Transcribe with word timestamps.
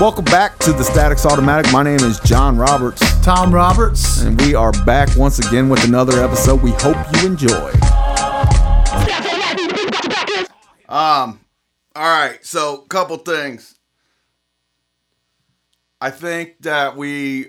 Welcome 0.00 0.24
back 0.24 0.58
to 0.60 0.72
the 0.72 0.82
Static's 0.82 1.26
Automatic. 1.26 1.70
My 1.74 1.82
name 1.82 2.00
is 2.00 2.18
John 2.20 2.56
Roberts, 2.56 3.02
Tom 3.20 3.54
Roberts. 3.54 4.22
and 4.22 4.40
we 4.40 4.54
are 4.54 4.72
back 4.86 5.14
once 5.14 5.38
again 5.46 5.68
with 5.68 5.84
another 5.84 6.24
episode. 6.24 6.62
We 6.62 6.70
hope 6.70 6.96
you 7.16 7.26
enjoy. 7.26 7.70
Um, 10.88 11.38
all 11.94 12.18
right. 12.18 12.38
So, 12.40 12.78
couple 12.78 13.18
things. 13.18 13.78
I 16.00 16.10
think 16.10 16.62
that 16.62 16.96
we 16.96 17.48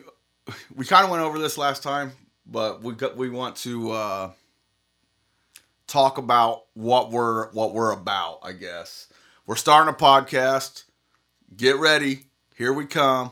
we 0.75 0.83
kind 0.83 1.05
of 1.05 1.09
went 1.09 1.23
over 1.23 1.39
this 1.39 1.57
last 1.57 1.83
time, 1.83 2.11
but 2.45 2.83
we 2.83 2.95
got 2.95 3.15
we 3.15 3.29
want 3.29 3.55
to 3.57 3.91
uh, 3.91 4.31
talk 5.87 6.17
about 6.17 6.63
what 6.73 7.11
we're 7.11 7.49
what 7.51 7.73
we're 7.73 7.93
about. 7.93 8.39
I 8.43 8.51
guess 8.51 9.07
we're 9.45 9.55
starting 9.55 9.93
a 9.93 9.97
podcast. 9.97 10.83
Get 11.55 11.77
ready. 11.77 12.25
Here 12.61 12.73
we 12.73 12.85
come. 12.85 13.31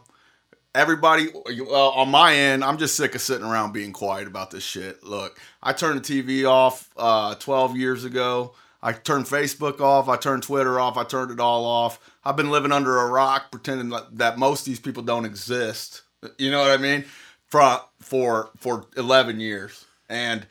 Everybody, 0.73 1.27
well, 1.67 1.89
on 1.91 2.09
my 2.09 2.33
end, 2.33 2.63
I'm 2.63 2.79
just 2.79 2.95
sick 2.95 3.13
of 3.13 3.21
sitting 3.21 3.45
around 3.45 3.73
being 3.73 3.93
quiet 3.93 4.27
about 4.27 4.49
this 4.49 4.63
shit. 4.63 5.03
Look, 5.03 5.39
I 5.61 5.71
turned 5.71 6.03
the 6.03 6.23
TV 6.23 6.49
off 6.49 6.89
uh, 6.97 7.35
12 7.35 7.77
years 7.77 8.05
ago. 8.05 8.55
I 8.81 8.91
turned 8.91 9.25
Facebook 9.25 9.81
off. 9.81 10.09
I 10.09 10.17
turned 10.17 10.41
Twitter 10.41 10.79
off. 10.79 10.97
I 10.97 11.03
turned 11.03 11.29
it 11.29 11.39
all 11.39 11.63
off. 11.63 11.99
I've 12.25 12.37
been 12.37 12.49
living 12.49 12.71
under 12.71 12.97
a 12.97 13.05
rock, 13.05 13.51
pretending 13.51 13.89
that- 13.89 14.17
that 14.17 14.39
most 14.39 14.61
of 14.61 14.65
these 14.65 14.79
people 14.79 15.03
don't 15.03 15.25
exist. 15.25 16.01
You 16.39 16.49
know 16.49 16.61
what 16.61 16.71
I 16.71 16.77
mean? 16.77 17.05
For 17.49 17.81
for 17.99 18.49
for 18.57 18.87
11 18.97 19.39
years, 19.39 19.85
and 20.09 20.47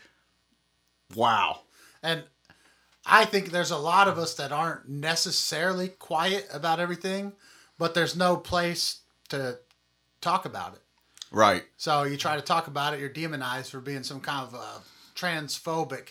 wow, 1.16 1.62
And 2.00 2.22
I 3.04 3.24
think 3.24 3.50
there's 3.50 3.72
a 3.72 3.76
lot 3.76 4.06
of 4.06 4.18
us 4.18 4.34
that 4.34 4.52
aren't 4.52 4.88
necessarily 4.88 5.88
quiet 5.88 6.46
about 6.52 6.78
everything, 6.78 7.32
but 7.78 7.94
there's 7.94 8.16
no 8.16 8.36
place 8.36 9.00
to 9.28 9.58
talk 10.20 10.44
about 10.44 10.74
it. 10.74 10.82
right? 11.30 11.62
So 11.76 12.02
you 12.04 12.16
try 12.16 12.36
to 12.36 12.42
talk 12.42 12.66
about 12.66 12.94
it, 12.94 13.00
you're 13.00 13.08
demonized 13.08 13.70
for 13.70 13.80
being 13.80 14.02
some 14.02 14.20
kind 14.20 14.46
of 14.48 14.54
uh, 14.54 14.78
transphobic 15.14 16.10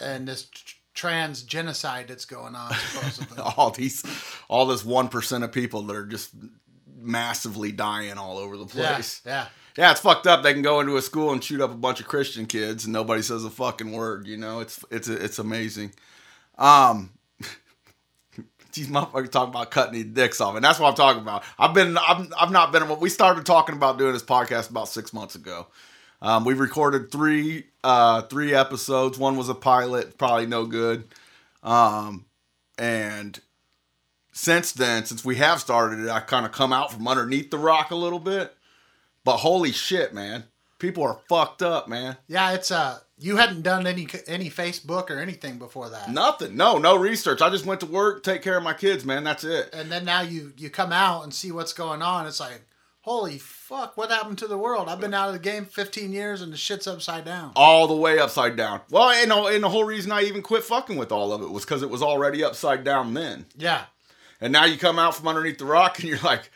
and 0.00 0.26
this 0.28 0.44
tr- 0.48 0.76
trans 0.94 1.42
genocide 1.42 2.08
that's 2.08 2.24
going 2.24 2.54
on, 2.54 2.72
supposedly. 2.74 3.38
all 3.56 3.70
these 3.70 4.04
all 4.48 4.66
this 4.66 4.84
one 4.84 5.08
percent 5.08 5.42
of 5.44 5.52
people 5.52 5.82
that 5.82 5.96
are 5.96 6.06
just 6.06 6.34
massively 6.98 7.72
dying 7.72 8.18
all 8.18 8.38
over 8.38 8.56
the 8.56 8.66
yeah, 8.78 8.94
place. 8.94 9.20
yeah. 9.26 9.46
Yeah. 9.76 9.90
it's 9.90 10.00
fucked 10.00 10.26
up. 10.26 10.42
They 10.42 10.52
can 10.52 10.62
go 10.62 10.80
into 10.80 10.96
a 10.96 11.02
school 11.02 11.32
and 11.32 11.42
shoot 11.42 11.60
up 11.60 11.70
a 11.72 11.76
bunch 11.76 11.98
of 12.00 12.06
Christian 12.06 12.46
kids 12.46 12.84
and 12.84 12.92
nobody 12.92 13.22
says 13.22 13.44
a 13.44 13.50
fucking 13.50 13.90
word. 13.92 14.26
You 14.26 14.36
know, 14.36 14.60
it's 14.60 14.84
it's 14.90 15.08
it's 15.08 15.38
amazing. 15.38 15.92
Um, 16.58 17.10
these 18.72 18.88
motherfuckers 18.88 19.30
talking 19.30 19.50
about 19.50 19.70
cutting 19.70 19.94
these 19.94 20.04
dicks 20.06 20.40
off, 20.40 20.56
and 20.56 20.64
that's 20.64 20.78
what 20.78 20.88
I'm 20.88 20.94
talking 20.94 21.22
about. 21.22 21.44
I've 21.58 21.74
been 21.74 21.96
I've, 21.96 22.32
I've 22.38 22.50
not 22.50 22.72
been. 22.72 22.98
We 23.00 23.08
started 23.08 23.46
talking 23.46 23.74
about 23.76 23.98
doing 23.98 24.12
this 24.12 24.22
podcast 24.22 24.70
about 24.70 24.88
six 24.88 25.12
months 25.12 25.34
ago. 25.34 25.66
Um, 26.20 26.44
we 26.44 26.54
recorded 26.54 27.10
three 27.10 27.66
uh, 27.82 28.22
three 28.22 28.54
episodes. 28.54 29.18
One 29.18 29.36
was 29.36 29.48
a 29.48 29.54
pilot, 29.54 30.18
probably 30.18 30.46
no 30.46 30.66
good. 30.66 31.04
Um, 31.62 32.26
and 32.78 33.38
since 34.32 34.72
then, 34.72 35.04
since 35.04 35.24
we 35.24 35.36
have 35.36 35.60
started 35.60 36.00
it, 36.00 36.08
I 36.08 36.20
kind 36.20 36.46
of 36.46 36.52
come 36.52 36.72
out 36.72 36.92
from 36.92 37.06
underneath 37.06 37.50
the 37.50 37.58
rock 37.58 37.90
a 37.90 37.96
little 37.96 38.18
bit. 38.18 38.54
But 39.24 39.38
holy 39.38 39.72
shit, 39.72 40.14
man, 40.14 40.44
people 40.78 41.04
are 41.04 41.20
fucked 41.28 41.62
up, 41.62 41.88
man. 41.88 42.16
Yeah, 42.26 42.52
it's 42.52 42.70
uh 42.70 42.98
you 43.22 43.36
hadn't 43.36 43.62
done 43.62 43.86
any 43.86 44.06
any 44.26 44.50
Facebook 44.50 45.10
or 45.10 45.18
anything 45.18 45.58
before 45.58 45.88
that. 45.90 46.10
Nothing, 46.10 46.56
no, 46.56 46.78
no 46.78 46.96
research. 46.96 47.40
I 47.40 47.50
just 47.50 47.64
went 47.66 47.80
to 47.80 47.86
work, 47.86 48.22
take 48.22 48.42
care 48.42 48.56
of 48.56 48.62
my 48.62 48.74
kids, 48.74 49.04
man. 49.04 49.24
That's 49.24 49.44
it. 49.44 49.70
and 49.72 49.90
then 49.90 50.04
now 50.04 50.20
you 50.22 50.52
you 50.56 50.70
come 50.70 50.92
out 50.92 51.22
and 51.24 51.32
see 51.32 51.52
what's 51.52 51.72
going 51.72 52.02
on. 52.02 52.26
It's 52.26 52.40
like, 52.40 52.62
holy 53.02 53.38
fuck, 53.38 53.96
what 53.96 54.10
happened 54.10 54.38
to 54.38 54.46
the 54.46 54.58
world? 54.58 54.88
I've 54.88 55.00
been 55.00 55.14
out 55.14 55.28
of 55.28 55.34
the 55.34 55.40
game 55.40 55.64
15 55.64 56.12
years 56.12 56.40
and 56.42 56.52
the 56.52 56.56
shit's 56.56 56.86
upside 56.86 57.24
down. 57.24 57.52
All 57.56 57.86
the 57.88 57.94
way 57.96 58.18
upside 58.18 58.56
down. 58.56 58.80
Well, 58.90 59.10
and, 59.10 59.30
the- 59.30 59.44
and 59.54 59.64
the 59.64 59.68
whole 59.68 59.84
reason 59.84 60.12
I 60.12 60.22
even 60.22 60.42
quit 60.42 60.62
fucking 60.64 60.96
with 60.96 61.10
all 61.10 61.32
of 61.32 61.42
it 61.42 61.50
was 61.50 61.64
because 61.64 61.82
it 61.82 61.90
was 61.90 62.02
already 62.02 62.44
upside 62.44 62.84
down 62.84 63.14
then. 63.14 63.46
Yeah, 63.56 63.84
And 64.40 64.52
now 64.52 64.64
you 64.66 64.76
come 64.78 64.98
out 64.98 65.16
from 65.16 65.26
underneath 65.28 65.58
the 65.58 65.64
rock 65.64 65.98
and 65.98 66.08
you're 66.08 66.18
like, 66.20 66.50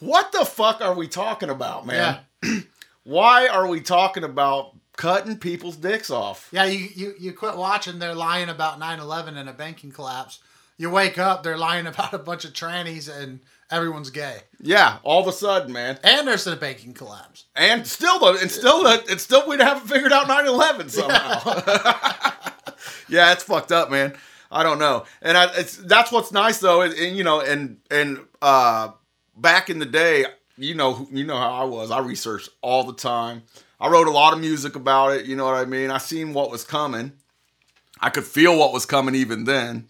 what 0.00 0.32
the 0.32 0.44
fuck 0.44 0.80
are 0.80 0.94
we 0.94 1.08
talking 1.08 1.50
about, 1.50 1.86
man? 1.86 2.20
yeah, 2.42 2.60
Why 3.04 3.48
are 3.48 3.66
we 3.66 3.80
talking 3.80 4.22
about 4.24 4.71
cutting 4.96 5.38
people's 5.38 5.76
dicks 5.76 6.10
off? 6.10 6.48
yeah. 6.52 6.64
You 6.64 6.88
you 6.94 7.14
you 7.18 7.32
quit 7.32 7.56
watching. 7.56 7.98
They're 7.98 8.14
lying 8.14 8.48
about 8.48 8.78
9/11 8.80 9.36
and 9.36 9.48
a 9.48 9.52
banking 9.52 9.90
collapse. 9.90 10.40
You 10.78 10.90
wake 10.90 11.18
up, 11.18 11.42
they're 11.42 11.58
lying 11.58 11.86
about 11.92 12.14
a 12.14 12.18
bunch 12.18 12.44
of 12.44 12.52
trannies 12.52 13.08
and 13.14 13.40
everyone's 13.70 14.10
gay. 14.10 14.38
Yeah, 14.60 14.98
all 15.02 15.20
of 15.20 15.26
a 15.26 15.32
sudden, 15.32 15.72
man. 15.72 15.98
And 16.04 16.26
there's 16.26 16.46
a 16.46 16.56
banking 16.56 16.92
collapse. 16.92 17.44
And 17.56 17.86
still, 17.86 18.18
the, 18.18 18.38
and 18.40 18.50
still, 18.50 18.82
the, 18.82 19.02
and 19.10 19.20
still, 19.20 19.48
we 19.48 19.56
haven't 19.56 19.88
figured 19.88 20.12
out 20.12 20.26
9/11 20.26 20.90
somehow. 20.98 22.42
yeah, 23.08 23.32
it's 23.32 23.42
fucked 23.44 23.72
up, 23.72 23.90
man. 23.90 24.14
I 24.50 24.62
don't 24.62 24.78
know, 24.78 25.06
and 25.22 25.38
I, 25.38 25.50
it's 25.56 25.78
that's 25.78 26.12
what's 26.12 26.30
nice 26.30 26.58
though, 26.58 26.82
and, 26.82 26.92
and, 26.92 27.16
you 27.16 27.24
know, 27.24 27.40
and 27.40 27.78
and 27.90 28.20
uh, 28.42 28.90
back 29.34 29.70
in 29.70 29.78
the 29.78 29.86
day, 29.86 30.26
you 30.58 30.74
know, 30.74 31.08
you 31.10 31.24
know 31.24 31.38
how 31.38 31.52
I 31.52 31.64
was. 31.64 31.90
I 31.90 32.00
researched 32.00 32.50
all 32.60 32.84
the 32.84 32.92
time. 32.92 33.44
I 33.82 33.88
wrote 33.88 34.06
a 34.06 34.12
lot 34.12 34.32
of 34.32 34.38
music 34.38 34.76
about 34.76 35.08
it. 35.08 35.26
You 35.26 35.34
know 35.34 35.44
what 35.44 35.56
I 35.56 35.64
mean? 35.64 35.90
I 35.90 35.98
seen 35.98 36.32
what 36.32 36.52
was 36.52 36.62
coming. 36.62 37.14
I 38.00 38.10
could 38.10 38.22
feel 38.22 38.56
what 38.56 38.72
was 38.72 38.86
coming 38.86 39.16
even 39.16 39.42
then. 39.42 39.88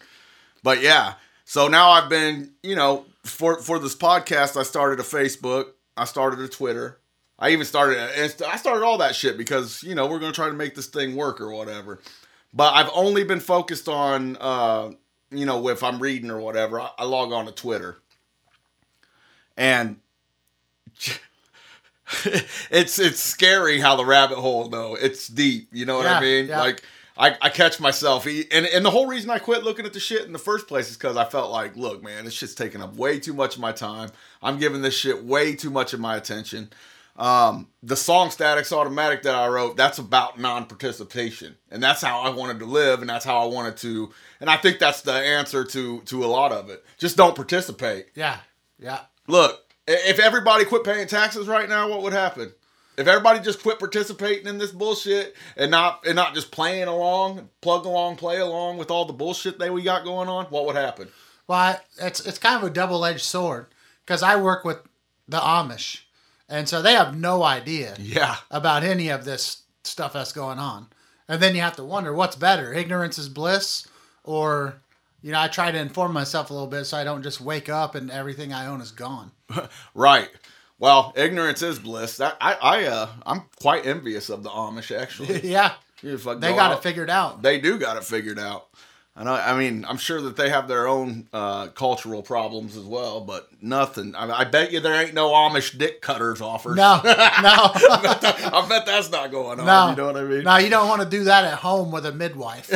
But 0.63 0.81
yeah, 0.81 1.15
so 1.45 1.69
now 1.69 1.91
I've 1.91 2.09
been, 2.09 2.53
you 2.63 2.75
know, 2.75 3.05
for 3.23 3.61
for 3.61 3.79
this 3.79 3.95
podcast, 3.95 4.57
I 4.57 4.63
started 4.63 4.99
a 4.99 5.03
Facebook, 5.03 5.73
I 5.95 6.07
started 6.07 6.41
a 6.41 6.49
Twitter, 6.49 7.01
I 7.39 7.51
even 7.51 7.67
started, 7.67 7.99
I 7.99 8.57
started 8.57 8.83
all 8.83 8.97
that 8.99 9.15
shit 9.15 9.37
because 9.37 9.83
you 9.83 9.95
know 9.95 10.07
we're 10.07 10.21
gonna 10.21 10.33
try 10.33 10.49
to 10.49 10.55
make 10.55 10.75
this 10.75 10.87
thing 10.87 11.15
work 11.15 11.39
or 11.39 11.53
whatever. 11.53 12.01
But 12.55 12.73
I've 12.73 12.91
only 12.95 13.25
been 13.25 13.41
focused 13.41 13.89
on, 13.89 14.39
uh, 14.41 14.93
you 15.31 15.45
know, 15.45 15.69
if 15.69 15.83
I'm 15.83 16.01
reading 16.01 16.31
or 16.31 16.41
whatever, 16.41 16.81
I, 16.81 16.91
I 16.99 17.05
log 17.05 17.33
on 17.33 17.45
to 17.45 17.53
Twitter, 17.53 17.99
and 19.55 19.97
it's 22.71 22.99
it's 22.99 23.21
scary 23.21 23.81
how 23.81 23.97
the 23.97 24.05
rabbit 24.05 24.39
hole 24.39 24.69
though. 24.69 24.95
It's 24.95 25.28
deep. 25.28 25.69
You 25.73 25.87
know 25.87 25.97
what 25.97 26.06
I 26.06 26.21
mean? 26.21 26.49
yeah. 26.49 26.61
Like 26.61 26.83
I, 27.17 27.37
I 27.43 27.50
catch 27.50 27.78
myself, 27.78 28.27
and 28.27 28.67
and 28.67 28.84
the 28.84 28.91
whole 28.91 29.06
reason 29.06 29.31
I 29.31 29.39
quit 29.39 29.65
looking 29.65 29.84
at 29.84 29.93
the 29.93 30.00
shit 30.00 30.25
in 30.25 30.33
the 30.33 30.39
first 30.39 30.67
place 30.67 30.91
is 30.91 30.97
because 30.97 31.17
I 31.17 31.25
felt 31.25 31.50
like, 31.50 31.77
look, 31.77 32.03
man, 32.03 32.25
this 32.25 32.34
shit's 32.34 32.55
taking 32.55 32.81
up 32.81 32.97
way 32.97 33.21
too 33.21 33.34
much 33.34 33.56
of 33.56 33.61
my 33.61 33.73
time. 33.73 34.11
I'm 34.43 34.59
giving 34.59 34.83
this 34.83 34.97
shit 34.97 35.25
way 35.25 35.55
too 35.55 35.71
much 35.71 35.93
of 35.93 36.00
my 36.00 36.17
attention. 36.17 36.71
Um, 37.17 37.69
the 37.83 37.97
song 37.97 38.31
Static's 38.31 38.73
Automatic 38.73 39.23
that 39.25 39.34
I 39.34 39.47
wrote, 39.49 39.77
that's 39.77 39.99
about 39.99 40.41
non-participation, 40.41 41.56
and 41.71 41.83
that's 41.83 42.00
how 42.00 42.21
I 42.21 42.31
wanted 42.31 42.59
to 42.61 42.65
live, 42.65 43.00
and 43.00 43.11
that's 43.11 43.27
how 43.27 43.43
I 43.43 43.44
wanted 43.44 43.77
to, 43.79 44.11
and 44.41 44.49
I 44.49 44.56
think 44.56 44.79
that's 44.79 45.03
the 45.03 45.12
answer 45.12 45.65
to 45.65 46.00
to 46.00 46.25
a 46.25 46.27
lot 46.27 46.53
of 46.53 46.71
it. 46.71 46.83
Just 46.97 47.19
don't 47.19 47.37
participate. 47.37 48.06
Yeah, 48.15 48.39
yeah. 48.79 49.00
Look, 49.29 49.62
if 49.87 50.19
everybody 50.19 50.65
quit 50.65 50.84
paying 50.84 51.06
taxes 51.06 51.48
right 51.48 51.69
now, 51.69 51.88
what 51.88 52.03
would 52.03 52.12
happen? 52.12 52.53
If 52.97 53.06
everybody 53.06 53.41
just 53.41 53.62
quit 53.62 53.78
participating 53.78 54.47
in 54.47 54.59
this 54.59 54.70
bullshit 54.70 55.34
and 55.56 55.70
not 55.70 56.06
and 56.06 56.15
not 56.15 56.34
just 56.34 56.50
playing 56.50 56.88
along, 56.88 57.48
plug 57.62 57.87
along, 57.87 58.16
play 58.16 58.38
along 58.38 58.76
with 58.76 58.91
all 58.91 59.06
the 59.06 59.15
bullshit 59.15 59.59
that 59.59 59.72
we 59.72 59.82
got 59.82 60.04
going 60.04 60.28
on, 60.28 60.44
what 60.47 60.66
would 60.66 60.76
happen? 60.76 61.09
Well, 61.47 61.59
I, 61.59 61.78
it's 62.00 62.25
it's 62.26 62.38
kind 62.38 62.56
of 62.62 62.70
a 62.70 62.72
double 62.72 63.04
edged 63.04 63.22
sword 63.25 63.66
because 64.04 64.22
I 64.22 64.37
work 64.37 64.65
with 64.65 64.78
the 65.26 65.38
Amish, 65.38 66.03
and 66.49 66.69
so 66.69 66.82
they 66.82 66.93
have 66.93 67.16
no 67.16 67.43
idea 67.43 67.97
Yeah, 67.99 68.37
about 68.50 68.84
any 68.84 69.09
of 69.09 69.25
this 69.25 69.62
stuff 69.84 70.12
that's 70.12 70.32
going 70.32 70.59
on. 70.59 70.88
And 71.28 71.41
then 71.41 71.54
you 71.54 71.62
have 71.62 71.76
to 71.76 71.84
wonder 71.84 72.12
what's 72.12 72.37
better, 72.37 72.75
ignorance 72.75 73.16
is 73.16 73.31
bliss, 73.31 73.87
or 74.22 74.82
you 75.22 75.32
know, 75.32 75.41
I 75.41 75.49
try 75.49 75.70
to 75.70 75.78
inform 75.78 76.12
myself 76.12 76.50
a 76.50 76.53
little 76.53 76.69
bit 76.69 76.84
so 76.84 76.99
I 76.99 77.04
don't 77.04 77.22
just 77.22 77.41
wake 77.41 77.69
up 77.69 77.94
and 77.94 78.10
everything 78.10 78.53
I 78.53 78.67
own 78.67 78.81
is 78.81 78.90
gone. 78.90 79.31
right. 79.94 80.28
Well, 80.78 81.12
ignorance 81.16 81.62
is 81.62 81.78
bliss. 81.78 82.16
That 82.16 82.37
I 82.40 82.54
I 82.54 82.84
uh 82.87 83.08
I'm 83.25 83.43
quite 83.60 83.87
envious 83.87 84.28
of 84.31 84.43
the 84.43 84.50
Amish 84.50 84.96
actually. 84.96 85.40
yeah, 85.49 85.75
they 86.02 86.10
go 86.16 86.38
got 86.38 86.58
out- 86.72 86.78
it 86.78 86.82
figured 86.82 87.10
out. 87.10 87.43
They 87.43 87.60
do 87.60 87.78
got 87.78 87.96
it 87.96 88.04
figured 88.04 88.38
out. 88.38 88.69
I 89.14 89.25
know. 89.25 89.34
I 89.34 89.56
mean, 89.58 89.84
I'm 89.87 89.99
sure 89.99 90.22
that 90.22 90.37
they 90.37 90.49
have 90.49 90.69
their 90.69 90.88
own 90.88 91.28
uh, 91.34 91.66
cultural 91.69 92.22
problems 92.22 92.78
as 92.78 92.84
well, 92.84 93.20
but 93.20 93.46
nothing. 93.60 94.14
I, 94.14 94.40
I 94.40 94.44
bet 94.44 94.72
you 94.72 94.81
there 94.81 94.94
ain't 94.94 95.12
no 95.12 95.32
Amish 95.32 95.76
dick 95.76 96.00
cutters 96.00 96.40
offered. 96.40 96.76
No, 96.76 96.99
no, 97.04 97.04
I 97.04 98.66
bet 98.70 98.87
that's 98.87 99.10
not 99.10 99.31
going 99.31 99.60
on. 99.60 99.66
no. 99.66 99.90
You 99.90 99.96
know 99.96 100.06
what 100.06 100.16
I 100.16 100.25
mean? 100.25 100.44
No, 100.44 100.56
you 100.56 100.70
don't 100.70 100.88
want 100.88 101.02
to 101.02 101.08
do 101.08 101.25
that 101.25 101.44
at 101.44 101.58
home 101.58 101.93
with 101.93 102.06
a 102.06 102.12
midwife. 102.12 102.70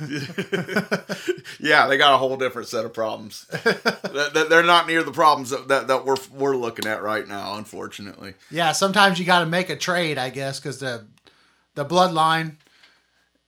yeah, 1.60 1.86
they 1.86 1.96
got 1.96 2.14
a 2.14 2.18
whole 2.18 2.36
different 2.36 2.68
set 2.68 2.84
of 2.84 2.92
problems. 2.92 3.46
They're 3.52 4.62
not 4.62 4.86
near 4.86 5.02
the 5.02 5.12
problems 5.12 5.50
that, 5.50 5.88
that, 5.88 6.04
we're 6.04 6.16
we're 6.32 6.56
looking 6.56 6.86
at 6.86 7.02
right 7.02 7.26
now, 7.26 7.56
unfortunately. 7.56 8.34
Yeah, 8.50 8.72
sometimes 8.72 9.18
you 9.18 9.24
got 9.24 9.40
to 9.40 9.46
make 9.46 9.70
a 9.70 9.76
trade, 9.76 10.18
I 10.18 10.30
guess, 10.30 10.60
because 10.60 10.78
the 10.78 11.06
the 11.74 11.84
bloodline 11.84 12.56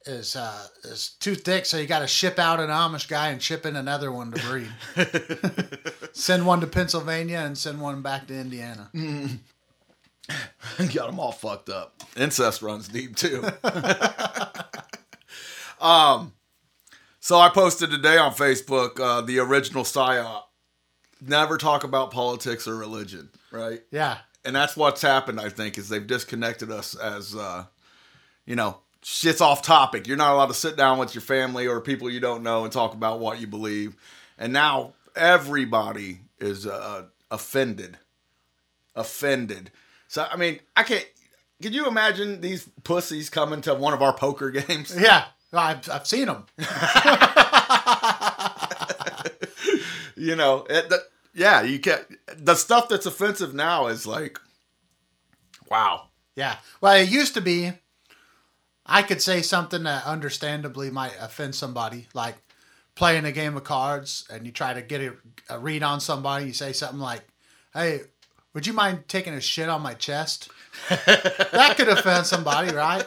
is 0.08 0.36
uh, 0.36 0.66
is 0.84 1.10
too 1.20 1.34
thick, 1.34 1.66
so 1.66 1.76
you 1.76 1.86
got 1.86 2.00
to 2.00 2.06
ship 2.06 2.38
out 2.38 2.60
an 2.60 2.70
Amish 2.70 3.08
guy 3.08 3.28
and 3.28 3.42
ship 3.42 3.66
in 3.66 3.76
another 3.76 4.10
one 4.10 4.32
to 4.32 4.42
breed. 4.46 4.68
send 6.12 6.46
one 6.46 6.60
to 6.60 6.66
Pennsylvania 6.66 7.38
and 7.38 7.56
send 7.56 7.80
one 7.80 8.02
back 8.02 8.26
to 8.28 8.34
Indiana. 8.34 8.90
Got 10.78 11.06
them 11.06 11.18
all 11.18 11.32
fucked 11.32 11.70
up. 11.70 12.02
Incest 12.16 12.62
runs 12.62 12.88
deep 12.88 13.16
too. 13.16 13.44
um, 15.80 16.32
so 17.28 17.38
I 17.38 17.50
posted 17.50 17.90
today 17.90 18.16
on 18.16 18.32
Facebook 18.32 18.98
uh, 18.98 19.20
the 19.20 19.38
original 19.38 19.84
psyop. 19.84 20.44
Never 21.20 21.58
talk 21.58 21.84
about 21.84 22.10
politics 22.10 22.66
or 22.66 22.74
religion, 22.74 23.28
right? 23.50 23.82
Yeah, 23.90 24.16
And 24.46 24.56
that's 24.56 24.78
what's 24.78 25.02
happened. 25.02 25.38
I 25.38 25.50
think 25.50 25.76
is 25.76 25.90
they've 25.90 26.06
disconnected 26.06 26.70
us 26.70 26.94
as, 26.94 27.36
uh, 27.36 27.66
you 28.46 28.56
know, 28.56 28.78
shit's 29.02 29.42
off 29.42 29.60
topic. 29.60 30.06
You're 30.06 30.16
not 30.16 30.32
allowed 30.32 30.46
to 30.46 30.54
sit 30.54 30.78
down 30.78 30.96
with 30.96 31.14
your 31.14 31.20
family 31.20 31.66
or 31.66 31.82
people 31.82 32.08
you 32.08 32.18
don't 32.18 32.42
know 32.42 32.64
and 32.64 32.72
talk 32.72 32.94
about 32.94 33.20
what 33.20 33.42
you 33.42 33.46
believe. 33.46 33.94
And 34.38 34.50
now 34.50 34.94
everybody 35.14 36.20
is 36.40 36.66
uh, 36.66 37.08
offended. 37.30 37.98
Offended. 38.96 39.70
So 40.06 40.26
I 40.32 40.36
mean, 40.36 40.60
I 40.74 40.82
can't. 40.82 41.06
Could 41.60 41.74
you 41.74 41.88
imagine 41.88 42.40
these 42.40 42.66
pussies 42.84 43.28
coming 43.28 43.60
to 43.62 43.74
one 43.74 43.92
of 43.92 44.00
our 44.00 44.14
poker 44.14 44.50
games? 44.66 44.98
yeah. 44.98 45.26
I've, 45.52 45.88
I've 45.90 46.06
seen 46.06 46.26
them. 46.26 46.46
You 50.18 50.34
know, 50.34 50.66
it, 50.68 50.88
the, 50.88 51.04
yeah, 51.32 51.62
you 51.62 51.78
can't. 51.78 52.04
The 52.36 52.56
stuff 52.56 52.88
that's 52.88 53.06
offensive 53.06 53.54
now 53.54 53.86
is 53.86 54.06
like, 54.06 54.38
wow. 55.70 56.08
Yeah. 56.34 56.56
Well, 56.80 56.96
it 56.96 57.08
used 57.08 57.34
to 57.34 57.40
be 57.40 57.72
I 58.84 59.02
could 59.02 59.22
say 59.22 59.42
something 59.42 59.84
that 59.84 60.04
understandably 60.06 60.90
might 60.90 61.14
offend 61.20 61.54
somebody, 61.54 62.08
like 62.14 62.36
playing 62.94 63.26
a 63.26 63.32
game 63.32 63.56
of 63.56 63.64
cards 63.64 64.26
and 64.30 64.44
you 64.44 64.50
try 64.50 64.74
to 64.74 64.82
get 64.82 65.00
a, 65.00 65.14
a 65.50 65.58
read 65.58 65.82
on 65.82 66.00
somebody. 66.00 66.46
You 66.46 66.52
say 66.52 66.72
something 66.72 66.98
like, 66.98 67.22
"Hey, 67.72 68.00
would 68.54 68.66
you 68.66 68.72
mind 68.72 69.04
taking 69.06 69.34
a 69.34 69.40
shit 69.40 69.68
on 69.68 69.82
my 69.82 69.94
chest?" 69.94 70.48
that 70.88 71.74
could 71.76 71.88
offend 71.88 72.26
somebody, 72.26 72.74
right? 72.74 73.06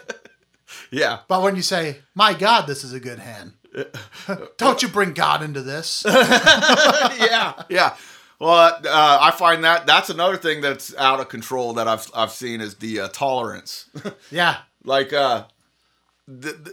Yeah, 0.92 1.20
But 1.28 1.42
when 1.42 1.56
you 1.56 1.62
say, 1.62 2.00
"My 2.16 2.34
God, 2.34 2.68
this 2.68 2.84
is 2.84 2.94
a 2.94 3.00
good 3.00 3.20
hand," 3.20 3.54
don't 4.58 4.82
you 4.82 4.88
bring 4.90 5.14
God 5.14 5.42
into 5.44 5.62
this? 5.62 6.04
yeah, 6.08 7.64
yeah. 7.70 7.96
Well, 8.40 8.74
uh, 8.86 9.18
I 9.22 9.32
find 9.32 9.64
that 9.64 9.86
that's 9.86 10.10
another 10.10 10.36
thing 10.36 10.62
that's 10.62 10.96
out 10.98 11.20
of 11.20 11.30
control 11.30 11.74
that 11.74 11.88
I've 11.88 12.10
I've 12.14 12.32
seen 12.32 12.60
is 12.60 12.76
the 12.76 13.02
uh, 13.02 13.08
tolerance. 13.10 13.90
yeah. 14.32 14.58
like, 14.84 15.14
uh, 15.14 15.46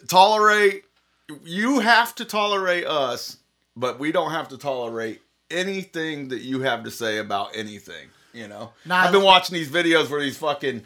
tolerate. 0.08 0.84
You 1.44 1.80
have 1.80 2.14
to 2.16 2.24
tolerate 2.24 2.86
us, 2.86 3.36
but 3.76 3.98
we 3.98 4.12
don't 4.12 4.30
have 4.30 4.48
to 4.48 4.56
tolerate 4.56 5.20
anything 5.50 6.28
that 6.28 6.40
you 6.40 6.60
have 6.62 6.84
to 6.84 6.90
say 6.90 7.18
about 7.18 7.54
anything. 7.54 8.08
You 8.32 8.48
know, 8.48 8.72
Nah, 8.86 8.96
I've 9.00 9.12
been 9.12 9.22
watching 9.22 9.54
these 9.54 9.70
videos 9.70 10.10
where 10.10 10.20
these 10.20 10.38
fucking. 10.38 10.84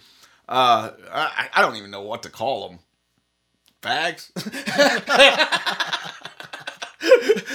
Uh, 0.48 0.90
I, 1.12 1.48
I 1.54 1.62
don't 1.62 1.76
even 1.76 1.90
know 1.90 2.02
what 2.02 2.24
to 2.24 2.28
call 2.30 2.68
them. 2.68 2.78
Fags. 3.82 4.30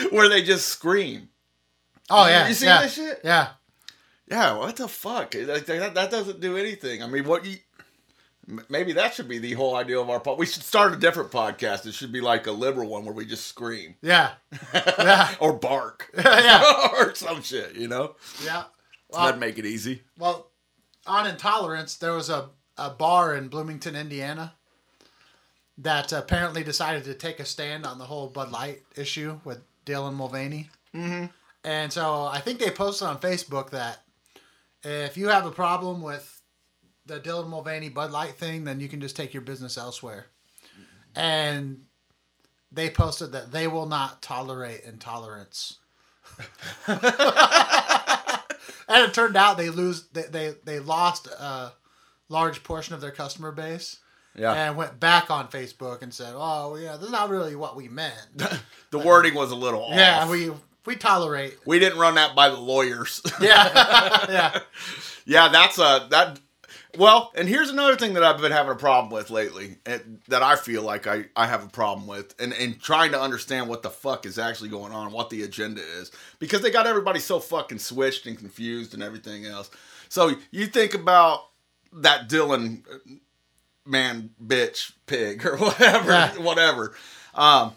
where 0.11 0.29
they 0.29 0.43
just 0.43 0.67
scream. 0.67 1.29
Oh 2.09 2.27
yeah. 2.27 2.47
You 2.47 2.53
see 2.53 2.65
yeah, 2.65 2.81
that 2.81 2.91
shit? 2.91 3.21
Yeah. 3.23 3.47
Yeah, 4.29 4.57
what 4.57 4.75
the 4.75 4.89
fuck? 4.89 5.33
Like, 5.35 5.65
that, 5.65 5.93
that 5.93 6.11
doesn't 6.11 6.41
do 6.41 6.57
anything. 6.57 7.01
I 7.01 7.07
mean, 7.07 7.23
what 7.23 7.45
you. 7.45 7.57
Maybe 8.69 8.93
that 8.93 9.13
should 9.13 9.27
be 9.27 9.39
the 9.39 9.53
whole 9.53 9.75
idea 9.75 9.99
of 9.99 10.09
our 10.09 10.21
pod. 10.21 10.37
We 10.37 10.45
should 10.45 10.63
start 10.63 10.93
a 10.93 10.97
different 10.97 11.31
podcast. 11.31 11.85
It 11.85 11.93
should 11.93 12.13
be 12.13 12.21
like 12.21 12.47
a 12.47 12.51
liberal 12.53 12.87
one 12.87 13.03
where 13.03 13.13
we 13.13 13.25
just 13.25 13.45
scream 13.45 13.95
Yeah. 14.01 14.31
Yeah. 14.73 15.35
or 15.41 15.51
bark 15.51 16.09
yeah. 16.17 16.87
or 16.93 17.13
some 17.13 17.41
shit, 17.41 17.75
you 17.75 17.89
know? 17.89 18.15
Yeah. 18.45 18.63
That'd 19.11 19.41
make 19.41 19.57
it 19.57 19.65
easy. 19.65 20.03
Well, 20.17 20.49
on 21.05 21.27
intolerance, 21.27 21.97
there 21.97 22.13
was 22.13 22.29
a, 22.29 22.49
a 22.77 22.89
bar 22.89 23.35
in 23.35 23.49
Bloomington, 23.49 23.97
Indiana, 23.97 24.53
that 25.77 26.11
apparently 26.11 26.63
decided 26.63 27.03
to 27.03 27.13
take 27.13 27.39
a 27.39 27.45
stand 27.45 27.85
on 27.85 27.97
the 27.99 28.05
whole 28.05 28.27
Bud 28.27 28.51
Light 28.51 28.81
issue 28.95 29.39
with 29.43 29.61
Dylan 29.85 30.15
Mulvaney. 30.15 30.69
Mm-hmm. 30.95 31.25
And 31.63 31.93
so 31.93 32.23
I 32.23 32.39
think 32.39 32.59
they 32.59 32.71
posted 32.71 33.07
on 33.07 33.19
Facebook 33.19 33.69
that 33.71 33.99
if 34.83 35.17
you 35.17 35.27
have 35.27 35.45
a 35.45 35.51
problem 35.51 36.01
with 36.01 36.41
the 37.05 37.19
Dylan 37.19 37.49
Mulvaney 37.49 37.89
Bud 37.89 38.11
Light 38.11 38.35
thing, 38.35 38.63
then 38.63 38.79
you 38.79 38.87
can 38.87 39.01
just 39.01 39.15
take 39.15 39.33
your 39.33 39.41
business 39.41 39.77
elsewhere. 39.77 40.27
And 41.15 41.81
they 42.71 42.89
posted 42.89 43.31
that 43.31 43.51
they 43.51 43.67
will 43.67 43.85
not 43.85 44.21
tolerate 44.21 44.81
intolerance. 44.83 45.77
and 46.87 46.99
it 48.89 49.13
turned 49.13 49.37
out 49.37 49.57
they 49.57 49.69
lose 49.69 50.07
they 50.09 50.23
they, 50.23 50.53
they 50.65 50.79
lost 50.79 51.27
a 51.27 51.71
large 52.29 52.63
portion 52.63 52.93
of 52.93 53.01
their 53.01 53.11
customer 53.11 53.51
base 53.51 53.99
Yeah. 54.37 54.53
and 54.53 54.77
went 54.77 54.99
back 54.99 55.31
on 55.31 55.47
Facebook 55.47 56.01
and 56.03 56.13
said, 56.13 56.33
"Oh, 56.35 56.75
yeah, 56.75 56.95
that's 56.97 57.11
not 57.11 57.29
really 57.29 57.55
what 57.55 57.75
we 57.75 57.87
meant." 57.89 58.15
the 58.91 58.99
wording 58.99 59.33
was 59.33 59.51
a 59.51 59.55
little 59.55 59.81
off. 59.83 59.95
yeah, 59.95 60.29
we 60.29 60.51
we 60.85 60.95
tolerate. 60.95 61.57
we 61.65 61.79
didn't 61.79 61.99
run 61.99 62.15
that 62.15 62.35
by 62.35 62.49
the 62.49 62.59
lawyers. 62.59 63.21
Yeah, 63.41 64.25
yeah, 64.29 64.59
Yeah, 65.25 65.47
that's 65.49 65.77
a 65.79 66.07
that. 66.11 66.39
Well, 66.97 67.31
and 67.35 67.47
here's 67.47 67.69
another 67.69 67.95
thing 67.95 68.13
that 68.13 68.23
I've 68.23 68.39
been 68.41 68.51
having 68.51 68.71
a 68.71 68.75
problem 68.75 69.11
with 69.11 69.29
lately, 69.29 69.77
and 69.85 70.19
that 70.29 70.41
I 70.41 70.55
feel 70.55 70.81
like 70.81 71.05
I, 71.05 71.25
I 71.35 71.45
have 71.45 71.63
a 71.63 71.69
problem 71.69 72.07
with, 72.07 72.33
and, 72.39 72.53
and 72.53 72.79
trying 72.81 73.11
to 73.11 73.21
understand 73.21 73.67
what 73.69 73.83
the 73.83 73.89
fuck 73.91 74.25
is 74.25 74.39
actually 74.39 74.69
going 74.69 74.91
on, 74.93 75.11
what 75.11 75.29
the 75.29 75.43
agenda 75.43 75.81
is, 75.99 76.11
because 76.39 76.61
they 76.61 76.71
got 76.71 76.87
everybody 76.87 77.19
so 77.19 77.39
fucking 77.39 77.77
switched 77.79 78.25
and 78.25 78.35
confused 78.37 78.95
and 78.95 79.03
everything 79.03 79.45
else. 79.45 79.69
So 80.09 80.37
you 80.49 80.65
think 80.65 80.95
about 80.95 81.41
that 81.93 82.29
Dylan 82.29 82.83
uh, 82.91 82.97
man, 83.87 84.31
bitch, 84.43 84.91
pig, 85.05 85.45
or 85.45 85.57
whatever, 85.57 86.11
Yeah. 86.11 86.37
whatever. 86.37 86.95
Um, 87.33 87.73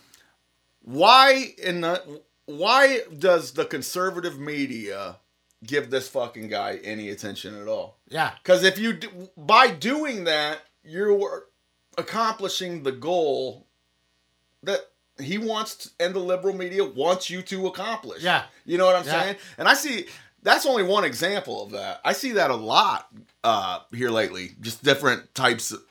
why 0.82 1.54
in 1.62 1.80
the 1.82 2.20
why 2.46 3.02
does 3.16 3.52
the 3.52 3.64
conservative 3.64 4.38
media 4.38 5.16
give 5.64 5.90
this 5.90 6.08
fucking 6.08 6.48
guy 6.48 6.80
any 6.82 7.10
attention 7.10 7.60
at 7.60 7.68
all? 7.68 7.98
yeah, 8.08 8.32
Because 8.42 8.64
if 8.64 8.78
you 8.78 8.94
do, 8.94 9.30
by 9.36 9.70
doing 9.70 10.24
that, 10.24 10.58
you're 10.82 11.44
accomplishing 11.96 12.82
the 12.82 12.92
goal 12.92 13.66
that 14.62 14.80
he 15.20 15.38
wants 15.38 15.76
to, 15.76 15.90
and 16.00 16.14
the 16.14 16.18
liberal 16.18 16.54
media 16.56 16.82
wants 16.84 17.28
you 17.30 17.42
to 17.42 17.66
accomplish. 17.66 18.22
Yeah. 18.22 18.44
you 18.64 18.78
know 18.78 18.86
what 18.86 18.96
I'm 18.96 19.04
Yeah. 19.06 19.20
saying? 19.22 19.36
And 19.58 19.68
I 19.68 19.74
see 19.74 20.06
that's 20.42 20.64
only 20.66 20.82
one 20.82 21.04
example 21.04 21.62
of 21.62 21.72
that. 21.72 22.00
I 22.04 22.14
see 22.14 22.32
that 22.32 22.50
a 22.50 22.56
lot 22.56 23.08
uh, 23.44 23.80
here 23.94 24.10
lately. 24.10 24.52
Just 24.60 24.82
different 24.82 25.34
types. 25.34 25.70
Of, 25.70 25.82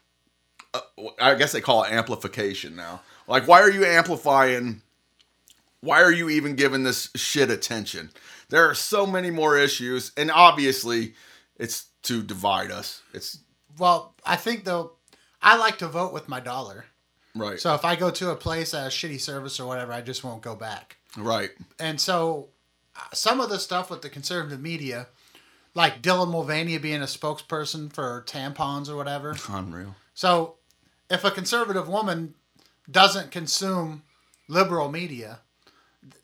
uh, 0.74 0.82
I 1.22 1.36
guess 1.36 1.52
they 1.52 1.62
call 1.62 1.84
it 1.84 1.92
amplification 1.92 2.76
now. 2.76 3.02
Like, 3.28 3.48
why 3.48 3.62
are 3.62 3.70
you 3.72 3.86
amplifying? 3.86 4.82
Why 5.82 6.02
are 6.02 6.12
you 6.12 6.30
even 6.30 6.56
giving 6.56 6.84
this 6.84 7.10
shit 7.16 7.50
attention? 7.50 8.10
There 8.50 8.70
are 8.70 8.74
so 8.76 9.06
many 9.06 9.32
more 9.32 9.58
issues, 9.58 10.12
and 10.18 10.30
obviously, 10.32 11.14
it's 11.58 11.86
to 12.04 12.22
divide 12.24 12.72
us. 12.72 13.02
It's 13.14 13.40
Well, 13.78 14.14
I 14.26 14.36
think 14.36 14.64
though, 14.66 14.94
I 15.42 15.58
like 15.58 15.78
to 15.80 15.88
vote 15.88 16.12
with 16.14 16.28
my 16.28 16.40
dollar. 16.40 16.86
right, 17.36 17.60
So 17.60 17.74
if 17.76 17.86
I 17.86 17.96
go 17.96 18.10
to 18.12 18.32
a 18.32 18.36
place 18.36 18.72
that 18.72 18.84
has 18.84 18.94
shitty 18.94 19.20
service 19.22 19.60
or 19.60 19.68
whatever, 19.68 19.94
I 19.94 20.02
just 20.02 20.24
won't 20.24 20.42
go 20.42 20.56
back. 20.56 20.98
right, 21.18 21.52
And 21.80 22.00
so 22.00 22.50
uh, 22.96 23.02
some 23.14 23.40
of 23.40 23.50
the 23.50 23.60
stuff 23.60 23.90
with 23.90 24.02
the 24.02 24.10
conservative 24.10 24.60
media, 24.62 25.08
like 25.76 26.02
Dylan 26.02 26.32
Mulvaney 26.32 26.78
being 26.78 27.02
a 27.02 27.06
spokesperson 27.06 27.92
for 27.94 28.24
tampons 28.28 28.90
or 28.90 28.96
whatever. 28.96 29.36
unreal. 29.50 29.96
So 30.14 30.56
if 31.10 31.24
a 31.24 31.32
conservative 31.32 31.88
woman 31.88 32.36
doesn't 32.90 33.32
consume 33.32 34.04
liberal 34.48 34.90
media, 34.90 35.40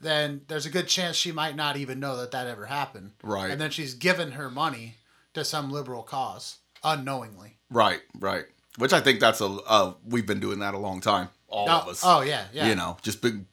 then 0.02 0.42
there's 0.48 0.66
a 0.66 0.70
good 0.70 0.88
chance 0.88 1.16
she 1.16 1.32
might 1.32 1.56
not 1.56 1.78
even 1.78 2.00
know 2.00 2.18
that 2.18 2.32
that 2.32 2.48
ever 2.48 2.66
happened. 2.66 3.12
Right. 3.24 3.52
And 3.52 3.60
then 3.60 3.72
she's 3.72 3.94
given 3.94 4.32
her 4.32 4.50
money 4.50 4.96
to 5.34 5.44
some 5.44 5.72
liberal 5.72 6.04
cause 6.04 6.58
unknowingly. 6.84 7.58
Right, 7.70 8.02
right. 8.20 8.46
Which 8.78 8.94
I 8.94 9.00
think 9.00 9.20
that's 9.20 9.42
a 9.42 9.46
uh, 9.46 9.94
we've 10.06 10.26
been 10.26 10.40
doing 10.40 10.60
that 10.60 10.74
a 10.74 10.78
long 10.78 11.02
time, 11.02 11.30
all 11.48 11.70
of 11.70 11.88
Oh, 11.88 11.92
us. 11.92 12.02
oh 12.04 12.22
yeah, 12.22 12.46
yeah. 12.54 12.68
You 12.68 12.76
know, 12.76 12.98
just 13.02 13.22
been 13.22 13.46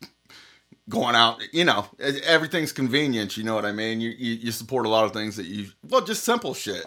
going 0.89 1.15
out. 1.15 1.41
You 1.53 1.65
know, 1.65 1.87
everything's 2.25 2.73
convenient. 2.73 3.37
You 3.37 3.45
know 3.45 3.55
what 3.55 3.65
I 3.65 3.71
mean? 3.73 4.01
You, 4.01 4.11
you 4.11 4.33
you 4.35 4.51
support 4.53 4.85
a 4.85 4.89
lot 4.89 5.05
of 5.05 5.13
things 5.13 5.37
that 5.37 5.47
you 5.47 5.69
well, 5.89 6.01
just 6.01 6.25
simple 6.25 6.55
shit. 6.55 6.87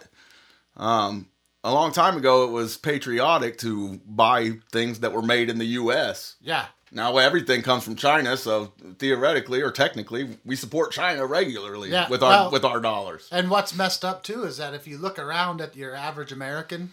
Um, 0.76 1.30
a 1.66 1.74
long 1.74 1.92
time 1.92 2.16
ago, 2.16 2.44
it 2.46 2.52
was 2.52 2.78
patriotic 2.78 3.58
to 3.60 4.00
buy 4.06 4.52
things 4.72 5.00
that 5.00 5.12
were 5.12 5.22
made 5.22 5.50
in 5.50 5.58
the 5.58 5.66
U.S. 5.82 6.36
Yeah. 6.42 6.66
Now 6.92 7.18
everything 7.18 7.62
comes 7.62 7.84
from 7.84 7.96
China, 7.96 8.38
so 8.38 8.72
theoretically 9.00 9.62
or 9.62 9.72
technically, 9.72 10.38
we 10.46 10.56
support 10.56 10.92
China 10.94 11.26
regularly 11.26 11.90
Yeah, 11.92 12.08
with 12.08 12.24
our 12.24 12.30
well- 12.30 12.52
with 12.52 12.64
our 12.64 12.80
dollars. 12.80 13.28
And 13.32 13.50
what's 13.50 13.76
messed 13.76 14.06
up 14.06 14.24
too 14.24 14.44
is 14.44 14.58
that 14.58 14.74
if 14.74 14.88
you 14.88 14.98
look 14.98 15.20
around 15.20 15.60
at 15.60 15.76
your 15.76 15.94
average 15.96 16.32
American, 16.32 16.92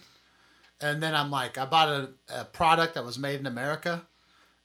and 0.81 1.01
then 1.01 1.15
I'm 1.15 1.31
like, 1.31 1.57
I 1.57 1.65
bought 1.65 1.89
a, 1.89 2.09
a 2.29 2.43
product 2.45 2.95
that 2.95 3.05
was 3.05 3.17
made 3.17 3.39
in 3.39 3.45
America, 3.45 4.01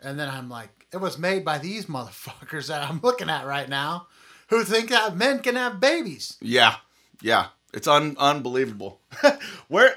And 0.00 0.18
then 0.18 0.28
I'm 0.28 0.48
like, 0.48 0.86
it 0.92 0.96
was 0.98 1.18
made 1.18 1.44
by 1.44 1.58
these 1.58 1.86
motherfuckers 1.86 2.68
that 2.68 2.88
I'm 2.88 3.00
looking 3.02 3.28
at 3.30 3.46
right 3.46 3.68
now 3.68 4.06
who 4.48 4.64
think 4.64 4.88
that 4.90 5.16
men 5.16 5.40
can 5.40 5.54
have 5.56 5.78
babies. 5.80 6.36
Yeah, 6.40 6.76
yeah, 7.20 7.48
it's 7.74 7.88
un- 7.88 8.16
unbelievable. 8.18 9.00
where 9.68 9.94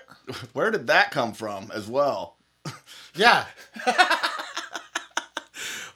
where 0.54 0.72
did 0.72 0.88
that 0.88 1.12
come 1.12 1.34
from 1.34 1.72
as 1.74 1.88
well? 1.88 2.38
Yeah. 3.16 3.46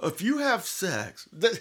If 0.04 0.22
you 0.22 0.38
have 0.40 0.66
sex, 0.66 1.28
th- 1.40 1.60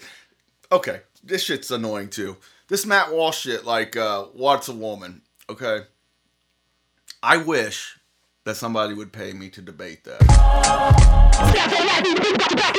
okay, 0.71 1.01
this 1.23 1.43
shit's 1.43 1.71
annoying 1.71 2.09
too. 2.09 2.37
This 2.67 2.85
Matt 2.85 3.11
Walsh 3.11 3.39
shit, 3.39 3.65
like, 3.65 3.95
uh, 3.95 4.25
what's 4.33 4.67
a 4.67 4.73
woman? 4.73 5.21
Okay, 5.49 5.79
I 7.23 7.37
wish 7.37 7.97
that 8.43 8.55
somebody 8.55 8.93
would 8.93 9.11
pay 9.11 9.33
me 9.33 9.49
to 9.49 9.61
debate 9.61 10.03
that. 10.03 10.21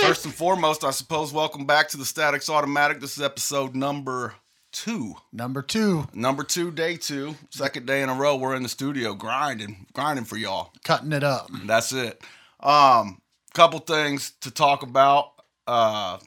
First 0.05 0.25
and 0.25 0.35
foremost, 0.35 0.85
I 0.85 0.91
suppose, 0.91 1.33
welcome 1.33 1.67
back 1.67 1.89
to 1.89 1.97
the 1.97 2.05
Static's 2.05 2.49
Automatic. 2.51 3.01
This 3.01 3.17
is 3.17 3.23
episode 3.23 3.75
number 3.75 4.35
two. 4.77 5.15
Number 5.33 5.63
two, 5.63 6.07
Number 6.13 6.45
two, 6.45 6.71
day 6.71 6.97
two, 6.97 7.35
second 7.51 7.87
day 7.87 8.03
in 8.03 8.09
a 8.11 8.15
row. 8.15 8.37
We're 8.37 8.55
in 8.55 8.63
the 8.63 8.69
studio 8.69 9.15
grinding, 9.15 9.87
grinding 9.95 10.27
for 10.27 10.37
y'all. 10.37 10.73
cutting 10.85 11.13
it 11.13 11.25
up. 11.25 11.49
That's 11.65 11.93
it. 11.93 12.21
Um, 12.61 13.19
couple 13.55 13.79
things 13.81 14.33
to 14.43 14.51
talk 14.51 14.83
about. 14.83 15.31
Uh, 15.67 16.19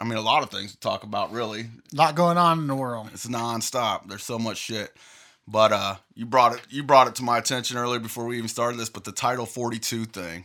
I 0.00 0.04
mean, 0.04 0.16
a 0.16 0.22
lot 0.22 0.42
of 0.42 0.50
things 0.50 0.72
to 0.72 0.80
talk 0.80 1.02
about. 1.02 1.30
Really, 1.30 1.60
A 1.92 1.96
lot 1.96 2.14
going 2.14 2.38
on 2.38 2.58
in 2.60 2.66
the 2.66 2.74
world. 2.74 3.10
it's 3.12 3.26
nonstop. 3.26 4.08
There's 4.08 4.22
so 4.22 4.38
much 4.38 4.56
shit. 4.56 4.90
But 5.46 5.72
uh, 5.72 5.96
you 6.14 6.26
brought 6.26 6.54
it. 6.54 6.60
You 6.70 6.82
brought 6.82 7.06
it 7.08 7.16
to 7.16 7.22
my 7.22 7.36
attention 7.38 7.76
earlier 7.76 8.00
before 8.00 8.24
we 8.24 8.36
even 8.38 8.48
started 8.48 8.78
this. 8.80 8.88
But 8.88 9.04
the 9.04 9.12
Title 9.12 9.44
42 9.46 10.06
thing. 10.06 10.44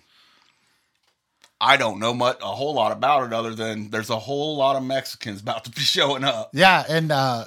I 1.60 1.78
don't 1.78 2.00
know 2.00 2.14
much, 2.14 2.38
a 2.42 2.46
whole 2.48 2.74
lot 2.74 2.92
about 2.92 3.26
it 3.26 3.34
other 3.34 3.56
than 3.56 3.90
there's 3.90 4.10
a 4.10 4.20
whole 4.20 4.58
lot 4.58 4.76
of 4.76 4.84
Mexicans 4.84 5.42
about 5.44 5.66
to 5.66 5.72
be 5.72 5.82
showing 5.82 6.24
up. 6.24 6.50
Yeah, 6.54 6.84
and 6.88 7.12
uh, 7.12 7.46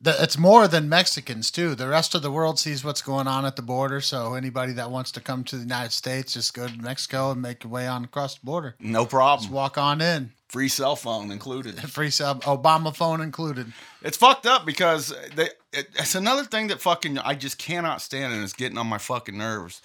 the, 0.00 0.14
it's 0.22 0.38
more 0.38 0.68
than 0.68 0.88
Mexicans 0.88 1.50
too. 1.50 1.74
The 1.74 1.88
rest 1.88 2.14
of 2.14 2.22
the 2.22 2.30
world 2.30 2.58
sees 2.58 2.84
what's 2.84 3.02
going 3.02 3.26
on 3.26 3.44
at 3.44 3.56
the 3.56 3.62
border. 3.62 4.00
So 4.00 4.34
anybody 4.34 4.72
that 4.74 4.90
wants 4.90 5.12
to 5.12 5.20
come 5.20 5.44
to 5.44 5.56
the 5.56 5.62
United 5.62 5.92
States, 5.92 6.32
just 6.34 6.54
go 6.54 6.66
to 6.66 6.76
Mexico 6.80 7.30
and 7.32 7.42
make 7.42 7.64
your 7.64 7.72
way 7.72 7.86
on 7.86 8.04
across 8.04 8.36
the 8.36 8.44
border. 8.44 8.76
No 8.80 9.02
Just 9.02 9.10
problem. 9.10 9.50
walk 9.52 9.78
on 9.78 10.00
in. 10.00 10.32
Free 10.48 10.68
cell 10.68 10.96
phone 10.96 11.30
included. 11.30 11.76
Free 11.90 12.10
cell 12.10 12.36
Obama 12.40 12.94
phone 12.94 13.20
included. 13.20 13.72
It's 14.02 14.16
fucked 14.16 14.46
up 14.46 14.64
because 14.64 15.12
they, 15.34 15.48
it, 15.72 15.88
it's 15.98 16.14
another 16.14 16.44
thing 16.44 16.68
that 16.68 16.80
fucking 16.80 17.18
I 17.18 17.34
just 17.34 17.58
cannot 17.58 18.00
stand 18.00 18.32
and 18.32 18.42
it's 18.44 18.52
getting 18.52 18.78
on 18.78 18.86
my 18.86 18.98
fucking 18.98 19.36
nerves 19.36 19.82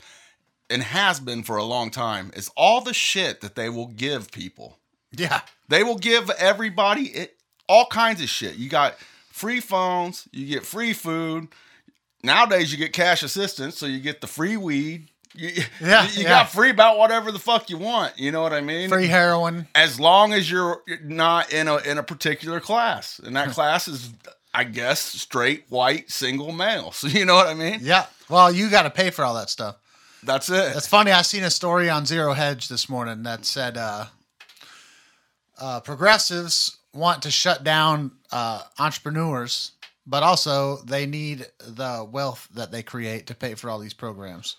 and 0.71 0.81
has 0.83 1.19
been 1.19 1.43
for 1.43 1.57
a 1.57 1.63
long 1.63 1.91
time 1.91 2.31
is 2.35 2.49
all 2.57 2.81
the 2.81 2.93
shit 2.93 3.41
that 3.41 3.55
they 3.55 3.69
will 3.69 3.87
give 3.87 4.31
people. 4.31 4.77
Yeah, 5.15 5.41
They 5.67 5.83
will 5.83 5.97
give 5.97 6.29
everybody 6.31 7.03
it, 7.09 7.35
all 7.67 7.85
kinds 7.87 8.21
of 8.21 8.29
shit. 8.29 8.55
You 8.55 8.69
got 8.69 8.95
free 9.31 9.59
phones, 9.59 10.27
you 10.31 10.45
get 10.47 10.65
free 10.65 10.93
food. 10.93 11.49
Nowadays 12.23 12.71
you 12.71 12.77
get 12.77 12.93
cash 12.93 13.23
assistance, 13.23 13.77
so 13.77 13.85
you 13.87 13.99
get 13.99 14.21
the 14.21 14.27
free 14.27 14.55
weed. 14.57 15.09
You, 15.33 15.49
Yeah, 15.81 16.07
you, 16.11 16.23
yeah. 16.23 16.29
got 16.29 16.49
free 16.51 16.69
about 16.69 16.97
whatever 16.97 17.31
the 17.31 17.39
fuck 17.39 17.69
you 17.69 17.77
want. 17.77 18.17
You 18.19 18.31
know 18.31 18.41
what 18.41 18.53
I 18.53 18.61
mean? 18.61 18.89
free 18.89 19.07
heroin. 19.07 19.67
as 19.75 19.99
long 19.99 20.33
as 20.33 20.49
you're 20.51 20.81
not 21.03 21.51
in 21.51 21.67
a 21.67 21.77
in 21.77 21.97
a 21.97 22.03
particular 22.03 22.59
class, 22.59 23.19
and 23.19 23.35
that 23.35 23.49
class 23.55 23.87
is, 23.87 24.11
I 24.53 24.63
guess, 24.65 24.99
straight 25.01 25.65
white 25.69 26.11
single 26.11 26.51
male. 26.51 26.91
So 26.91 27.07
you 27.17 27.25
know 27.25 27.35
what 27.35 27.47
I 27.47 27.53
mean? 27.53 27.79
Yeah. 27.81 28.05
Well, 28.29 28.51
you 28.51 28.69
got 28.69 28.83
to 28.83 28.89
pay 28.89 29.09
for 29.09 29.25
all 29.25 29.33
that 29.35 29.49
stuff. 29.49 29.75
That's 30.23 30.49
it. 30.49 30.73
That's 30.73 30.87
funny. 30.87 31.11
I 31.11 31.23
seen 31.23 31.43
a 31.43 31.49
story 31.49 31.89
on 31.89 32.05
Zero 32.05 32.33
Hedge 32.33 32.67
this 32.67 32.87
morning 32.87 33.23
that 33.23 33.45
said 33.45 33.77
uh, 33.77 34.05
uh, 35.59 35.79
progressives 35.79 36.77
want 36.93 37.23
to 37.23 37.31
shut 37.31 37.63
down 37.63 38.11
uh, 38.31 38.61
entrepreneurs, 38.77 39.71
but 40.05 40.23
also 40.23 40.77
they 40.77 41.05
need 41.05 41.47
the 41.59 42.07
wealth 42.09 42.47
that 42.53 42.71
they 42.71 42.83
create 42.83 43.27
to 43.27 43.35
pay 43.35 43.55
for 43.55 43.69
all 43.69 43.79
these 43.79 43.93
programs. 43.93 44.57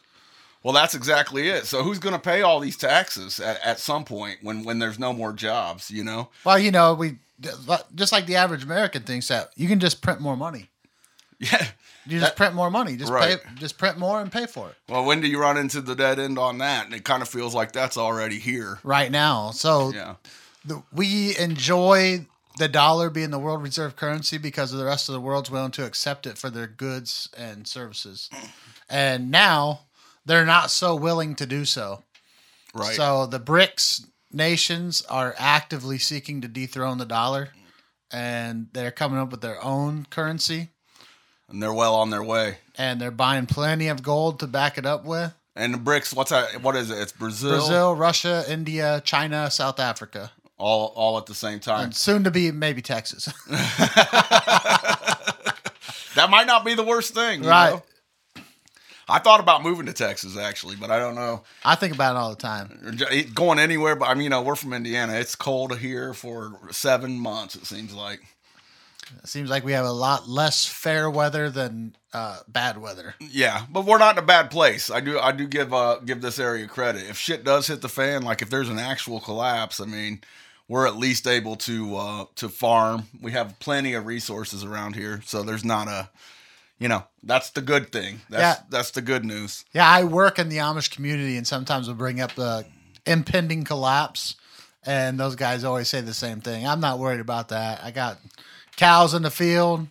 well, 0.63 0.73
that's 0.73 0.95
exactly 0.95 1.49
it. 1.49 1.67
So 1.67 1.83
who's 1.83 1.99
going 1.99 2.15
to 2.15 2.21
pay 2.21 2.43
all 2.43 2.61
these 2.61 2.77
taxes 2.77 3.39
at, 3.41 3.61
at 3.65 3.79
some 3.79 4.05
point 4.05 4.39
when 4.43 4.65
when 4.65 4.79
there's 4.79 4.99
no 4.99 5.13
more 5.13 5.33
jobs? 5.33 5.91
You 5.91 6.05
know? 6.05 6.29
Well, 6.45 6.59
you 6.59 6.71
know, 6.71 6.95
we 6.95 7.19
just 7.95 8.13
like 8.13 8.27
the 8.27 8.37
average 8.37 8.65
American 8.65 9.03
thinks 9.03 9.29
that 9.29 9.51
you 9.57 9.69
can 9.69 9.81
just 9.81 10.03
print 10.03 10.21
more 10.21 10.37
money. 10.37 10.71
Yeah. 11.53 11.67
You 12.05 12.19
just 12.19 12.35
print 12.35 12.55
more 12.55 12.69
money. 12.71 12.97
Just 12.97 13.13
Right. 13.13 13.41
pay. 13.41 13.51
Just 13.55 13.79
print 13.79 13.97
more 13.97 14.21
and 14.21 14.31
pay 14.33 14.47
for 14.47 14.69
it 14.71 14.75
Well, 14.89 15.05
when 15.05 15.21
do 15.21 15.29
you 15.29 15.41
run 15.41 15.57
into 15.57 15.81
the 15.81 15.95
dead 15.95 16.19
end 16.19 16.37
on 16.37 16.59
that? 16.59 16.87
And 16.87 16.95
it 16.95 17.05
kind 17.05 17.23
of 17.23 17.29
feels 17.29 17.55
like 17.55 17.71
that's 17.73 17.97
already 17.97 18.41
here. 18.41 18.81
right 18.83 19.11
now. 19.11 19.53
So 19.53 19.93
Yeah. 19.95 20.15
the, 20.65 20.83
we 20.93 21.37
enjoy 21.39 22.27
the 22.59 22.67
dollar 22.69 23.09
being 23.09 23.31
the 23.31 23.39
world 23.39 23.63
reserve 23.63 23.95
currency 23.95 24.37
because 24.37 24.73
the 24.73 24.85
rest 24.85 25.09
of 25.09 25.13
the 25.13 25.21
world's 25.21 25.49
willing 25.51 25.71
to 25.73 25.85
accept 25.87 26.27
it 26.27 26.39
for 26.39 26.51
their 26.51 26.67
goods 26.67 27.29
and 27.37 27.67
services. 27.69 28.29
And 28.91 29.31
now 29.31 29.87
they're 30.27 30.45
not 30.45 30.71
so 30.71 30.95
willing 30.97 31.35
to 31.37 31.47
do 31.47 31.65
so. 31.65 32.03
Right. 32.75 32.95
So 32.97 33.27
the 33.27 33.41
BRICS 33.41 34.07
nations 34.33 35.03
are 35.09 35.35
actively 35.39 35.99
seeking 35.99 36.41
to 36.43 36.49
dethrone 36.49 36.99
the 36.99 37.07
dollar 37.07 37.51
and 38.11 38.67
they're 38.73 38.91
coming 38.91 39.19
up 39.19 39.31
with 39.31 39.41
their 39.41 39.63
own 39.65 40.07
currency 40.11 40.71
and 41.53 41.63
they're 41.63 41.73
well 41.73 41.95
on 41.95 42.11
their 42.11 42.23
way. 42.23 42.57
and 42.77 43.01
they're 43.01 43.11
buying 43.11 43.47
plenty 43.47 43.89
of 43.89 44.03
gold 44.03 44.41
to 44.41 44.47
back 44.47 44.79
it 44.79 44.87
up 44.87 45.05
with. 45.05 45.33
And 45.55 45.75
the 45.75 45.79
BRICS, 45.79 46.15
what's 46.17 46.31
that? 46.31 46.63
What 46.63 46.77
is 46.77 46.91
it? 46.91 46.99
It's 46.99 47.13
Brazil, 47.13 47.51
Brazil, 47.51 47.95
Russia, 47.95 48.45
India, 48.49 49.03
China, 49.05 49.51
South 49.51 49.79
Africa, 49.79 50.33
all 50.57 50.93
all 50.97 51.19
at 51.19 51.27
the 51.27 51.35
same 51.35 51.61
time. 51.61 51.85
and 51.85 51.95
soon 51.97 52.25
to 52.25 52.31
be 52.31 52.51
maybe 52.51 52.81
Texas. 52.83 53.29
That 56.15 56.29
might 56.29 56.47
not 56.47 56.63
be 56.65 56.75
the 56.75 56.83
worst 56.83 57.15
thing, 57.15 57.43
you 57.43 57.49
Right. 57.49 57.71
know? 57.73 57.83
I 59.09 59.19
thought 59.19 59.41
about 59.41 59.63
moving 59.63 59.87
to 59.87 59.93
Texas 59.95 60.37
actually, 60.37 60.77
but 60.77 60.91
I 60.91 60.99
don't 60.99 61.15
know. 61.15 61.43
I 61.65 61.75
think 61.75 61.95
about 61.95 62.15
it 62.15 62.19
all 62.19 62.31
the 62.31 62.37
time. 62.37 62.99
Going 63.35 63.59
anywhere, 63.59 63.97
but 63.97 64.09
I 64.09 64.15
mean, 64.15 64.25
you 64.25 64.29
know, 64.31 64.43
we're 64.43 64.55
from 64.55 64.73
Indiana. 64.75 65.15
It's 65.15 65.35
cold 65.35 65.77
here 65.79 66.13
for 66.15 66.53
seven 66.71 67.19
months. 67.19 67.55
It 67.57 67.65
seems 67.67 67.95
like. 67.95 68.21
It 69.23 69.29
seems 69.29 69.51
like 69.51 69.65
we 69.65 69.73
have 69.73 69.85
a 69.87 69.93
lot 69.93 70.29
less 70.29 70.67
fair 70.67 71.11
weather 71.11 71.51
than 71.51 71.97
uh, 72.13 72.41
bad 72.49 72.79
weather. 72.79 73.15
Yeah, 73.21 73.67
but 73.71 73.85
we're 73.85 73.99
not 73.99 74.17
in 74.19 74.23
a 74.23 74.27
bad 74.27 74.51
place. 74.51 74.91
I 74.91 75.01
do, 75.01 75.19
I 75.19 75.33
do 75.33 75.47
give 75.47 75.73
uh 75.73 75.99
give 76.05 76.21
this 76.21 76.39
area 76.39 76.67
credit. 76.67 77.09
If 77.09 77.17
shit 77.19 77.45
does 77.45 77.67
hit 77.67 77.81
the 77.81 77.89
fan, 77.89 78.23
like 78.23 78.43
if 78.43 78.51
there's 78.51 78.69
an 78.69 78.79
actual 78.79 79.21
collapse, 79.21 79.81
I 79.81 79.87
mean, 79.87 80.21
we're 80.69 80.87
at 80.87 80.97
least 80.97 81.27
able 81.27 81.57
to 81.57 81.97
uh 81.97 82.25
to 82.37 82.49
farm. 82.49 83.05
We 83.21 83.33
have 83.33 83.59
plenty 83.61 83.95
of 83.95 84.07
resources 84.07 84.65
around 84.65 84.95
here, 84.97 85.23
so 85.25 85.43
there's 85.43 85.65
not 85.65 85.89
a, 85.89 86.11
you 86.79 86.89
know, 86.89 87.05
that's 87.23 87.51
the 87.51 87.63
good 87.63 87.93
thing. 87.93 88.21
That's 88.29 88.59
Yeah. 88.61 88.65
that's 88.71 88.91
the 88.91 89.03
good 89.03 89.25
news. 89.25 89.65
Yeah, 89.73 89.89
I 89.89 90.05
work 90.05 90.39
in 90.39 90.49
the 90.49 90.59
Amish 90.59 90.91
community, 90.91 91.37
and 91.37 91.47
sometimes 91.47 91.87
we'll 91.87 91.97
bring 91.97 92.21
up 92.21 92.35
the 92.35 92.67
impending 93.07 93.65
collapse, 93.65 94.37
and 94.85 95.19
those 95.19 95.35
guys 95.37 95.65
always 95.65 95.89
say 95.89 96.01
the 96.03 96.15
same 96.15 96.41
thing. 96.41 96.67
I'm 96.67 96.81
not 96.81 96.99
worried 96.99 97.21
about 97.21 97.49
that. 97.49 97.83
I 97.83 97.91
got 97.91 98.19
cows 98.83 99.15
in 99.15 99.23
the 99.23 99.31
field, 99.31 99.87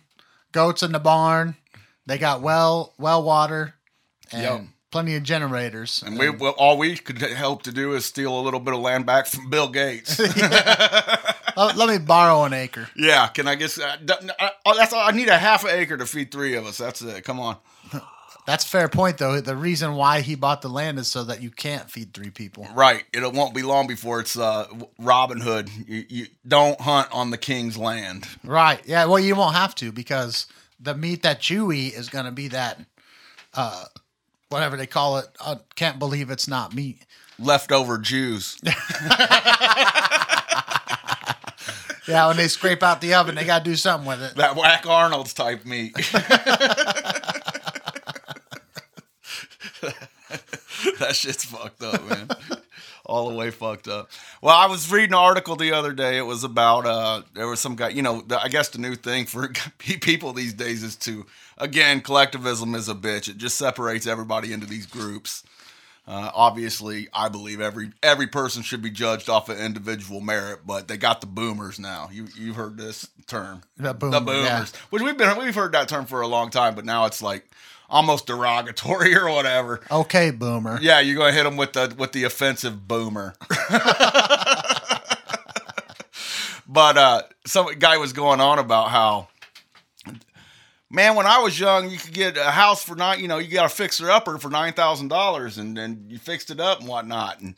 goats 0.52 0.82
in 0.82 0.92
the 0.92 0.98
barn. 1.00 1.56
They 2.06 2.18
got 2.18 2.42
well 2.42 2.92
well 2.98 3.22
water, 3.22 3.74
and 4.30 4.42
Yep. 4.42 4.60
plenty 4.90 5.16
of 5.16 5.22
generators. 5.22 6.02
And 6.04 6.18
we 6.18 6.28
well, 6.28 6.52
all 6.58 6.76
we 6.76 6.96
could 6.96 7.18
help 7.22 7.62
to 7.62 7.72
do 7.72 7.94
is 7.94 8.04
steal 8.04 8.38
a 8.38 8.42
little 8.42 8.60
bit 8.60 8.74
of 8.74 8.80
land 8.80 9.06
back 9.06 9.26
from 9.26 9.48
Bill 9.48 9.68
Gates. 9.68 10.18
let, 11.56 11.76
let 11.76 11.88
me 11.88 11.98
borrow 11.98 12.44
an 12.44 12.52
acre. 12.52 12.88
yeah, 12.96 13.28
can 13.28 13.48
I 13.48 13.54
guess 13.54 13.78
uh, 13.78 13.96
I, 14.38 14.50
I- 14.66 14.76
that's 14.76 14.92
all, 14.92 15.00
I 15.00 15.12
need 15.12 15.28
a 15.28 15.38
half 15.38 15.64
an 15.64 15.70
acre 15.72 15.96
to 15.96 16.04
feed 16.06 16.30
three 16.30 16.54
of 16.56 16.66
us. 16.66 16.76
That's 16.78 17.00
it. 17.02 17.24
Come 17.24 17.40
on. 17.40 17.56
That's 18.44 18.64
a 18.64 18.68
fair 18.68 18.88
point, 18.88 19.18
though. 19.18 19.40
The 19.40 19.54
reason 19.54 19.94
why 19.94 20.20
he 20.20 20.34
bought 20.34 20.62
the 20.62 20.68
land 20.68 20.98
is 20.98 21.06
so 21.06 21.22
that 21.24 21.40
you 21.42 21.50
can't 21.50 21.88
feed 21.88 22.12
three 22.12 22.30
people. 22.30 22.66
Right. 22.74 23.04
It 23.12 23.32
won't 23.32 23.54
be 23.54 23.62
long 23.62 23.86
before 23.86 24.18
it's 24.20 24.36
uh, 24.36 24.66
Robin 24.98 25.40
Hood. 25.40 25.70
You, 25.86 26.04
you 26.08 26.26
don't 26.46 26.80
hunt 26.80 27.08
on 27.12 27.30
the 27.30 27.38
king's 27.38 27.76
land. 27.78 28.26
Right. 28.42 28.80
Yeah. 28.84 29.04
Well, 29.04 29.20
you 29.20 29.36
won't 29.36 29.54
have 29.54 29.74
to 29.76 29.92
because 29.92 30.46
the 30.80 30.94
meat 30.94 31.22
that 31.22 31.50
you 31.50 31.70
eat 31.70 31.94
is 31.94 32.08
going 32.08 32.24
to 32.24 32.32
be 32.32 32.48
that, 32.48 32.80
uh, 33.54 33.84
whatever 34.48 34.76
they 34.76 34.88
call 34.88 35.18
it. 35.18 35.26
I 35.40 35.58
can't 35.76 36.00
believe 36.00 36.28
it's 36.30 36.48
not 36.48 36.74
meat. 36.74 36.98
Leftover 37.38 37.98
Jews. 37.98 38.60
Yeah. 42.08 42.26
When 42.26 42.36
they 42.36 42.48
scrape 42.48 42.82
out 42.82 43.00
the 43.00 43.14
oven, 43.14 43.36
they 43.36 43.44
got 43.44 43.64
to 43.64 43.70
do 43.70 43.76
something 43.76 44.08
with 44.08 44.20
it. 44.22 44.34
that 44.34 44.56
Whack 44.56 44.86
Arnold's 44.88 45.32
type 45.32 45.64
meat. 45.64 45.94
that 50.98 51.14
shit's 51.16 51.44
fucked 51.44 51.82
up, 51.82 52.02
man. 52.08 52.28
All 53.04 53.28
the 53.28 53.34
way 53.34 53.50
fucked 53.50 53.88
up. 53.88 54.10
Well, 54.40 54.56
I 54.56 54.66
was 54.66 54.90
reading 54.90 55.10
an 55.10 55.18
article 55.18 55.56
the 55.56 55.72
other 55.72 55.92
day. 55.92 56.18
It 56.18 56.22
was 56.22 56.44
about 56.44 56.86
uh, 56.86 57.22
there 57.34 57.48
was 57.48 57.60
some 57.60 57.74
guy. 57.74 57.88
You 57.88 58.02
know, 58.02 58.22
I 58.40 58.48
guess 58.48 58.68
the 58.68 58.78
new 58.78 58.94
thing 58.94 59.26
for 59.26 59.48
people 59.78 60.32
these 60.32 60.54
days 60.54 60.82
is 60.82 60.96
to 60.96 61.26
again, 61.58 62.00
collectivism 62.00 62.74
is 62.74 62.88
a 62.88 62.94
bitch. 62.94 63.28
It 63.28 63.38
just 63.38 63.58
separates 63.58 64.06
everybody 64.06 64.52
into 64.52 64.66
these 64.66 64.86
groups. 64.86 65.42
Uh, 66.06 66.30
obviously, 66.34 67.08
I 67.12 67.28
believe 67.28 67.60
every 67.60 67.92
every 68.02 68.26
person 68.26 68.62
should 68.62 68.82
be 68.82 68.90
judged 68.90 69.28
off 69.28 69.48
of 69.48 69.58
individual 69.58 70.20
merit, 70.20 70.60
but 70.66 70.88
they 70.88 70.96
got 70.96 71.20
the 71.20 71.28
boomers 71.28 71.78
now. 71.78 72.08
You 72.12 72.26
you've 72.36 72.56
heard 72.56 72.76
this 72.76 73.08
term, 73.28 73.62
The 73.76 73.92
the 73.92 74.20
boomers, 74.20 74.44
yeah. 74.44 74.66
which 74.90 75.02
we've 75.02 75.16
been 75.16 75.38
we've 75.38 75.54
heard 75.54 75.72
that 75.72 75.88
term 75.88 76.06
for 76.06 76.20
a 76.20 76.26
long 76.26 76.50
time, 76.50 76.74
but 76.74 76.84
now 76.84 77.04
it's 77.04 77.22
like 77.22 77.48
almost 77.92 78.26
derogatory 78.26 79.14
or 79.20 79.30
whatever. 79.30 79.80
Okay, 79.90 80.30
boomer. 80.32 80.80
Yeah, 80.80 80.98
you're 80.98 81.16
gonna 81.16 81.32
hit 81.32 81.44
them 81.44 81.56
with 81.56 81.74
the 81.74 81.94
with 81.96 82.10
the 82.10 82.24
offensive 82.24 82.88
boomer. 82.88 83.34
but 86.66 86.96
uh, 86.96 87.22
some 87.46 87.66
guy 87.78 87.98
was 87.98 88.12
going 88.12 88.40
on 88.40 88.58
about 88.58 88.88
how, 88.90 89.28
man, 90.90 91.14
when 91.14 91.26
I 91.26 91.38
was 91.38 91.58
young, 91.60 91.90
you 91.90 91.98
could 91.98 92.14
get 92.14 92.36
a 92.36 92.50
house 92.50 92.82
for 92.82 92.96
nine. 92.96 93.20
You 93.20 93.28
know, 93.28 93.38
you 93.38 93.48
got 93.52 93.66
a 93.66 93.74
fixer 93.74 94.10
upper 94.10 94.38
for 94.38 94.48
nine 94.50 94.72
thousand 94.72 95.08
dollars, 95.08 95.58
and 95.58 95.76
then 95.76 96.06
you 96.08 96.18
fixed 96.18 96.50
it 96.50 96.58
up 96.60 96.80
and 96.80 96.88
whatnot. 96.88 97.40
And 97.40 97.54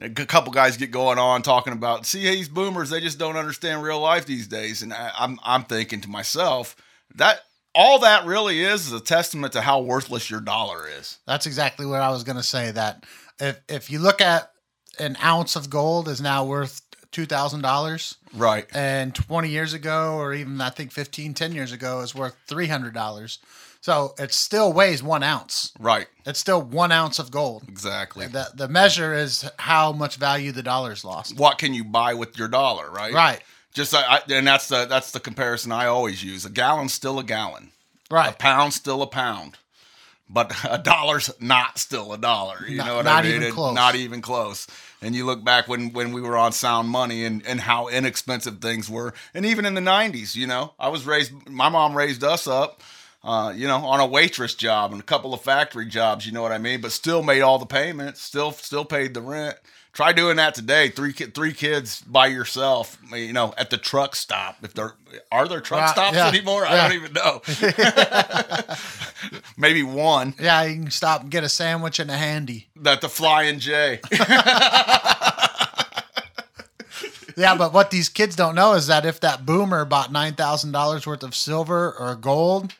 A 0.00 0.10
couple 0.10 0.52
guys 0.52 0.76
get 0.76 0.90
going 0.90 1.18
on 1.18 1.42
talking 1.42 1.72
about, 1.72 2.06
see, 2.06 2.22
these 2.22 2.48
boomers, 2.48 2.90
they 2.90 3.00
just 3.00 3.18
don't 3.18 3.36
understand 3.36 3.82
real 3.82 4.00
life 4.00 4.26
these 4.26 4.46
days. 4.46 4.82
And 4.82 4.92
I, 4.92 5.10
I'm 5.18 5.40
I'm 5.42 5.64
thinking 5.64 6.00
to 6.02 6.08
myself 6.10 6.76
that. 7.14 7.40
All 7.80 8.00
that 8.00 8.26
really 8.26 8.60
is 8.64 8.88
is 8.88 8.92
a 8.92 8.98
testament 9.00 9.52
to 9.52 9.60
how 9.60 9.80
worthless 9.80 10.28
your 10.28 10.40
dollar 10.40 10.88
is. 10.88 11.18
That's 11.28 11.46
exactly 11.46 11.86
what 11.86 12.00
I 12.02 12.10
was 12.10 12.24
going 12.24 12.36
to 12.36 12.42
say. 12.42 12.72
That 12.72 13.04
if 13.38 13.60
if 13.68 13.88
you 13.88 14.00
look 14.00 14.20
at 14.20 14.50
an 14.98 15.16
ounce 15.22 15.54
of 15.54 15.70
gold 15.70 16.08
is 16.08 16.20
now 16.20 16.44
worth 16.44 16.82
two 17.12 17.24
thousand 17.24 17.62
dollars, 17.62 18.16
Right. 18.34 18.66
and 18.74 19.14
twenty 19.14 19.50
years 19.50 19.74
ago, 19.74 20.16
or 20.18 20.34
even 20.34 20.60
I 20.60 20.70
think 20.70 20.90
15, 20.90 21.34
10 21.34 21.52
years 21.52 21.70
ago, 21.70 22.00
is 22.00 22.16
worth 22.16 22.34
three 22.48 22.66
hundred 22.66 22.94
dollars. 22.94 23.38
So 23.80 24.14
it 24.18 24.32
still 24.32 24.72
weighs 24.72 25.04
one 25.04 25.22
ounce. 25.22 25.72
Right. 25.78 26.08
It's 26.26 26.40
still 26.40 26.60
one 26.60 26.90
ounce 26.90 27.20
of 27.20 27.30
gold. 27.30 27.62
Exactly. 27.68 28.26
The 28.26 28.48
the 28.54 28.66
measure 28.66 29.14
is 29.14 29.48
how 29.56 29.92
much 29.92 30.16
value 30.16 30.50
the 30.50 30.64
dollar's 30.64 31.04
lost. 31.04 31.38
What 31.38 31.58
can 31.58 31.72
you 31.74 31.84
buy 31.84 32.14
with 32.14 32.36
your 32.36 32.48
dollar, 32.48 32.90
right? 32.90 33.14
Right. 33.14 33.40
Just 33.74 33.94
I, 33.94 34.20
and 34.30 34.46
that's 34.46 34.68
the 34.68 34.86
that's 34.86 35.12
the 35.12 35.20
comparison 35.20 35.72
I 35.72 35.86
always 35.86 36.22
use. 36.24 36.44
A 36.44 36.50
gallon's 36.50 36.92
still 36.94 37.18
a 37.18 37.24
gallon. 37.24 37.70
Right. 38.10 38.32
A 38.32 38.36
pound's 38.36 38.76
still 38.76 39.02
a 39.02 39.06
pound. 39.06 39.56
But 40.30 40.52
a 40.70 40.78
dollar's 40.78 41.30
not 41.40 41.78
still 41.78 42.12
a 42.12 42.18
dollar. 42.18 42.66
You 42.66 42.78
Not- 42.78 42.86
know 42.86 42.96
what 42.96 43.04
not 43.04 43.24
I 43.24 43.28
mean? 43.28 43.36
even 43.36 43.48
It- 43.48 43.54
close. 43.54 43.74
Not 43.74 43.94
even 43.94 44.20
close. 44.20 44.66
And 45.00 45.14
you 45.14 45.24
look 45.24 45.44
back 45.44 45.68
when 45.68 45.92
when 45.92 46.12
we 46.12 46.20
were 46.20 46.36
on 46.36 46.52
sound 46.52 46.88
money 46.88 47.24
and, 47.24 47.44
and 47.46 47.60
how 47.60 47.88
inexpensive 47.88 48.58
things 48.60 48.90
were. 48.90 49.14
And 49.32 49.46
even 49.46 49.64
in 49.64 49.74
the 49.74 49.80
nineties, 49.80 50.34
you 50.34 50.46
know, 50.46 50.72
I 50.78 50.88
was 50.88 51.06
raised 51.06 51.32
my 51.48 51.68
mom 51.68 51.96
raised 51.96 52.24
us 52.24 52.46
up, 52.48 52.82
uh, 53.24 53.52
you 53.54 53.66
know, 53.66 53.78
on 53.78 54.00
a 54.00 54.06
waitress 54.06 54.54
job 54.54 54.92
and 54.92 55.00
a 55.00 55.04
couple 55.04 55.34
of 55.34 55.40
factory 55.40 55.86
jobs, 55.86 56.26
you 56.26 56.32
know 56.32 56.42
what 56.42 56.52
I 56.52 56.58
mean? 56.58 56.80
But 56.80 56.92
still 56.92 57.22
made 57.22 57.40
all 57.42 57.58
the 57.58 57.66
payments, 57.66 58.20
still 58.20 58.52
still 58.52 58.84
paid 58.84 59.14
the 59.14 59.22
rent. 59.22 59.56
Try 59.92 60.12
doing 60.12 60.36
that 60.36 60.54
today. 60.54 60.90
Three 60.90 61.12
ki- 61.12 61.26
three 61.26 61.52
kids 61.52 62.02
by 62.02 62.28
yourself, 62.28 62.96
you 63.12 63.32
know, 63.32 63.52
at 63.58 63.70
the 63.70 63.78
truck 63.78 64.14
stop. 64.14 64.58
If 64.62 64.74
there 64.74 64.94
are 65.32 65.48
there 65.48 65.60
truck 65.60 65.88
stops 65.88 66.16
yeah, 66.16 66.28
anymore, 66.28 66.64
I 66.64 66.88
don't 66.88 66.96
even 66.96 67.12
know. 67.12 67.42
Maybe 69.56 69.82
one. 69.82 70.34
Yeah, 70.40 70.62
you 70.64 70.82
can 70.82 70.90
stop 70.92 71.22
and 71.22 71.30
get 71.30 71.42
a 71.42 71.48
sandwich 71.48 71.98
and 71.98 72.10
a 72.10 72.16
handy. 72.16 72.68
That 72.76 73.00
the 73.00 73.08
Flying 73.08 73.58
J. 73.58 74.00
Yeah, 77.36 77.56
but 77.56 77.72
what 77.72 77.92
these 77.92 78.08
kids 78.08 78.34
don't 78.34 78.56
know 78.56 78.74
is 78.74 78.88
that 78.88 79.06
if 79.06 79.20
that 79.20 79.46
boomer 79.46 79.84
bought 79.84 80.10
nine 80.10 80.34
thousand 80.34 80.72
dollars 80.72 81.06
worth 81.06 81.22
of 81.22 81.36
silver 81.36 81.94
or 81.96 82.16
gold, 82.16 82.74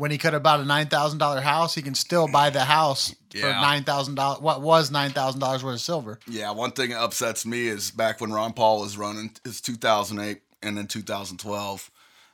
when 0.00 0.10
he 0.10 0.16
could 0.16 0.32
have 0.32 0.42
bought 0.42 0.60
a 0.60 0.64
nine 0.64 0.86
thousand 0.86 1.18
dollar 1.18 1.42
house, 1.42 1.74
he 1.74 1.82
can 1.82 1.94
still 1.94 2.26
buy 2.26 2.48
the 2.48 2.64
house 2.64 3.14
for 3.38 3.46
nine 3.46 3.84
thousand 3.84 4.14
dollars. 4.14 4.40
What 4.40 4.62
was 4.62 4.90
nine 4.90 5.10
thousand 5.10 5.40
dollars 5.40 5.62
worth 5.62 5.74
of 5.74 5.80
silver? 5.82 6.18
Yeah, 6.26 6.52
one 6.52 6.70
thing 6.72 6.90
that 6.90 7.02
upsets 7.02 7.44
me 7.44 7.68
is 7.68 7.90
back 7.90 8.18
when 8.18 8.32
Ron 8.32 8.54
Paul 8.54 8.80
was 8.80 8.96
running, 8.96 9.30
is 9.44 9.60
2008 9.60 10.40
and 10.62 10.78
then 10.78 10.86
2012. 10.86 11.90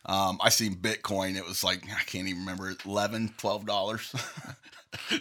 Um, 0.06 0.38
I 0.40 0.50
seen 0.50 0.76
Bitcoin. 0.76 1.36
It 1.36 1.44
was 1.44 1.64
like 1.64 1.82
I 1.86 2.04
can't 2.04 2.28
even 2.28 2.42
remember 2.42 2.72
11 2.84 3.34
dollars. 3.64 4.14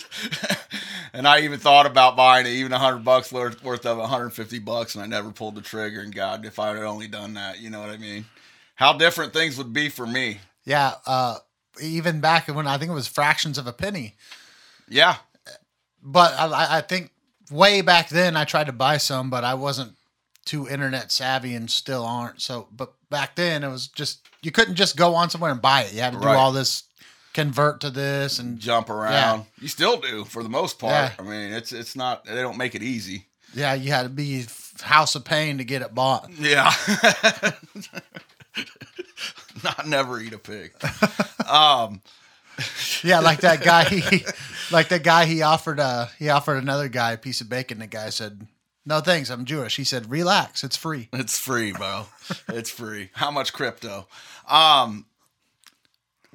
and 1.14 1.28
I 1.28 1.42
even 1.42 1.60
thought 1.60 1.88
about 1.88 2.16
buying 2.16 2.46
it, 2.46 2.52
even 2.52 2.72
hundred 2.74 3.04
bucks 3.04 3.34
worth 3.34 3.64
worth 3.64 3.88
of 3.88 3.98
150 3.98 4.60
bucks, 4.60 4.94
and 4.94 5.04
I 5.04 5.08
never 5.08 5.32
pulled 5.32 5.56
the 5.56 5.62
trigger. 5.62 6.02
And 6.02 6.14
God, 6.14 6.46
if 6.46 6.60
I 6.60 6.76
had 6.76 6.84
only 6.84 7.08
done 7.08 7.34
that, 7.34 7.60
you 7.60 7.72
know 7.72 7.82
what 7.82 7.90
I 7.90 7.98
mean? 7.98 8.26
How 8.76 8.94
different 8.94 9.34
things 9.34 9.58
would 9.58 9.74
be 9.74 9.90
for 9.90 10.06
me. 10.06 10.42
Yeah, 10.64 10.94
uh, 11.08 11.38
even 11.82 12.20
back 12.22 12.48
when 12.48 12.68
I 12.68 12.78
think 12.78 12.92
it 12.92 12.96
was 12.96 13.08
fractions 13.08 13.58
of 13.58 13.68
a 13.68 13.74
penny. 13.74 14.16
Yeah, 14.88 15.18
But 16.04 16.34
I- 16.40 16.78
I, 16.78 16.82
think 16.82 17.12
way 17.50 17.82
back 17.82 18.10
then 18.10 18.38
I 18.38 18.44
tried 18.46 18.68
to 18.68 18.72
buy 18.74 18.98
some, 18.98 19.30
but 19.30 19.44
I 19.44 19.56
wasn't 19.56 19.94
too 20.46 20.70
internet 20.70 21.12
savvy 21.12 21.56
and 21.56 21.70
still 21.72 22.06
aren't. 22.06 22.42
So, 22.42 22.68
but 22.72 22.94
back 23.10 23.36
then 23.36 23.64
it 23.64 23.70
was 23.70 23.88
just 23.88 24.20
you 24.44 24.52
couldn't 24.52 24.76
just 24.76 24.96
go 24.96 25.16
on 25.16 25.30
somewhere 25.32 25.52
and 25.52 25.62
buy 25.62 25.82
it. 25.84 25.94
You 25.94 26.02
had 26.02 26.14
to 26.14 26.20
do 26.20 26.26
Right. 26.28 26.36
all 26.36 26.52
this, 26.52 26.84
convert 27.34 27.82
to 27.82 27.90
this, 27.90 28.38
and 28.38 28.60
jump 28.60 28.90
around. 28.92 29.46
You 29.60 29.68
still 29.68 29.98
do 30.00 30.24
for 30.24 30.44
the 30.44 30.50
most 30.50 30.78
part. 30.78 30.92
Yeah. 30.94 31.12
I 31.18 31.24
mean, 31.24 31.52
it's 31.52 31.72
it's 31.74 31.96
not. 31.96 32.26
They 32.26 32.36
don't 32.36 32.58
make 32.58 32.76
it 32.76 32.84
easy. 32.84 33.26
yeah, 33.56 33.74
you 33.74 33.92
had 33.92 34.04
to 34.04 34.10
be 34.10 34.46
house 34.82 35.16
of 35.16 35.24
pain 35.26 35.58
to 35.58 35.64
get 35.64 35.82
it 35.82 35.96
bought. 35.96 36.30
Yeah. 36.38 36.72
Not 39.64 39.88
never 39.88 40.20
eat 40.20 40.34
a 40.34 40.40
pig. 40.40 40.74
Um, 41.48 42.02
Yeah, 43.04 43.20
like 43.20 43.42
that 43.42 43.64
guy. 43.64 43.84
He, 43.84 44.26
like 44.72 44.88
that 44.90 45.04
guy. 45.04 45.26
He 45.26 45.44
offered. 45.44 45.80
Uh, 45.80 46.08
he 46.18 46.30
offered 46.30 46.58
another 46.58 46.90
guy 46.90 47.12
a 47.12 47.18
piece 47.18 47.40
of 47.40 47.50
bacon. 47.50 47.78
The 47.78 47.86
guy 47.88 48.10
said, 48.10 48.48
"No 48.84 49.00
thanks, 49.00 49.30
I'm 49.30 49.46
Jewish." 49.46 49.76
He 49.76 49.84
said, 49.84 50.10
"Relax, 50.10 50.64
it's 50.64 50.76
free." 50.76 51.08
it's 51.14 51.38
free, 51.38 51.72
bro. 51.72 52.08
It's 52.48 52.72
free. 52.72 53.12
How 53.14 53.30
much 53.30 53.54
crypto? 53.54 54.08
Um, 54.50 55.06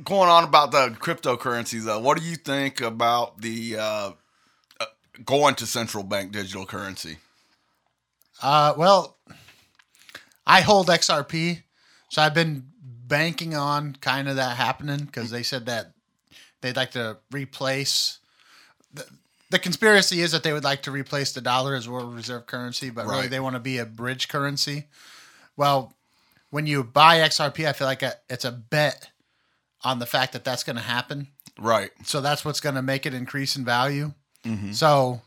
going 0.05 0.29
on 0.31 0.45
about 0.45 0.71
the 0.71 0.95
cryptocurrency 1.01 1.83
though, 1.83 1.99
what 1.99 2.19
do 2.19 2.25
you 2.25 2.37
think 2.37 2.81
about 2.81 3.41
the 3.41 3.77
uh, 3.79 4.13
uh, 4.81 4.85
going 5.25 5.55
to 5.57 5.67
central 5.67 6.05
bank 6.05 6.33
digital 6.33 6.67
currency? 6.67 7.19
Uh, 8.43 8.75
well, 8.77 9.17
I 10.47 10.61
hold 10.61 10.87
XRP, 10.89 11.63
so 12.09 12.23
I've 12.23 12.35
been 12.35 12.70
banking 13.11 13.55
on 13.55 13.95
kind 14.01 14.29
of 14.29 14.37
that 14.37 14.57
happening 14.57 15.05
because 15.05 15.31
they 15.31 15.43
said 15.43 15.67
that 15.67 15.93
they'd 16.63 16.77
like 16.77 16.93
to 16.93 17.19
replace. 17.31 18.21
The, 18.95 19.05
the 19.51 19.59
conspiracy 19.59 20.23
is 20.23 20.33
that 20.33 20.43
they 20.43 20.55
would 20.55 20.65
like 20.65 20.83
to 20.85 20.91
replace 20.91 21.33
the 21.33 21.43
dollar 21.43 21.75
as 21.75 21.89
world 21.89 22.15
reserve 22.15 22.47
currency, 22.47 22.89
but 22.89 23.07
really 23.07 23.29
they 23.29 23.41
want 23.41 23.57
to 23.57 23.61
be 23.61 23.77
a 23.77 23.85
bridge 23.85 24.29
currency. 24.29 24.87
Well, 25.57 25.93
when 26.51 26.67
you 26.67 26.83
buy 26.85 27.19
XRP, 27.19 27.69
I 27.69 27.73
feel 27.73 27.87
like 27.87 28.03
a, 28.03 28.15
it's 28.31 28.45
a 28.45 28.53
bet 28.53 29.11
on 29.83 29.99
the 29.99 30.07
fact 30.07 30.33
that 30.33 30.45
that's 30.45 30.63
going 30.63 30.77
to 30.77 30.83
happen. 30.83 31.29
Right. 31.59 31.91
So 32.05 32.21
that's 32.21 32.45
what's 32.45 32.61
going 32.61 32.77
to 32.77 32.83
make 32.83 33.07
it 33.07 33.13
increase 33.13 33.57
in 33.57 33.65
value. 33.65 34.13
Mm-hmm. 34.45 34.73
So 34.73 35.21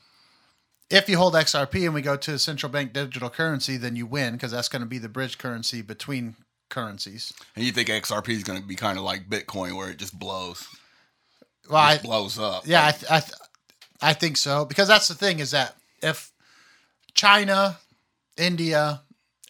if 0.89 1.10
you 1.10 1.17
hold 1.17 1.34
XRP 1.34 1.86
and 1.86 1.93
we 1.93 2.02
go 2.02 2.15
to 2.15 2.34
a 2.34 2.39
central 2.39 2.72
bank 2.72 2.93
digital 2.93 3.30
currency, 3.30 3.78
then 3.78 3.96
you 3.96 4.06
win 4.06 4.34
because 4.34 4.52
that's 4.52 4.69
going 4.69 4.82
to 4.82 4.88
be 4.88 4.98
the 5.00 5.10
bridge 5.10 5.38
currency 5.38 5.82
between 5.82 6.36
currencies. 6.74 7.32
And 7.56 7.64
you 7.64 7.72
think 7.72 7.88
XRP 7.90 8.30
is 8.30 8.44
going 8.44 8.60
to 8.62 8.68
be 8.68 8.76
kind 8.76 8.98
of 8.98 9.04
like 9.04 9.30
Bitcoin, 9.30 9.76
where 9.78 9.90
it 9.90 9.98
just 9.98 10.18
blows, 10.18 10.68
Well, 11.70 11.80
I, 11.82 11.98
blows 12.00 12.38
up? 12.40 12.64
yeah, 12.66 12.88
I, 12.88 12.92
th- 12.92 13.12
I, 13.12 13.20
th- 13.22 13.34
I 14.02 14.14
think 14.14 14.36
so 14.38 14.66
because 14.66 14.88
that's 14.88 15.08
the 15.08 15.14
thing 15.16 15.40
is 15.40 15.52
that 15.52 15.76
if 16.02 16.32
China, 17.14 17.78
India, 18.38 19.02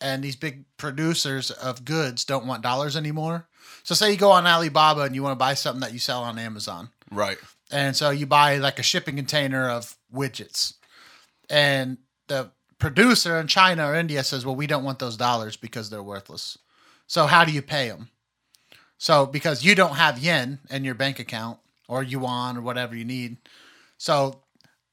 and 0.02 0.24
these 0.24 0.36
big 0.36 0.66
producers 0.78 1.50
of 1.50 1.86
goods 1.86 2.26
don't 2.26 2.46
want 2.46 2.62
dollars 2.62 2.96
anymore. 2.98 3.48
So 3.84 3.96
say 3.96 4.12
you 4.12 4.18
go 4.18 4.32
on 4.32 4.46
Alibaba 4.46 5.02
and 5.02 5.16
you 5.16 5.24
want 5.24 5.32
to 5.32 5.40
buy 5.40 5.54
something 5.54 5.80
that 5.82 5.94
you 5.94 6.00
sell 6.00 6.24
on 6.24 6.38
Amazon. 6.38 6.90
Right. 7.10 7.38
And 7.72 7.96
so 7.96 8.10
you 8.10 8.26
buy 8.26 8.58
like 8.58 8.80
a 8.80 8.84
shipping 8.84 9.16
container 9.16 9.70
of 9.70 9.96
widgets. 10.14 10.74
And 11.50 11.98
the 12.28 12.52
producer 12.80 13.40
in 13.40 13.48
China 13.48 13.88
or 13.88 13.96
India 13.96 14.24
says, 14.24 14.46
well, 14.46 14.56
we 14.56 14.68
don't 14.68 14.84
want 14.84 15.00
those 15.00 15.16
dollars 15.18 15.56
because 15.56 15.90
they're 15.90 16.04
worthless. 16.04 16.58
So 17.08 17.26
how 17.26 17.46
do 17.46 17.52
you 17.52 17.62
pay 17.62 17.89
them? 17.89 18.10
So 18.98 19.26
because 19.26 19.63
you 19.63 19.76
don't 19.76 19.96
have 19.96 20.20
yen 20.20 20.60
in 20.70 20.84
your 20.84 20.96
bank 20.96 21.20
account 21.20 21.60
or 21.88 22.04
yuan 22.04 22.58
or 22.58 22.62
whatever 22.62 22.96
you 22.96 23.06
need. 23.06 23.38
So 23.98 24.42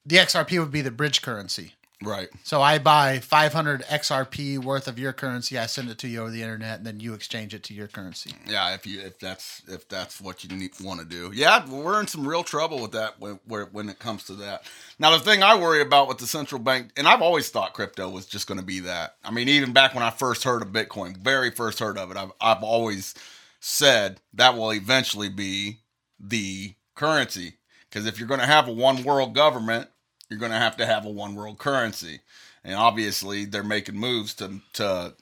the 0.04 0.16
XRP 0.16 0.58
would 0.58 0.72
be 0.72 0.82
the 0.82 0.90
bridge 0.90 1.22
currency. 1.22 1.74
Right. 2.02 2.28
So 2.44 2.62
I 2.62 2.78
buy 2.78 3.18
500 3.18 3.82
XRP 3.82 4.58
worth 4.58 4.88
of 4.88 4.98
your 4.98 5.12
currency. 5.12 5.58
I 5.58 5.66
send 5.66 5.90
it 5.90 5.98
to 5.98 6.08
you 6.08 6.22
over 6.22 6.30
the 6.30 6.40
internet, 6.40 6.78
and 6.78 6.86
then 6.86 6.98
you 6.98 7.12
exchange 7.12 7.54
it 7.54 7.62
to 7.64 7.74
your 7.74 7.88
currency. 7.88 8.32
Yeah, 8.46 8.74
if 8.74 8.86
you 8.86 9.00
if 9.00 9.18
that's 9.18 9.60
if 9.68 9.86
that's 9.86 10.18
what 10.18 10.42
you 10.42 10.56
need, 10.56 10.70
want 10.80 11.00
to 11.00 11.06
do, 11.06 11.30
yeah, 11.34 11.68
we're 11.68 12.00
in 12.00 12.06
some 12.06 12.26
real 12.26 12.42
trouble 12.42 12.80
with 12.80 12.92
that 12.92 13.20
when 13.20 13.38
when 13.44 13.90
it 13.90 13.98
comes 13.98 14.24
to 14.24 14.32
that. 14.34 14.64
Now, 14.98 15.10
the 15.10 15.22
thing 15.22 15.42
I 15.42 15.58
worry 15.58 15.82
about 15.82 16.08
with 16.08 16.18
the 16.18 16.26
central 16.26 16.58
bank, 16.58 16.90
and 16.96 17.06
I've 17.06 17.20
always 17.20 17.50
thought 17.50 17.74
crypto 17.74 18.08
was 18.08 18.24
just 18.24 18.46
going 18.46 18.60
to 18.60 18.66
be 18.66 18.80
that. 18.80 19.16
I 19.22 19.30
mean, 19.30 19.48
even 19.48 19.74
back 19.74 19.94
when 19.94 20.02
I 20.02 20.10
first 20.10 20.44
heard 20.44 20.62
of 20.62 20.68
Bitcoin, 20.68 21.18
very 21.18 21.50
first 21.50 21.80
heard 21.80 21.98
of 21.98 22.10
it, 22.10 22.16
I've 22.16 22.32
I've 22.40 22.62
always 22.62 23.14
said 23.60 24.22
that 24.32 24.56
will 24.56 24.72
eventually 24.72 25.28
be 25.28 25.80
the 26.18 26.74
currency 26.94 27.54
because 27.90 28.06
if 28.06 28.18
you're 28.18 28.28
going 28.28 28.40
to 28.40 28.46
have 28.46 28.68
a 28.68 28.72
one 28.72 29.04
world 29.04 29.34
government, 29.34 29.88
you're 30.30 30.38
going 30.38 30.52
to 30.52 30.58
have 30.58 30.76
to 30.78 30.86
have 30.86 31.04
a 31.04 31.10
one 31.10 31.34
world 31.34 31.58
currency. 31.58 32.20
And 32.64 32.74
obviously, 32.74 33.44
they're 33.44 33.62
making 33.64 33.96
moves 33.96 34.34
to 34.34 34.60
to 34.74 35.14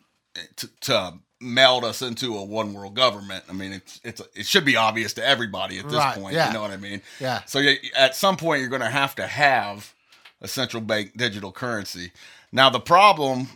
to, 0.56 0.68
to 0.82 1.14
meld 1.40 1.84
us 1.84 2.02
into 2.02 2.36
a 2.36 2.44
one 2.44 2.74
world 2.74 2.94
government. 2.94 3.44
I 3.48 3.52
mean, 3.52 3.72
it's 3.72 4.00
it's 4.04 4.22
it 4.34 4.46
should 4.46 4.64
be 4.64 4.76
obvious 4.76 5.14
to 5.14 5.26
everybody 5.26 5.78
at 5.78 5.84
this 5.88 5.94
Right, 5.94 6.14
point. 6.16 6.34
yeah. 6.34 6.48
You 6.48 6.54
know 6.54 6.60
what 6.62 6.70
I 6.72 6.76
mean? 6.76 7.00
Yeah. 7.20 7.42
So 7.46 7.58
you, 7.60 7.76
at 7.96 8.14
some 8.14 8.36
point, 8.36 8.60
you're 8.60 8.68
going 8.70 8.82
to 8.82 8.88
have 8.90 9.14
to 9.16 9.26
have 9.26 9.94
a 10.40 10.48
central 10.48 10.80
bank 10.82 11.16
digital 11.16 11.50
currency. 11.52 12.12
Now, 12.52 12.70
the 12.70 12.80
problem 12.80 13.48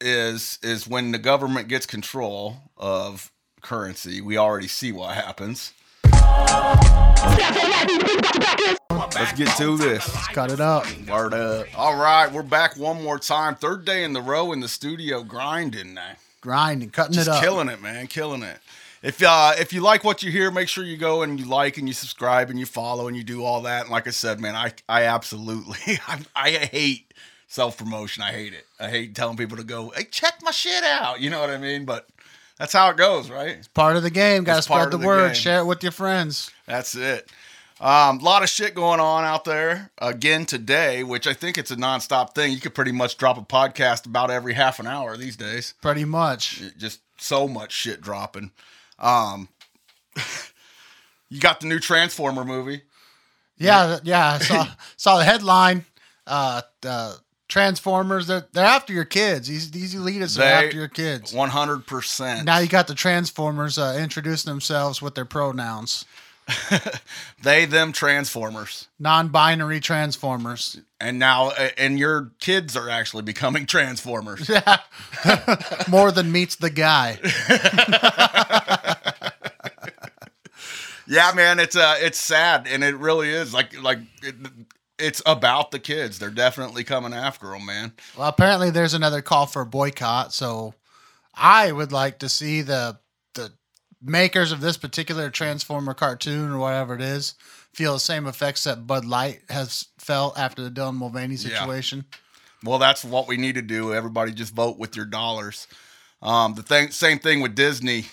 is 0.00 0.58
is 0.62 0.88
when 0.88 1.12
the 1.12 1.18
government 1.18 1.68
gets 1.68 1.84
control 1.86 2.56
of 2.78 3.30
currency, 3.60 4.22
we 4.22 4.38
already 4.38 4.68
see 4.68 4.92
what 4.92 5.14
happens. 5.14 5.72
Let's 9.14 9.32
get 9.32 9.56
to 9.56 9.76
this. 9.76 10.14
Let's 10.14 10.28
cut 10.28 10.50
it 10.52 10.60
up. 10.60 10.86
Word 11.08 11.34
up. 11.34 11.66
All 11.76 11.96
right, 11.96 12.30
we're 12.30 12.42
back 12.42 12.76
one 12.76 13.02
more 13.02 13.18
time. 13.18 13.54
Third 13.56 13.84
day 13.84 14.04
in 14.04 14.12
the 14.12 14.22
row 14.22 14.52
in 14.52 14.60
the 14.60 14.68
studio 14.68 15.22
grinding 15.22 15.94
now. 15.94 16.12
Grinding, 16.40 16.90
cutting 16.90 17.14
Just 17.14 17.28
it 17.28 17.32
up. 17.32 17.42
killing 17.42 17.68
it, 17.68 17.82
man, 17.82 18.06
killing 18.06 18.42
it. 18.42 18.58
If 19.02 19.22
uh 19.22 19.52
if 19.58 19.72
you 19.72 19.80
like 19.80 20.04
what 20.04 20.22
you 20.22 20.30
hear, 20.30 20.50
make 20.50 20.68
sure 20.68 20.84
you 20.84 20.96
go 20.96 21.22
and 21.22 21.40
you 21.40 21.46
like 21.46 21.76
and 21.78 21.88
you 21.88 21.94
subscribe 21.94 22.50
and 22.50 22.58
you 22.58 22.66
follow 22.66 23.08
and 23.08 23.16
you 23.16 23.24
do 23.24 23.44
all 23.44 23.62
that. 23.62 23.82
And 23.82 23.90
like 23.90 24.06
I 24.06 24.10
said, 24.10 24.40
man, 24.40 24.54
I 24.54 24.72
I 24.88 25.04
absolutely 25.04 25.98
I, 26.06 26.20
I 26.36 26.50
hate 26.50 27.12
self 27.48 27.78
promotion. 27.78 28.22
I 28.22 28.32
hate 28.32 28.52
it. 28.52 28.66
I 28.78 28.88
hate 28.90 29.14
telling 29.14 29.36
people 29.36 29.56
to 29.56 29.64
go, 29.64 29.90
hey, 29.96 30.04
check 30.04 30.34
my 30.42 30.50
shit 30.50 30.84
out. 30.84 31.20
You 31.20 31.30
know 31.30 31.40
what 31.40 31.50
I 31.50 31.58
mean? 31.58 31.84
But 31.84 32.08
that's 32.58 32.72
how 32.74 32.90
it 32.90 32.96
goes, 32.96 33.30
right? 33.30 33.56
It's 33.56 33.68
part 33.68 33.96
of 33.96 34.02
the 34.02 34.10
game. 34.10 34.44
Got 34.44 34.56
to 34.56 34.62
spread 34.62 34.90
the, 34.90 34.98
the 34.98 35.06
word. 35.06 35.28
game. 35.28 35.34
Share 35.34 35.60
it 35.60 35.64
with 35.66 35.82
your 35.82 35.92
friends. 35.92 36.50
That's 36.66 36.94
it. 36.94 37.28
A 37.82 38.12
lot 38.20 38.42
of 38.42 38.50
shit 38.50 38.74
going 38.74 39.00
on 39.00 39.24
out 39.24 39.44
there 39.44 39.90
again 39.98 40.44
today, 40.44 41.02
which 41.02 41.26
I 41.26 41.32
think 41.32 41.56
it's 41.56 41.70
a 41.70 41.76
nonstop 41.76 42.34
thing. 42.34 42.52
You 42.52 42.60
could 42.60 42.74
pretty 42.74 42.92
much 42.92 43.16
drop 43.16 43.38
a 43.38 43.42
podcast 43.42 44.04
about 44.04 44.30
every 44.30 44.52
half 44.52 44.78
an 44.80 44.86
hour 44.86 45.16
these 45.16 45.36
days. 45.36 45.72
Pretty 45.80 46.04
much. 46.04 46.62
Just 46.76 47.00
so 47.16 47.48
much 47.48 47.72
shit 47.72 48.02
dropping. 48.02 48.50
Um, 48.98 49.48
you 51.30 51.40
got 51.40 51.60
the 51.60 51.66
new 51.66 51.78
Transformer 51.78 52.44
movie. 52.44 52.82
Yeah, 53.56 53.98
yeah. 54.02 54.32
I 54.32 54.38
saw 54.38 54.66
saw 54.96 55.18
the 55.18 55.24
headline. 55.24 55.86
Uh, 56.26 56.60
the 56.82 57.18
Transformers. 57.48 58.26
They're 58.26 58.46
they're 58.52 58.64
after 58.64 58.92
your 58.92 59.06
kids. 59.06 59.48
These 59.48 59.70
these 59.70 59.94
elitists 59.94 60.38
are 60.38 60.42
after 60.42 60.76
your 60.76 60.88
kids. 60.88 61.32
One 61.32 61.48
hundred 61.48 61.86
percent. 61.86 62.44
Now 62.44 62.58
you 62.58 62.68
got 62.68 62.88
the 62.88 62.94
Transformers 62.94 63.78
uh, 63.78 63.98
introducing 63.98 64.50
themselves 64.50 65.00
with 65.00 65.14
their 65.14 65.24
pronouns. 65.24 66.04
They 67.42 67.64
them 67.64 67.92
Transformers, 67.92 68.88
Non-binary 68.98 69.80
Transformers. 69.80 70.78
and 71.00 71.18
now 71.18 71.50
and 71.78 71.98
your 71.98 72.32
kids 72.38 72.76
are 72.76 72.88
actually 72.90 73.22
becoming 73.22 73.66
Transformers. 73.66 74.48
Yeah. 74.48 74.78
More 75.88 76.12
than 76.12 76.30
meets 76.32 76.56
the 76.56 76.70
guy. 76.70 77.18
Yeah, 81.06 81.32
man, 81.34 81.58
it's 81.58 81.74
uh, 81.74 81.96
it's 81.98 82.18
sad, 82.18 82.68
and 82.68 82.84
it 82.84 82.94
really 82.96 83.30
is. 83.30 83.52
Like 83.52 83.80
like 83.82 83.98
it, 84.22 84.34
it's 84.96 85.20
about 85.26 85.72
the 85.72 85.80
kids. 85.80 86.18
They're 86.20 86.30
definitely 86.30 86.84
coming 86.84 87.12
after 87.12 87.46
them, 87.48 87.66
man. 87.66 87.92
Well, 88.16 88.28
apparently 88.28 88.70
there's 88.70 88.94
another 88.94 89.20
call 89.20 89.46
for 89.46 89.62
a 89.62 89.66
boycott, 89.66 90.32
so 90.32 90.74
I 91.34 91.72
would 91.72 91.90
like 91.90 92.20
to 92.20 92.28
see 92.28 92.62
the 92.62 92.98
the 93.00 93.00
makers 94.02 94.52
of 94.52 94.60
this 94.60 94.76
particular 94.76 95.30
Transformer 95.30 95.94
cartoon 95.94 96.50
or 96.50 96.58
whatever 96.58 96.94
it 96.94 97.02
is 97.02 97.34
feel 97.74 97.94
the 97.94 98.00
same 98.00 98.26
effects 98.26 98.64
that 98.64 98.86
Bud 98.86 99.04
Light 99.04 99.42
has 99.48 99.88
felt 99.98 100.38
after 100.38 100.62
the 100.62 100.70
Dylan 100.70 100.94
Mulvaney 100.96 101.34
Yeah. 101.36 101.60
situation. 101.60 102.04
Well, 102.64 102.78
that's 102.78 103.04
what 103.04 103.28
we 103.28 103.36
need 103.36 103.54
to 103.54 103.62
do. 103.62 103.94
Everybody 103.94 104.32
just 104.32 104.54
vote 104.54 104.78
with 104.78 104.96
your 104.96 105.06
dollars. 105.06 105.66
Um, 106.22 106.54
the 106.54 106.62
thing, 106.62 106.90
same 106.90 107.18
thing 107.18 107.40
with 107.40 107.54
Disney. 107.54 108.06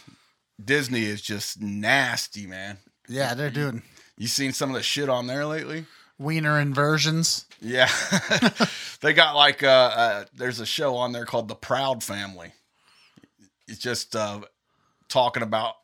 Disney 0.64 1.04
is 1.04 1.22
just 1.22 1.62
nasty, 1.62 2.48
man. 2.48 2.78
Yeah, 3.10 3.34
they're 3.34 3.50
doing 3.50 3.84
You 4.18 4.28
seen 4.28 4.54
some 4.54 4.70
of 4.70 4.76
the 4.76 4.84
shit 4.84 5.10
on 5.10 5.28
there 5.28 5.46
lately? 5.46 5.86
wiener 6.20 6.60
inversions. 6.60 7.46
Yeah, 7.62 7.90
they 9.02 9.14
got 9.14 9.36
like 9.36 9.62
uh, 9.64 9.68
uh, 9.68 10.26
there's 10.36 10.60
a 10.60 10.66
show 10.66 10.96
on 10.96 11.12
there 11.12 11.26
called 11.26 11.48
The 11.48 11.56
Proud 11.56 12.04
Family. 12.04 12.54
It's 13.68 13.78
just 13.80 14.16
uh, 14.16 14.42
talking 15.10 15.44
about 15.44 15.76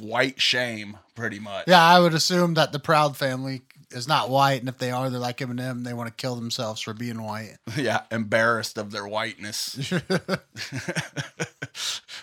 white 0.00 0.40
shame, 0.40 0.96
pretty 1.14 1.38
much. 1.38 1.64
Yeah, 1.66 1.84
I 1.84 2.00
would 2.00 2.14
assume 2.14 2.54
that 2.54 2.72
the 2.72 2.78
Proud 2.78 3.16
family 3.16 3.62
is 3.90 4.06
not 4.06 4.30
white, 4.30 4.60
and 4.60 4.68
if 4.68 4.78
they 4.78 4.90
are, 4.90 5.10
they're 5.10 5.18
like 5.18 5.38
Eminem. 5.38 5.84
They 5.84 5.94
want 5.94 6.08
to 6.08 6.14
kill 6.14 6.36
themselves 6.36 6.80
for 6.80 6.94
being 6.94 7.22
white. 7.22 7.56
yeah, 7.76 8.02
embarrassed 8.10 8.78
of 8.78 8.90
their 8.90 9.06
whiteness. 9.06 9.76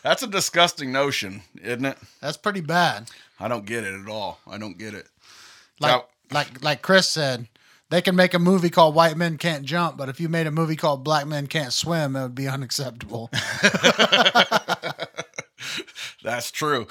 That's 0.03 0.23
a 0.23 0.27
disgusting 0.27 0.91
notion, 0.91 1.41
isn't 1.62 1.86
it? 1.86 1.97
That's 2.21 2.38
pretty 2.38 2.62
bad. 2.62 3.10
I 3.39 3.47
don't 3.47 3.65
get 3.65 3.84
it 3.84 3.99
at 3.99 4.08
all. 4.08 4.39
I 4.47 4.58
don't 4.58 4.77
get 4.77 4.93
it. 4.93 5.08
Like 5.79 5.91
Now- 5.91 6.05
like 6.31 6.63
like 6.63 6.81
Chris 6.81 7.08
said, 7.08 7.47
they 7.89 8.01
can 8.01 8.15
make 8.15 8.34
a 8.34 8.39
movie 8.39 8.69
called 8.69 8.95
White 8.95 9.17
Men 9.17 9.38
Can't 9.38 9.63
Jump, 9.63 9.97
but 9.97 10.10
if 10.10 10.19
you 10.19 10.29
made 10.29 10.47
a 10.47 10.51
movie 10.51 10.75
called 10.75 11.03
Black 11.03 11.27
Men 11.27 11.47
Can't 11.47 11.73
Swim, 11.73 12.15
it 12.15 12.21
would 12.23 12.36
be 12.36 12.47
unacceptable. 12.47 13.29
That's 16.23 16.51
true. 16.51 16.87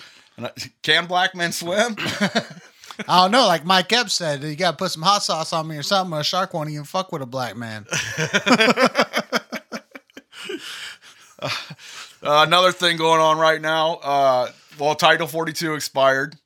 Can 0.82 1.06
black 1.06 1.34
men 1.34 1.52
swim? 1.52 1.96
I 3.08 3.22
don't 3.22 3.30
know. 3.30 3.46
Like 3.46 3.64
Mike 3.64 3.92
Epps 3.92 4.14
said, 4.14 4.42
you 4.42 4.56
got 4.56 4.72
to 4.72 4.76
put 4.76 4.90
some 4.90 5.02
hot 5.02 5.22
sauce 5.22 5.52
on 5.52 5.66
me 5.66 5.76
or 5.76 5.82
something. 5.82 6.16
Or 6.16 6.20
a 6.20 6.24
shark 6.24 6.54
won't 6.54 6.70
even 6.70 6.84
fuck 6.84 7.12
with 7.12 7.22
a 7.22 7.26
black 7.26 7.56
man. 7.56 7.86
Uh, 12.22 12.42
another 12.46 12.72
thing 12.72 12.96
going 12.96 13.20
on 13.20 13.36
right 13.38 13.60
now. 13.60 13.96
Uh, 13.96 14.50
well, 14.78 14.94
Title 14.94 15.26
42 15.26 15.74
expired. 15.74 16.36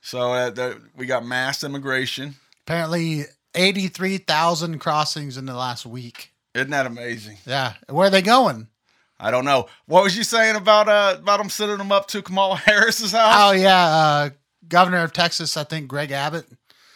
So 0.00 0.32
uh, 0.32 0.48
the, 0.48 0.80
we 0.96 1.04
got 1.04 1.26
mass 1.26 1.62
immigration. 1.62 2.36
Apparently, 2.66 3.24
eighty-three 3.54 4.18
thousand 4.18 4.78
crossings 4.78 5.36
in 5.36 5.44
the 5.44 5.54
last 5.54 5.84
week. 5.84 6.32
Isn't 6.54 6.70
that 6.70 6.86
amazing? 6.86 7.36
Yeah, 7.44 7.74
where 7.88 8.06
are 8.06 8.10
they 8.10 8.22
going? 8.22 8.68
I 9.20 9.30
don't 9.30 9.44
know. 9.44 9.66
What 9.86 10.02
was 10.02 10.16
you 10.16 10.24
saying 10.24 10.56
about 10.56 10.88
uh 10.88 11.16
about 11.18 11.38
them 11.38 11.50
sending 11.50 11.78
them 11.78 11.92
up 11.92 12.08
to 12.08 12.22
Kamala 12.22 12.56
Harris's 12.66 13.12
house? 13.12 13.34
Oh 13.36 13.52
yeah, 13.52 13.86
uh, 13.86 14.30
Governor 14.66 15.04
of 15.04 15.12
Texas, 15.12 15.56
I 15.56 15.64
think 15.64 15.88
Greg 15.88 16.10
Abbott 16.10 16.46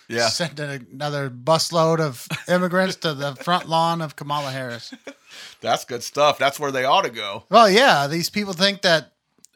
yeah. 0.08 0.28
sent 0.28 0.58
another 0.58 1.30
busload 1.30 2.00
of 2.00 2.26
immigrants 2.48 2.96
to 2.96 3.14
the 3.14 3.34
front 3.36 3.68
lawn 3.68 4.00
of 4.00 4.16
Kamala 4.16 4.50
Harris. 4.50 4.94
That's 5.60 5.84
good 5.84 6.02
stuff. 6.02 6.38
That's 6.38 6.60
where 6.60 6.72
they 6.72 6.84
ought 6.84 7.04
to 7.04 7.10
go. 7.10 7.44
Well, 7.50 7.68
yeah, 7.70 8.06
these 8.06 8.30
people 8.30 8.52
think 8.52 8.82
that 8.82 9.12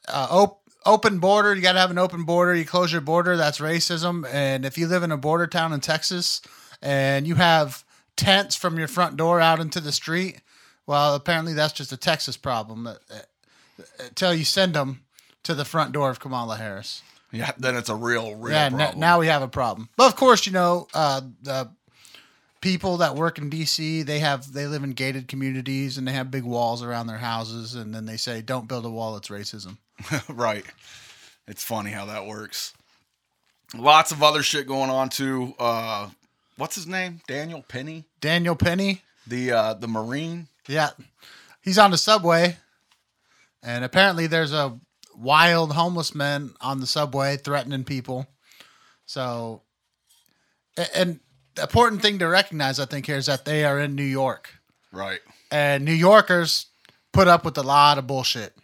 uh, 0.07 0.27
op- 0.31 0.63
open 0.85 1.19
border, 1.19 1.55
you 1.55 1.63
got 1.63 1.73
to 1.73 1.81
have 1.81 1.91
an 1.91 1.99
open 1.99 2.25
border. 2.25 2.55
You 2.55 2.65
close 2.65 2.93
your 2.93 3.01
border, 3.01 3.37
that's 3.37 3.59
racism. 3.59 4.27
And 4.31 4.65
if 4.65 4.79
you 4.79 4.87
live 4.87 5.03
in 5.03 5.13
a 5.13 5.17
border 5.17 5.47
town 5.47 5.73
in 5.73 5.81
Texas 5.81 6.41
and 6.83 7.27
you 7.27 7.37
have 7.37 7.85
tents 8.17 8.57
from 8.57 8.79
your 8.79 8.89
front 8.89 9.17
door 9.17 9.41
out 9.41 9.61
into 9.61 9.81
the 9.81 9.93
street, 9.93 10.41
well, 10.89 11.15
apparently 11.15 11.53
that's 11.53 11.75
just 11.75 11.93
a 11.93 11.99
Texas 11.99 12.39
problem. 12.39 12.85
That, 12.85 12.99
uh, 13.11 13.83
Until 14.07 14.35
you 14.35 14.45
send 14.45 14.73
them 14.73 15.03
to 15.45 15.55
the 15.55 15.67
front 15.67 15.93
door 15.93 16.09
of 16.11 16.19
Kamala 16.19 16.57
Harris. 16.57 17.03
Yeah, 17.31 17.53
then 17.59 17.77
it's 17.77 17.91
a 17.91 17.95
real, 17.95 18.35
real 18.37 18.55
yeah, 18.55 18.65
n- 18.65 18.73
problem. 18.77 19.01
now 19.01 19.21
we 19.21 19.27
have 19.27 19.43
a 19.43 19.49
problem. 19.49 19.91
But 19.99 20.07
of 20.07 20.17
course, 20.17 20.47
you 20.47 20.53
know, 20.53 20.89
uh, 20.95 21.21
the 21.43 21.69
people 22.63 22.97
that 22.97 23.17
work 23.17 23.37
in 23.37 23.51
DC, 23.51 24.05
they 24.07 24.19
have 24.21 24.51
they 24.51 24.67
live 24.67 24.83
in 24.83 24.93
gated 24.93 25.29
communities 25.29 25.99
and 25.99 26.09
they 26.09 26.13
have 26.13 26.31
big 26.31 26.45
walls 26.45 26.83
around 26.83 27.07
their 27.07 27.19
houses, 27.19 27.75
and 27.75 27.95
then 27.95 28.07
they 28.07 28.17
say, 28.17 28.41
"Don't 28.41 28.67
build 28.67 28.87
a 28.87 28.91
wall; 28.91 29.15
it's 29.19 29.29
racism." 29.29 29.77
right. 30.31 30.65
It's 31.47 31.63
funny 31.63 31.91
how 31.91 32.07
that 32.07 32.27
works. 32.27 32.73
Lots 33.77 34.11
of 34.11 34.23
other 34.23 34.43
shit 34.43 34.67
going 34.67 34.89
on 34.89 35.11
too. 35.11 35.55
Uh, 35.59 36.09
what's 36.57 36.77
his 36.77 36.87
name? 36.87 37.21
Daniel 37.27 37.63
Penny, 37.69 38.05
Daniel 38.23 38.57
Penny, 38.57 39.03
the 39.27 39.53
uh, 39.53 39.75
the 39.75 39.89
Marine. 39.89 40.49
Yeah, 40.69 40.91
he's 41.63 41.79
on 41.79 41.91
the 41.91 41.99
subway, 41.99 42.57
and 43.63 43.85
apparently 43.85 44.27
there's 44.27 44.53
a 44.53 44.79
wild 45.17 45.73
homeless 45.73 46.15
man 46.15 46.53
on 46.61 46.81
the 46.81 46.87
subway 46.87 47.37
threatening 47.37 47.85
people. 47.85 48.27
So, 49.07 49.63
and 50.95 51.21
the 51.55 51.63
important 51.63 52.03
thing 52.03 52.19
to 52.21 52.29
recognize, 52.29 52.79
I 52.79 52.85
think, 52.85 53.07
here 53.07 53.17
is 53.17 53.27
that 53.27 53.45
they 53.45 53.65
are 53.65 53.81
in 53.81 53.95
New 53.95 54.03
York. 54.05 54.51
Right. 54.91 55.21
and 55.51 55.85
New 55.85 55.93
Yorkers 55.93 56.67
put 57.13 57.29
up 57.29 57.45
with 57.45 57.59
a 57.59 57.63
lot 57.63 57.99
of 57.99 58.07
bullshit. 58.07 58.55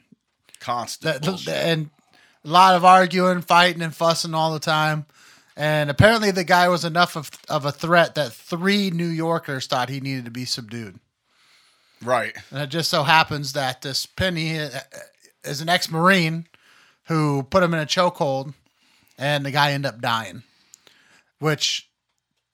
Constant. 0.60 1.20
That- 1.20 1.22
bullshit. 1.22 1.54
and 1.54 1.90
a 2.44 2.48
lot 2.48 2.74
of 2.74 2.84
arguing, 2.84 3.40
fighting, 3.42 3.82
and 3.82 3.94
fussing 3.94 4.34
all 4.34 4.52
the 4.52 4.60
time. 4.60 5.06
And 5.56 5.88
apparently, 5.90 6.30
the 6.30 6.44
guy 6.44 6.68
was 6.68 6.84
enough 6.84 7.16
of, 7.16 7.30
of 7.48 7.64
a 7.64 7.72
threat 7.72 8.14
that 8.16 8.32
three 8.32 8.90
New 8.90 9.06
Yorkers 9.06 9.66
thought 9.66 9.88
he 9.88 10.00
needed 10.00 10.24
to 10.24 10.30
be 10.30 10.44
subdued. 10.44 10.98
Right. 12.04 12.34
And 12.50 12.60
it 12.62 12.68
just 12.68 12.90
so 12.90 13.02
happens 13.02 13.52
that 13.54 13.82
this 13.82 14.06
Penny 14.06 14.58
uh, 14.58 14.70
is 15.44 15.60
an 15.60 15.68
ex 15.68 15.90
Marine 15.90 16.46
who 17.04 17.42
put 17.44 17.62
him 17.62 17.74
in 17.74 17.80
a 17.80 17.86
chokehold, 17.86 18.54
and 19.18 19.44
the 19.44 19.50
guy 19.50 19.72
ended 19.72 19.88
up 19.94 20.00
dying. 20.00 20.42
Which, 21.38 21.88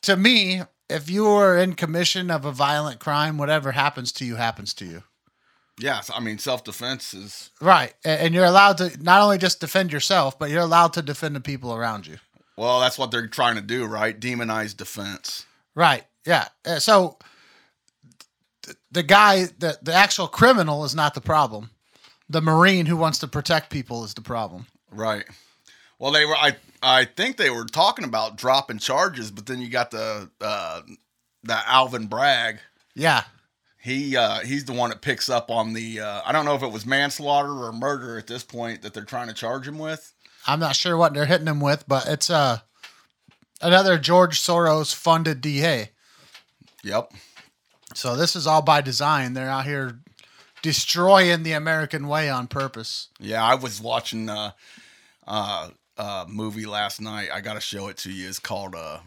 to 0.02 0.16
me, 0.16 0.62
if 0.88 1.08
you 1.08 1.26
are 1.28 1.56
in 1.56 1.74
commission 1.74 2.30
of 2.30 2.44
a 2.44 2.52
violent 2.52 2.98
crime, 2.98 3.38
whatever 3.38 3.72
happens 3.72 4.10
to 4.12 4.24
you 4.24 4.36
happens 4.36 4.74
to 4.74 4.84
you. 4.84 5.02
Yes, 5.78 6.10
I 6.12 6.20
mean 6.20 6.36
self 6.38 6.64
defense 6.64 7.14
is 7.14 7.50
Right. 7.60 7.94
And 8.04 8.34
you're 8.34 8.44
allowed 8.44 8.76
to 8.78 9.02
not 9.02 9.22
only 9.22 9.38
just 9.38 9.60
defend 9.60 9.92
yourself, 9.92 10.38
but 10.38 10.50
you're 10.50 10.60
allowed 10.60 10.92
to 10.94 11.02
defend 11.02 11.34
the 11.36 11.40
people 11.40 11.74
around 11.74 12.06
you. 12.06 12.18
well, 12.56 12.80
that's 12.80 12.98
what 12.98 13.10
they're 13.10 13.26
trying 13.28 13.54
to 13.54 13.62
do, 13.62 13.86
right? 13.86 14.18
Demonize 14.18 14.76
defense. 14.76 15.46
Right. 15.74 16.04
Yeah. 16.26 16.48
Uh, 16.66 16.80
So 16.80 17.16
the 18.90 19.02
guy, 19.02 19.44
the, 19.58 19.78
the 19.82 19.94
actual 19.94 20.26
criminal 20.26 20.84
is 20.84 20.94
not 20.94 21.14
the 21.14 21.20
problem. 21.20 21.70
The 22.28 22.40
Marine 22.40 22.86
who 22.86 22.96
wants 22.96 23.18
to 23.18 23.28
protect 23.28 23.70
people 23.70 24.04
is 24.04 24.14
the 24.14 24.20
problem. 24.20 24.66
Right. 24.90 25.24
Well, 25.98 26.12
they 26.12 26.24
were. 26.24 26.36
I 26.36 26.56
I 26.82 27.04
think 27.04 27.36
they 27.36 27.50
were 27.50 27.64
talking 27.64 28.04
about 28.04 28.36
dropping 28.36 28.78
charges, 28.78 29.30
but 29.30 29.46
then 29.46 29.60
you 29.60 29.68
got 29.68 29.90
the 29.90 30.30
uh, 30.40 30.82
the 31.42 31.68
Alvin 31.68 32.06
Bragg. 32.06 32.58
Yeah. 32.94 33.24
He 33.82 34.16
uh, 34.16 34.40
he's 34.40 34.64
the 34.64 34.72
one 34.72 34.90
that 34.90 35.00
picks 35.00 35.28
up 35.28 35.50
on 35.50 35.72
the. 35.72 36.00
Uh, 36.00 36.22
I 36.24 36.32
don't 36.32 36.44
know 36.44 36.54
if 36.54 36.62
it 36.62 36.72
was 36.72 36.86
manslaughter 36.86 37.64
or 37.64 37.72
murder 37.72 38.18
at 38.18 38.26
this 38.26 38.44
point 38.44 38.82
that 38.82 38.94
they're 38.94 39.04
trying 39.04 39.28
to 39.28 39.34
charge 39.34 39.66
him 39.66 39.78
with. 39.78 40.12
I'm 40.46 40.60
not 40.60 40.76
sure 40.76 40.96
what 40.96 41.14
they're 41.14 41.26
hitting 41.26 41.46
him 41.46 41.60
with, 41.60 41.84
but 41.86 42.06
it's 42.06 42.30
uh, 42.30 42.60
another 43.60 43.98
George 43.98 44.40
Soros 44.40 44.94
funded 44.94 45.40
DA. 45.40 45.90
Yep. 46.82 47.12
So 47.94 48.16
this 48.16 48.36
is 48.36 48.46
all 48.46 48.62
by 48.62 48.80
design. 48.80 49.34
They're 49.34 49.50
out 49.50 49.64
here 49.64 49.98
destroying 50.62 51.42
the 51.42 51.52
American 51.52 52.08
way 52.08 52.28
on 52.30 52.46
purpose. 52.46 53.08
Yeah, 53.18 53.42
I 53.42 53.54
was 53.54 53.80
watching 53.80 54.28
uh, 54.28 54.52
uh, 55.26 55.70
uh, 55.96 56.24
movie 56.28 56.66
last 56.66 57.00
night. 57.00 57.30
I 57.32 57.40
got 57.40 57.54
to 57.54 57.60
show 57.60 57.88
it 57.88 57.96
to 57.98 58.12
you. 58.12 58.28
It's 58.28 58.38
called 58.38 58.74
uh, 58.74 59.00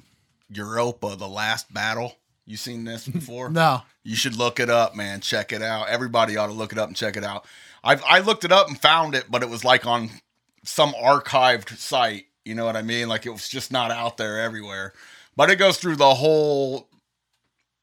Europa: 0.50 1.16
The 1.18 1.28
Last 1.28 1.74
Battle. 1.74 2.16
You 2.46 2.58
seen 2.58 2.84
this 2.84 3.08
before? 3.08 3.50
No. 3.50 3.82
You 4.04 4.16
should 4.16 4.36
look 4.36 4.60
it 4.60 4.70
up, 4.70 4.96
man. 4.96 5.22
Check 5.22 5.54
it 5.54 5.62
out. 5.62 5.88
Everybody 5.88 6.36
ought 6.36 6.48
to 6.48 6.54
look 6.54 6.72
it 6.72 6.78
up 6.78 6.88
and 6.88 6.98
check 6.98 7.16
it 7.16 7.24
out. 7.24 7.46
I 7.84 8.00
I 8.08 8.20
looked 8.20 8.44
it 8.44 8.52
up 8.52 8.68
and 8.68 8.80
found 8.80 9.16
it, 9.16 9.26
but 9.30 9.44
it 9.44 9.50
was 9.50 9.64
like 9.64 9.86
on 9.86 10.10
some 10.64 10.94
archived 10.94 11.78
site. 11.78 12.26
You 12.44 12.56
know 12.56 12.66
what 12.66 12.76
I 12.76 12.82
mean? 12.82 13.08
Like 13.08 13.26
it 13.26 13.32
was 13.32 13.48
just 13.48 13.72
not 13.72 13.92
out 13.92 14.18
there 14.18 14.42
everywhere. 14.42 14.94
But 15.36 15.50
it 15.50 15.56
goes 15.56 15.78
through 15.78 15.96
the 15.96 16.14
whole 16.14 16.88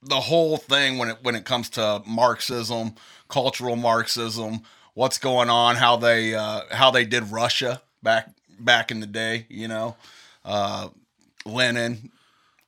the 0.02 0.20
whole 0.20 0.56
thing 0.56 0.98
when 0.98 1.10
it 1.10 1.18
when 1.22 1.34
it 1.34 1.44
comes 1.44 1.70
to 1.70 2.02
Marxism, 2.06 2.94
cultural 3.28 3.76
Marxism, 3.76 4.62
what's 4.94 5.18
going 5.18 5.50
on, 5.50 5.76
how 5.76 5.96
they 5.96 6.34
uh, 6.34 6.62
how 6.70 6.90
they 6.90 7.04
did 7.04 7.30
Russia 7.30 7.82
back 8.02 8.30
back 8.58 8.90
in 8.90 9.00
the 9.00 9.06
day. 9.06 9.46
You 9.48 9.68
know, 9.68 9.96
uh, 10.44 10.88
Lenin, 11.44 12.10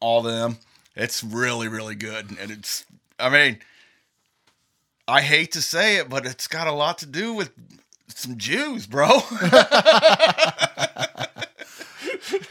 all 0.00 0.22
them. 0.22 0.58
It's 0.94 1.24
really 1.24 1.68
really 1.68 1.94
good, 1.94 2.36
and 2.38 2.50
it's. 2.50 2.84
I 3.18 3.28
mean, 3.28 3.58
I 5.06 5.20
hate 5.20 5.52
to 5.52 5.62
say 5.62 5.96
it, 5.96 6.08
but 6.08 6.26
it's 6.26 6.48
got 6.48 6.66
a 6.66 6.72
lot 6.72 6.98
to 6.98 7.06
do 7.06 7.32
with 7.32 7.52
some 8.08 8.36
Jews, 8.36 8.86
bro. 8.86 9.08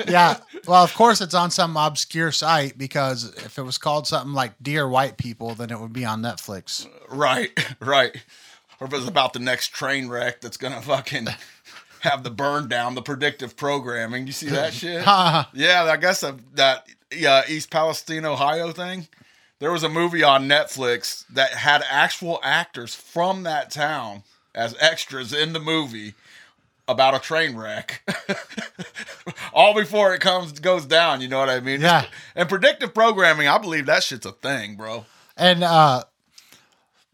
Yeah. 0.07 0.37
Well, 0.67 0.83
of 0.83 0.93
course 0.93 1.21
it's 1.21 1.33
on 1.33 1.51
some 1.51 1.75
obscure 1.77 2.31
site 2.31 2.77
because 2.77 3.33
if 3.37 3.57
it 3.57 3.63
was 3.63 3.77
called 3.77 4.07
something 4.07 4.33
like 4.33 4.53
Dear 4.61 4.87
White 4.87 5.17
People, 5.17 5.55
then 5.55 5.71
it 5.71 5.79
would 5.79 5.93
be 5.93 6.05
on 6.05 6.21
Netflix. 6.21 6.87
right, 7.09 7.51
right. 7.79 8.15
Or 8.79 8.87
if 8.87 8.93
it's 8.93 9.07
about 9.07 9.33
the 9.33 9.39
next 9.39 9.69
train 9.69 10.07
wreck 10.09 10.41
that's 10.41 10.57
gonna 10.57 10.81
fucking 10.81 11.27
have 12.01 12.23
the 12.23 12.31
burn 12.31 12.67
down, 12.67 12.95
the 12.95 13.01
predictive 13.01 13.55
programming. 13.55 14.25
You 14.27 14.33
see 14.33 14.49
that 14.49 14.73
shit? 14.73 15.07
Uh-huh. 15.07 15.45
yeah, 15.53 15.83
I 15.83 15.97
guess 15.97 16.21
that, 16.21 16.35
that 16.55 16.87
yeah, 17.15 17.43
East 17.47 17.69
Palestine, 17.69 18.25
Ohio 18.25 18.71
thing. 18.71 19.07
There 19.59 19.71
was 19.71 19.83
a 19.83 19.89
movie 19.89 20.23
on 20.23 20.47
Netflix 20.47 21.25
that 21.27 21.51
had 21.51 21.83
actual 21.89 22.39
actors 22.43 22.95
from 22.95 23.43
that 23.43 23.69
town 23.69 24.23
as 24.55 24.75
extras 24.79 25.31
in 25.31 25.53
the 25.53 25.59
movie 25.59 26.15
about 26.91 27.15
a 27.15 27.19
train 27.19 27.56
wreck. 27.56 28.01
All 29.54 29.73
before 29.73 30.13
it 30.13 30.21
comes 30.21 30.60
goes 30.60 30.86
down, 30.86 31.21
you 31.21 31.27
know 31.27 31.39
what 31.39 31.49
I 31.49 31.60
mean? 31.60 31.82
Yeah. 31.82 32.06
And 32.36 32.47
predictive 32.47 32.93
programming, 32.93 33.47
I 33.47 33.58
believe 33.58 33.86
that 33.88 34.04
shit's 34.04 34.25
a 34.25 34.32
thing, 34.32 34.75
bro. 34.75 35.06
And 35.36 35.63
uh, 35.63 36.04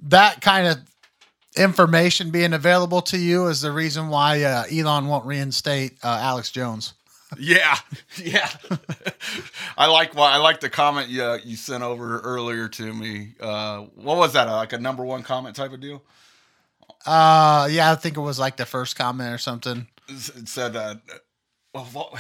that 0.04 0.42
kind 0.42 0.68
of 0.68 0.80
information 1.56 2.30
being 2.30 2.54
available 2.54 3.02
to 3.02 3.18
you 3.18 3.48
is 3.48 3.62
the 3.62 3.72
reason 3.72 4.10
why 4.10 4.44
uh, 4.44 4.64
Elon 4.72 5.08
won't 5.08 5.26
reinstate 5.26 5.98
uh, 6.04 6.20
Alex 6.22 6.52
Jones. 6.52 6.94
Yeah, 7.38 7.76
yeah. 8.24 8.50
I 9.78 9.88
like 9.88 10.16
why 10.16 10.32
I 10.32 10.38
like 10.38 10.62
the 10.62 10.70
comment 10.70 11.10
you 11.10 11.24
uh, 11.24 11.40
you 11.44 11.58
sent 11.58 11.84
over 11.84 12.22
earlier 12.22 12.70
to 12.70 12.94
me. 12.94 13.34
Uh, 13.42 13.82
what 13.96 14.16
was 14.16 14.32
that? 14.32 14.46
like 14.46 14.72
a 14.72 14.78
number 14.78 15.04
one 15.04 15.24
comment 15.24 15.54
type 15.54 15.74
of 15.74 15.82
deal? 15.82 16.02
Uh, 17.06 17.68
yeah, 17.72 17.92
I 17.92 17.96
think 17.96 18.18
it 18.18 18.22
was 18.22 18.40
like 18.40 18.58
the 18.58 18.66
first 18.66 18.96
comment 18.98 19.34
or 19.34 19.38
something. 19.38 19.88
It 20.10 20.48
said, 20.48 20.76
uh, 20.76 20.96
well, 21.74 22.18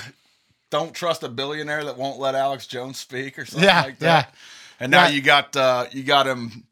"Don't 0.70 0.94
trust 0.94 1.24
a 1.24 1.30
billionaire 1.30 1.84
that 1.86 1.98
won't 1.98 2.20
let 2.20 2.36
Alex 2.36 2.68
Jones 2.68 3.00
speak" 3.00 3.38
or 3.40 3.46
something 3.46 3.64
Yeah, 3.68 3.82
like 3.84 4.00
that. 4.00 4.28
yeah. 4.28 4.36
And 4.80 4.92
now 4.92 5.04
Yeah. 5.06 5.10
you 5.10 5.22
got 5.22 5.56
uh, 5.56 5.86
you 5.92 6.04
got 6.04 6.28
him. 6.28 6.66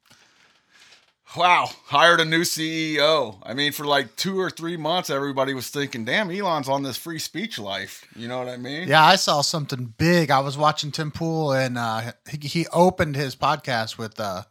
Wow, 1.36 1.70
hired 1.88 2.22
a 2.22 2.26
new 2.26 2.44
CEO. 2.44 3.39
I 3.44 3.54
mean, 3.54 3.74
for 3.74 3.84
like 3.84 4.15
two 4.15 4.39
or 4.39 4.50
three 4.50 4.78
months, 4.78 5.10
everybody 5.10 5.54
was 5.54 5.68
thinking, 5.70 6.06
"Damn, 6.06 6.32
Elon's 6.32 6.70
on 6.70 6.84
this 6.84 6.96
free 6.96 7.20
speech 7.20 7.60
life." 7.60 8.06
You 8.15 8.30
know 8.30 8.38
what 8.38 8.48
I 8.48 8.56
mean? 8.56 8.88
Yeah, 8.88 9.04
I 9.04 9.18
saw 9.18 9.41
something 9.41 9.94
big. 9.98 10.32
I 10.32 10.39
was 10.39 10.58
watching 10.58 10.91
Tim 10.91 11.12
Pool, 11.12 11.52
and 11.52 11.78
uh, 11.78 12.13
he, 12.30 12.48
he 12.48 12.68
opened 12.72 13.18
his 13.18 13.36
podcast 13.36 13.98
with 13.98 14.18
uh, 14.18 14.44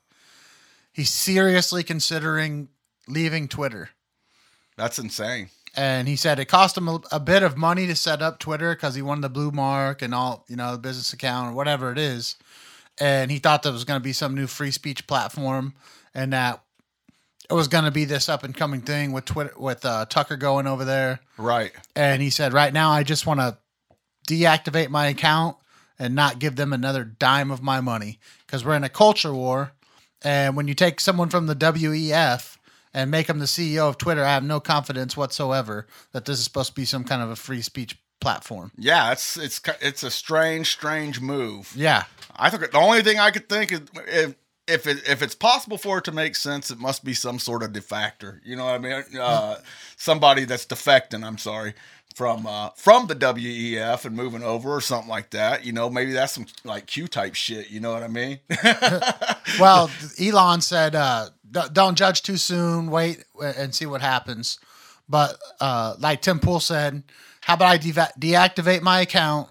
he's 0.92 1.08
seriously 1.10 1.82
considering 1.84 2.68
leaving 3.08 3.48
Twitter. 3.48 3.90
That's 4.76 4.98
insane. 4.98 5.50
And 5.76 6.06
he 6.06 6.16
said 6.16 6.38
it 6.38 6.46
cost 6.46 6.76
him 6.76 6.88
a, 6.88 7.00
a 7.10 7.20
bit 7.20 7.42
of 7.42 7.56
money 7.56 7.86
to 7.86 7.96
set 7.96 8.22
up 8.22 8.38
Twitter 8.38 8.74
because 8.74 8.94
he 8.94 9.02
wanted 9.02 9.22
the 9.22 9.28
blue 9.28 9.50
mark 9.50 10.02
and 10.02 10.14
all, 10.14 10.44
you 10.48 10.56
know, 10.56 10.72
the 10.72 10.78
business 10.78 11.12
account 11.12 11.52
or 11.52 11.54
whatever 11.54 11.90
it 11.90 11.98
is. 11.98 12.36
And 12.98 13.30
he 13.30 13.38
thought 13.38 13.64
there 13.64 13.72
was 13.72 13.84
going 13.84 13.98
to 13.98 14.04
be 14.04 14.12
some 14.12 14.34
new 14.34 14.46
free 14.46 14.70
speech 14.70 15.06
platform 15.06 15.74
and 16.14 16.32
that 16.32 16.62
it 17.50 17.54
was 17.54 17.68
going 17.68 17.84
to 17.84 17.90
be 17.90 18.04
this 18.04 18.28
up 18.28 18.44
and 18.44 18.56
coming 18.56 18.80
thing 18.80 19.12
with 19.12 19.24
Twitter, 19.24 19.52
with 19.58 19.84
uh, 19.84 20.06
Tucker 20.06 20.36
going 20.36 20.66
over 20.66 20.84
there. 20.84 21.20
Right. 21.36 21.72
And 21.96 22.22
he 22.22 22.30
said, 22.30 22.52
right 22.52 22.72
now, 22.72 22.90
I 22.90 23.02
just 23.02 23.26
want 23.26 23.40
to 23.40 23.58
deactivate 24.28 24.88
my 24.88 25.08
account 25.08 25.56
and 25.98 26.14
not 26.14 26.38
give 26.38 26.56
them 26.56 26.72
another 26.72 27.04
dime 27.04 27.50
of 27.50 27.62
my 27.62 27.80
money 27.80 28.18
because 28.46 28.64
we're 28.64 28.76
in 28.76 28.84
a 28.84 28.88
culture 28.88 29.34
war. 29.34 29.72
And 30.22 30.56
when 30.56 30.68
you 30.68 30.74
take 30.74 31.00
someone 31.00 31.28
from 31.28 31.46
the 31.46 31.54
WEF 31.54 32.53
and 32.94 33.10
make 33.10 33.28
him 33.28 33.40
the 33.40 33.44
CEO 33.44 33.88
of 33.88 33.98
Twitter, 33.98 34.24
I 34.24 34.32
have 34.32 34.44
no 34.44 34.60
confidence 34.60 35.16
whatsoever 35.16 35.86
that 36.12 36.24
this 36.24 36.38
is 36.38 36.44
supposed 36.44 36.70
to 36.70 36.74
be 36.74 36.84
some 36.84 37.04
kind 37.04 37.20
of 37.20 37.28
a 37.28 37.36
free 37.36 37.60
speech 37.60 37.98
platform. 38.20 38.70
Yeah, 38.78 39.12
it's 39.12 39.36
it's 39.36 39.60
it's 39.80 40.02
a 40.02 40.10
strange, 40.10 40.70
strange 40.70 41.20
move. 41.20 41.72
Yeah. 41.76 42.04
I 42.36 42.50
think 42.50 42.70
the 42.70 42.78
only 42.78 43.02
thing 43.02 43.18
I 43.18 43.30
could 43.30 43.48
think 43.48 43.72
is 43.72 43.80
if 44.06 44.34
if 44.66 44.86
it 44.86 45.08
if 45.08 45.20
it's 45.20 45.34
possible 45.34 45.76
for 45.76 45.98
it 45.98 46.04
to 46.04 46.12
make 46.12 46.36
sense, 46.36 46.70
it 46.70 46.78
must 46.78 47.04
be 47.04 47.12
some 47.12 47.38
sort 47.38 47.62
of 47.62 47.72
defector. 47.72 48.40
You 48.44 48.56
know 48.56 48.64
what 48.64 48.74
I 48.74 48.78
mean? 48.78 49.04
Uh, 49.20 49.56
somebody 49.96 50.44
that's 50.44 50.64
defecting. 50.64 51.24
I'm 51.24 51.38
sorry 51.38 51.74
from 52.14 52.46
uh, 52.46 52.70
from 52.76 53.06
the 53.08 53.16
WEF 53.16 54.04
and 54.04 54.16
moving 54.16 54.42
over 54.42 54.70
or 54.70 54.80
something 54.80 55.08
like 55.08 55.30
that. 55.30 55.66
You 55.66 55.72
know, 55.72 55.90
maybe 55.90 56.12
that's 56.12 56.32
some 56.32 56.46
like 56.64 56.86
Q 56.86 57.08
type 57.08 57.34
shit. 57.34 57.70
You 57.70 57.80
know 57.80 57.92
what 57.92 58.02
I 58.02 58.08
mean? 58.08 58.38
Well, 59.60 59.88
Elon 60.18 60.62
said, 60.62 60.96
uh, 60.96 61.28
don't 61.50 61.96
judge 61.96 62.22
too 62.22 62.36
soon. 62.36 62.90
Wait 62.90 63.24
and 63.40 63.74
see 63.74 63.86
what 63.86 64.00
happens. 64.00 64.58
But 65.08 65.36
uh, 65.60 65.94
like 65.98 66.22
Tim 66.22 66.38
Pool 66.40 66.60
said, 66.60 67.02
how 67.42 67.54
about 67.54 67.68
I 67.68 67.76
deva- 67.76 68.12
deactivate 68.18 68.80
my 68.80 69.00
account 69.00 69.50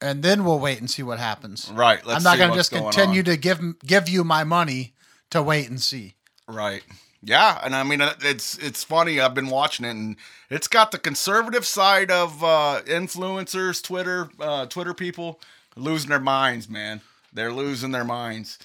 and 0.00 0.22
then 0.22 0.44
we'll 0.44 0.58
wait 0.58 0.78
and 0.78 0.90
see 0.90 1.02
what 1.02 1.18
happens. 1.18 1.70
right. 1.72 2.04
Let's 2.04 2.18
I'm 2.18 2.22
not 2.22 2.32
see 2.32 2.38
going 2.38 2.50
to 2.50 2.56
what's 2.56 2.68
just 2.68 2.72
going 2.72 2.92
continue 2.92 3.20
on. 3.20 3.24
to 3.26 3.36
give 3.36 3.60
give 3.80 4.08
you 4.08 4.24
my 4.24 4.44
money 4.44 4.94
to 5.30 5.42
wait 5.42 5.68
and 5.68 5.80
see. 5.80 6.14
Right. 6.48 6.82
Yeah, 7.22 7.58
and 7.64 7.74
I 7.74 7.82
mean 7.82 8.00
uh, 8.00 8.14
it's 8.20 8.56
it's 8.58 8.84
funny. 8.84 9.20
I've 9.20 9.34
been 9.34 9.48
watching 9.48 9.84
it, 9.84 9.90
and 9.90 10.16
it's 10.50 10.68
got 10.68 10.92
the 10.92 10.98
conservative 10.98 11.64
side 11.66 12.10
of 12.10 12.44
uh, 12.44 12.82
influencers, 12.86 13.82
Twitter, 13.82 14.30
uh, 14.38 14.66
Twitter 14.66 14.94
people 14.94 15.40
losing 15.76 16.10
their 16.10 16.20
minds. 16.20 16.68
Man, 16.68 17.00
they're 17.32 17.52
losing 17.52 17.90
their 17.90 18.04
minds 18.04 18.58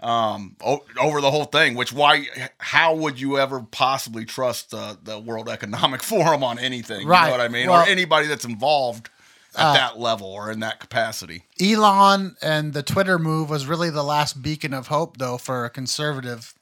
um, 0.00 0.56
o- 0.64 0.84
over 1.00 1.20
the 1.20 1.30
whole 1.30 1.44
thing. 1.46 1.74
Which 1.74 1.92
why? 1.92 2.26
How 2.58 2.94
would 2.94 3.20
you 3.20 3.38
ever 3.38 3.60
possibly 3.60 4.24
trust 4.24 4.72
uh, 4.74 4.96
the 5.02 5.18
World 5.18 5.48
Economic 5.48 6.02
Forum 6.10 6.42
on 6.44 6.58
anything? 6.58 7.02
You 7.02 7.08
Right. 7.08 7.26
know 7.26 7.30
what 7.32 7.40
I 7.40 7.48
mean? 7.48 7.68
Well- 7.68 7.82
or 7.84 7.88
anybody 7.88 8.26
that's 8.28 8.44
involved 8.44 9.10
at 9.56 9.64
Uh, 9.64 9.72
that 9.72 9.98
level 9.98 10.28
or 10.28 10.52
in 10.52 10.60
that 10.60 10.78
capacity. 10.78 11.44
Elon 11.60 12.36
and 12.42 12.74
the 12.74 12.82
Twitter 12.82 13.18
move 13.18 13.48
was 13.50 13.66
really 13.66 13.90
the 13.90 14.04
last 14.04 14.40
beacon 14.42 14.72
of 14.74 14.86
hope, 14.88 15.16
though, 15.16 15.38
for 15.38 15.64
a 15.64 15.70
conservative 15.70 16.54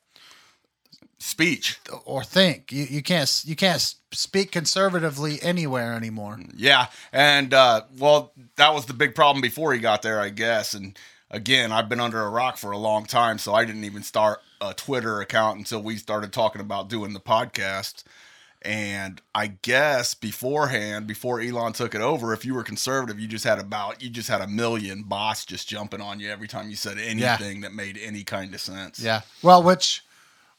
Speech. 1.19 1.79
or 2.05 2.23
think. 2.23 2.71
You 2.71 2.85
you 2.85 3.03
can't 3.03 3.43
you 3.47 3.57
can't 3.57 3.95
speak 4.13 4.53
conservatively 4.53 5.41
anywhere 5.43 5.95
anymore. 5.95 6.39
Yeah, 6.55 6.87
and 7.13 7.53
uh, 7.55 7.83
well, 7.99 8.33
that 8.57 8.75
was 8.75 8.85
the 8.87 8.93
big 8.93 9.15
problem 9.15 9.41
before 9.41 9.73
he 9.73 9.81
got 9.81 10.03
there, 10.03 10.21
I 10.21 10.29
guess. 10.29 10.75
And 10.75 10.97
again, 11.31 11.73
I've 11.73 11.89
been 11.89 12.01
under 12.01 12.23
a 12.23 12.31
rock 12.31 12.57
for 12.57 12.71
a 12.71 12.79
long 12.79 13.05
time, 13.07 13.39
so 13.39 13.55
I 13.55 13.65
didn't 13.65 13.85
even 13.85 14.03
start 14.03 14.41
a 14.61 14.75
Twitter 14.75 15.21
account 15.21 15.59
until 15.59 15.83
we 15.83 15.97
started 15.97 16.33
talking 16.33 16.61
about 16.61 16.89
doing 16.89 17.13
the 17.13 17.21
podcast. 17.21 18.05
And 18.63 19.21
I 19.35 19.49
guess 19.49 20.15
beforehand, 20.15 21.07
before 21.07 21.41
Elon 21.41 21.73
took 21.73 21.95
it 21.95 22.01
over, 22.01 22.33
if 22.33 22.45
you 22.45 22.55
were 22.55 22.65
conservative, 22.65 23.21
you 23.21 23.29
just 23.29 23.45
had 23.45 23.59
about 23.59 24.03
you 24.03 24.11
just 24.11 24.29
had 24.29 24.41
a 24.41 24.47
million 24.47 25.05
bots 25.05 25.45
just 25.45 25.69
jumping 25.69 26.01
on 26.01 26.19
you 26.19 26.31
every 26.31 26.49
time 26.49 26.69
you 26.71 26.77
said 26.77 26.99
anything 26.99 27.61
that 27.61 27.73
made 27.73 27.99
any 28.03 28.25
kind 28.25 28.53
of 28.55 28.61
sense. 28.61 28.99
Yeah. 28.99 29.21
Well, 29.43 29.63
which 29.63 30.03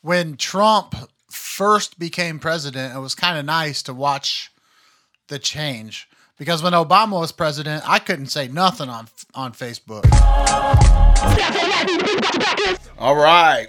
when 0.01 0.37
Trump 0.37 0.95
first 1.29 1.99
became 1.99 2.39
president, 2.39 2.95
it 2.95 2.99
was 2.99 3.15
kind 3.15 3.37
of 3.37 3.43
nice 3.43 3.81
to 3.83 3.93
watch 3.93 4.51
the 5.27 5.39
change 5.39 6.07
because 6.37 6.61
when 6.61 6.73
Obama 6.73 7.19
was 7.19 7.31
president, 7.31 7.83
I 7.87 7.99
couldn't 7.99 8.27
say 8.27 8.47
nothing 8.47 8.89
on 8.89 9.07
on 9.33 9.53
Facebook. 9.53 10.05
All 12.97 13.15
right, 13.15 13.67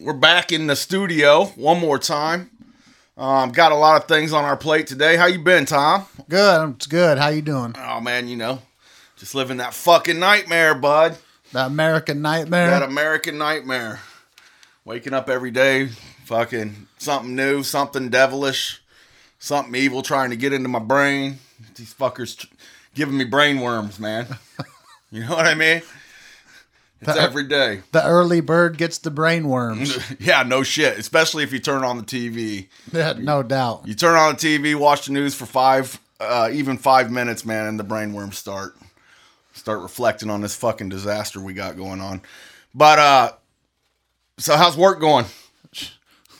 we're 0.00 0.12
back 0.12 0.52
in 0.52 0.66
the 0.66 0.76
studio 0.76 1.46
one 1.56 1.80
more 1.80 1.98
time. 1.98 2.50
Um, 3.16 3.50
got 3.50 3.72
a 3.72 3.76
lot 3.76 4.00
of 4.00 4.06
things 4.06 4.32
on 4.32 4.44
our 4.44 4.56
plate 4.56 4.86
today. 4.86 5.16
How 5.16 5.26
you 5.26 5.40
been, 5.40 5.64
Tom? 5.64 6.06
Good. 6.28 6.76
It's 6.76 6.86
good. 6.86 7.18
How 7.18 7.28
you 7.28 7.42
doing? 7.42 7.74
Oh 7.76 8.00
man, 8.00 8.28
you 8.28 8.36
know, 8.36 8.60
just 9.16 9.34
living 9.34 9.56
that 9.56 9.74
fucking 9.74 10.18
nightmare, 10.18 10.74
bud. 10.74 11.16
That 11.52 11.66
American 11.66 12.22
nightmare. 12.22 12.70
That 12.70 12.82
American 12.82 13.38
nightmare. 13.38 14.00
Waking 14.84 15.14
up 15.14 15.28
every 15.28 15.50
day, 15.50 15.88
fucking 16.24 16.86
something 16.98 17.34
new, 17.34 17.62
something 17.62 18.08
devilish, 18.08 18.80
something 19.38 19.74
evil 19.74 20.02
trying 20.02 20.30
to 20.30 20.36
get 20.36 20.52
into 20.52 20.68
my 20.68 20.78
brain. 20.78 21.38
These 21.74 21.94
fuckers 21.94 22.36
tr- 22.38 22.46
giving 22.94 23.16
me 23.16 23.24
brain 23.24 23.60
worms, 23.60 23.98
man. 24.00 24.26
you 25.10 25.20
know 25.24 25.34
what 25.34 25.46
I 25.46 25.54
mean? 25.54 25.82
It's 27.00 27.14
The- 27.14 27.20
every 27.20 27.44
day. 27.44 27.82
the 27.92 28.04
early 28.04 28.40
bird 28.40 28.76
gets 28.76 28.98
the 28.98 29.10
brain 29.10 29.48
worms. 29.48 29.96
yeah, 30.18 30.42
no 30.42 30.62
shit. 30.62 30.98
Especially 30.98 31.44
if 31.44 31.52
you 31.52 31.58
turn 31.60 31.84
on 31.84 31.96
the 31.96 32.02
TV. 32.02 32.68
yeah, 32.92 33.14
no 33.16 33.42
doubt. 33.42 33.82
You 33.86 33.94
turn 33.94 34.16
on 34.16 34.34
the 34.34 34.40
TV, 34.40 34.74
watch 34.74 35.06
the 35.06 35.12
news 35.12 35.34
for 35.34 35.46
five, 35.46 36.00
uh, 36.20 36.50
even 36.52 36.76
five 36.76 37.10
minutes, 37.12 37.44
man, 37.44 37.66
and 37.66 37.78
the 37.78 37.84
brain 37.84 38.12
worms 38.12 38.36
start 38.38 38.74
start 39.52 39.80
reflecting 39.82 40.30
on 40.30 40.40
this 40.40 40.54
fucking 40.56 40.88
disaster 40.88 41.40
we 41.40 41.52
got 41.52 41.76
going 41.76 42.00
on. 42.00 42.20
But 42.74 42.98
uh, 42.98 43.32
so 44.38 44.56
how's 44.56 44.76
work 44.76 45.00
going? 45.00 45.24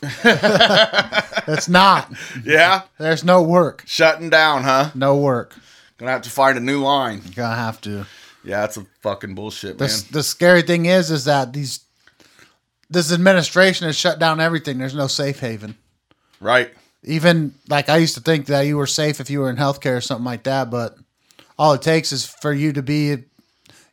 It's 1.51 1.69
not. 1.69 2.13
Yeah, 2.45 2.83
There's 2.99 3.25
no 3.25 3.43
work. 3.43 3.83
shutting 3.87 4.29
down, 4.29 4.65
huh? 4.65 4.91
No 4.95 5.17
work. 5.17 5.55
Gonna 5.97 6.13
have 6.13 6.23
to 6.23 6.31
find 6.31 6.59
a 6.59 6.61
new 6.61 6.83
line. 6.83 7.23
Gonna 7.35 7.57
have 7.57 7.81
to. 7.83 8.05
Yeah, 8.45 8.61
that's 8.61 8.77
a 8.77 8.87
fucking 9.03 9.35
bullshit, 9.35 9.79
The, 9.79 9.87
man. 9.87 9.97
the 10.13 10.23
scary 10.23 10.63
thing 10.63 10.87
is, 10.87 11.11
is 11.11 11.25
that 11.25 11.53
these 11.55 11.81
this 12.91 13.13
administration 13.13 13.87
has 13.87 13.97
shut 13.97 14.19
down 14.19 14.41
everything. 14.41 14.79
There's 14.79 14.95
no 14.95 15.07
safe 15.07 15.41
haven. 15.41 15.77
Right? 16.41 16.71
Even 17.03 17.55
like 17.69 17.89
I 17.89 17.97
used 17.97 18.15
to 18.15 18.21
think 18.21 18.47
that 18.47 18.63
you 18.63 18.77
were 18.77 18.87
safe 18.87 19.19
if 19.21 19.31
you 19.31 19.41
were 19.41 19.51
in 19.51 19.57
healthcare 19.57 19.97
or 19.97 20.01
something 20.03 20.25
like 20.25 20.43
that, 20.45 20.71
but 20.71 20.97
all 21.59 21.73
it 21.73 21.83
takes 21.83 22.13
is 22.13 22.27
for 22.27 22.53
you 22.53 22.73
to 22.75 22.83
be 22.83 23.17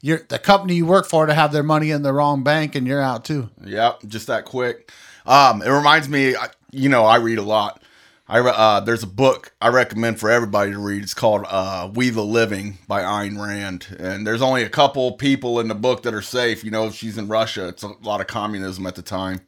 your 0.01 0.21
the 0.27 0.39
company 0.39 0.75
you 0.75 0.85
work 0.85 1.07
for 1.07 1.25
to 1.25 1.33
have 1.33 1.51
their 1.53 1.63
money 1.63 1.89
in 1.91 2.03
the 2.03 2.11
wrong 2.13 2.43
bank 2.43 2.75
and 2.75 2.85
you're 2.85 3.01
out 3.01 3.23
too. 3.25 3.49
Yep, 3.63 4.01
just 4.07 4.27
that 4.27 4.43
quick. 4.45 4.91
Um, 5.25 5.61
it 5.61 5.69
reminds 5.69 6.07
me, 6.07 6.35
you 6.71 6.89
know, 6.89 7.05
I 7.05 7.17
read 7.17 7.37
a 7.37 7.43
lot. 7.43 7.81
I 8.27 8.39
uh, 8.39 8.79
there's 8.79 9.03
a 9.03 9.07
book 9.07 9.53
I 9.61 9.67
recommend 9.67 10.19
for 10.19 10.31
everybody 10.31 10.71
to 10.71 10.79
read. 10.79 11.03
It's 11.03 11.13
called 11.13 11.45
uh, 11.47 11.91
"We 11.93 12.09
the 12.09 12.23
Living" 12.23 12.79
by 12.87 13.01
Ayn 13.01 13.39
Rand, 13.39 13.95
and 13.99 14.25
there's 14.25 14.41
only 14.41 14.63
a 14.63 14.69
couple 14.69 15.11
people 15.11 15.59
in 15.59 15.67
the 15.67 15.75
book 15.75 16.01
that 16.03 16.13
are 16.13 16.23
safe. 16.23 16.63
You 16.63 16.71
know, 16.71 16.89
she's 16.89 17.19
in 17.19 17.27
Russia. 17.27 17.67
It's 17.67 17.83
a 17.83 17.91
lot 18.01 18.21
of 18.21 18.27
communism 18.27 18.87
at 18.87 18.95
the 18.95 19.03
time, 19.03 19.41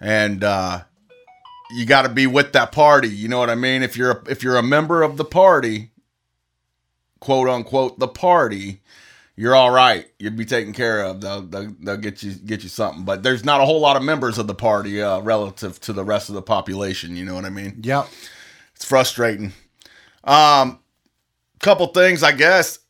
and 0.00 0.42
uh, 0.42 0.84
you 1.70 1.84
got 1.84 2.02
to 2.02 2.08
be 2.08 2.26
with 2.26 2.52
that 2.54 2.72
party. 2.72 3.08
You 3.08 3.28
know 3.28 3.38
what 3.38 3.50
I 3.50 3.54
mean? 3.54 3.82
If 3.82 3.94
you're 3.94 4.12
a, 4.12 4.22
if 4.30 4.42
you're 4.42 4.56
a 4.56 4.62
member 4.62 5.02
of 5.02 5.18
the 5.18 5.24
party, 5.26 5.90
quote 7.20 7.46
unquote, 7.48 7.98
the 7.98 8.08
party, 8.08 8.80
you're 9.38 9.54
all 9.54 9.70
right. 9.70 10.04
You'll 10.18 10.32
be 10.32 10.44
taken 10.44 10.72
care 10.72 11.04
of. 11.04 11.20
They'll, 11.20 11.42
they'll, 11.42 11.72
they'll 11.78 11.96
get 11.96 12.24
you 12.24 12.32
get 12.32 12.64
you 12.64 12.68
something. 12.68 13.04
But 13.04 13.22
there's 13.22 13.44
not 13.44 13.60
a 13.60 13.64
whole 13.64 13.78
lot 13.78 13.96
of 13.96 14.02
members 14.02 14.36
of 14.36 14.48
the 14.48 14.54
party 14.54 15.00
uh, 15.00 15.20
relative 15.20 15.80
to 15.82 15.92
the 15.92 16.02
rest 16.02 16.28
of 16.28 16.34
the 16.34 16.42
population. 16.42 17.14
You 17.14 17.24
know 17.24 17.36
what 17.36 17.44
I 17.44 17.50
mean? 17.50 17.78
Yep. 17.84 18.08
It's 18.74 18.84
frustrating. 18.84 19.52
Um, 20.24 20.80
couple 21.60 21.86
things, 21.86 22.24
I 22.24 22.32
guess. 22.32 22.80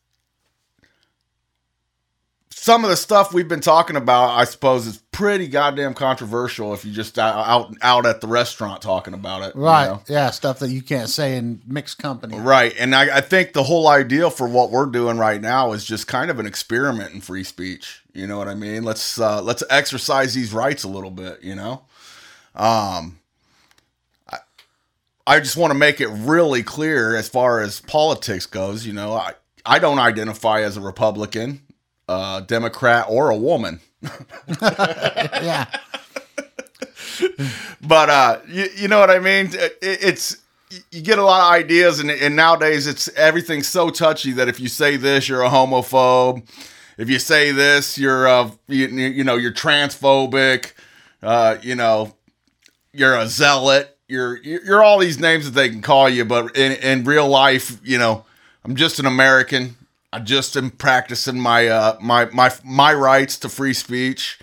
Some 2.49 2.83
of 2.83 2.89
the 2.89 2.97
stuff 2.97 3.31
we've 3.31 3.47
been 3.47 3.61
talking 3.61 3.95
about, 3.95 4.31
I 4.31 4.45
suppose, 4.45 4.87
is 4.87 4.97
pretty 5.19 5.49
goddamn 5.49 5.93
controversial. 5.93 6.73
If 6.73 6.85
you 6.85 6.93
just 6.93 7.19
out 7.19 7.45
out, 7.45 7.75
out 7.81 8.05
at 8.05 8.21
the 8.21 8.27
restaurant 8.27 8.81
talking 8.81 9.13
about 9.13 9.41
it, 9.41 9.53
you 9.53 9.61
Right. 9.61 9.85
know? 9.87 10.01
Yeah, 10.07 10.29
stuff 10.31 10.59
that 10.59 10.69
you 10.69 10.81
can't 10.81 11.09
say 11.09 11.35
in 11.35 11.61
mixed 11.67 11.97
company. 11.97 12.39
Right. 12.39 12.73
And 12.79 12.95
I, 12.95 13.17
I 13.17 13.21
think 13.21 13.51
the 13.51 13.63
whole 13.63 13.89
idea 13.89 14.29
for 14.29 14.47
what 14.47 14.71
we're 14.71 14.85
doing 14.85 15.17
right 15.17 15.41
now 15.41 15.73
is 15.73 15.83
just 15.83 16.07
kind 16.07 16.31
of 16.31 16.39
an 16.39 16.45
experiment 16.45 17.13
in 17.13 17.19
free 17.19 17.43
speech. 17.43 18.01
You 18.13 18.27
know 18.27 18.37
what 18.37 18.47
I 18.47 18.55
mean? 18.55 18.83
Let's 18.83 19.19
uh, 19.19 19.41
let's 19.41 19.61
exercise 19.69 20.33
these 20.33 20.53
rights 20.53 20.85
a 20.85 20.87
little 20.89 21.11
bit, 21.11 21.43
you 21.43 21.53
know? 21.55 21.81
Um 22.55 23.19
I, 24.29 24.37
I 25.27 25.39
just 25.41 25.57
want 25.57 25.71
to 25.71 25.77
make 25.77 25.99
it 25.99 26.07
really 26.07 26.63
clear 26.63 27.15
as 27.17 27.27
far 27.27 27.59
as 27.59 27.81
politics 27.81 28.45
goes, 28.45 28.85
you 28.85 28.93
know, 28.93 29.13
I, 29.13 29.33
I 29.65 29.79
don't 29.79 29.99
identify 29.99 30.61
as 30.61 30.77
a 30.77 30.81
Republican, 30.81 31.61
uh, 32.09 32.39
Democrat, 32.41 33.05
or 33.07 33.29
a 33.29 33.37
woman. 33.37 33.79
yeah. 34.61 35.65
but 37.81 38.09
uh 38.09 38.39
you, 38.47 38.65
you 38.77 38.87
know 38.87 38.99
what 38.99 39.09
i 39.09 39.19
mean? 39.19 39.49
It, 39.51 39.77
it's 39.81 40.37
you 40.91 41.01
get 41.01 41.19
a 41.19 41.23
lot 41.23 41.41
of 41.41 41.53
ideas 41.53 41.99
and, 41.99 42.09
and 42.09 42.35
nowadays 42.35 42.87
it's 42.87 43.09
everything's 43.09 43.67
so 43.67 43.89
touchy 43.89 44.31
that 44.33 44.47
if 44.47 44.59
you 44.59 44.69
say 44.69 44.95
this 44.97 45.27
you're 45.29 45.43
a 45.43 45.49
homophobe. 45.49 46.47
If 46.97 47.09
you 47.09 47.19
say 47.19 47.51
this 47.51 47.97
you're 47.97 48.27
uh 48.27 48.51
you, 48.67 48.87
you 48.87 49.23
know 49.23 49.35
you're 49.35 49.53
transphobic. 49.53 50.73
Uh 51.21 51.57
you 51.61 51.75
know 51.75 52.15
you're 52.93 53.15
a 53.15 53.27
zealot. 53.27 53.97
You're 54.07 54.37
you're 54.37 54.83
all 54.83 54.97
these 54.97 55.19
names 55.19 55.45
that 55.45 55.51
they 55.51 55.69
can 55.69 55.81
call 55.81 56.09
you 56.09 56.25
but 56.25 56.57
in, 56.57 56.71
in 56.71 57.03
real 57.03 57.27
life 57.27 57.79
you 57.83 57.99
know 57.99 58.25
i'm 58.65 58.75
just 58.75 58.97
an 58.99 59.05
american 59.05 59.75
i 60.11 60.19
just 60.19 60.55
am 60.55 60.69
practicing 60.71 61.39
my 61.39 61.67
uh 61.67 61.97
my 62.01 62.25
my 62.25 62.51
my 62.63 62.93
rights 62.93 63.37
to 63.37 63.49
free 63.49 63.73
speech 63.73 64.39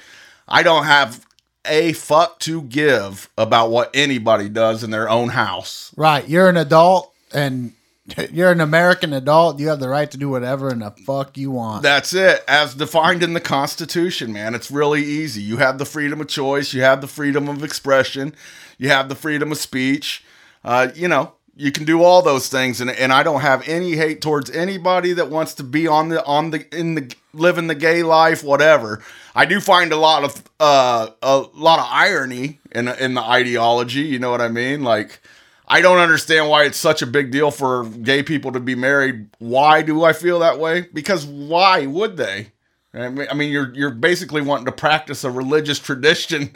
i 0.48 0.62
don't 0.62 0.84
have 0.84 1.26
a 1.68 1.92
fuck 1.92 2.38
to 2.40 2.62
give 2.62 3.28
about 3.36 3.70
what 3.70 3.90
anybody 3.94 4.48
does 4.48 4.82
in 4.82 4.90
their 4.90 5.08
own 5.08 5.30
house. 5.30 5.92
Right. 5.96 6.26
You're 6.28 6.48
an 6.48 6.56
adult 6.56 7.12
and 7.32 7.72
you're 8.32 8.52
an 8.52 8.60
American 8.60 9.12
adult. 9.12 9.58
You 9.58 9.68
have 9.68 9.80
the 9.80 9.88
right 9.88 10.10
to 10.10 10.18
do 10.18 10.28
whatever 10.28 10.70
in 10.70 10.80
the 10.80 10.90
fuck 10.90 11.36
you 11.36 11.50
want. 11.50 11.82
That's 11.82 12.14
it, 12.14 12.44
as 12.46 12.74
defined 12.74 13.22
in 13.22 13.32
the 13.32 13.40
Constitution, 13.40 14.32
man. 14.32 14.54
It's 14.54 14.70
really 14.70 15.02
easy. 15.02 15.42
You 15.42 15.56
have 15.58 15.78
the 15.78 15.84
freedom 15.84 16.20
of 16.20 16.28
choice, 16.28 16.72
you 16.72 16.82
have 16.82 17.00
the 17.00 17.08
freedom 17.08 17.48
of 17.48 17.64
expression, 17.64 18.34
you 18.78 18.88
have 18.90 19.08
the 19.08 19.16
freedom 19.16 19.50
of 19.50 19.58
speech. 19.58 20.24
Uh, 20.64 20.88
you 20.94 21.08
know, 21.08 21.32
you 21.56 21.72
can 21.72 21.84
do 21.84 22.02
all 22.02 22.20
those 22.20 22.48
things, 22.48 22.82
and, 22.82 22.90
and 22.90 23.12
I 23.12 23.22
don't 23.22 23.40
have 23.40 23.66
any 23.66 23.96
hate 23.96 24.20
towards 24.20 24.50
anybody 24.50 25.14
that 25.14 25.30
wants 25.30 25.54
to 25.54 25.62
be 25.62 25.86
on 25.88 26.10
the 26.10 26.24
on 26.24 26.50
the 26.50 26.66
in 26.76 26.94
the 26.94 27.14
living 27.32 27.66
the 27.66 27.74
gay 27.74 28.02
life, 28.02 28.44
whatever. 28.44 29.02
I 29.34 29.46
do 29.46 29.58
find 29.60 29.90
a 29.90 29.96
lot 29.96 30.22
of 30.22 30.42
uh, 30.60 31.08
a 31.22 31.44
lot 31.54 31.78
of 31.78 31.86
irony 31.88 32.60
in 32.72 32.88
in 32.88 33.14
the 33.14 33.22
ideology. 33.22 34.02
You 34.02 34.18
know 34.18 34.30
what 34.30 34.42
I 34.42 34.48
mean? 34.48 34.82
Like, 34.84 35.18
I 35.66 35.80
don't 35.80 35.98
understand 35.98 36.50
why 36.50 36.64
it's 36.64 36.78
such 36.78 37.00
a 37.00 37.06
big 37.06 37.30
deal 37.30 37.50
for 37.50 37.84
gay 37.86 38.22
people 38.22 38.52
to 38.52 38.60
be 38.60 38.74
married. 38.74 39.28
Why 39.38 39.80
do 39.80 40.04
I 40.04 40.12
feel 40.12 40.40
that 40.40 40.58
way? 40.58 40.88
Because 40.92 41.24
why 41.24 41.86
would 41.86 42.18
they? 42.18 42.52
I 42.96 43.34
mean, 43.34 43.52
you're 43.52 43.74
you're 43.74 43.90
basically 43.90 44.40
wanting 44.42 44.66
to 44.66 44.72
practice 44.72 45.22
a 45.24 45.30
religious 45.30 45.78
tradition 45.78 46.50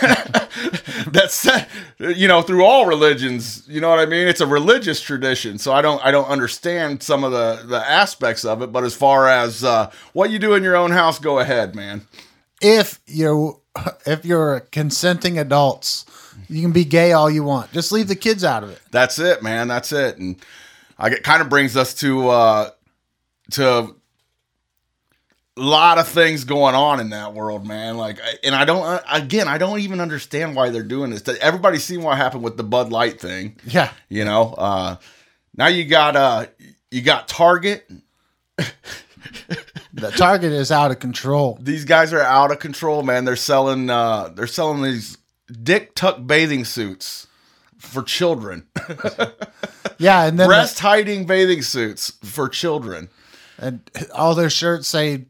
that's 1.06 1.48
you 1.98 2.26
know 2.26 2.42
through 2.42 2.64
all 2.64 2.86
religions. 2.86 3.64
You 3.68 3.80
know 3.80 3.88
what 3.90 4.00
I 4.00 4.06
mean? 4.06 4.26
It's 4.26 4.40
a 4.40 4.46
religious 4.46 5.00
tradition, 5.00 5.58
so 5.58 5.72
I 5.72 5.82
don't 5.82 6.04
I 6.04 6.10
don't 6.10 6.26
understand 6.28 7.02
some 7.02 7.22
of 7.24 7.32
the 7.32 7.62
the 7.66 7.78
aspects 7.90 8.44
of 8.44 8.62
it. 8.62 8.72
But 8.72 8.84
as 8.84 8.94
far 8.94 9.28
as 9.28 9.62
uh, 9.62 9.90
what 10.14 10.30
you 10.30 10.38
do 10.38 10.54
in 10.54 10.62
your 10.62 10.76
own 10.76 10.90
house, 10.90 11.18
go 11.18 11.38
ahead, 11.38 11.74
man. 11.76 12.06
if 12.60 13.00
you're 13.06 13.60
if 14.06 14.24
you're 14.24 14.60
consenting 14.72 15.38
adults, 15.38 16.04
you 16.48 16.62
can 16.62 16.72
be 16.72 16.84
gay 16.84 17.12
all 17.12 17.30
you 17.30 17.44
want. 17.44 17.72
Just 17.72 17.92
leave 17.92 18.08
the 18.08 18.16
kids 18.16 18.44
out 18.44 18.64
of 18.64 18.70
it. 18.70 18.80
That's 18.90 19.18
it, 19.18 19.42
man. 19.42 19.68
That's 19.68 19.92
it. 19.92 20.18
And 20.18 20.36
I 20.98 21.10
get 21.10 21.22
kind 21.22 21.42
of 21.42 21.48
brings 21.48 21.76
us 21.76 21.94
to 21.94 22.28
uh 22.28 22.70
to 23.52 23.94
lot 25.58 25.98
of 25.98 26.08
things 26.08 26.44
going 26.44 26.74
on 26.74 27.00
in 27.00 27.10
that 27.10 27.34
world, 27.34 27.66
man. 27.66 27.96
Like, 27.96 28.18
and 28.42 28.54
I 28.54 28.64
don't 28.64 28.82
uh, 28.84 29.00
again, 29.10 29.48
I 29.48 29.58
don't 29.58 29.80
even 29.80 30.00
understand 30.00 30.54
why 30.56 30.70
they're 30.70 30.82
doing 30.82 31.10
this. 31.10 31.26
Everybody's 31.40 31.84
seen 31.84 32.02
what 32.02 32.16
happened 32.16 32.42
with 32.42 32.56
the 32.56 32.62
Bud 32.64 32.90
Light 32.90 33.20
thing, 33.20 33.56
Yeah. 33.64 33.92
you 34.08 34.24
know. 34.24 34.54
Uh 34.56 34.96
now 35.56 35.66
you 35.68 35.84
got 35.84 36.16
uh 36.16 36.46
you 36.90 37.02
got 37.02 37.28
Target. 37.28 37.90
The 39.94 40.10
Target 40.12 40.52
is 40.52 40.70
out 40.70 40.90
of 40.92 41.00
control. 41.00 41.58
These 41.60 41.84
guys 41.84 42.12
are 42.12 42.20
out 42.20 42.52
of 42.52 42.60
control, 42.60 43.02
man. 43.02 43.24
They're 43.24 43.34
selling 43.36 43.90
uh 43.90 44.28
they're 44.28 44.46
selling 44.46 44.82
these 44.82 45.18
dick 45.62 45.94
tuck 45.94 46.24
bathing 46.26 46.64
suits 46.64 47.26
for 47.78 48.02
children. 48.02 48.66
Yeah, 50.00 50.26
and 50.26 50.38
then 50.38 50.46
the- 50.46 50.52
Breast 50.54 50.78
hiding 50.78 51.26
bathing 51.26 51.60
suits 51.62 52.12
for 52.22 52.48
children. 52.48 53.08
and 53.58 53.80
all 54.14 54.36
their 54.36 54.48
shirts 54.50 54.86
say 54.86 55.24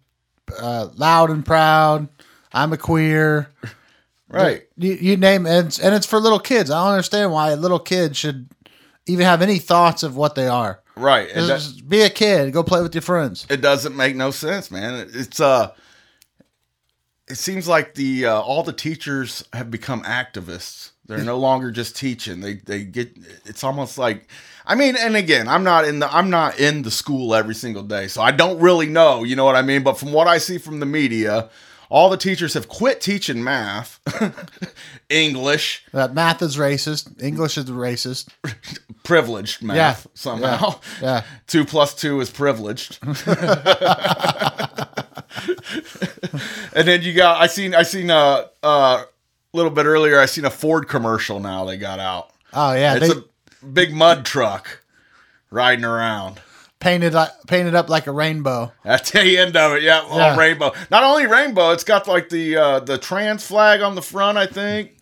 uh, 0.61 0.89
"loud 0.97 1.31
and 1.31 1.45
proud." 1.45 2.09
I'm 2.53 2.73
a 2.73 2.77
queer. 2.79 3.51
Right. 4.31 4.63
You, 4.77 4.93
you 4.95 5.17
name 5.17 5.47
it, 5.47 5.51
and 5.51 5.67
it's, 5.69 5.79
and 5.79 5.95
it's 5.95 6.07
for 6.07 6.19
little 6.21 6.39
kids. 6.39 6.71
I 6.71 6.83
don't 6.85 6.93
understand 6.95 7.33
why 7.33 7.51
a 7.51 7.57
little 7.57 7.79
kid 7.79 8.17
should 8.17 8.49
even 9.07 9.25
have 9.25 9.41
any 9.43 9.59
thoughts 9.59 10.03
of 10.03 10.17
what 10.17 10.35
they 10.35 10.47
are. 10.49 10.81
Right. 10.97 11.29
And 11.31 11.49
that- 11.49 11.61
Just 11.61 11.89
be 11.89 12.03
a 12.03 12.11
kid. 12.11 12.53
Go 12.53 12.63
play 12.63 12.83
with 12.83 12.95
your 12.95 13.03
friends. 13.03 13.47
it 13.49 13.61
doesn't 13.63 13.97
make 13.97 14.17
no 14.17 14.31
sense, 14.31 14.71
man. 14.71 15.09
It's 15.15 15.41
uh 15.41 15.73
it 17.29 17.37
seems 17.37 17.69
like 17.69 17.95
the 17.95 18.27
uh, 18.27 18.41
all 18.41 18.63
the 18.63 18.73
teachers 18.73 19.45
have 19.53 19.71
become 19.71 20.03
activists. 20.05 20.93
They're 21.07 21.25
no 21.25 21.39
longer 21.39 21.71
just 21.71 21.97
teaching. 21.97 22.41
They 22.41 22.55
they 22.55 22.85
get 22.85 23.11
it's 23.45 23.65
almost 23.65 23.97
like 23.99 24.29
I 24.71 24.75
mean, 24.75 24.97
and 24.97 25.17
again, 25.17 25.49
I'm 25.49 25.65
not 25.65 25.87
in 25.87 25.99
the 25.99 26.15
I'm 26.15 26.29
not 26.31 26.61
in 26.61 26.83
the 26.83 26.91
school 26.91 27.35
every 27.35 27.55
single 27.55 27.83
day, 27.83 28.07
so 28.07 28.21
I 28.23 28.31
don't 28.33 28.61
really 28.61 28.87
know, 28.87 29.25
you 29.25 29.35
know 29.35 29.47
what 29.47 29.57
I 29.57 29.63
mean? 29.63 29.83
But 29.83 29.99
from 29.99 30.13
what 30.13 30.29
I 30.29 30.37
see 30.39 30.59
from 30.59 30.79
the 30.79 30.85
media, 30.87 31.49
all 31.89 32.11
the 32.11 32.19
teachers 32.19 32.53
have 32.53 32.69
quit 32.69 33.01
teaching 33.01 33.43
math, 33.43 33.99
English, 35.09 35.87
That 35.93 36.13
math 36.13 36.43
is 36.43 36.59
racist. 36.59 37.23
English 37.23 37.57
is 37.57 37.65
racist. 37.71 38.29
privileged 39.05 39.63
math 39.63 39.77
Yeah. 39.77 40.11
somehow. 40.13 40.81
Yeah. 41.01 41.23
two 41.47 41.65
plus 41.65 41.95
two 41.95 42.21
is 42.21 42.29
privileged. 42.31 42.99
and 46.75 46.87
then 46.87 47.03
you 47.03 47.15
got 47.15 47.41
I 47.41 47.47
seen 47.47 47.75
I 47.75 47.83
seen 47.85 48.11
a 48.11 48.47
a 48.63 49.05
little 49.53 49.71
bit 49.71 49.87
earlier 49.87 50.21
I 50.21 50.27
seen 50.27 50.45
a 50.45 50.51
Ford 50.51 50.89
commercial 50.89 51.41
now 51.41 51.65
they 51.65 51.77
got 51.79 51.99
out. 51.99 52.31
Oh 52.53 52.73
yeah, 52.75 52.97
It's 52.97 53.15
they 53.15 53.21
a 53.21 53.25
big 53.73 53.93
mud 53.95 54.25
truck 54.25 54.83
riding 55.51 55.85
around. 55.85 56.41
painted 56.81 57.15
like, 57.15 57.31
painted 57.47 57.75
up 57.75 57.89
like 57.89 58.07
a 58.07 58.13
rainbow. 58.13 58.73
That's 58.85 59.11
the 59.11 59.39
end 59.39 59.57
of 59.57 59.73
it. 59.73 59.83
Yeah, 59.83 60.05
Yeah. 60.15 60.37
rainbow. 60.37 60.73
Not 60.91 61.03
only 61.05 61.27
rainbow, 61.27 61.71
it's 61.73 61.85
got 61.85 62.07
like 62.07 62.29
the 62.29 62.57
uh, 62.57 62.81
the 62.81 62.99
trans 62.99 63.47
flag 63.47 63.81
on 63.81 63.95
the 63.95 64.03
front, 64.03 64.39
I 64.39 64.47
think. 64.47 64.93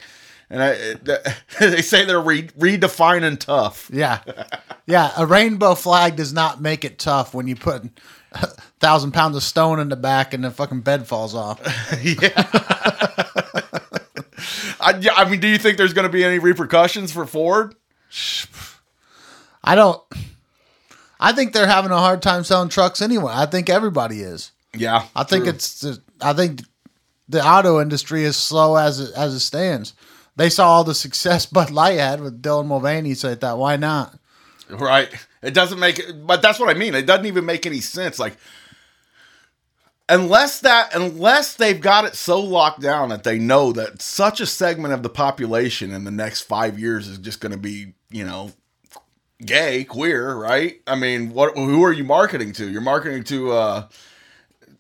And 0.49 0.63
I, 0.63 0.69
it, 0.71 1.05
they 1.59 1.83
say 1.83 2.05
they're 2.05 2.21
re- 2.21 2.47
redefining 2.59 3.39
tough. 3.39 3.91
Yeah, 3.93 4.21
yeah. 4.87 5.11
A 5.17 5.27
rainbow 5.27 5.75
flag 5.75 6.15
does 6.17 6.33
not 6.33 6.63
make 6.63 6.85
it 6.85 6.99
tough 7.01 7.35
when 7.35 7.49
you 7.49 7.57
put 7.57 7.83
a 8.33 8.47
thousand 8.79 9.13
pounds 9.13 9.37
of 9.37 9.43
stone 9.43 9.81
in 9.81 9.89
the 9.89 9.97
back 9.97 10.33
and 10.35 10.45
the 10.45 10.51
fucking 10.53 10.83
bed 10.83 11.07
falls 11.09 11.35
off. 11.35 11.61
I, 14.81 14.97
yeah, 15.01 15.15
I 15.17 15.29
mean, 15.29 15.41
do 15.41 15.49
you 15.49 15.59
think 15.59 15.79
there's 15.79 15.95
going 15.95 16.07
to 16.07 16.13
be 16.13 16.23
any 16.25 16.39
repercussions 16.39 17.11
for 17.13 17.27
Ford? 17.27 17.75
I 19.65 19.75
don't. 19.75 20.03
I 21.19 21.33
think 21.33 21.53
they're 21.53 21.67
having 21.67 21.91
a 21.91 21.99
hard 21.99 22.23
time 22.23 22.45
selling 22.45 22.69
trucks 22.69 23.01
anyway. 23.01 23.33
I 23.35 23.47
think 23.47 23.71
everybody 23.71 24.21
is. 24.21 24.53
Yeah, 24.75 25.07
I 25.15 25.25
think 25.25 25.45
true. 25.45 25.55
it's. 25.55 25.99
I 26.21 26.33
think 26.33 26.63
the 27.29 27.45
auto 27.45 27.81
industry 27.81 28.25
is 28.25 28.37
slow 28.37 28.77
as 28.77 29.01
it, 29.01 29.15
as 29.17 29.35
it 29.35 29.41
stands. 29.41 29.95
They 30.37 30.51
saw 30.51 30.69
all 30.69 30.85
the 30.85 30.95
success 30.95 31.47
Bud 31.47 31.71
Light 31.71 31.99
had 31.99 32.21
with 32.21 32.43
Dylan 32.43 32.67
Mulvaney, 32.67 33.15
so 33.15 33.29
they 33.29 33.35
thought, 33.35 33.59
why 33.59 33.77
not? 33.77 34.19
Right. 34.69 35.09
It 35.43 35.55
doesn't 35.55 35.79
make 35.79 36.01
but 36.25 36.43
that's 36.43 36.59
what 36.59 36.75
I 36.75 36.79
mean. 36.79 36.95
It 36.95 37.07
doesn't 37.07 37.27
even 37.27 37.45
make 37.45 37.67
any 37.67 37.81
sense. 37.81 38.19
Like 38.19 38.37
unless 40.09 40.61
that 40.61 40.95
unless 40.95 41.55
they've 41.55 41.81
got 41.81 42.05
it 42.05 42.15
so 42.15 42.41
locked 42.41 42.81
down 42.81 43.09
that 43.11 43.25
they 43.25 43.39
know 43.39 43.73
that 43.73 44.03
such 44.03 44.41
a 44.41 44.47
segment 44.47 44.93
of 44.93 45.03
the 45.03 45.09
population 45.09 45.93
in 45.93 46.05
the 46.05 46.11
next 46.11 46.43
5 46.43 46.79
years 46.79 47.09
is 47.09 47.19
just 47.19 47.41
going 47.41 47.53
to 47.53 47.59
be, 47.59 47.95
you 48.11 48.25
know, 48.25 48.53
gay, 49.45 49.85
queer, 49.85 50.35
right? 50.35 50.81
I 50.87 50.95
mean, 50.97 51.33
what 51.33 51.57
who 51.57 51.85
are 51.85 51.93
you 51.93 52.05
marketing 52.05 52.53
to? 52.55 52.69
You're 52.69 52.81
marketing 52.81 53.25
to 53.25 53.53
uh 53.53 53.89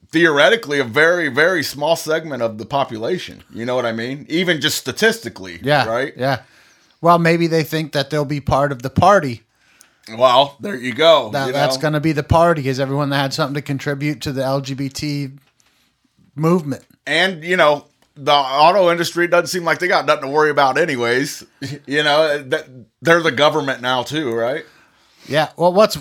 theoretically 0.08 0.78
a 0.78 0.84
very 0.84 1.28
very 1.28 1.62
small 1.62 1.96
segment 1.96 2.42
of 2.42 2.58
the 2.58 2.66
population. 2.66 3.42
You 3.52 3.64
know 3.64 3.74
what 3.74 3.86
I 3.86 3.92
mean? 3.92 4.26
Even 4.28 4.60
just 4.60 4.78
statistically, 4.78 5.58
Yeah. 5.62 5.86
right? 5.86 6.14
Yeah. 6.16 6.42
Well, 7.00 7.18
maybe 7.18 7.46
they 7.46 7.62
think 7.62 7.92
that 7.92 8.10
they'll 8.10 8.24
be 8.24 8.40
part 8.40 8.72
of 8.72 8.82
the 8.82 8.90
party. 8.90 9.42
Well, 10.16 10.56
there 10.60 10.76
you 10.76 10.94
go. 10.94 11.30
That, 11.30 11.48
you 11.48 11.52
that's 11.52 11.76
going 11.76 11.92
to 11.94 12.00
be 12.00 12.12
the 12.12 12.22
party 12.22 12.68
is 12.68 12.78
everyone 12.78 13.10
that 13.10 13.16
had 13.16 13.34
something 13.34 13.54
to 13.54 13.60
contribute 13.62 14.20
to 14.22 14.32
the 14.32 14.42
LGBT 14.42 15.36
movement. 16.36 16.84
and 17.06 17.44
you 17.44 17.56
know 17.56 17.86
the 18.16 18.32
auto 18.32 18.90
industry 18.90 19.26
doesn't 19.26 19.48
seem 19.48 19.64
like 19.64 19.78
they 19.78 19.88
got 19.88 20.06
nothing 20.06 20.24
to 20.24 20.30
worry 20.30 20.50
about 20.50 20.78
anyways 20.78 21.44
you 21.86 22.02
know 22.02 22.42
they're 23.02 23.22
the 23.22 23.30
government 23.30 23.82
now 23.82 24.02
too 24.02 24.34
right 24.34 24.64
Yeah. 25.28 25.50
Well, 25.56 25.72
what's 25.72 25.98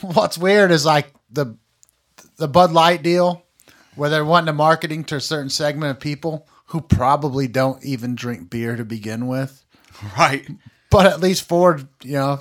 what's 0.00 0.38
weird 0.38 0.70
is 0.70 0.84
like 0.84 1.12
the 1.30 1.56
the 2.36 2.48
Bud 2.48 2.72
Light 2.72 3.02
deal 3.02 3.44
where 3.96 4.10
they're 4.10 4.24
wanting 4.24 4.46
to 4.46 4.52
marketing 4.52 5.04
to 5.04 5.16
a 5.16 5.20
certain 5.20 5.48
segment 5.48 5.90
of 5.92 6.00
people 6.00 6.46
who 6.66 6.80
probably 6.80 7.46
don't 7.48 7.82
even 7.84 8.14
drink 8.14 8.50
beer 8.50 8.76
to 8.76 8.84
begin 8.84 9.26
with. 9.26 9.64
right 10.18 10.46
But 10.90 11.06
at 11.06 11.20
least 11.20 11.48
Ford, 11.48 11.88
you 12.02 12.14
know, 12.14 12.40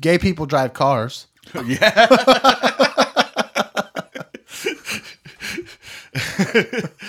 gay 0.00 0.18
people 0.18 0.46
drive 0.46 0.72
cars. 0.74 1.26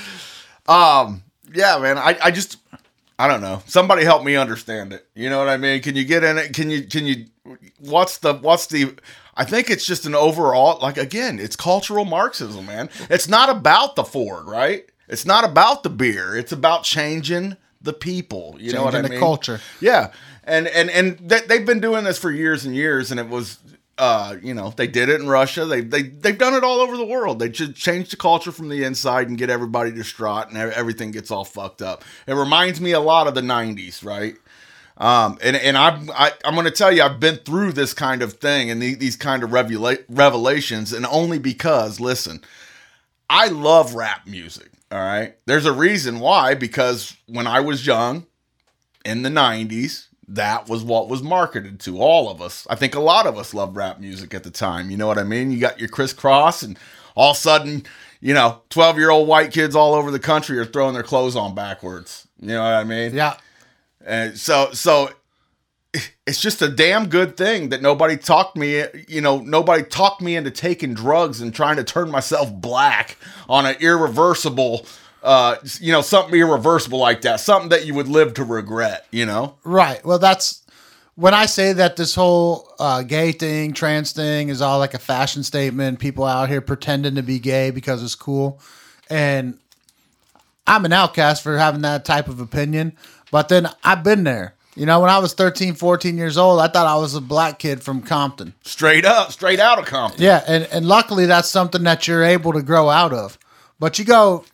um 0.72 1.24
yeah 1.54 1.78
man 1.80 1.98
i 1.98 2.18
i 2.24 2.32
just 2.32 2.58
i 3.20 3.28
don't 3.28 3.42
know. 3.42 3.62
Somebody 3.68 4.04
help 4.04 4.24
me 4.24 4.36
understand 4.36 4.94
it. 4.94 5.06
You 5.14 5.30
know 5.30 5.40
what 5.40 5.50
i 5.50 5.58
mean? 5.58 5.82
Can 5.82 5.96
you 5.96 6.06
get 6.06 6.24
in 6.24 6.38
it? 6.38 6.54
Can 6.54 6.70
you 6.70 6.84
can 6.84 7.06
you 7.06 7.26
what's 7.80 8.18
the 8.20 8.34
what's 8.36 8.68
the 8.68 8.96
i 9.36 9.44
think 9.44 9.70
it's 9.70 9.86
just 9.86 10.06
an 10.06 10.16
overall 10.16 10.80
like 10.82 10.98
again 10.98 11.40
it's 11.40 11.56
cultural 11.56 12.06
marxism 12.06 12.66
man. 12.66 12.90
It's 13.10 13.28
not 13.28 13.50
about 13.50 13.96
the 13.96 14.04
ford 14.04 14.48
right? 14.48 14.86
It's 15.08 15.26
not 15.26 15.44
about 15.44 15.84
the 15.84 15.90
beer. 15.90 16.36
It's 16.38 16.54
about 16.54 16.84
changing 16.84 17.58
the 17.82 17.94
people. 17.94 18.56
You 18.60 18.74
know 18.74 18.84
what 18.84 18.96
i 18.96 19.02
Changing 19.02 19.16
the 19.16 19.20
culture. 19.20 19.60
Yeah, 19.82 20.14
and 20.44 20.68
and 20.68 20.90
and 20.90 21.18
they, 21.20 21.42
they've 21.42 21.66
been 21.66 21.82
doing 21.82 22.04
this 22.06 22.18
for 22.18 22.32
years 22.32 22.66
and 22.66 22.76
years, 22.76 23.12
and 23.12 23.20
it 23.20 23.28
was, 23.28 23.60
uh, 24.02 24.36
you 24.42 24.56
know, 24.56 24.74
they 24.76 24.88
did 24.88 25.10
it 25.10 25.22
in 25.22 25.28
Russia. 25.28 25.64
They 25.64 25.82
they 25.82 26.02
they've 26.02 26.38
done 26.38 26.56
it 26.56 26.64
all 26.64 26.80
over 26.80 26.98
the 26.98 27.06
world. 27.06 27.38
They 27.38 27.54
should 27.54 27.76
change 27.76 28.10
the 28.10 28.18
culture 28.18 28.52
from 28.52 28.68
the 28.68 28.84
inside 28.84 29.30
and 29.30 29.38
get 29.38 29.52
everybody 29.52 29.92
distraught, 29.92 30.50
and 30.50 30.58
everything 30.58 31.12
gets 31.12 31.30
all 31.30 31.46
fucked 31.46 31.84
up. 31.84 32.04
It 32.26 32.34
reminds 32.34 32.82
me 32.82 32.94
a 32.94 33.00
lot 33.00 33.28
of 33.28 33.36
the 33.36 33.42
'90s, 33.42 34.04
right? 34.04 34.34
Um, 34.98 35.38
and 35.44 35.56
and 35.56 35.78
I'm 35.78 36.10
I, 36.16 36.32
I'm 36.44 36.56
going 36.56 36.66
to 36.66 36.72
tell 36.72 36.92
you, 36.92 37.04
I've 37.04 37.20
been 37.20 37.38
through 37.38 37.74
this 37.74 37.94
kind 37.94 38.24
of 38.24 38.34
thing 38.34 38.72
and 38.72 38.82
the, 38.82 38.96
these 38.96 39.16
kind 39.16 39.44
of 39.44 39.52
revela- 39.52 40.04
revelations, 40.10 40.94
and 40.94 41.06
only 41.06 41.38
because, 41.38 42.00
listen, 42.00 42.42
I 43.30 43.50
love 43.50 43.94
rap 43.94 44.26
music. 44.26 44.72
All 44.92 44.98
right, 44.98 45.36
there's 45.46 45.68
a 45.68 45.72
reason 45.72 46.20
why. 46.20 46.56
Because 46.56 47.16
when 47.28 47.46
I 47.46 47.60
was 47.60 47.86
young, 47.86 48.26
in 49.06 49.22
the 49.22 49.30
90s 49.30 50.08
that 50.36 50.70
was 50.70 50.84
what 50.84 51.10
was 51.10 51.22
marketed 51.22 51.80
to 51.82 52.00
all 52.00 52.30
of 52.30 52.42
us. 52.42 52.66
I 52.70 52.76
think 52.76 52.96
a 52.96 53.00
lot 53.00 53.28
of 53.28 53.38
us 53.38 53.54
loved 53.54 53.76
rap 53.76 54.00
music 54.00 54.34
at 54.34 54.44
the 54.44 54.52
time 54.52 54.90
you 54.90 54.98
know 54.98 55.08
what 55.08 55.18
i 55.18 55.24
mean? 55.24 55.52
You 55.52 55.60
got 55.60 55.80
your 55.80 55.90
Kris 55.90 56.14
Kross 56.14 56.64
and 56.64 56.78
all 57.16 57.32
of 57.32 57.38
a 57.38 57.40
sudden 57.40 57.84
you 58.22 58.34
know 58.34 58.62
12 58.70 58.98
year 58.98 59.10
old 59.10 59.28
white 59.28 59.52
kids 59.52 59.76
all 59.76 59.94
over 59.94 60.12
the 60.12 60.20
country 60.20 60.58
are 60.58 60.66
throwing 60.66 60.94
their 60.94 61.04
clothes 61.04 61.36
on 61.36 61.54
backwards 61.54 62.28
you 62.40 62.50
know 62.50 62.64
what 62.64 62.74
i 62.74 62.84
mean? 62.84 63.14
Yeah. 63.14 63.36
and 64.06 64.38
so 64.38 64.72
so 64.72 65.10
it's 66.26 66.40
just 66.40 66.62
a 66.62 66.70
damn 66.70 67.10
good 67.10 67.36
thing 67.36 67.70
that 67.70 67.82
nobody 67.82 68.16
talked 68.16 68.56
me 68.56 68.84
you 69.08 69.20
know 69.20 69.40
nobody 69.40 69.84
talked 69.84 70.22
me 70.22 70.36
into 70.36 70.52
taking 70.52 70.94
drugs 70.94 71.42
and 71.42 71.54
trying 71.54 71.76
to 71.76 71.84
turn 71.84 72.10
myself 72.10 72.54
black 72.54 73.18
on 73.50 73.66
an 73.66 73.76
irreversible 73.82 74.86
uh 75.24 75.56
you 75.80 75.92
know 75.92 76.02
something 76.02 76.34
irreversible 76.40 76.98
like 77.00 77.22
that 77.22 77.40
something 77.40 77.70
that 77.70 77.86
you 77.86 77.94
would 77.94 78.08
live 78.08 78.34
to 78.34 78.44
regret 78.44 79.06
you 79.12 79.26
know 79.26 79.56
Right. 79.64 80.04
Well, 80.06 80.20
that's 80.20 80.62
when 81.16 81.34
I 81.34 81.46
say 81.46 81.74
that 81.74 81.98
this 81.98 82.16
whole 82.16 82.68
uh, 82.80 83.04
gay 83.04 83.32
thing, 83.32 83.74
trans 83.74 84.12
thing 84.12 84.50
is 84.50 84.62
all 84.62 84.80
like 84.80 84.94
a 84.94 85.00
fashion 85.00 85.44
statement. 85.44 86.00
People 86.00 86.24
out 86.24 86.50
here 86.50 86.62
pretending 86.62 87.16
to 87.16 87.22
be 87.22 87.38
gay 87.38 87.70
because 87.70 88.02
it's 88.02 88.16
cool. 88.16 88.60
And 89.10 89.60
I'm 90.66 90.86
an 90.86 90.94
outcast 90.94 91.44
for 91.44 91.58
having 91.58 91.82
that 91.82 92.06
type 92.06 92.28
of 92.28 92.40
opinion. 92.40 92.94
But 93.30 93.50
then 93.50 93.68
I've 93.84 94.04
been 94.04 94.24
there. 94.24 94.56
You 94.74 94.86
know, 94.86 95.02
when 95.02 95.10
I 95.10 95.20
was 95.20 95.34
13, 95.34 95.76
14 95.76 96.18
years 96.18 96.38
old, 96.38 96.62
I 96.62 96.70
thought 96.70 96.88
I 96.88 96.96
was 96.96 97.14
a 97.14 97.22
black 97.22 97.60
kid 97.60 97.84
from 97.84 98.02
Compton. 98.02 98.54
straight 98.64 99.04
up 99.04 99.32
straight 99.34 99.60
out 99.60 99.78
of 99.80 99.86
compton 99.86 100.24
Yeah. 100.24 100.44
And, 100.48 100.64
and 100.72 100.86
luckily, 100.88 101.26
that's 101.26 101.50
something 101.50 101.84
that 101.84 102.08
you're 102.08 102.24
able 102.24 102.54
to 102.54 102.62
grow 102.62 102.90
out 102.90 103.12
of. 103.14 103.38
But 103.80 104.00
you 104.00 104.06
go 104.06 104.46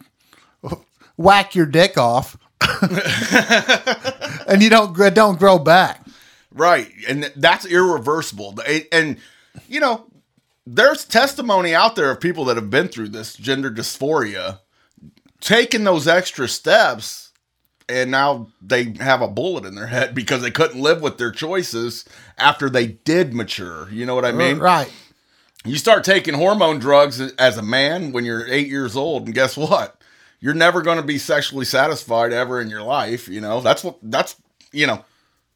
whack 1.18 1.55
your 1.55 1.65
dick 1.65 1.97
off. 1.97 2.38
and 4.47 4.63
you 4.63 4.70
don't 4.70 4.95
don't 5.13 5.38
grow 5.38 5.59
back. 5.59 6.05
right 6.51 6.91
and 7.07 7.32
that's 7.36 7.65
irreversible 7.68 8.55
and, 8.65 8.88
and 8.91 9.18
you 9.68 9.80
know 9.80 10.07
there's 10.68 11.05
testimony 11.05 11.74
out 11.74 11.95
there 11.95 12.11
of 12.11 12.20
people 12.20 12.43
that 12.45 12.57
have 12.57 12.70
been 12.70 12.89
through 12.89 13.07
this 13.09 13.36
gender 13.36 13.72
dysphoria, 13.72 14.59
taking 15.39 15.86
those 15.86 16.07
extra 16.07 16.47
steps, 16.49 17.32
and 17.88 18.11
now 18.11 18.49
they 18.61 18.93
have 18.99 19.22
a 19.22 19.30
bullet 19.30 19.63
in 19.63 19.76
their 19.76 19.88
head 19.88 20.13
because 20.13 20.41
they 20.41 20.51
couldn't 20.51 20.82
live 20.82 21.01
with 21.01 21.18
their 21.18 21.32
choices 21.32 22.03
after 22.38 22.70
they 22.70 22.88
did 22.88 23.34
mature. 23.34 23.89
You 23.89 24.05
know 24.05 24.13
what 24.13 24.26
I 24.26 24.34
mean? 24.34 24.59
right. 24.59 24.91
You 25.65 25.78
start 25.78 26.03
taking 26.03 26.34
hormone 26.34 26.80
drugs 26.80 27.20
as 27.20 27.57
a 27.57 27.61
man 27.61 28.11
when 28.11 28.24
you're 28.26 28.47
eight 28.47 28.68
years 28.68 28.95
old, 28.95 29.26
and 29.26 29.34
guess 29.34 29.57
what? 29.57 29.97
You're 30.40 30.54
never 30.54 30.82
going 30.82 30.98
to 30.98 31.04
be 31.04 31.18
sexually 31.18 31.66
satisfied 31.66 32.32
ever 32.32 32.62
in 32.62 32.70
your 32.70 32.84
life. 32.84 33.28
You 33.28 33.42
know 33.42 33.62
that's 33.62 33.84
what 33.84 33.98
that's 34.04 34.36
you 34.72 34.86
know 34.88 35.04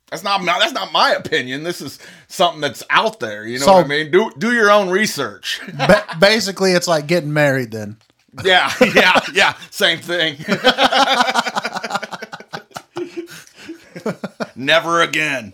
that's 0.09 0.23
not 0.23 0.43
my, 0.43 0.57
that's 0.59 0.73
not 0.73 0.91
my 0.91 1.11
opinion. 1.11 1.63
This 1.63 1.81
is 1.81 1.99
something 2.27 2.61
that's 2.61 2.83
out 2.89 3.19
there. 3.19 3.45
You 3.47 3.59
know 3.59 3.65
So- 3.65 3.73
what 3.73 3.85
I 3.85 3.87
mean? 3.87 4.11
Do 4.11 4.31
do 4.37 4.53
your 4.53 4.71
own 4.71 4.89
research. 4.89 5.61
Ba- 5.73 6.05
basically, 6.19 6.71
it's 6.73 6.87
like 6.87 7.07
getting 7.07 7.31
married. 7.33 7.71
Then 7.71 7.97
yeah, 8.43 8.71
yeah, 8.95 9.19
yeah. 9.33 9.53
Same 9.69 9.99
thing. 9.99 10.37
Never 14.55 15.01
again. 15.01 15.53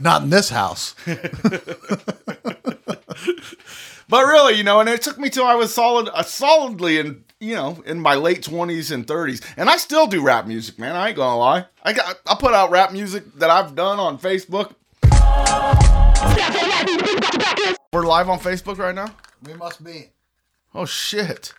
not 0.00 0.22
in 0.22 0.30
this 0.30 0.50
house. 0.50 0.94
But 4.08 4.24
really, 4.26 4.54
you 4.54 4.64
know, 4.64 4.80
and 4.80 4.88
it 4.88 5.02
took 5.02 5.18
me 5.20 5.30
till 5.30 5.44
I 5.46 5.54
was 5.54 5.72
solid, 5.72 6.08
uh, 6.12 6.24
solidly 6.24 6.98
in, 6.98 7.22
you 7.40 7.54
know, 7.54 7.82
in 7.86 7.98
my 8.00 8.14
late 8.14 8.42
twenties 8.42 8.90
and 8.90 9.06
thirties, 9.06 9.40
and 9.56 9.68
I 9.70 9.78
still 9.78 10.06
do 10.06 10.22
rap 10.22 10.46
music, 10.46 10.78
man. 10.78 10.94
I 10.94 11.08
ain't 11.08 11.16
gonna 11.16 11.38
lie. 11.38 11.64
I 11.82 11.92
got, 11.94 12.20
I 12.26 12.34
put 12.38 12.52
out 12.52 12.70
rap 12.70 12.92
music 12.92 13.24
that 13.36 13.48
I've 13.50 13.74
done 13.74 13.98
on 13.98 14.18
Facebook. 14.18 14.74
We're 17.92 18.06
live 18.06 18.28
on 18.28 18.38
Facebook 18.38 18.78
right 18.78 18.94
now. 18.94 19.12
We 19.42 19.54
must 19.54 19.82
be 19.82 20.10
Oh 20.74 20.84
shit! 20.84 21.54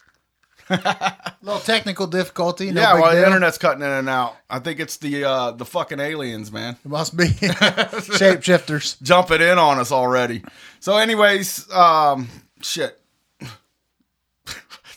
a 0.69 1.33
little 1.41 1.59
technical 1.59 2.07
difficulty. 2.07 2.71
No 2.71 2.79
yeah, 2.81 2.93
well, 2.93 3.13
the 3.13 3.25
internet's 3.25 3.57
cutting 3.57 3.81
in 3.81 3.89
and 3.89 4.07
out. 4.07 4.37
I 4.49 4.59
think 4.59 4.79
it's 4.79 4.97
the 4.97 5.25
uh 5.25 5.51
the 5.51 5.65
fucking 5.65 5.99
aliens, 5.99 6.51
man. 6.51 6.77
It 6.85 6.89
must 6.89 7.17
be 7.17 7.25
shapeshifters. 7.29 9.01
jumping 9.01 9.41
in 9.41 9.57
on 9.57 9.79
us 9.79 9.91
already. 9.91 10.43
So, 10.79 10.97
anyways, 10.97 11.69
um, 11.73 12.29
shit. 12.61 13.00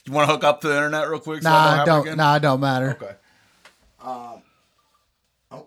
You 0.06 0.12
want 0.12 0.28
to 0.28 0.32
hook 0.34 0.44
up 0.44 0.60
to 0.62 0.68
the 0.68 0.76
internet 0.76 1.08
real 1.08 1.20
quick? 1.20 1.42
so 1.42 1.48
Nah, 1.48 1.70
happen 1.76 1.86
don't. 1.86 2.00
again? 2.02 2.16
Nah, 2.18 2.36
it 2.36 2.40
don't 2.40 2.60
matter. 2.60 2.98
Okay. 3.00 3.14
Um. 4.02 4.42
Oh. 5.50 5.66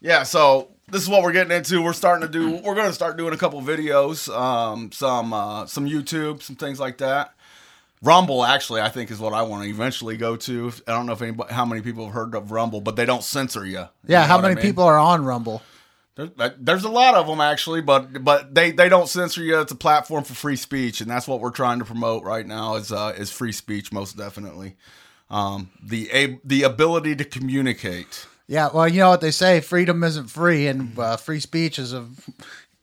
Yeah. 0.00 0.22
So 0.22 0.68
this 0.88 1.02
is 1.02 1.08
what 1.08 1.22
we're 1.22 1.32
getting 1.32 1.56
into. 1.56 1.82
We're 1.82 1.92
starting 1.92 2.26
to 2.26 2.32
do. 2.32 2.56
We're 2.62 2.74
going 2.74 2.86
to 2.88 2.92
start 2.92 3.16
doing 3.16 3.34
a 3.34 3.36
couple 3.36 3.60
videos, 3.62 4.28
um, 4.34 4.92
some 4.92 5.32
uh, 5.32 5.66
some 5.66 5.86
YouTube, 5.88 6.42
some 6.42 6.56
things 6.56 6.78
like 6.78 6.98
that. 6.98 7.34
Rumble, 8.02 8.44
actually, 8.44 8.82
I 8.82 8.90
think 8.90 9.10
is 9.10 9.18
what 9.18 9.32
I 9.32 9.40
want 9.42 9.64
to 9.64 9.68
eventually 9.70 10.18
go 10.18 10.36
to. 10.36 10.70
I 10.86 10.92
don't 10.92 11.06
know 11.06 11.14
if 11.14 11.22
anybody, 11.22 11.54
how 11.54 11.64
many 11.64 11.80
people 11.80 12.04
have 12.04 12.12
heard 12.14 12.34
of 12.34 12.50
Rumble, 12.50 12.82
but 12.82 12.96
they 12.96 13.06
don't 13.06 13.24
censor 13.24 13.64
you. 13.64 13.88
Yeah, 14.06 14.26
how 14.26 14.38
many 14.38 14.60
people 14.60 14.84
are 14.84 14.98
on 14.98 15.24
Rumble? 15.24 15.62
There's, 16.16 16.30
there's 16.58 16.84
a 16.84 16.88
lot 16.88 17.14
of 17.14 17.26
them 17.26 17.40
actually, 17.40 17.80
but 17.80 18.22
but 18.22 18.54
they, 18.54 18.70
they 18.70 18.88
don't 18.88 19.08
censor 19.08 19.42
you. 19.42 19.60
It's 19.60 19.72
a 19.72 19.76
platform 19.76 20.22
for 20.22 20.34
free 20.34 20.56
speech, 20.56 21.00
and 21.00 21.10
that's 21.10 21.26
what 21.26 21.40
we're 21.40 21.50
trying 21.50 21.80
to 21.80 21.84
promote 21.84 22.22
right 22.22 22.46
now. 22.46 22.76
Is 22.76 22.92
uh, 22.92 23.14
is 23.16 23.32
free 23.32 23.52
speech 23.52 23.92
most 23.92 24.16
definitely. 24.16 24.76
Um, 25.28 25.70
the 25.82 26.08
a, 26.12 26.38
the 26.44 26.62
ability 26.62 27.16
to 27.16 27.24
communicate. 27.24 28.26
Yeah, 28.46 28.68
well, 28.72 28.86
you 28.86 29.00
know 29.00 29.08
what 29.08 29.22
they 29.22 29.32
say: 29.32 29.60
freedom 29.60 30.04
isn't 30.04 30.28
free, 30.28 30.68
and 30.68 30.96
uh, 30.98 31.16
free 31.16 31.40
speech 31.40 31.78
is 31.80 31.92
a, 31.92 32.06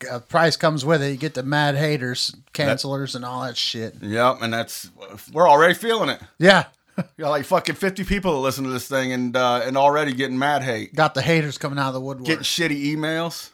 a 0.10 0.20
price 0.20 0.58
comes 0.58 0.84
with 0.84 1.02
it. 1.02 1.12
You 1.12 1.18
get 1.18 1.36
the 1.36 1.44
mad 1.44 1.76
haters, 1.76 2.36
cancelers, 2.54 3.16
and 3.16 3.24
all 3.24 3.44
that 3.44 3.56
shit. 3.56 3.96
Yep, 4.02 4.40
and 4.42 4.52
that's 4.52 4.90
we're 5.32 5.48
already 5.48 5.76
feeling 5.76 6.10
it. 6.10 6.20
Yeah, 6.38 6.66
got 7.18 7.30
like 7.30 7.46
fucking 7.46 7.76
fifty 7.76 8.04
people 8.04 8.34
that 8.34 8.40
listen 8.40 8.64
to 8.66 8.70
this 8.70 8.88
thing, 8.88 9.12
and 9.14 9.36
uh, 9.36 9.62
and 9.64 9.78
already 9.78 10.14
getting 10.14 10.38
mad 10.38 10.64
hate, 10.64 10.94
got 10.96 11.14
the 11.14 11.22
haters 11.22 11.58
coming 11.58 11.80
out 11.80 11.90
of 11.90 11.94
the 11.94 12.02
woodwork. 12.02 12.26
getting 12.28 12.44
shitty 12.44 12.94
emails. 12.96 13.50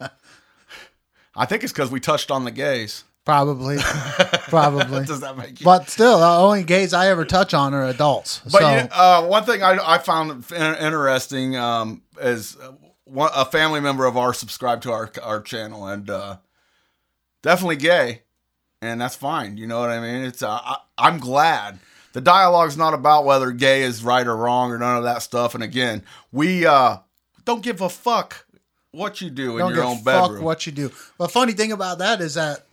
I 1.36 1.46
think 1.46 1.62
it's 1.62 1.72
because 1.72 1.90
we 1.90 2.00
touched 2.00 2.30
on 2.30 2.44
the 2.44 2.50
gays. 2.50 3.04
Probably, 3.24 3.76
probably. 4.48 5.04
Does 5.04 5.20
that 5.20 5.36
make 5.36 5.60
you? 5.60 5.64
But 5.64 5.88
still, 5.90 6.18
the 6.18 6.26
only 6.26 6.64
gays 6.64 6.92
I 6.94 7.08
ever 7.08 7.24
touch 7.24 7.54
on 7.54 7.74
are 7.74 7.84
adults. 7.84 8.40
But 8.44 8.52
so 8.60 8.74
you- 8.74 8.88
uh, 8.90 9.26
one 9.26 9.44
thing 9.44 9.62
I, 9.62 9.78
I 9.94 9.98
found 9.98 10.44
in- 10.52 10.56
interesting 10.76 11.54
um, 11.56 12.02
is 12.20 12.56
uh, 12.56 12.72
one, 13.04 13.30
a 13.34 13.44
family 13.44 13.80
member 13.80 14.06
of 14.06 14.16
ours 14.16 14.38
subscribed 14.38 14.82
to 14.84 14.92
our 14.92 15.10
our 15.22 15.40
channel 15.40 15.86
and 15.86 16.08
uh, 16.10 16.36
definitely 17.42 17.76
gay, 17.76 18.22
and 18.82 19.00
that's 19.00 19.16
fine. 19.16 19.56
You 19.58 19.66
know 19.66 19.78
what 19.80 19.90
I 19.90 20.00
mean? 20.00 20.24
It's 20.24 20.42
uh, 20.42 20.58
I, 20.62 20.76
I'm 20.98 21.18
glad. 21.18 21.78
The 22.12 22.20
dialogue's 22.20 22.76
not 22.76 22.94
about 22.94 23.24
whether 23.24 23.52
gay 23.52 23.82
is 23.82 24.02
right 24.02 24.26
or 24.26 24.36
wrong 24.36 24.72
or 24.72 24.78
none 24.78 24.96
of 24.96 25.04
that 25.04 25.22
stuff. 25.22 25.54
And 25.54 25.62
again, 25.62 26.02
we 26.32 26.66
uh, 26.66 26.98
don't 27.44 27.62
give 27.62 27.80
a 27.80 27.88
fuck 27.88 28.46
what 28.90 29.20
you 29.20 29.30
do 29.30 29.52
in 29.52 29.58
don't 29.58 29.74
your 29.74 29.82
give 29.82 29.90
own 29.90 29.98
a 29.98 30.02
bedroom. 30.02 30.36
fuck 30.36 30.44
what 30.44 30.66
you 30.66 30.72
do. 30.72 30.90
The 31.18 31.28
funny 31.28 31.52
thing 31.52 31.72
about 31.72 31.98
that 31.98 32.20
is 32.20 32.34
that 32.34 32.66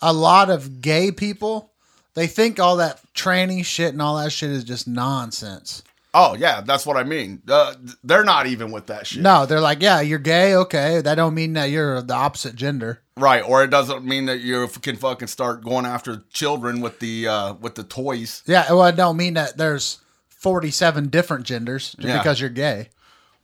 a 0.00 0.12
lot 0.12 0.50
of 0.50 0.80
gay 0.80 1.10
people 1.10 1.72
they 2.14 2.28
think 2.28 2.60
all 2.60 2.76
that 2.76 3.00
tranny 3.12 3.64
shit 3.64 3.92
and 3.92 4.00
all 4.00 4.16
that 4.16 4.30
shit 4.30 4.50
is 4.50 4.64
just 4.64 4.86
nonsense. 4.86 5.82
Oh 6.14 6.34
yeah, 6.34 6.62
that's 6.62 6.86
what 6.86 6.96
I 6.96 7.02
mean. 7.04 7.42
Uh, 7.46 7.74
they're 8.02 8.24
not 8.24 8.46
even 8.46 8.72
with 8.72 8.86
that 8.86 9.06
shit. 9.06 9.22
No, 9.22 9.44
they're 9.44 9.60
like, 9.60 9.82
yeah, 9.82 10.00
you're 10.00 10.18
gay, 10.18 10.54
okay. 10.56 11.00
That 11.02 11.16
don't 11.16 11.34
mean 11.34 11.52
that 11.54 11.66
you're 11.70 12.00
the 12.00 12.14
opposite 12.14 12.54
gender. 12.54 13.00
Right, 13.16 13.42
or 13.42 13.62
it 13.62 13.68
doesn't 13.70 14.04
mean 14.04 14.26
that 14.26 14.40
you 14.40 14.66
can 14.80 14.96
fucking 14.96 15.28
start 15.28 15.62
going 15.62 15.84
after 15.84 16.22
children 16.32 16.80
with 16.80 17.00
the 17.00 17.28
uh, 17.28 17.52
with 17.54 17.74
the 17.74 17.84
toys. 17.84 18.42
Yeah, 18.46 18.72
well, 18.72 18.86
it 18.86 18.96
don't 18.96 19.16
mean 19.16 19.34
that 19.34 19.56
there's 19.58 19.98
47 20.30 21.08
different 21.08 21.44
genders 21.44 21.92
just 21.94 22.06
Yeah. 22.08 22.18
because 22.18 22.40
you're 22.40 22.50
gay. 22.50 22.88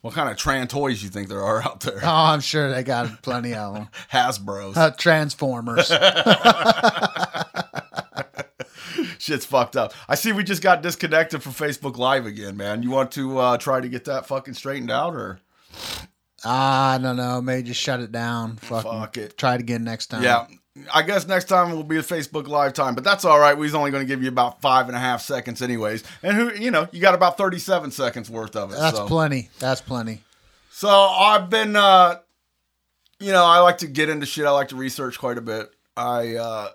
What 0.01 0.15
kind 0.15 0.29
of 0.29 0.35
tran 0.35 0.67
toys 0.67 1.03
you 1.03 1.09
think 1.09 1.29
there 1.29 1.43
are 1.43 1.61
out 1.61 1.81
there? 1.81 1.99
Oh, 2.01 2.07
I'm 2.09 2.39
sure 2.41 2.71
they 2.71 2.81
got 2.83 3.21
plenty 3.21 3.53
of 3.53 3.75
them. 3.75 3.87
Hasbro's. 4.11 4.75
Uh, 4.75 4.89
Transformers. 4.97 5.91
Shit's 9.21 9.45
fucked 9.45 9.77
up. 9.77 9.93
I 10.09 10.15
see 10.15 10.31
we 10.31 10.43
just 10.43 10.63
got 10.63 10.81
disconnected 10.81 11.43
from 11.43 11.51
Facebook 11.51 11.95
Live 11.95 12.25
again, 12.25 12.57
man. 12.57 12.81
You 12.81 12.89
want 12.89 13.11
to 13.11 13.37
uh, 13.37 13.57
try 13.57 13.79
to 13.79 13.87
get 13.87 14.05
that 14.05 14.25
fucking 14.25 14.55
straightened 14.55 14.89
out, 14.89 15.13
or 15.13 15.39
I 16.43 16.97
don't 16.99 17.17
know. 17.17 17.39
Maybe 17.39 17.67
just 17.67 17.79
shut 17.79 17.99
it 17.99 18.11
down. 18.11 18.55
Fuck, 18.55 18.83
Fuck 18.83 19.17
it. 19.17 19.37
Try 19.37 19.53
it 19.53 19.61
again 19.61 19.83
next 19.83 20.07
time. 20.07 20.23
yeah? 20.23 20.47
I 20.91 21.03
guess 21.03 21.27
next 21.27 21.45
time 21.45 21.69
it 21.71 21.75
will 21.75 21.83
be 21.83 21.97
a 21.97 22.01
Facebook 22.01 22.47
Live 22.47 22.73
time, 22.73 22.95
but 22.95 23.03
that's 23.03 23.23
all 23.23 23.39
right. 23.39 23.55
We're 23.55 23.75
only 23.75 23.91
going 23.91 24.01
to 24.01 24.07
give 24.07 24.23
you 24.23 24.29
about 24.29 24.59
five 24.59 24.87
and 24.87 24.95
a 24.95 24.99
half 24.99 25.21
seconds, 25.21 25.61
anyways. 25.61 26.03
And 26.23 26.35
who, 26.35 26.51
you 26.55 26.71
know, 26.71 26.87
you 26.91 26.99
got 26.99 27.13
about 27.13 27.37
thirty-seven 27.37 27.91
seconds 27.91 28.27
worth 28.27 28.55
of 28.55 28.71
it. 28.71 28.77
That's 28.77 28.97
so. 28.97 29.05
plenty. 29.05 29.49
That's 29.59 29.81
plenty. 29.81 30.23
So 30.71 30.89
I've 30.89 31.47
been, 31.51 31.75
uh, 31.75 32.19
you 33.19 33.33
know, 33.33 33.45
I 33.45 33.59
like 33.59 33.79
to 33.79 33.87
get 33.87 34.09
into 34.09 34.25
shit. 34.25 34.47
I 34.47 34.51
like 34.51 34.69
to 34.69 34.75
research 34.75 35.19
quite 35.19 35.37
a 35.37 35.41
bit. 35.41 35.69
I, 35.95 36.37
uh, 36.37 36.69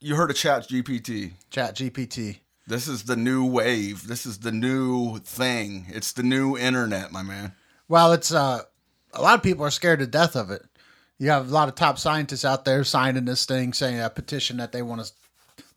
you 0.00 0.14
heard 0.16 0.30
of 0.30 0.36
Chat 0.36 0.68
GPT. 0.68 1.32
Chat 1.50 1.74
GPT. 1.76 2.38
This 2.66 2.86
is 2.86 3.04
the 3.04 3.16
new 3.16 3.44
wave. 3.44 4.06
This 4.06 4.26
is 4.26 4.38
the 4.40 4.52
new 4.52 5.18
thing. 5.18 5.86
It's 5.88 6.12
the 6.12 6.22
new 6.22 6.56
internet, 6.56 7.12
my 7.12 7.22
man. 7.22 7.52
Well, 7.88 8.12
it's 8.12 8.32
uh, 8.32 8.62
a 9.14 9.22
lot 9.22 9.34
of 9.36 9.42
people 9.42 9.64
are 9.64 9.70
scared 9.70 10.00
to 10.00 10.06
death 10.06 10.36
of 10.36 10.50
it. 10.50 10.62
You 11.18 11.30
have 11.30 11.48
a 11.48 11.52
lot 11.52 11.68
of 11.68 11.74
top 11.74 11.98
scientists 11.98 12.44
out 12.44 12.64
there 12.64 12.84
signing 12.84 13.24
this 13.24 13.44
thing, 13.46 13.72
saying 13.72 13.98
a 14.00 14.10
petition 14.10 14.58
that 14.58 14.72
they 14.72 14.82
want 14.82 15.04
to 15.04 15.12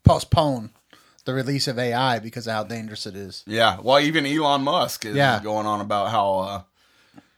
postpone 0.04 0.70
the 1.24 1.32
release 1.34 1.66
of 1.66 1.78
AI 1.78 2.18
because 2.18 2.46
of 2.46 2.52
how 2.52 2.64
dangerous 2.64 3.06
it 3.06 3.16
is. 3.16 3.42
Yeah. 3.46 3.78
Well, 3.82 3.98
even 4.00 4.26
Elon 4.26 4.62
Musk 4.62 5.04
is 5.06 5.16
Yeah. 5.16 5.40
going 5.42 5.66
on 5.66 5.80
about 5.80 6.10
how, 6.10 6.38
uh, 6.40 6.62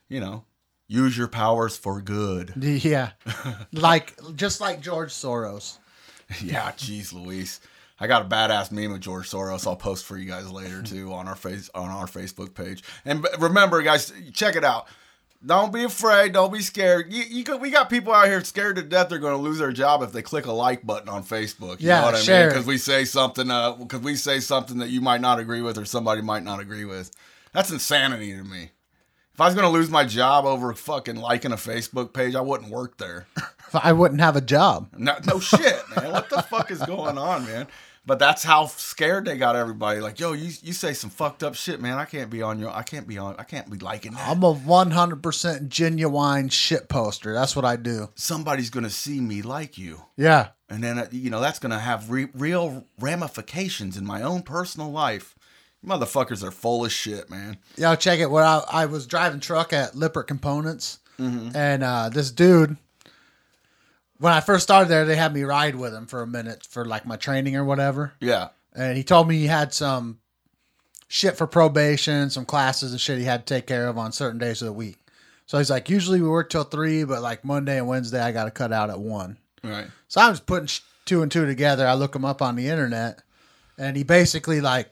you 0.09 0.21
know, 0.21 0.45
use 0.89 1.17
your 1.17 1.29
powers 1.29 1.77
for 1.77 2.01
good. 2.01 2.53
Yeah, 2.57 3.11
like 3.73 4.19
just 4.35 4.61
like 4.61 4.81
George 4.81 5.11
Soros. 5.11 5.79
yeah, 6.43 6.73
jeez, 6.73 7.13
Luis. 7.13 7.61
I 8.01 8.07
got 8.07 8.23
a 8.23 8.25
badass 8.29 8.73
meme 8.73 8.93
of 8.93 9.01
George 9.01 9.31
Soros. 9.31 9.67
I'll 9.67 9.77
post 9.77 10.05
for 10.05 10.17
you 10.19 10.27
guys 10.27 10.51
later 10.51 10.83
too 10.85 11.13
on 11.13 11.29
our 11.29 11.37
face 11.37 11.71
on 11.75 11.89
our 11.89 12.07
Facebook 12.07 12.55
page. 12.55 12.83
And 13.05 13.27
remember, 13.39 13.83
guys, 13.83 14.13
check 14.33 14.57
it 14.57 14.65
out. 14.65 14.87
Don't 15.47 15.73
be 15.75 15.85
afraid. 15.85 16.33
Don't 16.33 16.51
be 16.53 16.61
scared. 16.63 17.13
You, 17.13 17.23
you 17.23 17.45
got, 17.45 17.61
we 17.61 17.71
got 17.71 17.91
people 17.91 18.15
out 18.15 18.27
here 18.29 18.43
scared 18.43 18.77
to 18.77 18.83
death. 18.83 19.11
They're 19.11 19.19
going 19.19 19.37
to 19.37 19.43
lose 19.43 19.59
their 19.59 19.73
job 19.73 20.03
if 20.03 20.11
they 20.11 20.23
click 20.23 20.47
a 20.47 20.53
like 20.53 20.87
button 20.87 21.11
on 21.11 21.23
Facebook. 21.23 21.81
You 21.83 21.89
Yeah, 21.89 22.01
know 22.01 22.07
what 22.07 22.15
I 22.15 22.17
mean? 22.19 22.25
share 22.25 22.47
it. 22.47 22.53
Because 22.53 22.67
we 22.67 22.79
say 22.79 23.05
something. 23.05 23.51
Uh, 23.51 23.73
because 23.73 24.01
we 24.01 24.17
say 24.17 24.41
something 24.41 24.79
that 24.79 24.89
you 24.89 25.03
might 25.03 25.21
not 25.21 25.39
agree 25.39 25.61
with, 25.61 25.77
or 25.77 25.85
somebody 25.85 26.23
might 26.23 26.45
not 26.45 26.61
agree 26.61 26.87
with. 26.87 27.11
That's 27.53 27.71
insanity 27.71 28.33
to 28.35 28.43
me. 28.43 28.71
If 29.35 29.41
I 29.41 29.45
was 29.47 29.55
going 29.55 29.67
to 29.67 29.71
lose 29.71 29.91
my 29.91 30.05
job 30.05 30.47
over 30.47 30.73
fucking 30.73 31.17
liking 31.17 31.53
a 31.53 31.57
Facebook 31.57 32.15
page, 32.15 32.35
I 32.35 32.41
wouldn't 32.41 32.71
work 32.71 32.97
there. 32.97 33.27
I 33.83 33.93
wouldn't 33.93 34.21
have 34.21 34.37
a 34.37 34.41
job. 34.41 34.89
No, 34.97 35.17
no 35.27 35.41
shit, 35.41 35.83
man. 35.97 36.13
What 36.13 36.31
the 36.31 36.43
fuck 36.43 36.71
is 36.71 36.81
going 36.83 37.19
on, 37.19 37.45
man? 37.47 37.67
But 38.07 38.19
that's 38.19 38.45
how 38.45 38.67
scared 38.67 39.25
they 39.25 39.39
got 39.39 39.57
everybody. 39.57 40.01
Like, 40.01 40.21
yo, 40.21 40.33
you 40.35 40.51
you 40.63 40.75
say 40.75 40.93
some 40.93 41.09
fucked 41.09 41.43
up 41.43 41.55
shit, 41.55 41.81
man. 41.81 41.97
I 41.97 42.05
can't 42.05 42.29
be 42.29 42.43
on 42.43 42.59
your. 42.59 42.69
I 42.71 42.83
can't 42.83 43.09
be 43.09 43.17
on. 43.17 43.35
I 43.39 43.45
can't 43.45 43.71
be 43.71 43.79
liking 43.79 44.13
that. 44.13 44.29
I'm 44.29 44.43
a 44.43 44.55
100% 44.55 45.69
genuine 45.69 46.49
shit 46.51 46.89
poster. 46.91 47.33
That's 47.33 47.57
what 47.57 47.65
I 47.65 47.77
do. 47.77 48.11
Somebody's 48.15 48.69
gonna 48.69 48.91
see 48.91 49.21
me 49.21 49.41
like 49.41 49.79
you, 49.79 50.03
Yeah. 50.19 50.49
and 50.69 50.85
then 50.85 50.99
uh, 50.99 51.07
you 51.13 51.31
know 51.31 51.41
that's 51.41 51.59
gonna 51.59 51.79
have 51.79 52.11
re- 52.11 52.29
real 52.35 52.85
ramifications 53.01 53.97
in 53.97 54.05
my 54.05 54.21
own 54.23 54.43
personal 54.43 54.91
life. 54.91 55.35
Motherfuckers 55.85 56.43
are 56.43 56.51
full 56.51 56.85
of 56.85 56.93
shit, 56.93 57.29
man. 57.31 57.59
Yo, 57.77 57.95
check 57.95 58.19
it. 58.19 58.31
Where 58.31 58.45
I, 58.45 58.63
I 58.71 58.87
was 58.87 59.07
driving 59.07 59.41
truck 59.41 59.73
at 59.73 59.95
Lippert 59.95 60.27
Components, 60.29 60.99
and 61.19 61.83
uh, 61.83 62.09
this 62.11 62.31
dude, 62.31 62.77
when 64.19 64.33
I 64.33 64.41
first 64.41 64.63
started 64.63 64.89
there, 64.89 65.05
they 65.05 65.17
had 65.17 65.35
me 65.35 65.43
ride 65.43 65.75
with 65.77 65.95
him 65.95 66.07
for 66.07 66.23
a 66.23 66.27
minute 66.27 66.67
for 66.69 66.85
like 66.85 67.07
my 67.07 67.17
training 67.17 67.57
or 67.57 67.65
whatever. 67.65 68.15
Yeah, 68.21 68.49
And 68.75 68.97
he 68.97 69.03
told 69.05 69.29
me 69.29 69.39
he 69.39 69.47
had 69.47 69.73
some 69.73 70.19
shit 71.09 71.37
for 71.37 71.47
probation, 71.47 72.31
some 72.31 72.45
classes 72.45 72.93
and 72.93 73.01
shit 73.01 73.19
he 73.19 73.25
had 73.25 73.47
to 73.47 73.55
take 73.55 73.67
care 73.67 73.89
of 73.89 73.99
on 73.99 74.13
certain 74.13 74.39
days 74.39 74.63
of 74.63 74.67
the 74.67 74.73
week. 74.73 74.99
So 75.47 75.59
he's 75.59 75.71
like, 75.71 75.91
usually 75.91 76.21
we 76.23 76.29
work 76.29 76.49
till 76.49 76.65
three, 76.65 77.05
but 77.05 77.23
like 77.23 77.45
Monday 77.45 77.77
and 77.77 77.87
Wednesday, 77.87 78.21
I 78.21 78.33
got 78.33 78.45
to 78.45 78.51
cut 78.51 78.73
out 78.73 78.91
at 78.91 78.99
one. 78.99 79.37
right. 79.63 79.87
So 80.09 80.21
I'm 80.21 80.33
just 80.33 80.47
putting 80.47 80.69
two 81.05 81.23
and 81.23 81.31
two 81.31 81.45
together. 81.47 81.87
I 81.87 81.95
look 81.95 82.15
him 82.17 82.25
up 82.25 82.41
on 82.41 82.57
the 82.57 82.69
internet, 82.69 83.21
and 83.77 83.97
he 83.97 84.05
basically 84.05 84.61
like 84.61 84.91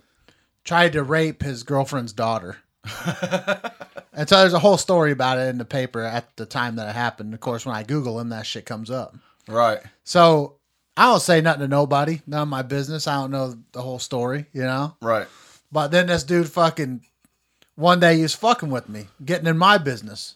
tried 0.64 0.92
to 0.92 1.02
rape 1.02 1.42
his 1.42 1.62
girlfriend's 1.62 2.12
daughter. 2.12 2.58
and 4.12 4.28
so 4.28 4.36
there's 4.36 4.52
a 4.52 4.58
whole 4.58 4.76
story 4.76 5.12
about 5.12 5.38
it 5.38 5.48
in 5.48 5.58
the 5.58 5.64
paper 5.64 6.02
at 6.02 6.36
the 6.36 6.46
time 6.46 6.76
that 6.76 6.88
it 6.88 6.94
happened. 6.94 7.32
Of 7.32 7.40
course, 7.40 7.64
when 7.64 7.74
I 7.74 7.82
Google 7.82 8.20
him, 8.20 8.28
that 8.28 8.46
shit 8.46 8.66
comes 8.66 8.90
up. 8.90 9.16
Right. 9.48 9.80
So 10.04 10.56
I 10.96 11.06
don't 11.06 11.20
say 11.20 11.40
nothing 11.40 11.62
to 11.62 11.68
nobody. 11.68 12.20
None 12.26 12.42
of 12.42 12.48
my 12.48 12.62
business. 12.62 13.06
I 13.06 13.14
don't 13.14 13.30
know 13.30 13.56
the 13.72 13.82
whole 13.82 13.98
story, 13.98 14.46
you 14.52 14.62
know. 14.62 14.96
Right. 15.00 15.26
But 15.70 15.88
then 15.88 16.08
this 16.08 16.24
dude 16.24 16.50
fucking 16.50 17.02
one 17.74 18.00
day 18.00 18.18
he's 18.18 18.34
fucking 18.34 18.70
with 18.70 18.88
me, 18.88 19.08
getting 19.24 19.46
in 19.46 19.56
my 19.56 19.78
business. 19.78 20.34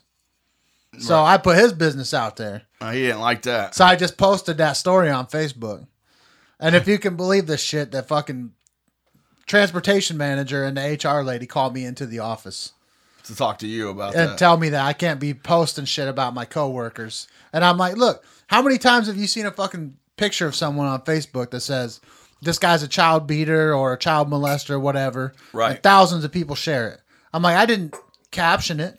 So 0.98 1.22
I 1.22 1.36
put 1.36 1.58
his 1.58 1.74
business 1.74 2.14
out 2.14 2.36
there. 2.36 2.62
Uh, 2.80 2.92
he 2.92 3.02
didn't 3.02 3.20
like 3.20 3.42
that. 3.42 3.74
So 3.74 3.84
I 3.84 3.96
just 3.96 4.16
posted 4.16 4.56
that 4.58 4.78
story 4.78 5.10
on 5.10 5.26
Facebook. 5.26 5.86
And 6.58 6.74
if 6.74 6.88
you 6.88 6.98
can 6.98 7.16
believe 7.16 7.46
this 7.46 7.60
shit, 7.60 7.92
that 7.92 8.08
fucking 8.08 8.52
transportation 9.46 10.16
manager 10.16 10.64
and 10.64 10.76
the 10.76 10.98
HR 11.04 11.22
lady 11.22 11.46
called 11.46 11.74
me 11.74 11.84
into 11.84 12.06
the 12.06 12.20
office 12.20 12.72
to 13.26 13.36
talk 13.36 13.58
to 13.58 13.66
you 13.66 13.88
about 13.88 14.14
and 14.14 14.30
that. 14.30 14.38
tell 14.38 14.56
me 14.56 14.70
that 14.70 14.84
I 14.84 14.92
can't 14.92 15.20
be 15.20 15.34
posting 15.34 15.84
shit 15.84 16.08
about 16.08 16.34
my 16.34 16.44
coworkers. 16.44 17.28
And 17.52 17.64
I'm 17.64 17.78
like, 17.78 17.96
look, 17.96 18.24
how 18.48 18.62
many 18.62 18.78
times 18.78 19.06
have 19.06 19.16
you 19.16 19.26
seen 19.26 19.46
a 19.46 19.50
fucking 19.50 19.96
picture 20.16 20.46
of 20.46 20.54
someone 20.54 20.86
on 20.86 21.00
Facebook 21.02 21.50
that 21.50 21.60
says 21.60 22.00
this 22.42 22.58
guy's 22.58 22.82
a 22.82 22.88
child 22.88 23.26
beater 23.26 23.74
or 23.74 23.92
a 23.92 23.98
child 23.98 24.28
molester 24.28 24.70
or 24.70 24.80
whatever? 24.80 25.32
Right. 25.52 25.72
And 25.72 25.82
thousands 25.82 26.24
of 26.24 26.32
people 26.32 26.54
share 26.54 26.88
it. 26.90 27.00
I'm 27.32 27.42
like, 27.42 27.56
I 27.56 27.66
didn't 27.66 27.94
caption 28.30 28.80
it. 28.80 28.98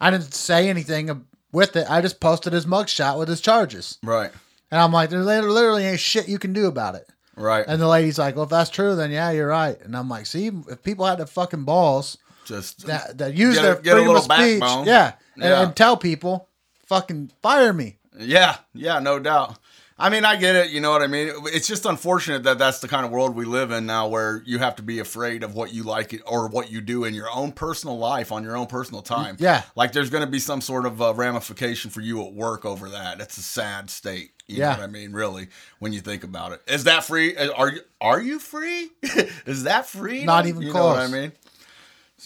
I 0.00 0.10
didn't 0.10 0.34
say 0.34 0.68
anything 0.68 1.26
with 1.52 1.76
it. 1.76 1.88
I 1.88 2.00
just 2.00 2.20
posted 2.20 2.52
his 2.52 2.66
mugshot 2.66 3.18
with 3.18 3.28
his 3.28 3.40
charges. 3.40 3.98
right. 4.02 4.30
And 4.70 4.80
I'm 4.80 4.90
like, 4.90 5.10
there 5.10 5.20
literally 5.20 5.84
ain't 5.84 6.00
shit 6.00 6.28
you 6.28 6.38
can 6.38 6.54
do 6.54 6.64
about 6.66 6.94
it. 6.94 7.06
Right. 7.36 7.64
And 7.68 7.78
the 7.78 7.86
lady's 7.86 8.18
like, 8.18 8.36
well, 8.36 8.44
if 8.44 8.50
that's 8.50 8.70
true, 8.70 8.96
then 8.96 9.10
yeah, 9.10 9.30
you're 9.30 9.48
right. 9.48 9.78
And 9.82 9.94
I'm 9.94 10.08
like, 10.08 10.24
see, 10.24 10.50
if 10.68 10.82
people 10.82 11.04
had 11.04 11.18
the 11.18 11.26
fucking 11.26 11.64
balls 11.64 12.16
Just 12.44 12.86
that, 12.86 13.18
that 13.18 13.34
use 13.34 13.56
Get 13.56 13.62
their 13.62 13.74
get 13.76 13.92
a 13.92 13.96
freedom 13.96 14.00
of 14.00 14.06
little 14.08 14.22
speech, 14.22 14.60
backbone. 14.60 14.86
yeah, 14.86 15.12
and, 15.36 15.44
Yeah. 15.44 15.62
and 15.62 15.76
tell 15.76 15.96
people, 15.96 16.48
fucking 16.86 17.30
fire 17.42 17.72
me. 17.72 17.98
Yeah, 18.18 18.56
yeah, 18.74 18.98
no 18.98 19.18
doubt. 19.18 19.58
I 19.98 20.08
mean, 20.10 20.24
I 20.24 20.34
get 20.36 20.56
it. 20.56 20.70
You 20.70 20.80
know 20.80 20.90
what 20.90 21.02
I 21.02 21.06
mean? 21.06 21.30
It's 21.46 21.68
just 21.68 21.84
unfortunate 21.84 22.42
that 22.42 22.58
that's 22.58 22.80
the 22.80 22.88
kind 22.88 23.06
of 23.06 23.12
world 23.12 23.36
we 23.36 23.44
live 23.44 23.70
in 23.70 23.86
now, 23.86 24.08
where 24.08 24.42
you 24.44 24.58
have 24.58 24.74
to 24.76 24.82
be 24.82 24.98
afraid 24.98 25.44
of 25.44 25.54
what 25.54 25.72
you 25.72 25.84
like 25.84 26.20
or 26.26 26.48
what 26.48 26.72
you 26.72 26.80
do 26.80 27.04
in 27.04 27.14
your 27.14 27.30
own 27.32 27.52
personal 27.52 27.96
life 27.98 28.32
on 28.32 28.42
your 28.42 28.56
own 28.56 28.66
personal 28.66 29.02
time. 29.02 29.36
Yeah. 29.38 29.62
like 29.76 29.92
there's 29.92 30.10
going 30.10 30.24
to 30.24 30.30
be 30.30 30.40
some 30.40 30.60
sort 30.60 30.86
of 30.86 31.00
uh, 31.00 31.14
ramification 31.14 31.90
for 31.92 32.00
you 32.00 32.26
at 32.26 32.32
work 32.32 32.64
over 32.64 32.88
that. 32.88 33.20
It's 33.20 33.38
a 33.38 33.42
sad 33.42 33.90
state. 33.90 34.32
You 34.48 34.58
Yeah. 34.58 34.72
know 34.72 34.78
what 34.78 34.84
I 34.84 34.86
mean? 34.88 35.12
Really, 35.12 35.48
when 35.78 35.92
you 35.92 36.00
think 36.00 36.24
about 36.24 36.50
it, 36.52 36.62
is 36.66 36.84
that 36.84 37.04
free? 37.04 37.36
Are 37.36 37.70
you 37.70 37.80
are 38.00 38.20
you 38.20 38.38
free? 38.40 38.90
is 39.46 39.64
that 39.64 39.86
free? 39.86 40.24
Not 40.24 40.46
even 40.46 40.62
you 40.62 40.72
Know 40.72 40.84
what 40.86 40.96
I 40.96 41.06
close. 41.06 41.12
mean? 41.12 41.32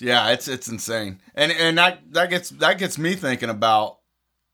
Yeah, 0.01 0.30
it's 0.30 0.49
it's 0.49 0.68
insane, 0.68 1.20
and 1.34 1.51
and 1.53 1.78
that 1.78 2.12
that 2.12 2.30
gets 2.30 2.51
that 2.51 2.78
gets 2.78 2.99
me 2.99 3.14
thinking 3.14 3.51
about 3.51 3.99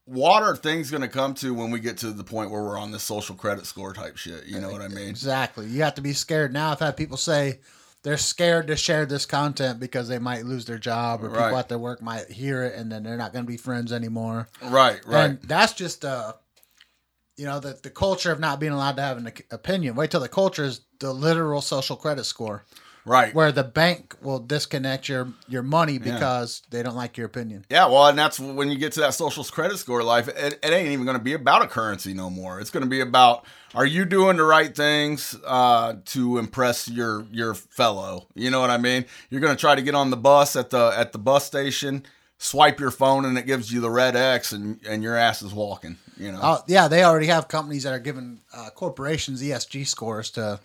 what 0.04 0.42
are 0.42 0.56
things 0.56 0.90
going 0.90 1.02
to 1.02 1.08
come 1.08 1.34
to 1.34 1.54
when 1.54 1.70
we 1.70 1.78
get 1.80 1.96
to 1.98 2.10
the 2.10 2.24
point 2.24 2.50
where 2.50 2.62
we're 2.62 2.78
on 2.78 2.90
this 2.90 3.02
social 3.02 3.36
credit 3.36 3.66
score 3.66 3.92
type 3.92 4.16
shit. 4.16 4.46
You 4.46 4.60
know 4.60 4.70
what 4.70 4.82
I 4.82 4.88
mean? 4.88 5.08
Exactly. 5.08 5.66
You 5.66 5.82
have 5.82 5.94
to 5.94 6.02
be 6.02 6.12
scared 6.12 6.52
now. 6.52 6.72
I've 6.72 6.80
had 6.80 6.96
people 6.96 7.16
say 7.16 7.60
they're 8.02 8.16
scared 8.16 8.66
to 8.66 8.76
share 8.76 9.06
this 9.06 9.26
content 9.26 9.78
because 9.78 10.08
they 10.08 10.18
might 10.18 10.44
lose 10.44 10.64
their 10.64 10.78
job 10.78 11.22
or 11.22 11.28
Right. 11.28 11.44
people 11.44 11.58
at 11.58 11.68
their 11.68 11.78
work 11.78 12.02
might 12.02 12.28
hear 12.28 12.64
it 12.64 12.74
and 12.74 12.90
then 12.90 13.04
they're 13.04 13.16
not 13.16 13.32
going 13.32 13.44
to 13.44 13.48
be 13.50 13.56
friends 13.56 13.92
anymore. 13.92 14.48
Right, 14.60 15.00
right, 15.06 15.24
And 15.30 15.40
that's 15.42 15.72
just 15.72 16.04
uh 16.04 16.32
you 17.36 17.46
know 17.46 17.60
the 17.60 17.78
the 17.82 17.90
culture 17.90 18.32
of 18.32 18.40
not 18.40 18.58
being 18.60 18.72
allowed 18.72 18.96
to 18.96 19.02
have 19.02 19.18
an 19.18 19.32
opinion. 19.50 19.94
Wait 19.94 20.10
till 20.10 20.20
the 20.20 20.28
culture 20.28 20.64
is 20.64 20.80
the 20.98 21.12
literal 21.12 21.60
social 21.60 21.96
credit 21.96 22.24
score, 22.24 22.64
right. 23.04 23.34
where 23.34 23.52
the 23.52 23.64
bank 23.64 24.16
will 24.20 24.38
disconnect 24.38 25.08
your 25.08 25.32
your 25.48 25.62
money 25.62 25.98
because 25.98 26.62
they 26.70 26.82
don't 26.82 26.96
like 26.96 27.16
your 27.16 27.26
opinion. 27.26 27.64
Yeah, 27.70 27.86
well, 27.86 28.06
and 28.06 28.18
that's 28.18 28.38
when 28.38 28.70
you 28.70 28.78
get 28.78 28.92
to 28.92 29.00
that 29.00 29.14
social 29.14 29.44
credit 29.44 29.78
score 29.78 30.02
life. 30.02 30.28
It, 30.28 30.58
it 30.62 30.72
ain't 30.72 30.88
even 30.88 31.04
going 31.04 31.18
to 31.18 31.22
be 31.22 31.34
about 31.34 31.62
a 31.62 31.66
currency 31.66 32.14
no 32.14 32.30
more. 32.30 32.60
It's 32.60 32.70
going 32.70 32.84
to 32.84 32.88
be 32.88 33.00
about 33.00 33.44
are 33.74 33.86
you 33.86 34.04
doing 34.04 34.36
the 34.36 34.44
right 34.44 34.74
things 34.74 35.36
uh, 35.46 35.94
to 36.06 36.38
impress 36.38 36.88
your 36.88 37.26
your 37.30 37.54
fellow. 37.54 38.26
You 38.34 38.50
know 38.50 38.60
what 38.60 38.70
I 38.70 38.78
mean? 38.78 39.04
You're 39.30 39.40
going 39.40 39.54
to 39.54 39.60
try 39.60 39.74
to 39.74 39.82
get 39.82 39.94
on 39.94 40.10
the 40.10 40.16
bus 40.16 40.56
at 40.56 40.70
the 40.70 40.92
at 40.96 41.12
the 41.12 41.18
bus 41.18 41.44
station, 41.46 42.04
swipe 42.38 42.80
your 42.80 42.90
phone, 42.90 43.24
and 43.24 43.38
it 43.38 43.46
gives 43.46 43.72
you 43.72 43.80
the 43.80 43.90
red 43.90 44.16
X, 44.16 44.52
and 44.52 44.78
and 44.86 45.02
your 45.02 45.16
ass 45.16 45.42
is 45.42 45.52
walking. 45.54 45.96
You 46.18 46.32
know? 46.32 46.40
Oh 46.42 46.62
yeah, 46.66 46.88
they 46.88 47.04
already 47.04 47.26
have 47.26 47.48
companies 47.48 47.84
that 47.84 47.92
are 47.92 47.98
giving 47.98 48.40
uh, 48.54 48.70
corporations 48.70 49.42
ESG 49.42 49.86
scores 49.86 50.30
to 50.32 50.60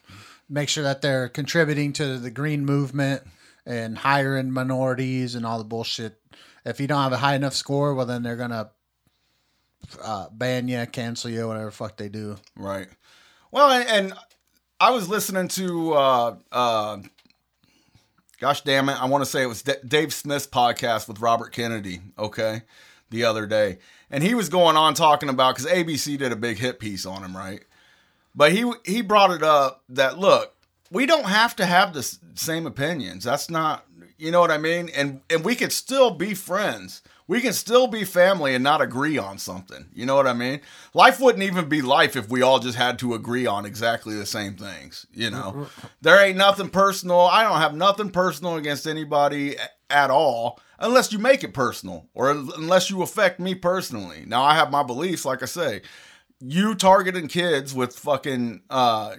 make 0.49 0.69
sure 0.69 0.83
that 0.83 1.01
they're 1.01 1.29
contributing 1.29 1.93
to 1.93 2.17
the 2.17 2.31
green 2.31 2.65
movement 2.65 3.23
and 3.65 3.97
hiring 3.97 4.51
minorities 4.51 5.35
and 5.35 5.45
all 5.45 5.57
the 5.57 5.63
bullshit. 5.63 6.19
If 6.65 6.79
you 6.79 6.87
don't 6.87 7.01
have 7.01 7.13
a 7.13 7.17
high 7.17 7.35
enough 7.35 7.53
score, 7.53 7.93
well 7.93 8.05
then 8.05 8.23
they're 8.23 8.35
gonna 8.35 8.71
uh, 10.01 10.27
ban 10.31 10.67
you, 10.67 10.85
cancel 10.87 11.29
you, 11.29 11.47
whatever 11.47 11.65
the 11.65 11.71
fuck 11.71 11.97
they 11.97 12.09
do. 12.09 12.37
Right. 12.55 12.87
Well, 13.51 13.71
and, 13.71 14.13
I 14.79 14.91
was 14.91 15.09
listening 15.09 15.47
to, 15.49 15.93
uh, 15.93 16.35
uh, 16.51 16.97
gosh 18.39 18.61
damn 18.61 18.89
it, 18.89 19.01
I 19.01 19.05
want 19.05 19.23
to 19.23 19.29
say 19.29 19.41
it 19.41 19.47
was 19.47 19.63
D- 19.63 19.73
Dave 19.87 20.13
Smith's 20.13 20.45
podcast 20.45 21.07
with 21.07 21.19
Robert 21.19 21.51
Kennedy, 21.51 21.99
okay, 22.17 22.61
the 23.09 23.23
other 23.23 23.47
day. 23.47 23.79
And 24.11 24.23
he 24.23 24.35
was 24.35 24.49
going 24.49 24.77
on 24.77 24.93
talking 24.93 25.29
about, 25.29 25.55
because 25.55 25.71
ABC 25.71 26.19
did 26.19 26.31
a 26.31 26.35
big 26.35 26.59
hit 26.59 26.79
piece 26.79 27.07
on 27.07 27.23
him, 27.23 27.35
right? 27.35 27.63
But 28.37 28.51
he 28.51 28.71
he 28.85 29.01
brought 29.01 29.31
it 29.31 29.41
up 29.41 29.83
that, 29.89 30.19
look, 30.19 30.53
we 30.91 31.07
don't 31.07 31.25
have 31.25 31.55
to 31.57 31.65
have 31.65 31.93
the 31.93 32.03
same 32.35 32.67
opinions. 32.67 33.23
That's 33.23 33.49
not, 33.49 33.85
you 34.19 34.31
know 34.31 34.39
what 34.39 34.51
I 34.51 34.59
mean? 34.59 34.89
And 34.95 35.21
and 35.29 35.43
we 35.43 35.55
could 35.55 35.71
still 35.73 36.11
be 36.11 36.35
friends. 36.35 37.01
We 37.27 37.41
can 37.41 37.51
still 37.51 37.87
be 37.87 38.05
family 38.05 38.55
and 38.55 38.63
not 38.63 38.79
agree 38.79 39.17
on 39.17 39.37
something. 39.37 39.87
You 39.93 40.05
know 40.05 40.15
what 40.15 40.27
I 40.27 40.33
mean? 40.33 40.61
Life 40.93 41.19
wouldn't 41.19 41.43
even 41.43 41.67
be 41.67 41.81
life 41.81 42.15
if 42.15 42.29
we 42.29 42.41
all 42.41 42.59
just 42.59 42.77
had 42.77 42.99
to 42.99 43.15
agree 43.15 43.45
on 43.45 43.65
exactly 43.65 44.15
the 44.15 44.25
same 44.25 44.55
things. 44.55 45.07
You 45.11 45.31
know, 45.31 45.67
there 46.01 46.23
ain't 46.23 46.37
nothing 46.37 46.69
personal. 46.69 47.21
I 47.21 47.43
don't 47.43 47.59
have 47.59 47.75
nothing 47.75 48.11
personal 48.11 48.55
against 48.55 48.87
anybody 48.87 49.57
at 49.89 50.11
all 50.11 50.59
unless 50.79 51.11
you 51.11 51.19
make 51.19 51.43
it 51.43 51.53
personal 51.53 52.05
or 52.13 52.29
unless 52.29 52.89
you 52.89 53.01
affect 53.01 53.39
me 53.39 53.55
personally. 53.55 54.23
Now 54.27 54.43
I 54.43 54.53
have 54.53 54.71
my 54.71 54.83
beliefs, 54.83 55.25
like 55.25 55.41
I 55.41 55.47
say. 55.47 55.81
You 56.39 56.75
targeting 56.75 57.27
kids 57.27 57.73
with 57.73 57.97
fucking 57.97 58.61
uh 58.69 59.15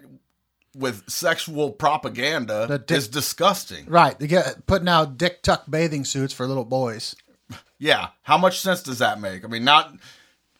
with 0.76 1.08
sexual 1.10 1.72
propaganda 1.72 2.82
dick- 2.86 2.96
is 2.96 3.08
disgusting. 3.08 3.86
Right, 3.86 4.18
they 4.18 4.26
get 4.26 4.66
putting 4.66 4.88
out 4.88 5.18
dick 5.18 5.42
tuck 5.42 5.64
bathing 5.68 6.04
suits 6.04 6.32
for 6.32 6.46
little 6.46 6.64
boys. 6.64 7.16
Yeah. 7.78 8.08
How 8.22 8.38
much 8.38 8.60
sense 8.60 8.82
does 8.82 8.98
that 8.98 9.20
make? 9.20 9.44
I 9.44 9.48
mean, 9.48 9.64
not. 9.64 9.94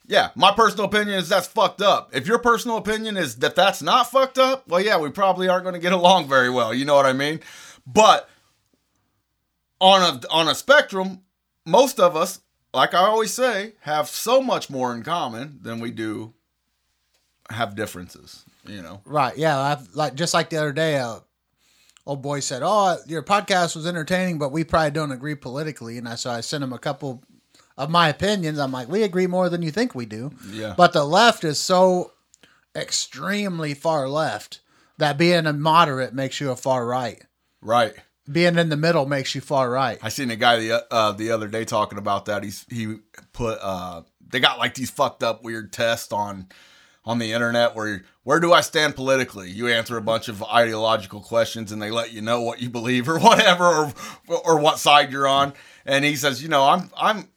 Yeah, 0.07 0.31
my 0.35 0.53
personal 0.53 0.87
opinion 0.87 1.19
is 1.19 1.29
that's 1.29 1.47
fucked 1.47 1.83
up. 1.83 2.17
If 2.17 2.27
your 2.27 2.39
personal 2.39 2.79
opinion 2.79 3.19
is 3.19 3.37
that 3.37 3.55
that's 3.55 3.83
not 3.83 4.11
fucked 4.11 4.39
up, 4.39 4.67
well, 4.67 4.81
yeah, 4.81 4.99
we 4.99 5.11
probably 5.11 5.49
aren't 5.49 5.65
going 5.65 5.75
to 5.75 5.81
get 5.81 5.93
along 5.93 6.29
very 6.29 6.49
well. 6.49 6.73
You 6.73 6.87
know 6.87 6.95
what 6.95 7.05
I 7.05 7.13
mean? 7.13 7.41
But 7.87 8.29
on 9.81 10.01
a 10.01 10.29
on 10.31 10.49
a 10.49 10.55
spectrum, 10.55 11.21
most 11.67 12.01
of 12.01 12.17
us, 12.17 12.41
like 12.73 12.95
I 12.95 13.01
always 13.01 13.35
say, 13.35 13.75
have 13.83 14.09
so 14.09 14.41
much 14.41 14.71
more 14.71 14.95
in 14.95 15.03
common 15.03 15.59
than 15.61 15.79
we 15.79 15.91
do 15.91 16.33
have 17.51 17.75
differences. 17.75 18.45
You 18.67 18.83
know? 18.83 19.01
Right. 19.05 19.37
Yeah. 19.37 19.59
I've, 19.59 19.95
like 19.95 20.15
just 20.15 20.35
like 20.35 20.51
the 20.51 20.59
other 20.59 20.73
day, 20.73 20.97
uh, 20.97 21.21
old 22.07 22.23
boy 22.23 22.41
said, 22.41 22.63
"Oh, 22.65 22.99
your 23.07 23.23
podcast 23.23 23.77
was 23.77 23.87
entertaining, 23.87 24.39
but 24.39 24.51
we 24.53 24.65
probably 24.65 24.91
don't 24.91 25.13
agree 25.13 25.35
politically." 25.35 25.99
And 25.99 26.09
I 26.09 26.17
so 26.17 26.31
I 26.31 26.41
sent 26.41 26.65
him 26.65 26.73
a 26.73 26.79
couple 26.79 27.23
of 27.77 27.91
my 27.91 28.09
opinions. 28.09 28.59
I'm 28.59 28.73
like, 28.73 28.89
"We 28.89 29.03
agree 29.03 29.27
more 29.27 29.49
than 29.49 29.63
you 29.63 29.71
think 29.71 29.95
we 29.95 30.07
do." 30.07 30.33
Yeah. 30.51 30.75
But 30.77 30.93
the 30.93 31.05
left 31.05 31.45
is 31.45 31.61
so 31.61 32.13
extremely 32.75 33.75
far 33.75 34.09
left 34.09 34.61
that 34.99 35.19
being 35.19 35.47
a 35.47 35.53
moderate 35.53 36.15
makes 36.15 36.41
you 36.41 36.51
a 36.51 36.57
far 36.57 36.87
right. 36.87 37.23
Right. 37.61 37.95
Being 38.31 38.59
in 38.59 38.69
the 38.69 38.77
middle 38.77 39.07
makes 39.07 39.35
you 39.35 39.41
far 39.41 39.71
right. 39.71 39.99
I 40.03 40.11
seen 40.11 40.31
a 40.31 40.37
guy 40.37 40.59
the 40.59 40.87
uh, 40.93 41.13
the 41.13 41.31
other 41.31 41.49
day 41.49 41.65
talking 41.65 41.99
about 41.99 42.27
that. 42.27 42.45
He's 42.45 42.67
he 42.69 42.97
put 43.33 43.59
uh 43.63 44.03
they 44.27 44.41
got 44.41 44.59
like 44.59 44.75
these 44.75 44.91
fucked 44.91 45.23
up 45.23 45.43
weird 45.43 45.73
tests 45.73 46.13
on 46.13 46.49
on 47.09 47.19
the 47.19 47.33
internet 47.33 47.75
where 47.75 48.05
where 48.23 48.39
do 48.39 48.53
I 48.53 48.61
stand 48.61 48.95
politically? 48.95 49.51
You 49.51 49.69
answer 49.69 49.97
a 49.97 50.03
bunch 50.03 50.29
of 50.29 50.45
ideological 50.45 51.23
questions 51.23 51.73
and 51.73 51.81
they 51.81 51.91
let 51.91 52.13
you 52.13 52.21
know 52.21 52.43
what 52.43 52.61
you 52.61 52.69
believe 52.69 53.09
or 53.09 53.19
whatever 53.19 53.65
or 53.65 53.93
or 54.29 54.59
what 54.61 54.79
side 54.79 55.11
you're 55.11 55.27
on. 55.27 55.55
And 55.87 56.05
he 56.05 56.15
says, 56.15 56.43
you 56.43 56.51
know, 56.51 56.65
I'm 56.65 56.91
I'm 56.95 57.29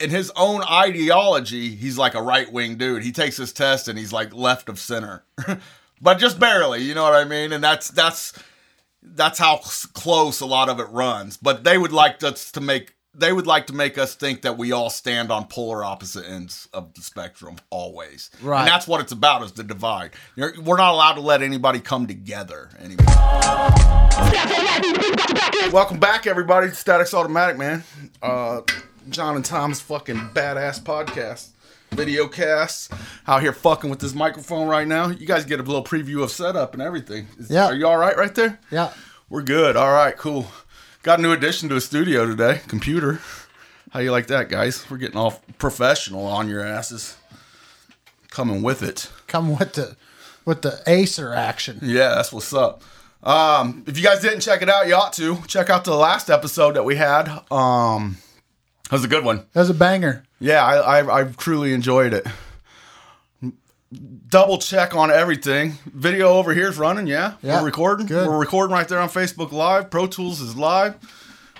in 0.00 0.10
his 0.10 0.32
own 0.34 0.64
ideology, 0.64 1.76
he's 1.76 1.96
like 1.96 2.16
a 2.16 2.22
right 2.22 2.52
wing 2.52 2.76
dude. 2.76 3.04
He 3.04 3.12
takes 3.12 3.36
his 3.36 3.52
test 3.52 3.86
and 3.86 3.96
he's 3.96 4.12
like 4.12 4.34
left 4.34 4.68
of 4.68 4.80
center, 4.80 5.24
but 6.02 6.18
just 6.18 6.40
barely. 6.40 6.82
You 6.82 6.96
know 6.96 7.04
what 7.04 7.14
I 7.14 7.24
mean? 7.24 7.52
And 7.52 7.62
that's 7.62 7.88
that's 7.88 8.32
that's 9.00 9.38
how 9.38 9.58
close 9.94 10.40
a 10.40 10.46
lot 10.46 10.68
of 10.68 10.80
it 10.80 10.88
runs. 10.88 11.36
But 11.36 11.62
they 11.62 11.78
would 11.78 11.92
like 11.92 12.20
us 12.24 12.50
to 12.50 12.60
make 12.60 12.96
they 13.14 13.32
would 13.32 13.46
like 13.46 13.66
to 13.66 13.74
make 13.74 13.98
us 13.98 14.14
think 14.14 14.42
that 14.42 14.56
we 14.56 14.72
all 14.72 14.88
stand 14.88 15.30
on 15.30 15.46
polar 15.46 15.84
opposite 15.84 16.24
ends 16.26 16.66
of 16.72 16.94
the 16.94 17.02
spectrum 17.02 17.56
always. 17.68 18.30
Right. 18.40 18.60
And 18.60 18.68
that's 18.68 18.86
what 18.88 19.00
it's 19.02 19.12
about 19.12 19.42
is 19.42 19.52
the 19.52 19.62
divide. 19.62 20.12
You're, 20.34 20.54
we're 20.62 20.78
not 20.78 20.92
allowed 20.94 21.14
to 21.14 21.20
let 21.20 21.42
anybody 21.42 21.78
come 21.78 22.06
together 22.06 22.70
anymore. 22.80 23.04
Welcome 25.72 25.98
back, 26.00 26.26
everybody. 26.26 26.68
Static's 26.70 27.12
Automatic, 27.12 27.58
man. 27.58 27.84
Uh, 28.22 28.62
John 29.10 29.36
and 29.36 29.44
Tom's 29.44 29.80
fucking 29.80 30.16
badass 30.32 30.80
podcast. 30.82 31.48
Video 31.90 32.26
casts 32.28 32.88
out 33.26 33.42
here 33.42 33.52
fucking 33.52 33.90
with 33.90 33.98
this 33.98 34.14
microphone 34.14 34.66
right 34.68 34.88
now. 34.88 35.08
You 35.08 35.26
guys 35.26 35.44
get 35.44 35.60
a 35.60 35.62
little 35.62 35.84
preview 35.84 36.22
of 36.22 36.30
setup 36.30 36.72
and 36.72 36.80
everything. 36.82 37.26
Is, 37.38 37.50
Yeah. 37.50 37.66
Are 37.66 37.74
you 37.74 37.86
all 37.86 37.98
right 37.98 38.16
right 38.16 38.34
there? 38.34 38.58
Yeah. 38.70 38.94
We're 39.28 39.42
good. 39.42 39.76
All 39.76 39.92
right, 39.92 40.16
cool. 40.16 40.46
Got 41.02 41.18
a 41.18 41.22
new 41.22 41.32
addition 41.32 41.68
to 41.68 41.74
a 41.74 41.80
studio 41.80 42.26
today. 42.26 42.60
Computer. 42.68 43.18
How 43.90 43.98
you 43.98 44.12
like 44.12 44.28
that, 44.28 44.48
guys? 44.48 44.88
We're 44.88 44.98
getting 44.98 45.16
all 45.16 45.42
professional 45.58 46.26
on 46.26 46.48
your 46.48 46.64
asses. 46.64 47.16
Coming 48.30 48.62
with 48.62 48.84
it. 48.84 49.10
Come 49.26 49.58
with 49.58 49.72
the 49.72 49.96
with 50.44 50.62
the 50.62 50.80
Acer 50.86 51.34
action. 51.34 51.80
Yeah, 51.82 52.14
that's 52.14 52.32
what's 52.32 52.54
up. 52.54 52.82
Um, 53.24 53.82
if 53.88 53.98
you 53.98 54.04
guys 54.04 54.20
didn't 54.20 54.40
check 54.42 54.62
it 54.62 54.68
out, 54.68 54.86
you 54.86 54.94
ought 54.94 55.12
to 55.14 55.38
check 55.48 55.70
out 55.70 55.84
the 55.84 55.96
last 55.96 56.30
episode 56.30 56.76
that 56.76 56.84
we 56.84 56.94
had. 56.94 57.28
Um, 57.50 58.18
that 58.84 58.92
was 58.92 59.04
a 59.04 59.08
good 59.08 59.24
one. 59.24 59.38
That 59.54 59.60
was 59.60 59.70
a 59.70 59.74
banger. 59.74 60.22
Yeah, 60.38 60.64
I, 60.64 61.00
I, 61.00 61.20
I 61.20 61.24
truly 61.24 61.72
enjoyed 61.72 62.14
it. 62.14 62.26
Double 64.28 64.56
check 64.58 64.94
on 64.94 65.10
everything. 65.10 65.74
Video 65.92 66.28
over 66.28 66.54
here 66.54 66.68
is 66.68 66.78
running. 66.78 67.06
Yeah, 67.06 67.34
Yeah, 67.42 67.60
we're 67.60 67.66
recording. 67.66 68.06
good. 68.06 68.26
We're 68.26 68.38
recording 68.38 68.72
right 68.72 68.88
there 68.88 68.98
on 69.00 69.10
Facebook 69.10 69.52
Live. 69.52 69.90
Pro 69.90 70.06
Tools 70.06 70.40
is 70.40 70.56
live. 70.56 70.94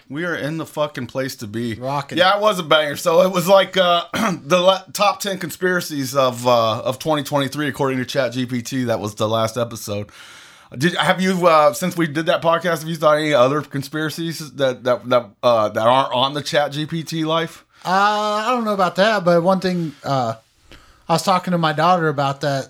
We 0.08 0.24
are 0.24 0.34
in 0.34 0.56
the 0.56 0.64
fucking 0.66 1.06
place 1.08 1.36
to 1.36 1.46
be. 1.46 1.74
Rocking. 1.74 2.16
Yeah, 2.18 2.36
it 2.36 2.40
was 2.40 2.58
a 2.58 2.62
banger. 2.62 2.96
So 2.96 3.22
it 3.22 3.32
was 3.32 3.46
like 3.48 3.76
uh, 3.76 4.04
the 4.42 4.58
la- 4.60 4.82
top 4.94 5.20
ten 5.20 5.38
conspiracies 5.38 6.16
of 6.16 6.46
uh, 6.46 6.80
of 6.82 6.98
2023 6.98 7.68
according 7.68 7.98
to 7.98 8.04
ChatGPT. 8.04 8.86
That 8.86 9.00
was 9.00 9.14
the 9.16 9.28
last 9.28 9.56
episode. 9.58 10.08
Did 10.76 10.94
have 10.94 11.20
you 11.20 11.46
uh, 11.46 11.74
since 11.74 11.96
we 11.98 12.06
did 12.06 12.26
that 12.26 12.40
podcast? 12.40 12.78
Have 12.80 12.88
you 12.88 12.96
thought 12.96 13.18
any 13.18 13.34
other 13.34 13.60
conspiracies 13.60 14.52
that 14.54 14.84
that 14.84 15.06
that 15.10 15.30
uh, 15.42 15.68
that 15.68 15.86
aren't 15.86 16.14
on 16.14 16.32
the 16.32 16.42
Chat 16.42 16.72
GPT 16.72 17.26
life? 17.26 17.66
Uh, 17.84 17.90
I 18.46 18.50
don't 18.50 18.64
know 18.64 18.72
about 18.74 18.96
that, 18.96 19.22
but 19.24 19.42
one 19.42 19.60
thing 19.60 19.92
uh, 20.04 20.34
I 21.08 21.14
was 21.14 21.22
talking 21.22 21.52
to 21.52 21.58
my 21.58 21.72
daughter 21.72 22.08
about 22.08 22.40
that. 22.42 22.68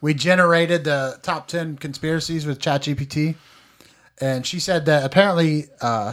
We 0.00 0.14
generated 0.14 0.84
the 0.84 1.18
top 1.22 1.48
ten 1.48 1.76
conspiracies 1.76 2.46
with 2.46 2.60
ChatGPT, 2.60 3.34
and 4.20 4.46
she 4.46 4.60
said 4.60 4.86
that 4.86 5.04
apparently, 5.04 5.64
uh, 5.80 6.12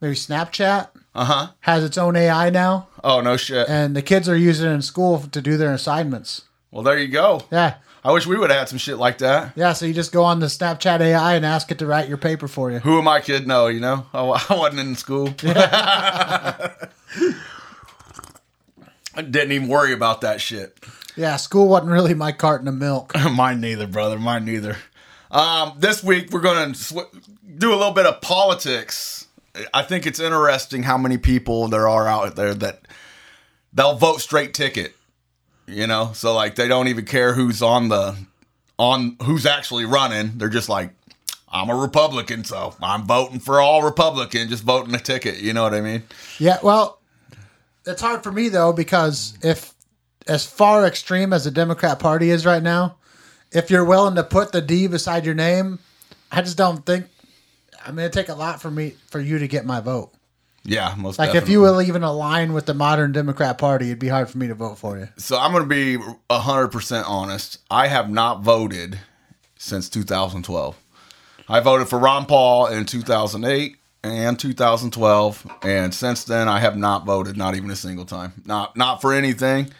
maybe 0.00 0.16
Snapchat 0.16 0.88
Uh 1.14 1.24
huh. 1.24 1.46
has 1.60 1.84
its 1.84 1.96
own 1.96 2.16
AI 2.16 2.50
now, 2.50 2.88
Oh 3.04 3.20
no 3.20 3.36
shit. 3.36 3.68
and 3.68 3.94
the 3.94 4.02
kids 4.02 4.28
are 4.28 4.36
using 4.36 4.68
it 4.68 4.74
in 4.74 4.82
school 4.82 5.20
to 5.30 5.40
do 5.40 5.56
their 5.56 5.72
assignments. 5.72 6.42
Well, 6.72 6.82
there 6.82 6.98
you 6.98 7.06
go. 7.08 7.42
Yeah, 7.52 7.74
I 8.04 8.10
wish 8.10 8.26
we 8.26 8.36
would 8.36 8.50
have 8.50 8.58
had 8.58 8.68
some 8.68 8.78
shit 8.78 8.98
like 8.98 9.18
that. 9.18 9.52
yeah. 9.54 9.72
So 9.72 9.86
you 9.86 9.94
just 9.94 10.10
go 10.12 10.24
on 10.24 10.40
the 10.40 10.46
Snapchat 10.46 11.00
AI 11.00 11.34
and 11.36 11.46
ask 11.46 11.70
it 11.70 11.78
to 11.78 11.86
write 11.86 12.08
your 12.08 12.18
paper 12.18 12.48
for 12.48 12.72
you. 12.72 12.80
Who 12.80 12.98
am 12.98 13.06
I 13.06 13.20
kid? 13.20 13.46
No, 13.46 13.68
you 13.68 13.78
know, 13.78 14.06
I, 14.12 14.20
I 14.50 14.56
wasn't 14.56 14.80
in 14.80 14.96
school. 14.96 15.32
I 19.16 19.22
didn't 19.22 19.52
even 19.52 19.68
worry 19.68 19.92
about 19.92 20.20
that 20.20 20.40
shit. 20.40 20.78
Yeah, 21.16 21.36
school 21.36 21.68
wasn't 21.68 21.92
really 21.92 22.14
my 22.14 22.32
carton 22.32 22.68
of 22.68 22.74
milk. 22.74 23.14
Mine 23.32 23.60
neither, 23.60 23.86
brother. 23.86 24.18
Mine 24.18 24.44
neither. 24.44 24.76
Um, 25.30 25.72
this 25.78 26.04
week 26.04 26.30
we're 26.30 26.40
going 26.40 26.72
to 26.72 26.78
sw- 26.78 27.56
do 27.58 27.70
a 27.70 27.76
little 27.76 27.92
bit 27.92 28.06
of 28.06 28.20
politics. 28.20 29.26
I 29.72 29.82
think 29.82 30.06
it's 30.06 30.20
interesting 30.20 30.82
how 30.82 30.98
many 30.98 31.16
people 31.16 31.68
there 31.68 31.88
are 31.88 32.06
out 32.06 32.36
there 32.36 32.52
that 32.54 32.82
they'll 33.72 33.96
vote 33.96 34.20
straight 34.20 34.52
ticket. 34.52 34.94
You 35.66 35.88
know, 35.88 36.12
so 36.14 36.32
like 36.32 36.54
they 36.54 36.68
don't 36.68 36.86
even 36.86 37.06
care 37.06 37.32
who's 37.34 37.60
on 37.60 37.88
the 37.88 38.16
on 38.78 39.16
who's 39.22 39.46
actually 39.46 39.84
running. 39.84 40.32
They're 40.36 40.48
just 40.48 40.68
like, 40.68 40.90
I'm 41.50 41.70
a 41.70 41.74
Republican, 41.74 42.44
so 42.44 42.76
I'm 42.80 43.02
voting 43.04 43.40
for 43.40 43.60
all 43.60 43.82
Republican, 43.82 44.48
just 44.48 44.62
voting 44.62 44.94
a 44.94 44.98
ticket. 44.98 45.38
You 45.38 45.52
know 45.54 45.62
what 45.62 45.74
I 45.74 45.80
mean? 45.80 46.04
Yeah, 46.38 46.58
well, 46.62 47.00
it's 47.86 48.02
hard 48.02 48.22
for 48.22 48.32
me 48.32 48.48
though 48.48 48.72
because 48.72 49.36
if 49.42 49.72
as 50.26 50.44
far 50.44 50.84
extreme 50.86 51.32
as 51.32 51.44
the 51.44 51.50
Democrat 51.50 51.98
Party 51.98 52.30
is 52.30 52.44
right 52.44 52.62
now, 52.62 52.96
if 53.52 53.70
you're 53.70 53.84
willing 53.84 54.16
to 54.16 54.24
put 54.24 54.52
the 54.52 54.60
D 54.60 54.86
beside 54.86 55.24
your 55.24 55.34
name, 55.34 55.78
I 56.30 56.42
just 56.42 56.56
don't 56.56 56.84
think. 56.84 57.06
I 57.84 57.92
mean, 57.92 58.06
it 58.06 58.12
take 58.12 58.28
a 58.28 58.34
lot 58.34 58.60
for 58.60 58.70
me 58.70 58.94
for 59.08 59.20
you 59.20 59.38
to 59.38 59.46
get 59.46 59.64
my 59.64 59.80
vote. 59.80 60.12
Yeah, 60.64 60.92
most 60.98 61.20
Like 61.20 61.36
if 61.36 61.48
you 61.48 61.60
will 61.60 61.80
even 61.80 62.02
align 62.02 62.52
with 62.52 62.66
the 62.66 62.74
modern 62.74 63.12
Democrat 63.12 63.56
Party, 63.56 63.86
it'd 63.86 64.00
be 64.00 64.08
hard 64.08 64.28
for 64.28 64.38
me 64.38 64.48
to 64.48 64.54
vote 64.54 64.78
for 64.78 64.98
you. 64.98 65.08
So 65.16 65.38
I'm 65.38 65.52
going 65.52 65.62
to 65.62 65.68
be 65.68 65.96
100% 66.28 67.04
honest. 67.06 67.58
I 67.70 67.86
have 67.86 68.10
not 68.10 68.42
voted 68.42 68.98
since 69.56 69.88
2012. 69.88 70.76
I 71.48 71.60
voted 71.60 71.88
for 71.88 72.00
Ron 72.00 72.26
Paul 72.26 72.66
in 72.66 72.84
2008 72.84 73.76
and 74.02 74.38
2012, 74.38 75.46
and 75.62 75.92
since 75.94 76.24
then 76.24 76.48
I 76.48 76.60
have 76.60 76.76
not 76.76 77.04
voted, 77.06 77.36
not 77.36 77.54
even 77.54 77.70
a 77.70 77.76
single 77.76 78.04
time. 78.04 78.32
Not 78.44 78.76
not 78.76 79.00
for 79.00 79.12
anything. 79.12 79.70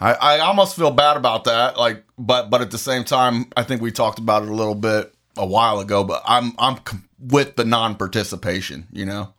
I, 0.00 0.14
I 0.14 0.38
almost 0.40 0.76
feel 0.76 0.90
bad 0.90 1.16
about 1.16 1.44
that. 1.44 1.78
Like, 1.78 2.04
but 2.18 2.50
but 2.50 2.60
at 2.60 2.70
the 2.70 2.78
same 2.78 3.04
time, 3.04 3.46
I 3.56 3.62
think 3.62 3.80
we 3.80 3.90
talked 3.90 4.18
about 4.18 4.42
it 4.42 4.48
a 4.48 4.54
little 4.54 4.74
bit 4.74 5.14
a 5.36 5.46
while 5.46 5.80
ago. 5.80 6.04
But 6.04 6.22
I'm 6.26 6.52
I'm 6.58 6.78
with 7.18 7.56
the 7.56 7.64
non-participation. 7.64 8.86
You 8.92 9.06
know. 9.06 9.34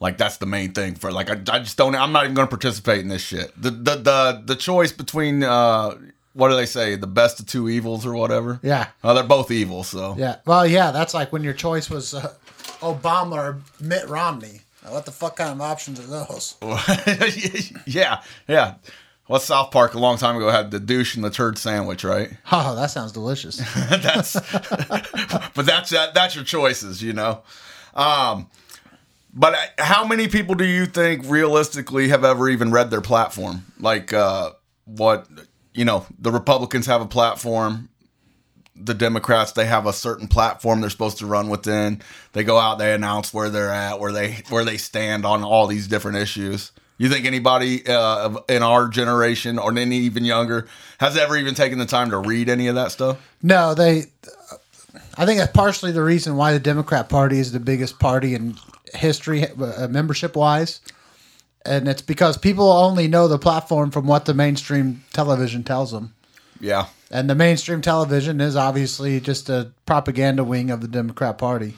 Like 0.00 0.18
that's 0.18 0.38
the 0.38 0.46
main 0.46 0.72
thing 0.72 0.96
for 0.96 1.12
like 1.12 1.30
I, 1.30 1.34
I 1.54 1.60
just 1.60 1.76
don't 1.76 1.94
I'm 1.94 2.10
not 2.10 2.24
even 2.24 2.34
going 2.34 2.48
to 2.48 2.50
participate 2.50 3.00
in 3.00 3.08
this 3.08 3.22
shit. 3.22 3.52
The 3.60 3.70
the 3.70 3.96
the 3.96 4.42
the 4.46 4.56
choice 4.56 4.90
between 4.90 5.44
uh 5.44 5.96
what 6.32 6.48
do 6.48 6.56
they 6.56 6.66
say 6.66 6.96
the 6.96 7.06
best 7.06 7.38
of 7.38 7.46
two 7.46 7.68
evils 7.68 8.04
or 8.04 8.14
whatever. 8.14 8.58
Yeah, 8.64 8.88
Oh, 9.04 9.14
they're 9.14 9.22
both 9.22 9.52
evil. 9.52 9.84
So 9.84 10.16
yeah. 10.18 10.36
Well, 10.44 10.66
yeah, 10.66 10.90
that's 10.90 11.14
like 11.14 11.32
when 11.32 11.44
your 11.44 11.52
choice 11.52 11.88
was 11.88 12.14
uh, 12.14 12.34
Obama 12.82 13.32
or 13.32 13.60
Mitt 13.80 14.08
Romney. 14.08 14.60
Now, 14.84 14.92
What 14.92 15.06
the 15.06 15.12
fuck 15.12 15.36
kind 15.36 15.50
of 15.50 15.60
options 15.60 16.00
are 16.00 16.02
those? 16.02 16.56
yeah, 17.86 18.22
yeah. 18.48 18.74
Well, 19.28 19.40
South 19.40 19.70
Park 19.70 19.94
a 19.94 19.98
long 19.98 20.18
time 20.18 20.36
ago 20.36 20.50
had 20.50 20.70
the 20.70 20.80
douche 20.80 21.14
and 21.14 21.24
the 21.24 21.30
turd 21.30 21.56
sandwich, 21.56 22.04
right? 22.04 22.30
Oh, 22.52 22.74
that 22.74 22.90
sounds 22.90 23.12
delicious. 23.12 23.56
that's 23.88 24.34
but 24.34 25.64
that's 25.64 25.90
that, 25.90 26.12
that's 26.14 26.34
your 26.34 26.44
choices, 26.44 27.02
you 27.02 27.12
know. 27.12 27.42
Um, 27.94 28.50
but 29.32 29.54
how 29.78 30.06
many 30.06 30.28
people 30.28 30.54
do 30.54 30.64
you 30.64 30.84
think 30.86 31.24
realistically 31.26 32.08
have 32.08 32.24
ever 32.24 32.48
even 32.48 32.70
read 32.72 32.90
their 32.90 33.00
platform? 33.00 33.64
Like 33.78 34.12
uh, 34.12 34.50
what 34.84 35.26
you 35.72 35.84
know, 35.84 36.04
the 36.18 36.30
Republicans 36.30 36.86
have 36.86 37.00
a 37.00 37.06
platform. 37.06 37.88
The 38.74 38.94
Democrats 38.94 39.52
they 39.52 39.66
have 39.66 39.86
a 39.86 39.92
certain 39.92 40.28
platform 40.28 40.80
they're 40.80 40.90
supposed 40.90 41.18
to 41.18 41.26
run 41.26 41.48
within. 41.48 42.00
They 42.32 42.42
go 42.42 42.58
out, 42.58 42.78
they 42.78 42.94
announce 42.94 43.34
where 43.34 43.50
they're 43.50 43.70
at, 43.70 44.00
where 44.00 44.12
they 44.12 44.42
where 44.48 44.64
they 44.64 44.78
stand 44.78 45.26
on 45.26 45.44
all 45.44 45.66
these 45.66 45.86
different 45.86 46.16
issues. 46.16 46.72
You 46.98 47.08
think 47.08 47.26
anybody 47.26 47.86
uh, 47.86 48.38
in 48.48 48.62
our 48.62 48.88
generation 48.88 49.58
or 49.58 49.76
any 49.76 49.96
even 49.96 50.24
younger 50.24 50.68
has 51.00 51.16
ever 51.16 51.36
even 51.36 51.54
taken 51.54 51.78
the 51.78 51.86
time 51.86 52.10
to 52.10 52.18
read 52.18 52.48
any 52.48 52.68
of 52.68 52.76
that 52.76 52.92
stuff? 52.92 53.18
No, 53.42 53.74
they. 53.74 54.04
I 55.16 55.26
think 55.26 55.40
that's 55.40 55.52
partially 55.52 55.92
the 55.92 56.02
reason 56.02 56.36
why 56.36 56.52
the 56.52 56.60
Democrat 56.60 57.08
Party 57.08 57.38
is 57.38 57.52
the 57.52 57.60
biggest 57.60 57.98
party 57.98 58.34
in 58.34 58.56
history, 58.94 59.46
uh, 59.46 59.88
membership 59.88 60.36
wise, 60.36 60.80
and 61.64 61.88
it's 61.88 62.02
because 62.02 62.36
people 62.36 62.70
only 62.70 63.08
know 63.08 63.26
the 63.26 63.38
platform 63.38 63.90
from 63.90 64.06
what 64.06 64.24
the 64.24 64.34
mainstream 64.34 65.02
television 65.12 65.64
tells 65.64 65.90
them, 65.92 66.14
Yeah. 66.62 66.86
and 67.10 67.28
the 67.28 67.34
mainstream 67.34 67.80
television 67.82 68.40
is 68.40 68.56
obviously 68.56 69.20
just 69.20 69.50
a 69.50 69.72
propaganda 69.84 70.44
wing 70.44 70.70
of 70.70 70.80
the 70.80 70.88
Democrat 70.88 71.36
Party. 71.36 71.74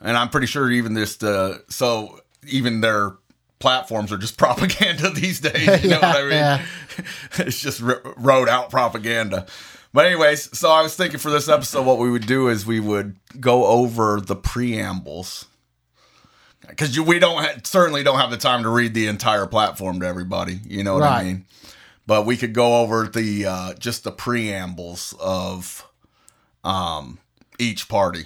and 0.00 0.16
I'm 0.16 0.28
pretty 0.30 0.46
sure 0.48 0.68
even 0.70 0.96
just 0.96 1.22
uh, 1.22 1.58
so 1.68 2.18
even 2.48 2.80
their 2.80 3.12
platforms 3.60 4.10
are 4.12 4.18
just 4.18 4.36
propaganda 4.44 5.10
these 5.10 5.38
days. 5.38 5.84
You 5.84 5.90
know 5.90 5.98
what 6.00 6.16
I 6.16 6.22
mean? 6.22 6.30
Yeah, 6.32 6.62
it's 7.38 7.60
just 7.60 7.80
r- 7.82 8.02
wrote 8.16 8.48
out 8.48 8.70
propaganda. 8.70 9.46
But 9.94 10.06
anyways, 10.06 10.58
so 10.58 10.70
I 10.70 10.80
was 10.82 10.96
thinking 10.96 11.18
for 11.20 11.30
this 11.30 11.48
episode, 11.50 11.84
what 11.84 11.98
we 11.98 12.10
would 12.10 12.26
do 12.26 12.48
is 12.48 12.64
we 12.64 12.80
would 12.80 13.14
go 13.38 13.66
over 13.66 14.20
the 14.22 14.34
preambles 14.34 15.44
because 16.66 16.98
we 16.98 17.18
don't 17.18 17.44
ha- 17.44 17.60
certainly 17.64 18.02
don't 18.02 18.18
have 18.18 18.30
the 18.30 18.38
time 18.38 18.62
to 18.62 18.70
read 18.70 18.94
the 18.94 19.06
entire 19.08 19.46
platform 19.46 20.00
to 20.00 20.06
everybody. 20.06 20.60
You 20.66 20.82
know 20.82 20.94
what 20.94 21.02
I 21.02 21.24
mean? 21.24 21.44
But 22.06 22.26
we 22.26 22.36
could 22.36 22.52
go 22.52 22.80
over 22.80 23.06
the 23.06 23.46
uh, 23.46 23.74
just 23.74 24.04
the 24.04 24.10
preambles 24.12 25.14
of 25.20 25.86
um, 26.64 27.18
each 27.58 27.88
party. 27.88 28.24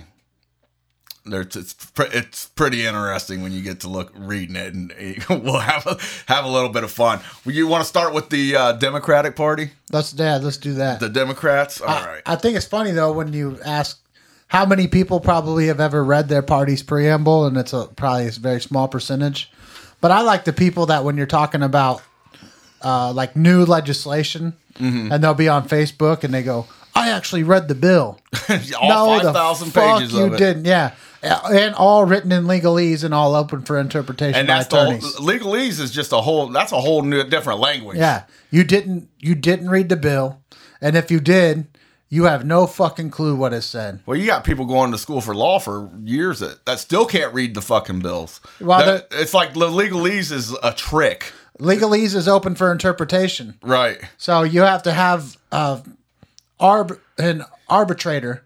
There's, 1.29 1.57
it's 1.57 1.75
it's 1.99 2.47
pretty 2.51 2.87
interesting 2.87 3.43
when 3.43 3.51
you 3.51 3.61
get 3.61 3.81
to 3.81 3.89
look 3.89 4.13
reading 4.15 4.55
it, 4.55 4.73
and 4.75 4.95
we'll 5.45 5.59
have 5.59 5.85
a, 5.87 5.99
have 6.33 6.45
a 6.45 6.49
little 6.49 6.69
bit 6.69 6.85
of 6.85 6.91
fun. 6.93 7.19
You 7.45 7.67
want 7.67 7.83
to 7.83 7.89
start 7.89 8.15
with 8.15 8.31
the 8.31 8.55
uh, 8.57 8.73
Democratic 8.75 9.35
Party, 9.35 9.71
Let's 9.91 10.15
yeah, 10.15 10.37
let's 10.37 10.57
do 10.57 10.75
that. 10.75 11.01
the 11.01 11.09
Democrats? 11.09 11.81
All 11.81 11.89
I- 11.89 12.07
right. 12.07 12.23
I 12.27 12.37
think 12.37 12.57
it's 12.57 12.67
funny 12.67 12.93
though 12.93 13.13
when 13.13 13.33
you 13.33 13.59
ask 13.65 14.01
how 14.49 14.65
many 14.65 14.87
people 14.87 15.19
probably 15.19 15.67
have 15.67 15.81
ever 15.81 16.05
read 16.05 16.29
their 16.29 16.43
party's 16.43 16.85
preamble, 16.85 17.45
and 17.47 17.57
it's 17.57 17.73
a 17.73 17.87
probably 17.97 18.29
a 18.29 18.31
very 18.31 18.61
small 18.61 18.87
percentage. 18.87 19.51
But 20.01 20.13
I 20.13 20.21
like 20.21 20.45
the 20.45 20.53
people 20.53 20.87
that 20.87 21.03
when 21.03 21.17
you're 21.17 21.27
talking 21.27 21.63
about 21.65 22.03
uh, 22.83 23.13
like 23.13 23.37
new 23.37 23.65
legislation, 23.65 24.55
Mm-hmm. 24.79 25.11
and 25.11 25.25
they'll 25.25 25.33
be 25.33 25.49
on 25.49 25.67
Facebook 25.67 26.23
and 26.23 26.35
they 26.35 26.43
go, 26.43 26.67
"I 26.95 27.09
actually 27.11 27.43
read 27.45 27.67
the 27.69 27.75
bill." 27.75 28.21
all 28.79 29.17
the 29.19 29.23
five 29.25 29.33
thousand 29.35 29.73
pages 29.73 30.13
you 30.13 30.25
of 30.25 30.35
it. 30.35 30.37
didn't. 30.37 30.65
Yeah, 30.67 30.91
and 31.23 31.75
all 31.75 32.05
written 32.05 32.31
in 32.31 32.45
legalese 32.45 33.03
and 33.03 33.15
all 33.15 33.35
open 33.35 33.63
for 33.63 33.79
interpretation 33.79 34.39
and 34.39 34.47
by 34.49 34.55
that's 34.59 34.69
the 34.69 34.77
whole, 34.77 34.93
attorneys. 34.95 35.17
legalese 35.17 35.81
is 35.81 35.91
just 35.91 36.13
a 36.13 36.21
whole 36.21 36.49
that's 36.49 36.73
a 36.73 36.81
whole 36.81 37.01
new 37.01 37.25
different 37.25 37.59
language. 37.61 37.97
Yeah, 37.97 38.25
you 38.51 38.65
didn't 38.65 39.09
you 39.19 39.35
didn't 39.35 39.71
read 39.71 39.89
the 39.89 39.97
bill, 39.97 40.43
and 40.83 40.95
if 40.95 41.11
you 41.11 41.21
did, 41.21 41.67
you 42.11 42.25
have 42.25 42.45
no 42.45 42.67
fucking 42.67 43.09
clue 43.11 43.35
what 43.35 43.55
it 43.55 43.63
said. 43.63 44.01
Well, 44.05 44.19
you 44.19 44.27
got 44.27 44.45
people 44.45 44.67
going 44.67 44.93
to 44.93 44.99
school 44.99 45.23
for 45.23 45.35
law 45.35 45.59
for 45.59 45.91
years 46.05 46.41
that, 46.41 46.67
that 46.67 46.81
still 46.81 47.07
can't 47.07 47.33
read 47.33 47.55
the 47.55 47.63
fucking 47.63 48.01
bills. 48.01 48.43
Well, 48.61 48.85
That- 48.85 49.09
it's 49.13 49.33
like 49.33 49.55
the 49.55 49.69
legalese 49.71 50.31
is 50.33 50.55
a 50.63 50.73
trick, 50.75 51.33
Legalese 51.59 52.15
is 52.15 52.29
open 52.29 52.55
for 52.55 52.71
interpretation, 52.71 53.55
right? 53.63 53.99
so 54.19 54.43
you 54.43 54.63
have 54.63 54.83
to 54.83 54.93
have 54.93 55.37
uh, 55.53 55.81
arb- 56.61 57.01
an 57.19 57.45
arbitrator 57.69 58.45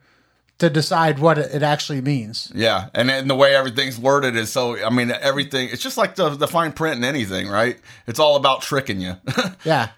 to 0.58 0.70
decide 0.70 1.18
what 1.18 1.38
it, 1.38 1.62
actually 1.62 2.00
means. 2.02 2.52
Yeah, 2.54 2.90
and 2.94 3.08
then 3.08 3.28
the 3.28 3.34
way 3.34 3.54
everything's 3.54 3.98
worded 3.98 4.36
is 4.36 4.52
so. 4.52 4.76
I 4.84 4.90
mean, 4.90 5.10
everything. 5.10 5.70
It's 5.72 5.82
just 5.82 5.96
like 5.96 6.14
the 6.14 6.30
the 6.30 6.46
fine 6.46 6.72
print 6.72 6.98
in 6.98 7.04
anything, 7.04 7.48
right? 7.48 7.78
It's 8.06 8.18
all 8.20 8.36
about 8.36 8.62
tricking 8.62 9.00
you, 9.00 9.16
Yeah. 9.64 9.88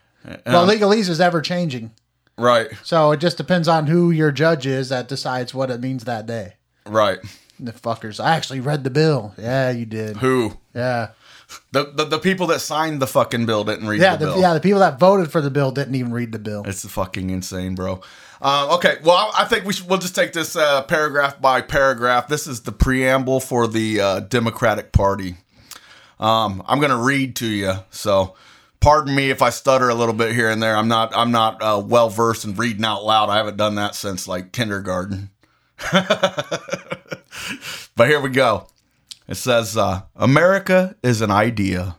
Well, 0.46 0.66
legalese 0.68 1.08
is 1.08 1.20
ever 1.20 1.40
changing, 1.40 1.90
right? 2.38 2.70
so 2.84 3.10
it 3.10 3.18
just 3.18 3.36
depends 3.36 3.66
on 3.66 3.88
who 3.88 4.12
your 4.12 4.30
judge 4.30 4.66
is 4.66 4.88
that 4.90 5.08
decides 5.08 5.52
what 5.52 5.68
it 5.70 5.80
means 5.80 6.04
that 6.04 6.26
day. 6.26 6.54
Right. 6.86 7.18
The 7.58 7.72
fuckers. 7.72 8.22
I 8.22 8.36
actually 8.36 8.60
read 8.60 8.84
the 8.84 8.90
bill. 8.90 9.34
Yeah, 9.36 9.70
you 9.70 9.84
did. 9.84 10.16
Who 10.18 10.56
Yeah. 10.74 11.08
The, 11.72 11.84
the 11.92 12.04
the 12.04 12.18
people 12.18 12.46
that 12.48 12.60
signed 12.60 13.00
the 13.02 13.06
fucking 13.06 13.46
bill 13.46 13.64
didn't 13.64 13.88
read 13.88 14.00
Yeah, 14.00 14.16
the 14.16 14.26
the, 14.26 14.32
bill. 14.32 14.40
yeah, 14.40 14.54
the 14.54 14.60
people 14.60 14.80
that 14.80 14.98
voted 14.98 15.30
for 15.32 15.40
the 15.40 15.50
bill 15.50 15.70
didn't 15.70 15.94
even 15.94 16.12
read 16.12 16.32
the 16.32 16.38
bill. 16.38 16.62
It's 16.66 16.86
fucking 16.88 17.30
insane, 17.30 17.74
bro. 17.74 18.00
Um, 18.40 18.70
okay, 18.72 18.96
well, 19.04 19.16
I 19.16 19.42
I 19.42 19.44
think 19.46 19.64
we 19.64 19.72
should. 19.72 19.88
We'll 19.88 19.98
just 19.98 20.14
take 20.14 20.32
this 20.32 20.56
uh, 20.56 20.82
paragraph 20.82 21.40
by 21.40 21.60
paragraph. 21.60 22.28
This 22.28 22.46
is 22.46 22.62
the 22.62 22.72
preamble 22.72 23.40
for 23.40 23.66
the 23.68 24.00
uh, 24.00 24.20
Democratic 24.20 24.92
Party. 24.92 25.36
Um, 26.18 26.62
I'm 26.66 26.80
gonna 26.80 27.00
read 27.02 27.36
to 27.36 27.46
you, 27.46 27.74
so 27.90 28.34
pardon 28.80 29.14
me 29.14 29.30
if 29.30 29.42
I 29.42 29.50
stutter 29.50 29.88
a 29.88 29.94
little 29.94 30.14
bit 30.14 30.34
here 30.34 30.50
and 30.50 30.62
there. 30.62 30.76
I'm 30.76 30.88
not. 30.88 31.16
I'm 31.16 31.30
not 31.30 31.62
uh, 31.62 31.82
well 31.84 32.10
versed 32.10 32.44
in 32.44 32.54
reading 32.54 32.84
out 32.84 33.04
loud. 33.04 33.30
I 33.30 33.36
haven't 33.36 33.56
done 33.56 33.76
that 33.76 33.94
since 33.94 34.28
like 34.28 34.52
kindergarten. 34.52 35.30
but 35.92 36.88
here 38.08 38.20
we 38.20 38.30
go. 38.30 38.66
It 39.28 39.36
says, 39.36 39.76
uh, 39.76 40.02
America 40.16 40.96
is 41.02 41.20
an 41.20 41.30
idea, 41.30 41.96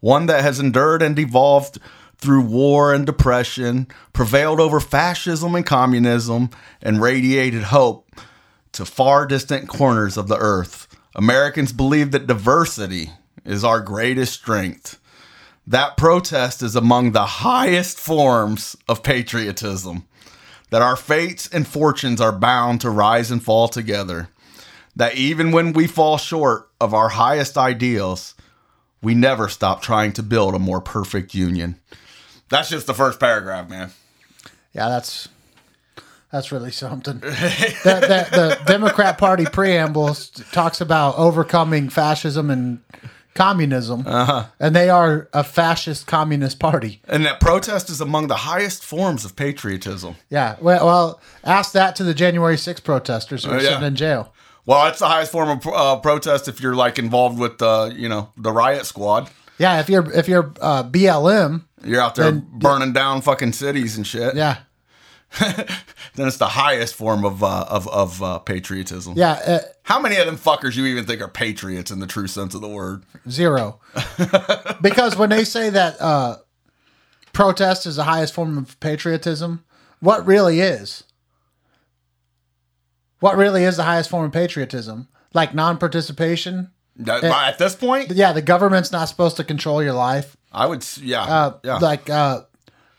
one 0.00 0.26
that 0.26 0.42
has 0.42 0.60
endured 0.60 1.02
and 1.02 1.18
evolved 1.18 1.78
through 2.18 2.42
war 2.42 2.94
and 2.94 3.04
depression, 3.04 3.88
prevailed 4.12 4.60
over 4.60 4.78
fascism 4.78 5.54
and 5.56 5.66
communism, 5.66 6.50
and 6.80 7.02
radiated 7.02 7.64
hope 7.64 8.08
to 8.72 8.84
far 8.84 9.26
distant 9.26 9.68
corners 9.68 10.16
of 10.16 10.28
the 10.28 10.38
earth. 10.38 10.86
Americans 11.14 11.72
believe 11.72 12.12
that 12.12 12.26
diversity 12.26 13.10
is 13.44 13.64
our 13.64 13.80
greatest 13.80 14.32
strength. 14.32 15.00
That 15.66 15.96
protest 15.96 16.62
is 16.62 16.74
among 16.74 17.12
the 17.12 17.26
highest 17.26 17.98
forms 17.98 18.76
of 18.88 19.02
patriotism. 19.02 20.06
That 20.70 20.82
our 20.82 20.96
fates 20.96 21.48
and 21.48 21.66
fortunes 21.66 22.20
are 22.20 22.32
bound 22.32 22.80
to 22.80 22.90
rise 22.90 23.30
and 23.30 23.42
fall 23.42 23.68
together. 23.68 24.30
That 24.96 25.14
even 25.16 25.52
when 25.52 25.72
we 25.72 25.86
fall 25.86 26.18
short 26.18 26.68
of 26.80 26.92
our 26.92 27.08
highest 27.08 27.56
ideals, 27.56 28.34
we 29.00 29.14
never 29.14 29.48
stop 29.48 29.80
trying 29.82 30.12
to 30.14 30.22
build 30.22 30.54
a 30.54 30.58
more 30.58 30.80
perfect 30.80 31.34
union. 31.34 31.76
That's 32.50 32.68
just 32.68 32.86
the 32.86 32.94
first 32.94 33.18
paragraph, 33.18 33.70
man. 33.70 33.90
Yeah, 34.74 34.88
that's 34.90 35.28
that's 36.30 36.52
really 36.52 36.70
something. 36.70 37.18
the, 37.20 37.28
the, 37.84 38.28
the 38.36 38.60
Democrat 38.66 39.18
Party 39.18 39.44
preamble 39.46 40.14
talks 40.52 40.80
about 40.80 41.16
overcoming 41.18 41.88
fascism 41.90 42.50
and 42.50 42.80
communism, 43.34 44.04
Uh-huh. 44.06 44.44
and 44.60 44.76
they 44.76 44.90
are 44.90 45.28
a 45.32 45.42
fascist 45.44 46.06
communist 46.06 46.58
party. 46.58 47.00
And 47.08 47.24
that 47.24 47.40
protest 47.40 47.88
is 47.88 48.00
among 48.02 48.26
the 48.28 48.36
highest 48.36 48.84
forms 48.84 49.24
of 49.24 49.36
patriotism. 49.36 50.16
Yeah, 50.28 50.56
well, 50.60 50.84
well 50.86 51.20
ask 51.44 51.72
that 51.72 51.96
to 51.96 52.04
the 52.04 52.12
January 52.14 52.58
6 52.58 52.80
protesters 52.80 53.44
who 53.44 53.50
are 53.52 53.54
Oh, 53.54 53.60
yeah. 53.60 53.68
sitting 53.70 53.84
in 53.86 53.96
jail. 53.96 54.32
Well, 54.64 54.86
it's 54.86 55.00
the 55.00 55.08
highest 55.08 55.32
form 55.32 55.48
of 55.48 55.66
uh, 55.66 55.96
protest 55.96 56.46
if 56.48 56.60
you're 56.60 56.74
like 56.76 56.98
involved 56.98 57.38
with 57.38 57.58
the, 57.58 57.92
you 57.96 58.08
know, 58.08 58.30
the 58.36 58.52
riot 58.52 58.86
squad. 58.86 59.28
Yeah, 59.58 59.80
if 59.80 59.88
you're 59.88 60.10
if 60.12 60.28
you're 60.28 60.52
uh, 60.60 60.82
BLM, 60.84 61.64
You're 61.84 62.00
out 62.00 62.14
there 62.14 62.30
Then- 62.30 62.46
burning 62.52 62.92
down 62.92 63.20
fucking 63.22 63.52
cities 63.52 63.96
and 63.96 64.06
shit. 64.06 64.34
yeah, 64.36 64.58
Then 65.40 66.28
it's 66.28 66.36
the 66.38 66.48
highest 66.48 66.94
form 66.94 67.24
of 67.24 67.42
uh, 67.42 67.66
of 67.68 67.86
of 67.88 68.22
uh, 68.22 68.38
patriotism. 68.40 69.14
yeah, 69.16 69.32
uh, 69.46 69.58
How 69.84 70.00
many 70.00 70.16
of 70.16 70.26
them 70.26 70.36
fuckers 70.36 70.76
you 70.76 70.86
even 70.86 71.04
think 71.06 71.20
are 71.20 71.28
patriots 71.28 71.90
in 71.90 72.00
the 72.00 72.06
true 72.06 72.26
sense 72.26 72.54
of 72.54 72.60
the 72.60 72.68
word? 72.68 73.04
zero. 73.28 73.80
because 74.82 75.16
when 75.16 75.30
they 75.30 75.44
say 75.44 75.70
that 75.70 76.00
uh, 76.00 76.36
protest 77.32 77.86
is 77.86 77.96
the 77.96 78.04
highest 78.04 78.34
form 78.34 78.58
of 78.58 78.78
patriotism, 78.80 79.64
what 80.00 80.26
really 80.26 80.60
is? 80.60 81.04
What 83.22 83.36
really 83.36 83.62
is 83.62 83.76
the 83.76 83.84
highest 83.84 84.10
form 84.10 84.24
of 84.24 84.32
patriotism? 84.32 85.06
Like 85.32 85.54
non-participation? 85.54 86.70
That- 86.96 87.22
At 87.24 87.58
this 87.58 87.74
point, 87.76 88.10
Yeah, 88.10 88.32
the 88.32 88.42
government's 88.42 88.90
not 88.92 89.08
supposed 89.08 89.36
to 89.36 89.44
control 89.44 89.82
your 89.82 89.92
life. 89.94 90.36
I 90.52 90.66
would. 90.66 90.84
Yeah, 91.00 91.22
Uh, 91.22 91.52
yeah. 91.64 91.76
Like 91.78 92.10
uh, 92.10 92.40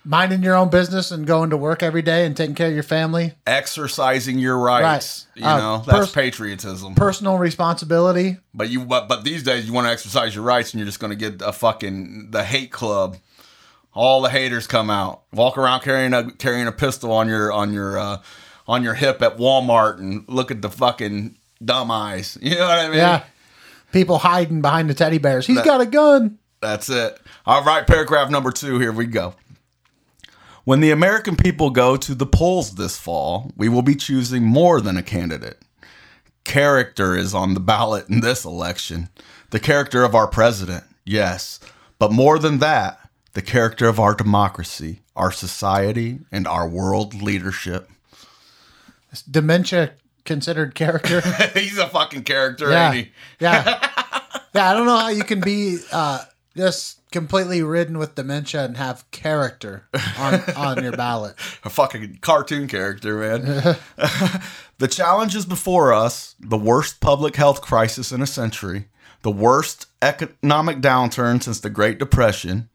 minding 0.06 0.42
your 0.42 0.56
own 0.56 0.70
business 0.70 1.12
and 1.12 1.28
going 1.28 1.50
to 1.50 1.58
work 1.58 1.84
every 1.84 2.02
day 2.02 2.26
and 2.26 2.36
taking 2.38 2.56
care 2.56 2.70
of 2.70 2.74
your 2.74 2.84
family. 2.84 3.34
Exercising 3.46 4.40
your 4.40 4.58
rights. 4.58 5.28
Right. 5.36 5.42
You 5.44 5.50
Uh, 5.52 5.58
know, 5.58 5.78
that's 5.86 5.98
pers- 6.00 6.12
patriotism. 6.12 6.96
Personal 6.96 7.38
responsibility. 7.38 8.38
But 8.54 8.70
you, 8.70 8.86
but, 8.86 9.08
but 9.10 9.24
these 9.26 9.44
days 9.44 9.66
you 9.68 9.74
want 9.74 9.88
to 9.88 9.92
exercise 9.92 10.34
your 10.34 10.46
rights, 10.46 10.72
and 10.72 10.80
you're 10.80 10.88
just 10.88 11.00
going 11.02 11.12
to 11.12 11.18
get 11.30 11.42
a 11.46 11.52
fucking 11.52 12.30
the 12.32 12.44
hate 12.46 12.72
club. 12.72 13.18
All 13.94 14.22
the 14.24 14.30
haters 14.30 14.66
come 14.68 14.90
out, 14.90 15.22
walk 15.34 15.56
around 15.58 15.82
carrying 15.82 16.14
a 16.14 16.32
carrying 16.32 16.66
a 16.66 16.72
pistol 16.72 17.12
on 17.12 17.28
your 17.30 17.52
on 17.52 17.72
your 17.74 18.00
uh, 18.00 18.18
on 18.68 18.84
your 18.84 18.94
hip 18.94 19.22
at 19.22 19.38
Walmart, 19.38 20.00
and 20.00 20.24
look 20.28 20.52
at 20.52 20.62
the 20.62 20.70
fucking 20.70 21.36
dumb 21.64 21.92
eyes. 21.92 22.38
You 22.42 22.56
know 22.56 22.66
what 22.68 22.80
I 22.80 22.88
mean? 22.88 22.98
Yeah. 22.98 23.24
People 23.92 24.18
hiding 24.20 24.62
behind 24.62 24.90
the 24.90 24.94
teddy 24.94 25.18
bears. 25.20 25.46
He's 25.48 25.58
That- 25.58 25.66
got 25.66 25.82
a 25.82 25.86
gun. 25.86 26.40
That's 26.62 26.90
it. 26.90 27.20
All 27.46 27.64
right, 27.64 27.86
paragraph 27.86 28.30
number 28.30 28.50
two. 28.52 28.80
Here 28.80 28.92
we 28.94 29.06
go. 29.06 29.36
When 30.64 30.80
the 30.80 30.92
American 30.92 31.36
people 31.36 31.72
go 31.72 31.98
to 31.98 32.16
the 32.16 32.26
polls 32.26 32.76
this 32.76 32.98
fall, 32.98 33.52
we 33.58 33.68
will 33.68 33.82
be 33.82 33.96
choosing 33.96 34.44
more 34.44 34.80
than 34.80 34.96
a 34.96 35.04
candidate. 35.04 35.60
Character 36.46 37.16
is 37.18 37.34
on 37.34 37.54
the 37.54 37.60
ballot 37.60 38.08
in 38.10 38.22
this 38.22 38.46
election. 38.46 39.10
The 39.50 39.60
character 39.60 40.04
of 40.04 40.16
our 40.16 40.28
president, 40.28 40.86
yes. 41.06 41.60
But 42.00 42.12
more 42.14 42.40
than 42.40 42.60
that, 42.60 43.00
the 43.34 43.42
character 43.42 43.88
of 43.88 44.00
our 44.00 44.14
democracy, 44.16 45.02
our 45.16 45.32
society, 45.32 46.20
and 46.32 46.48
our 46.48 46.68
world 46.68 47.22
leadership. 47.22 47.90
Dementia 49.22 49.94
considered 50.26 50.76
character? 50.76 51.22
He's 51.54 51.78
a 51.78 51.88
fucking 51.88 52.24
character, 52.24 52.70
yeah. 52.70 52.92
ain't 52.92 53.06
he? 53.06 53.12
Yeah. 53.40 53.90
Yeah. 54.56 54.70
I 54.70 54.74
don't 54.76 54.86
know 54.86 54.98
how 54.98 55.10
you 55.10 55.24
can 55.24 55.40
be 55.40 55.80
uh, 55.92 56.26
just 56.56 57.00
completely 57.12 57.64
ridden 57.64 57.98
with 57.98 58.14
dementia 58.14 58.64
and 58.66 58.78
have 58.78 59.10
character 59.10 59.88
on, 60.20 60.42
on 60.56 60.84
your 60.84 60.92
ballot. 60.92 61.36
a 61.64 61.72
fucking 61.72 62.20
cartoon 62.22 62.68
character, 62.68 63.18
man. 63.18 63.42
the 64.78 64.88
challenges 64.88 65.48
before 65.48 65.92
us 65.92 66.36
the 66.40 66.58
worst 66.58 67.00
public 67.00 67.36
health 67.36 67.62
crisis 67.62 68.12
in 68.12 68.22
a 68.22 68.28
century, 68.28 68.90
the 69.24 69.32
worst 69.32 69.88
economic 70.04 70.78
downturn 70.82 71.42
since 71.42 71.60
the 71.60 71.70
Great 71.72 71.98
Depression, 71.98 72.70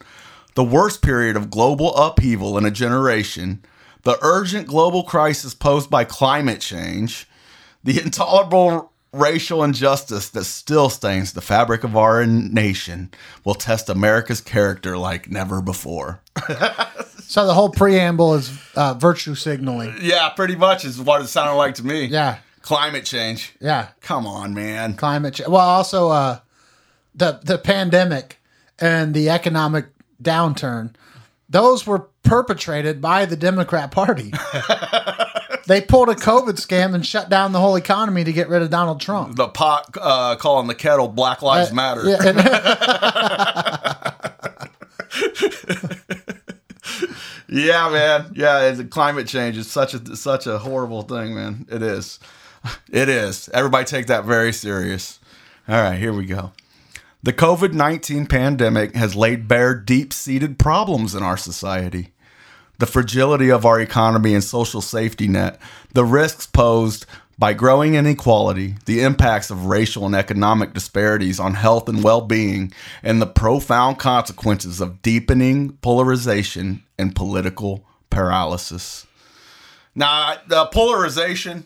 the 0.54 0.64
worst 0.64 1.02
period 1.02 1.36
of 1.36 1.50
global 1.50 1.94
upheaval 1.94 2.58
in 2.58 2.64
a 2.64 2.70
generation, 2.70 3.62
the 4.02 4.18
urgent 4.22 4.66
global 4.66 5.02
crisis 5.02 5.54
posed 5.54 5.90
by 5.90 6.04
climate 6.04 6.60
change, 6.60 7.28
the 7.84 8.00
intolerable 8.04 8.92
racial 9.12 9.64
injustice 9.64 10.28
that 10.30 10.44
still 10.44 10.90
stains 10.90 11.32
the 11.32 11.40
fabric 11.40 11.82
of 11.82 11.96
our 11.96 12.26
nation 12.26 13.10
will 13.44 13.54
test 13.54 13.88
America's 13.88 14.40
character 14.40 14.98
like 14.98 15.30
never 15.30 15.60
before. 15.62 16.20
So 17.28 17.46
the 17.46 17.52
whole 17.52 17.68
preamble 17.68 18.36
is 18.36 18.58
uh, 18.74 18.94
virtue 18.94 19.34
signaling. 19.34 19.94
yeah, 20.00 20.30
pretty 20.30 20.56
much 20.56 20.86
is 20.86 20.98
what 20.98 21.20
it 21.20 21.26
sounded 21.26 21.56
like 21.56 21.74
to 21.74 21.84
me. 21.84 22.06
Yeah, 22.06 22.38
Climate 22.62 23.04
change. 23.04 23.52
yeah. 23.60 23.88
Come 24.00 24.26
on, 24.26 24.54
man. 24.54 24.94
Climate 24.94 25.34
change. 25.34 25.46
Well, 25.50 25.60
also 25.60 26.08
uh, 26.08 26.38
the 27.14 27.38
the 27.44 27.58
pandemic 27.58 28.40
and 28.78 29.12
the 29.12 29.28
economic 29.28 29.88
downturn. 30.22 30.94
Those 31.50 31.86
were 31.86 32.08
perpetrated 32.28 33.00
by 33.00 33.24
the 33.24 33.36
Democrat 33.36 33.90
Party. 33.90 34.32
they 35.66 35.80
pulled 35.80 36.10
a 36.10 36.14
COVID 36.14 36.54
scam 36.54 36.94
and 36.94 37.04
shut 37.04 37.28
down 37.30 37.52
the 37.52 37.60
whole 37.60 37.76
economy 37.76 38.22
to 38.24 38.32
get 38.32 38.48
rid 38.48 38.62
of 38.62 38.70
Donald 38.70 39.00
Trump. 39.00 39.36
The 39.36 39.48
pot 39.48 39.96
uh, 40.00 40.36
calling 40.36 40.66
the 40.66 40.74
kettle 40.74 41.08
Black 41.08 41.42
Lives 41.42 41.70
Uh, 41.70 41.74
Matter. 41.74 42.08
Yeah, 42.08 42.18
Yeah, 47.50 47.88
man. 47.88 48.32
Yeah, 48.34 48.60
it's, 48.68 48.82
climate 48.90 49.26
change 49.26 49.56
is 49.56 49.70
such 49.70 49.94
a 49.94 50.16
such 50.16 50.46
a 50.46 50.58
horrible 50.58 51.00
thing, 51.02 51.34
man. 51.34 51.66
It 51.70 51.82
is. 51.82 52.20
It 52.90 53.08
is. 53.08 53.48
Everybody 53.54 53.86
take 53.86 54.06
that 54.08 54.24
very 54.26 54.52
serious. 54.52 55.18
All 55.66 55.80
right, 55.80 55.98
here 55.98 56.12
we 56.12 56.26
go. 56.26 56.52
The 57.22 57.32
COVID 57.32 57.72
19 57.72 58.26
pandemic 58.26 58.94
has 58.94 59.16
laid 59.16 59.48
bare 59.48 59.74
deep 59.74 60.12
seated 60.12 60.58
problems 60.58 61.14
in 61.14 61.22
our 61.22 61.38
society. 61.38 62.12
The 62.78 62.86
fragility 62.86 63.50
of 63.50 63.66
our 63.66 63.80
economy 63.80 64.34
and 64.34 64.44
social 64.44 64.80
safety 64.80 65.26
net, 65.28 65.60
the 65.94 66.04
risks 66.04 66.46
posed 66.46 67.06
by 67.38 67.52
growing 67.52 67.94
inequality, 67.94 68.74
the 68.86 69.00
impacts 69.02 69.50
of 69.50 69.66
racial 69.66 70.06
and 70.06 70.14
economic 70.14 70.74
disparities 70.74 71.38
on 71.40 71.54
health 71.54 71.88
and 71.88 72.02
well 72.04 72.20
being, 72.20 72.72
and 73.02 73.20
the 73.20 73.26
profound 73.26 73.98
consequences 73.98 74.80
of 74.80 75.02
deepening 75.02 75.72
polarization 75.82 76.82
and 76.98 77.14
political 77.16 77.84
paralysis. 78.10 79.06
Now, 79.94 80.36
the 80.46 80.66
polarization 80.66 81.64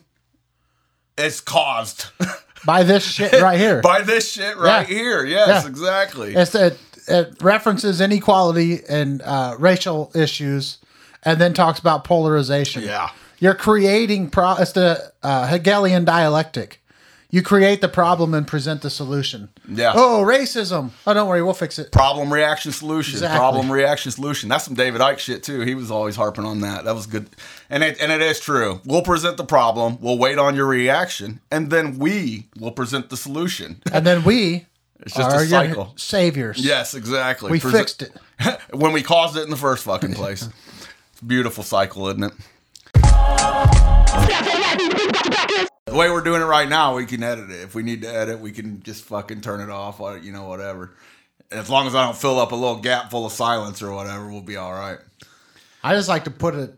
is 1.17 1.41
caused 1.41 2.05
by 2.65 2.81
this 2.83 3.03
shit 3.05 3.33
right 3.41 3.59
here. 3.59 3.81
by 3.83 4.01
this 4.01 4.31
shit 4.31 4.57
right 4.57 4.87
Yeah. 4.89 4.95
here. 4.95 5.25
Yes, 5.25 5.63
Yeah. 5.63 5.69
exactly. 5.69 6.35
It's, 6.35 6.55
it, 6.55 6.79
it 7.07 7.35
references 7.41 8.01
inequality 8.01 8.81
and 8.89 9.21
uh, 9.21 9.55
racial 9.59 10.11
issues, 10.15 10.79
and 11.25 11.39
then 11.39 11.53
talks 11.53 11.79
about 11.79 12.03
polarization. 12.03 12.83
Yeah. 12.83 13.09
You're 13.39 13.55
creating 13.55 14.29
pro. 14.29 14.55
It's 14.55 14.71
the 14.73 15.11
uh, 15.21 15.47
Hegelian 15.47 16.05
dialectic. 16.05 16.79
You 17.29 17.41
create 17.41 17.81
the 17.81 17.87
problem 17.89 18.35
and 18.35 18.45
present 18.47 18.83
the 18.83 18.91
solution. 18.91 19.49
Yeah. 19.67 19.93
Oh, 19.95 20.23
racism. 20.23 20.91
Oh, 21.07 21.15
don't 21.15 21.27
worry, 21.27 21.41
we'll 21.41 21.55
fix 21.55 21.79
it. 21.79 21.91
Problem 21.91 22.31
reaction 22.31 22.71
solution. 22.71 23.15
Exactly. 23.15 23.39
Problem 23.39 23.71
reaction 23.71 24.11
solution. 24.11 24.49
That's 24.49 24.65
some 24.65 24.75
David 24.75 25.01
Icke 25.01 25.17
shit 25.17 25.41
too. 25.41 25.61
He 25.61 25.73
was 25.73 25.89
always 25.89 26.15
harping 26.15 26.45
on 26.45 26.61
that. 26.61 26.85
That 26.85 26.93
was 26.93 27.07
good. 27.07 27.27
And 27.71 27.83
it 27.83 27.99
and 27.99 28.11
it 28.11 28.21
is 28.21 28.39
true. 28.39 28.81
We'll 28.85 29.01
present 29.01 29.37
the 29.37 29.45
problem, 29.45 29.97
we'll 29.99 30.19
wait 30.19 30.37
on 30.37 30.55
your 30.55 30.67
reaction, 30.67 31.39
and 31.51 31.71
then 31.71 31.97
we 31.97 32.49
will 32.59 32.71
present 32.71 33.09
the 33.09 33.17
solution. 33.17 33.81
And 33.91 34.05
then 34.05 34.23
we 34.23 34.67
It's 34.99 35.15
just 35.15 35.35
are 35.35 35.41
a 35.41 35.47
cycle. 35.47 35.93
saviors. 35.97 36.63
Yes, 36.63 36.93
exactly. 36.93 37.51
we 37.51 37.59
Present- 37.59 37.81
fixed 37.81 38.01
it. 38.03 38.59
when 38.75 38.93
we 38.93 39.01
caused 39.01 39.35
it 39.37 39.41
in 39.43 39.49
the 39.49 39.57
first 39.57 39.83
fucking 39.85 40.13
place. 40.13 40.47
Beautiful 41.25 41.63
cycle, 41.63 42.07
isn't 42.09 42.23
it? 42.23 42.33
The 45.85 45.99
way 45.99 46.09
we're 46.09 46.21
doing 46.21 46.41
it 46.41 46.45
right 46.45 46.67
now, 46.67 46.95
we 46.95 47.05
can 47.05 47.21
edit 47.21 47.51
it. 47.51 47.61
If 47.61 47.75
we 47.75 47.83
need 47.83 48.01
to 48.01 48.07
edit, 48.07 48.39
we 48.39 48.51
can 48.51 48.81
just 48.81 49.03
fucking 49.05 49.41
turn 49.41 49.61
it 49.61 49.69
off, 49.69 49.99
or, 49.99 50.17
you 50.17 50.31
know, 50.31 50.47
whatever. 50.47 50.95
As 51.51 51.69
long 51.69 51.85
as 51.85 51.93
I 51.93 52.03
don't 52.03 52.17
fill 52.17 52.39
up 52.39 52.51
a 52.51 52.55
little 52.55 52.77
gap 52.77 53.11
full 53.11 53.27
of 53.27 53.31
silence 53.31 53.81
or 53.83 53.93
whatever, 53.93 54.27
we'll 54.31 54.41
be 54.41 54.57
all 54.57 54.73
right. 54.73 54.97
I 55.83 55.93
just 55.93 56.09
like 56.09 56.23
to 56.23 56.31
put 56.31 56.55
it, 56.55 56.73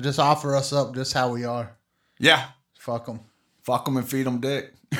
just 0.00 0.18
offer 0.18 0.56
us 0.56 0.72
up 0.72 0.94
just 0.94 1.12
how 1.12 1.30
we 1.30 1.44
are. 1.44 1.76
Yeah. 2.18 2.46
Fuck 2.78 3.06
them. 3.06 3.20
Fuck 3.62 3.84
them 3.84 3.98
and 3.98 4.08
feed 4.08 4.24
them 4.24 4.40
dick. 4.40 4.72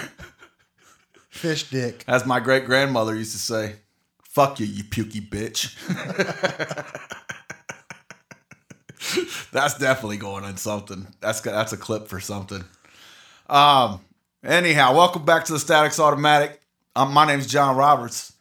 Fish 1.31 1.71
dick. 1.71 2.05
As 2.07 2.27
my 2.27 2.39
great 2.39 2.67
grandmother 2.67 3.17
used 3.17 3.33
to 3.33 3.39
say, 3.39 3.77
fuck 4.23 4.61
you, 4.61 4.67
you 4.67 4.85
pukey 4.85 5.27
bitch. 5.27 5.75
that's 9.53 9.79
definitely 9.79 10.17
going 10.17 10.45
on 10.45 10.57
something. 10.57 11.07
That's 11.21 11.41
that's 11.41 11.73
a 11.73 11.77
clip 11.77 12.09
for 12.09 12.21
something. 12.21 12.65
Um. 13.49 14.01
Anyhow, 14.45 14.97
welcome 14.97 15.25
back 15.25 15.45
to 15.45 15.53
the 15.53 15.59
Static's 15.61 16.01
Automatic. 16.01 16.61
Um, 16.97 17.13
my 17.13 17.25
name's 17.25 17.47
John 17.47 17.77
Roberts. 17.77 18.33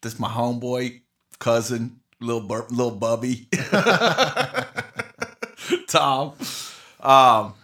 This 0.00 0.14
is 0.14 0.20
my 0.20 0.28
homeboy, 0.28 1.00
cousin, 1.40 1.98
little 2.20 2.42
bur- 2.42 2.66
little 2.70 2.92
bubby, 2.92 3.48
Tom. 5.88 6.34
Um. 7.00 7.54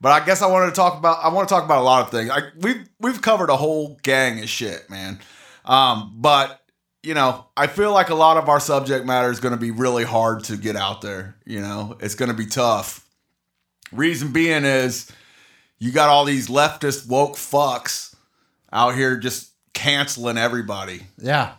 But 0.00 0.10
I 0.10 0.26
guess 0.26 0.42
I 0.42 0.48
wanted 0.48 0.66
to 0.66 0.72
talk 0.72 0.98
about 0.98 1.24
I 1.24 1.28
want 1.28 1.48
to 1.48 1.54
talk 1.54 1.64
about 1.64 1.78
a 1.78 1.84
lot 1.84 2.02
of 2.02 2.10
things. 2.10 2.30
I 2.30 2.40
we've 2.58 2.88
we've 3.00 3.22
covered 3.22 3.50
a 3.50 3.56
whole 3.56 3.98
gang 4.02 4.42
of 4.42 4.48
shit, 4.48 4.90
man. 4.90 5.20
Um, 5.64 6.12
but 6.16 6.61
you 7.02 7.14
know, 7.14 7.46
I 7.56 7.66
feel 7.66 7.92
like 7.92 8.10
a 8.10 8.14
lot 8.14 8.36
of 8.36 8.48
our 8.48 8.60
subject 8.60 9.04
matter 9.06 9.30
is 9.30 9.40
going 9.40 9.54
to 9.54 9.60
be 9.60 9.70
really 9.70 10.04
hard 10.04 10.44
to 10.44 10.56
get 10.56 10.76
out 10.76 11.00
there. 11.00 11.36
You 11.44 11.60
know, 11.60 11.96
it's 12.00 12.14
going 12.14 12.30
to 12.30 12.36
be 12.36 12.46
tough. 12.46 13.06
Reason 13.90 14.32
being 14.32 14.64
is 14.64 15.10
you 15.78 15.90
got 15.92 16.08
all 16.08 16.24
these 16.24 16.48
leftist 16.48 17.08
woke 17.08 17.36
fucks 17.36 18.14
out 18.72 18.94
here 18.94 19.16
just 19.16 19.50
canceling 19.74 20.38
everybody. 20.38 21.02
Yeah. 21.18 21.54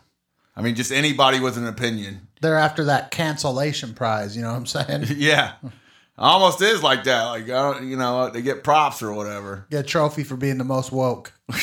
I 0.56 0.62
mean, 0.62 0.76
just 0.76 0.92
anybody 0.92 1.40
with 1.40 1.58
an 1.58 1.68
opinion. 1.68 2.28
They're 2.42 2.58
after 2.58 2.86
that 2.86 3.12
cancellation 3.12 3.94
prize. 3.94 4.36
You 4.36 4.44
know 4.44 4.52
what 4.52 4.58
I'm 4.58 4.66
saying? 4.66 5.06
Yeah, 5.18 5.54
almost 6.18 6.62
is 6.62 6.84
like 6.84 7.04
that. 7.06 7.24
Like 7.26 7.44
I 7.44 7.74
don't, 7.74 7.88
you 7.88 7.98
know, 7.98 8.30
they 8.30 8.42
get 8.42 8.64
props 8.64 9.02
or 9.02 9.14
whatever. 9.14 9.66
Get 9.70 9.82
a 9.82 9.88
trophy 9.88 10.24
for 10.24 10.36
being 10.36 10.58
the 10.58 10.64
most 10.64 10.92
woke. 10.92 11.34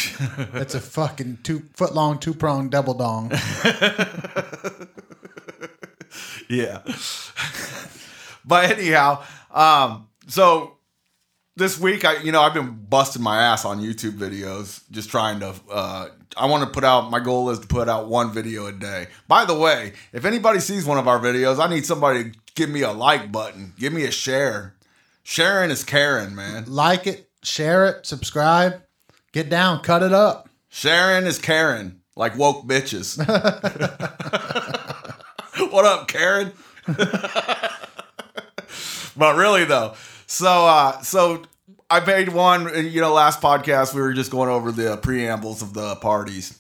It's 0.52 0.74
a 0.74 0.80
fucking 0.80 1.38
two 1.42 1.62
foot 1.74 1.94
long, 1.94 2.18
two 2.18 2.34
prong 2.34 2.68
double 2.68 2.94
dong. 2.94 3.32
Yeah. 6.50 6.82
but 8.44 8.72
anyhow, 8.72 9.22
um, 9.52 10.08
so 10.26 10.76
this 11.60 11.78
week 11.78 12.04
I 12.04 12.16
you 12.22 12.32
know 12.32 12.40
I've 12.40 12.54
been 12.54 12.72
busting 12.88 13.22
my 13.22 13.40
ass 13.40 13.64
on 13.64 13.80
YouTube 13.80 14.18
videos, 14.18 14.82
just 14.90 15.10
trying 15.10 15.38
to. 15.40 15.54
Uh, 15.70 16.08
I 16.36 16.46
want 16.46 16.64
to 16.64 16.70
put 16.70 16.82
out. 16.82 17.10
My 17.10 17.20
goal 17.20 17.50
is 17.50 17.60
to 17.60 17.68
put 17.68 17.88
out 17.88 18.08
one 18.08 18.32
video 18.32 18.66
a 18.66 18.72
day. 18.72 19.06
By 19.28 19.44
the 19.44 19.54
way, 19.54 19.92
if 20.12 20.24
anybody 20.24 20.58
sees 20.58 20.84
one 20.84 20.98
of 20.98 21.06
our 21.06 21.20
videos, 21.20 21.64
I 21.64 21.68
need 21.68 21.86
somebody 21.86 22.24
to 22.24 22.32
give 22.56 22.70
me 22.70 22.82
a 22.82 22.90
like 22.90 23.30
button, 23.30 23.74
give 23.78 23.92
me 23.92 24.02
a 24.04 24.10
share. 24.10 24.74
Sharing 25.22 25.70
is 25.70 25.84
caring, 25.84 26.34
man. 26.34 26.64
Like 26.66 27.06
it, 27.06 27.28
share 27.42 27.86
it, 27.86 28.06
subscribe, 28.06 28.82
get 29.32 29.48
down, 29.48 29.82
cut 29.82 30.02
it 30.02 30.12
up. 30.12 30.48
Sharing 30.70 31.26
is 31.26 31.38
caring, 31.38 32.00
like 32.16 32.36
woke 32.38 32.66
bitches. 32.66 33.18
what 35.70 35.84
up, 35.84 36.08
Karen? 36.08 36.52
but 39.16 39.36
really 39.36 39.64
though, 39.64 39.94
so 40.30 40.66
uh, 40.66 41.00
so 41.02 41.42
I 41.90 42.00
made 42.00 42.28
one. 42.28 42.72
You 42.86 43.00
know, 43.00 43.12
last 43.12 43.40
podcast 43.40 43.92
we 43.92 44.00
were 44.00 44.12
just 44.12 44.30
going 44.30 44.48
over 44.48 44.70
the 44.70 44.96
preambles 44.96 45.60
of 45.60 45.74
the 45.74 45.96
parties, 45.96 46.56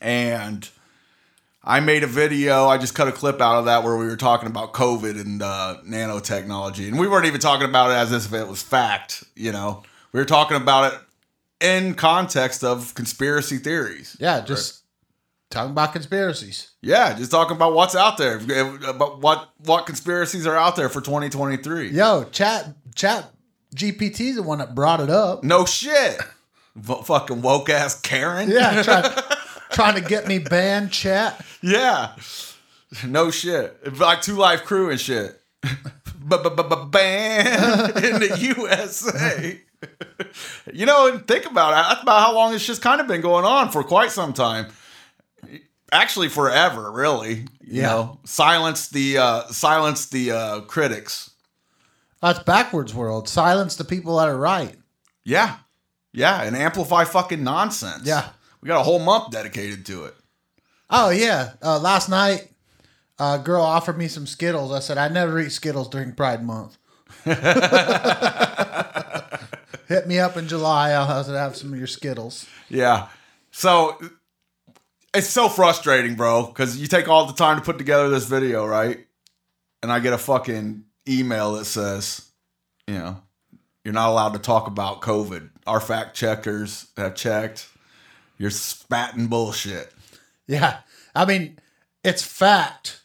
and 0.00 0.68
I 1.62 1.78
made 1.78 2.02
a 2.02 2.08
video. 2.08 2.66
I 2.66 2.78
just 2.78 2.94
cut 2.96 3.06
a 3.06 3.12
clip 3.12 3.40
out 3.40 3.60
of 3.60 3.66
that 3.66 3.84
where 3.84 3.96
we 3.96 4.06
were 4.06 4.16
talking 4.16 4.48
about 4.48 4.72
COVID 4.72 5.20
and 5.20 5.40
uh, 5.40 5.76
nanotechnology, 5.86 6.88
and 6.88 6.98
we 6.98 7.06
weren't 7.06 7.26
even 7.26 7.40
talking 7.40 7.68
about 7.68 7.90
it 7.90 7.94
as 7.94 8.12
if 8.12 8.32
it 8.32 8.48
was 8.48 8.62
fact. 8.62 9.22
You 9.36 9.52
know, 9.52 9.84
we 10.12 10.18
were 10.18 10.26
talking 10.26 10.56
about 10.56 10.92
it 10.92 10.98
in 11.60 11.94
context 11.94 12.64
of 12.64 12.96
conspiracy 12.96 13.58
theories. 13.58 14.16
Yeah, 14.18 14.40
just 14.40 14.81
talking 15.52 15.70
about 15.70 15.92
conspiracies. 15.92 16.70
Yeah, 16.80 17.14
just 17.16 17.30
talking 17.30 17.56
about 17.56 17.74
what's 17.74 17.94
out 17.94 18.16
there, 18.16 18.38
about 18.88 19.20
what 19.20 19.50
what 19.58 19.86
conspiracies 19.86 20.46
are 20.46 20.56
out 20.56 20.74
there 20.74 20.88
for 20.88 21.00
2023. 21.00 21.90
Yo, 21.90 22.24
chat, 22.32 22.74
chat 22.94 23.30
GPT's 23.74 24.36
the 24.36 24.42
one 24.42 24.58
that 24.58 24.74
brought 24.74 25.00
it 25.00 25.10
up. 25.10 25.44
No 25.44 25.64
shit. 25.64 26.18
V- 26.74 27.02
fucking 27.04 27.42
woke 27.42 27.68
ass 27.70 28.00
Karen. 28.00 28.50
Yeah, 28.50 28.82
try, 28.84 29.22
trying 29.70 29.94
to 29.94 30.08
get 30.08 30.26
me 30.26 30.38
banned, 30.38 30.90
chat. 30.90 31.44
Yeah. 31.62 32.14
No 33.06 33.30
shit. 33.30 33.98
Like 33.98 34.22
2 34.22 34.34
Live 34.36 34.64
Crew 34.64 34.90
and 34.90 35.00
shit. 35.00 35.40
Ban 36.24 36.46
in 38.04 38.20
the 38.20 38.54
USA. 38.58 39.60
You 40.72 40.86
know, 40.86 41.08
and 41.08 41.26
think 41.26 41.46
about 41.46 41.72
it. 41.72 41.88
That's 41.88 42.02
about 42.02 42.20
how 42.20 42.34
long 42.34 42.54
it's 42.54 42.66
just 42.66 42.80
kind 42.82 43.00
of 43.00 43.06
been 43.06 43.20
going 43.20 43.44
on 43.44 43.70
for 43.70 43.82
quite 43.82 44.10
some 44.12 44.32
time. 44.32 44.66
Actually, 45.92 46.28
forever, 46.30 46.90
really. 46.90 47.34
You 47.60 47.82
Yeah. 47.82 47.86
know, 47.88 48.18
silence 48.24 48.88
the 48.88 49.18
uh, 49.18 49.42
silence 49.48 50.06
the 50.06 50.32
uh, 50.32 50.60
critics. 50.62 51.30
That's 52.22 52.38
backwards 52.40 52.94
world. 52.94 53.28
Silence 53.28 53.76
the 53.76 53.84
people 53.84 54.16
that 54.16 54.28
are 54.28 54.36
right. 54.38 54.74
Yeah. 55.24 55.56
Yeah. 56.12 56.42
And 56.42 56.56
amplify 56.56 57.04
fucking 57.04 57.44
nonsense. 57.44 58.04
Yeah. 58.06 58.30
We 58.60 58.68
got 58.68 58.80
a 58.80 58.84
whole 58.84 59.00
month 59.00 59.30
dedicated 59.32 59.84
to 59.86 60.04
it. 60.06 60.14
Oh 60.88 61.10
yeah. 61.10 61.52
Uh, 61.62 61.78
last 61.78 62.08
night, 62.08 62.48
a 63.18 63.38
girl 63.38 63.62
offered 63.62 63.98
me 63.98 64.08
some 64.08 64.26
Skittles. 64.26 64.72
I 64.72 64.78
said 64.78 64.96
I 64.98 65.08
never 65.08 65.38
eat 65.40 65.50
Skittles 65.52 65.88
during 65.88 66.12
Pride 66.14 66.42
Month. 66.44 66.78
Hit 69.88 70.06
me 70.06 70.18
up 70.18 70.36
in 70.38 70.48
July. 70.48 70.90
I'll 70.92 71.06
have 71.06 71.26
to 71.26 71.32
have 71.38 71.56
some 71.56 71.72
of 71.72 71.78
your 71.78 71.86
Skittles. 71.86 72.46
Yeah. 72.70 73.08
So 73.50 73.98
it's 75.14 75.28
so 75.28 75.48
frustrating, 75.48 76.14
bro, 76.14 76.46
because 76.46 76.78
you 76.78 76.86
take 76.86 77.08
all 77.08 77.26
the 77.26 77.32
time 77.34 77.58
to 77.58 77.64
put 77.64 77.78
together 77.78 78.08
this 78.08 78.26
video, 78.26 78.66
right? 78.66 79.06
And 79.82 79.92
I 79.92 80.00
get 80.00 80.12
a 80.12 80.18
fucking 80.18 80.84
email 81.08 81.52
that 81.52 81.64
says, 81.64 82.30
you 82.86 82.94
know, 82.94 83.20
you're 83.84 83.94
not 83.94 84.10
allowed 84.10 84.32
to 84.34 84.38
talk 84.38 84.66
about 84.66 85.02
COVID. 85.02 85.50
Our 85.66 85.80
fact 85.80 86.16
checkers 86.16 86.88
have 86.96 87.14
checked. 87.14 87.68
You're 88.38 88.50
spatting 88.50 89.26
bullshit. 89.26 89.92
Yeah. 90.46 90.78
I 91.14 91.24
mean, 91.24 91.58
it's 92.04 92.22
fact, 92.22 93.02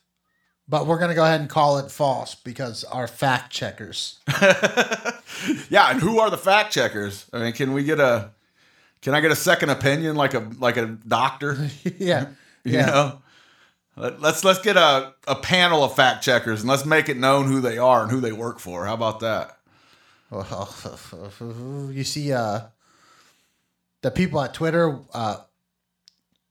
but 0.67 0.87
we're 0.87 0.97
going 0.99 1.09
to 1.09 1.15
go 1.15 1.23
ahead 1.23 1.41
and 1.41 1.49
call 1.49 1.77
it 1.79 1.91
false 1.91 2.35
because 2.35 2.83
our 2.85 3.07
fact 3.07 3.51
checkers. 3.51 4.19
yeah, 5.69 5.91
and 5.91 5.99
who 5.99 6.19
are 6.19 6.29
the 6.29 6.37
fact 6.37 6.73
checkers? 6.73 7.25
I 7.33 7.39
mean, 7.39 7.53
can 7.53 7.73
we 7.73 7.83
get 7.83 7.99
a 7.99 8.31
can 9.01 9.13
I 9.15 9.21
get 9.21 9.31
a 9.31 9.35
second 9.35 9.69
opinion 9.69 10.15
like 10.15 10.33
a 10.33 10.39
like 10.59 10.77
a 10.77 10.85
doctor? 11.07 11.69
yeah. 11.97 12.27
You 12.63 12.73
Yeah. 12.73 12.85
know? 12.87 13.21
Let- 13.95 14.19
Let's 14.21 14.43
let's 14.43 14.59
get 14.59 14.75
a, 14.77 15.13
a 15.27 15.35
panel 15.35 15.83
of 15.83 15.95
fact 15.95 16.23
checkers 16.23 16.61
and 16.61 16.69
let's 16.69 16.85
make 16.85 17.07
it 17.09 17.17
known 17.17 17.47
who 17.47 17.61
they 17.61 17.77
are 17.77 18.03
and 18.03 18.11
who 18.11 18.19
they 18.19 18.31
work 18.33 18.59
for. 18.59 18.85
How 18.85 18.93
about 18.93 19.21
that? 19.21 19.57
Well, 20.29 20.69
you 21.93 22.03
see, 22.03 22.33
uh, 22.33 22.61
the 24.01 24.11
people 24.11 24.41
at 24.41 24.53
Twitter, 24.53 24.99
uh, 25.13 25.37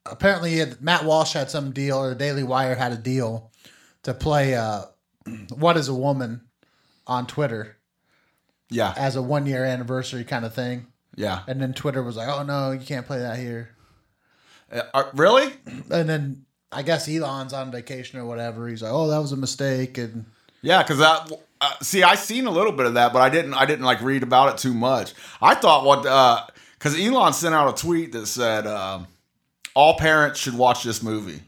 apparently 0.04 0.62
Matt 0.80 1.04
Walsh 1.04 1.34
had 1.34 1.50
some 1.50 1.72
deal, 1.72 1.98
or 1.98 2.08
the 2.10 2.14
Daily 2.14 2.42
Wire 2.42 2.74
had 2.74 2.92
a 2.92 2.96
deal 2.96 3.50
to 4.04 4.14
play 4.14 4.54
uh, 4.54 4.84
"What 5.54 5.76
Is 5.76 5.88
a 5.88 5.94
Woman" 5.94 6.42
on 7.06 7.26
Twitter 7.26 7.76
Yeah, 8.70 8.94
as 8.96 9.16
a 9.16 9.22
one 9.22 9.46
year 9.46 9.64
anniversary 9.64 10.24
kind 10.24 10.44
of 10.44 10.54
thing, 10.54 10.86
yeah. 11.16 11.40
and 11.48 11.60
then 11.60 11.72
Twitter 11.74 12.02
was 12.02 12.16
like, 12.16 12.28
"Oh 12.28 12.42
no, 12.44 12.70
you 12.70 12.86
can't 12.86 13.06
play 13.06 13.18
that 13.18 13.38
here," 13.38 13.70
Uh, 14.72 14.82
are- 14.94 15.10
really? 15.14 15.52
and 15.90 16.08
then 16.08 16.44
I 16.70 16.82
guess 16.82 17.08
Elon's 17.08 17.52
on 17.52 17.70
vacation 17.72 18.18
or 18.20 18.24
whatever. 18.24 18.68
He's 18.68 18.82
like, 18.82 18.92
"Oh, 18.92 19.08
that 19.08 19.18
was 19.18 19.32
a 19.32 19.36
mistake," 19.36 19.98
and 19.98 20.26
Yeah, 20.62 20.82
because 20.82 20.98
that. 20.98 21.30
Uh, 21.60 21.70
see, 21.80 22.02
I 22.02 22.16
seen 22.16 22.46
a 22.46 22.50
little 22.50 22.72
bit 22.72 22.84
of 22.86 22.94
that, 22.94 23.12
but 23.14 23.22
I 23.22 23.30
didn't. 23.30 23.54
I 23.54 23.64
didn't 23.64 23.84
like 23.86 24.00
read 24.02 24.22
about 24.22 24.52
it 24.54 24.58
too 24.58 24.74
much. 24.74 25.14
I 25.40 25.54
thought 25.54 25.84
what 25.84 26.02
because 26.78 26.98
Elon 27.00 27.32
sent 27.32 27.54
out 27.54 27.78
a 27.78 27.82
tweet 27.82 28.12
that 28.12 28.26
said 28.26 28.66
um 28.66 29.06
all 29.74 29.96
parents 29.96 30.38
should 30.38 30.54
watch 30.54 30.82
this 30.84 31.02
movie. 31.02 31.40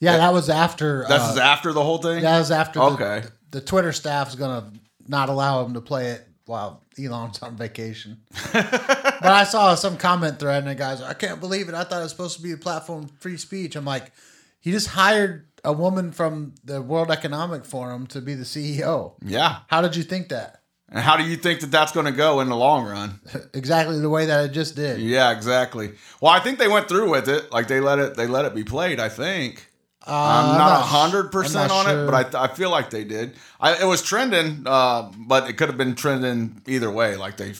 yeah, 0.00 0.16
that 0.18 0.32
was 0.34 0.50
after. 0.50 1.04
This 1.08 1.22
uh, 1.22 1.30
is 1.32 1.38
after 1.38 1.72
the 1.72 1.82
whole 1.82 1.98
thing. 1.98 2.22
That 2.22 2.38
was 2.38 2.50
after 2.50 2.80
Okay. 2.80 3.22
the, 3.50 3.60
the 3.60 3.64
Twitter 3.64 3.92
staff's 3.92 4.34
gonna 4.34 4.70
not 5.08 5.28
allow 5.30 5.64
him 5.64 5.72
to 5.74 5.80
play 5.80 6.08
it 6.08 6.26
while 6.50 6.82
Elon's 6.98 7.40
on 7.42 7.56
vacation. 7.56 8.18
but 8.52 9.24
I 9.24 9.44
saw 9.44 9.76
some 9.76 9.96
comment 9.96 10.40
thread 10.40 10.58
and 10.58 10.66
the 10.66 10.74
guy's 10.74 11.00
like, 11.00 11.10
I 11.10 11.14
can't 11.14 11.40
believe 11.40 11.68
it. 11.68 11.74
I 11.74 11.84
thought 11.84 12.00
it 12.00 12.02
was 12.02 12.10
supposed 12.10 12.36
to 12.36 12.42
be 12.42 12.50
a 12.50 12.56
platform 12.56 13.08
free 13.20 13.36
speech. 13.36 13.76
I'm 13.76 13.84
like, 13.84 14.10
he 14.58 14.72
just 14.72 14.88
hired 14.88 15.46
a 15.64 15.72
woman 15.72 16.10
from 16.10 16.54
the 16.64 16.82
World 16.82 17.10
Economic 17.10 17.64
Forum 17.64 18.08
to 18.08 18.20
be 18.20 18.34
the 18.34 18.44
CEO. 18.44 19.14
Yeah. 19.24 19.60
How 19.68 19.80
did 19.80 19.94
you 19.94 20.02
think 20.02 20.28
that? 20.30 20.62
And 20.88 20.98
how 20.98 21.16
do 21.16 21.22
you 21.22 21.36
think 21.36 21.60
that 21.60 21.70
that's 21.70 21.92
going 21.92 22.06
to 22.06 22.12
go 22.12 22.40
in 22.40 22.48
the 22.48 22.56
long 22.56 22.84
run? 22.84 23.20
Exactly 23.54 24.00
the 24.00 24.10
way 24.10 24.26
that 24.26 24.44
it 24.46 24.52
just 24.52 24.74
did. 24.74 24.98
Yeah, 25.00 25.30
exactly. 25.30 25.92
Well, 26.20 26.32
I 26.32 26.40
think 26.40 26.58
they 26.58 26.66
went 26.66 26.88
through 26.88 27.10
with 27.10 27.28
it. 27.28 27.52
Like 27.52 27.68
they 27.68 27.78
let 27.80 27.98
it. 28.00 28.16
They 28.16 28.26
let 28.26 28.44
it 28.44 28.54
be 28.54 28.64
played. 28.64 28.98
I 28.98 29.08
think. 29.08 29.69
Uh, 30.10 30.14
I'm 30.52 30.58
not 30.58 30.82
hundred 30.82 31.30
percent 31.30 31.70
on 31.70 31.86
sure. 31.86 32.02
it, 32.02 32.10
but 32.10 32.34
I, 32.34 32.44
I 32.44 32.48
feel 32.48 32.70
like 32.70 32.90
they 32.90 33.04
did. 33.04 33.34
I, 33.60 33.80
it 33.80 33.84
was 33.86 34.02
trending, 34.02 34.64
uh, 34.66 35.10
but 35.16 35.48
it 35.48 35.54
could 35.54 35.68
have 35.68 35.78
been 35.78 35.94
trending 35.94 36.62
either 36.66 36.90
way. 36.90 37.16
Like 37.16 37.36
they 37.36 37.54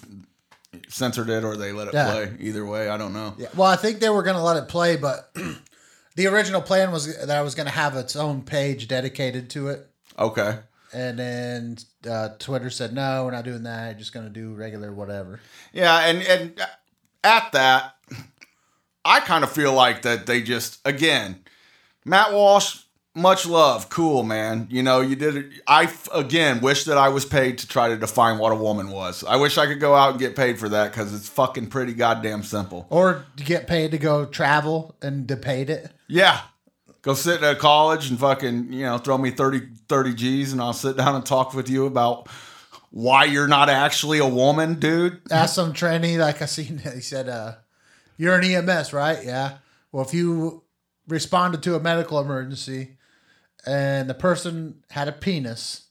censored 0.89 1.29
it 1.31 1.45
or 1.45 1.57
they 1.57 1.73
let 1.73 1.89
it 1.89 1.95
Yeah. 1.95 2.11
play. 2.11 2.33
Either 2.41 2.67
way, 2.67 2.89
I 2.89 2.97
don't 2.97 3.13
know. 3.13 3.35
Yeah. 3.39 3.49
Well, 3.57 3.69
I 3.69 3.77
think 3.77 4.01
they 4.01 4.09
were 4.11 4.23
going 4.23 4.37
to 4.37 4.43
let 4.43 4.57
it 4.57 4.69
play, 4.69 4.97
but 4.97 5.33
the 6.17 6.27
original 6.27 6.61
plan 6.61 6.91
was 6.93 7.17
that 7.25 7.31
I 7.37 7.43
was 7.43 7.55
going 7.55 7.67
to 7.67 7.73
have 7.73 7.97
its 7.97 8.17
own 8.17 8.43
page 8.43 8.89
dedicated 8.89 9.49
to 9.51 9.69
it. 9.69 9.89
Okay. 10.19 10.59
And 10.93 11.19
then 11.21 11.79
uh, 12.11 12.31
Twitter 12.41 12.69
said, 12.71 12.93
no, 12.93 13.25
we're 13.25 13.31
not 13.31 13.45
doing 13.45 13.63
that. 13.63 13.97
Just 13.99 14.13
going 14.13 14.27
to 14.27 14.33
do 14.33 14.55
regular 14.55 14.93
whatever. 14.93 15.39
Yeah, 15.73 15.99
and 16.01 16.21
and 16.23 16.61
at 17.23 17.53
that, 17.53 17.95
I 19.05 19.21
kind 19.21 19.45
of 19.45 19.53
feel 19.53 19.73
like 19.73 20.03
that 20.03 20.27
they 20.27 20.43
just 20.43 20.81
again, 20.85 21.45
Matt 22.05 22.33
Walsh, 22.33 22.83
much 23.15 23.47
love, 23.47 23.89
cool 23.89 24.23
man. 24.23 24.69
You 24.71 24.83
know, 24.83 25.01
you 25.01 25.17
did 25.17 25.37
it. 25.37 25.47
I 25.67 25.93
again 26.15 26.61
wish 26.61 26.85
that 26.85 26.97
I 26.97 27.09
was 27.09 27.25
paid 27.25 27.59
to 27.59 27.69
try 27.69 27.89
to 27.89 27.97
define 27.97 28.39
what 28.39 28.53
a 28.53 28.57
woman 28.57 28.91
was. 28.91 29.25
I 29.25 29.37
wish 29.37 29.59
I 29.59 29.67
could 29.67 29.81
go 29.81 29.95
out 29.95 30.13
and 30.13 30.19
get 30.21 30.37
paid 30.37 30.59
for 30.59 30.69
that 30.69 30.93
because 30.93 31.13
it's 31.13 31.29
fucking 31.29 31.69
pretty 31.69 31.93
goddamn 31.93 32.43
simple. 32.43 32.87
Or 32.91 33.25
you 33.37 33.45
get 33.45 33.67
paid 33.67 33.91
to 33.91 33.99
go 33.99 34.27
travel 34.27 34.97
and 35.03 35.27
debate 35.27 35.71
it. 35.71 35.91
Yeah. 36.09 36.41
Go 37.03 37.15
sit 37.15 37.43
at 37.43 37.59
college 37.59 38.11
and 38.11 38.21
fucking, 38.21 38.73
you 38.73 38.83
know, 38.83 38.99
throw 38.99 39.17
me 39.17 39.31
30, 39.31 39.63
30 39.89 40.15
G's 40.15 40.53
and 40.53 40.61
I'll 40.61 40.75
sit 40.75 40.99
down 40.99 41.15
and 41.15 41.25
talk 41.25 41.55
with 41.55 41.71
you 41.71 41.87
about 41.87 42.29
why 42.91 43.25
you're 43.25 43.49
not 43.49 43.71
actually 43.71 44.19
a 44.19 44.29
woman, 44.29 44.75
dude. 44.75 45.21
Ask 45.31 45.55
some 45.55 45.73
trainee, 45.73 46.19
like 46.19 46.43
I 46.43 46.47
seen, 46.47 46.79
he 46.95 47.01
said, 47.01 47.29
uh, 47.29 47.55
you're 48.19 48.39
an 48.39 48.45
EMS, 48.45 48.93
right? 48.93 49.25
Yeah. 49.25 49.59
Well, 49.93 50.05
if 50.05 50.13
you 50.13 50.63
responded 51.09 51.63
to 51.63 51.75
a 51.75 51.81
medical 51.81 52.21
emergency 52.21 52.97
and 53.67 54.09
the 54.09 54.15
person 54.15 54.83
had 54.91 55.09
a 55.09 55.13
penis 55.13 55.89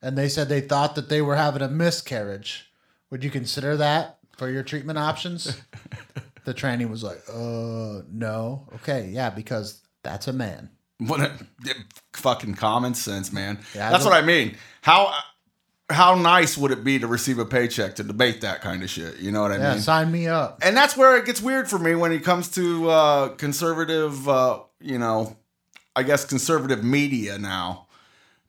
and 0.00 0.18
they 0.18 0.28
said 0.28 0.48
they 0.48 0.60
thought 0.60 0.94
that 0.96 1.08
they 1.08 1.22
were 1.22 1.36
having 1.36 1.62
a 1.62 1.68
miscarriage, 1.68 2.72
would 3.10 3.22
you 3.22 3.30
consider 3.30 3.76
that 3.76 4.18
for 4.36 4.50
your 4.50 4.62
treatment 4.62 4.98
options? 4.98 5.60
the 6.44 6.54
tranny 6.54 6.88
was 6.88 7.02
like, 7.02 7.22
uh, 7.32 8.02
no. 8.10 8.66
Okay. 8.76 9.08
Yeah. 9.12 9.30
Because 9.30 9.82
that's 10.02 10.26
a 10.26 10.32
man. 10.32 10.70
What 10.98 11.20
a, 11.20 11.32
fucking 12.12 12.54
common 12.54 12.94
sense, 12.94 13.32
man. 13.32 13.58
Yeah, 13.74 13.90
That's 13.90 14.04
what 14.04 14.14
I 14.14 14.22
mean. 14.22 14.56
How 14.82 15.12
how 15.92 16.14
nice 16.14 16.56
would 16.58 16.70
it 16.70 16.82
be 16.82 16.98
to 16.98 17.06
receive 17.06 17.38
a 17.38 17.44
paycheck 17.44 17.94
to 17.96 18.02
debate 18.02 18.40
that 18.40 18.60
kind 18.62 18.82
of 18.82 18.90
shit? 18.90 19.18
You 19.18 19.30
know 19.32 19.42
what 19.42 19.52
I 19.52 19.58
Yeah. 19.58 19.72
mean? 19.74 19.80
Sign 19.82 20.10
me 20.10 20.26
up. 20.26 20.58
and 20.62 20.76
that's 20.76 20.96
where 20.96 21.16
it 21.16 21.24
gets 21.26 21.40
weird 21.40 21.68
for 21.68 21.78
me 21.78 21.94
when 21.94 22.12
it 22.12 22.24
comes 22.24 22.48
to 22.50 22.88
uh, 22.90 23.28
conservative, 23.36 24.28
uh, 24.28 24.58
you 24.80 24.98
know, 24.98 25.36
I 25.94 26.02
guess 26.02 26.24
conservative 26.24 26.82
media 26.82 27.38
now, 27.38 27.86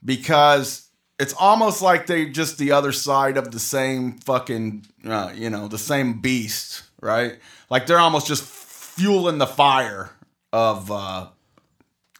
because 0.03 0.87
it's 1.19 1.33
almost 1.33 1.81
like 1.81 2.07
they 2.07 2.25
just 2.29 2.57
the 2.57 2.71
other 2.71 2.91
side 2.91 3.37
of 3.37 3.51
the 3.51 3.59
same 3.59 4.13
fucking, 4.19 4.85
uh, 5.05 5.31
you 5.35 5.49
know, 5.49 5.67
the 5.67 5.77
same 5.77 6.19
beast, 6.21 6.83
right? 7.01 7.37
Like 7.69 7.85
they're 7.87 7.99
almost 7.99 8.27
just 8.27 8.43
fueling 8.43 9.37
the 9.37 9.47
fire 9.47 10.11
of, 10.51 10.91
uh, 10.91 11.27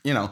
you 0.03 0.13
know, 0.13 0.31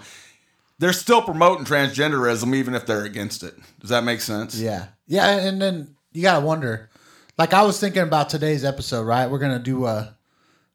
they're 0.82 0.94
still 0.94 1.22
promoting 1.22 1.64
transgenderism 1.64 2.56
even 2.56 2.74
if 2.74 2.88
they're 2.88 3.04
against 3.06 3.44
it. 3.44 3.54
Does 3.80 3.92
that 3.92 4.04
make 4.04 4.20
sense? 4.20 4.60
Yeah. 4.60 4.88
Yeah. 5.08 5.30
And 5.38 5.62
then 5.62 5.96
you 6.12 6.24
got 6.24 6.40
to 6.40 6.46
wonder, 6.46 6.90
like 7.38 7.54
I 7.54 7.62
was 7.62 7.80
thinking 7.80 8.02
about 8.02 8.30
today's 8.30 8.66
episode, 8.66 9.04
right? 9.04 9.30
We're 9.30 9.38
going 9.40 9.58
to 9.58 9.64
do 9.64 9.86
a 9.86 10.18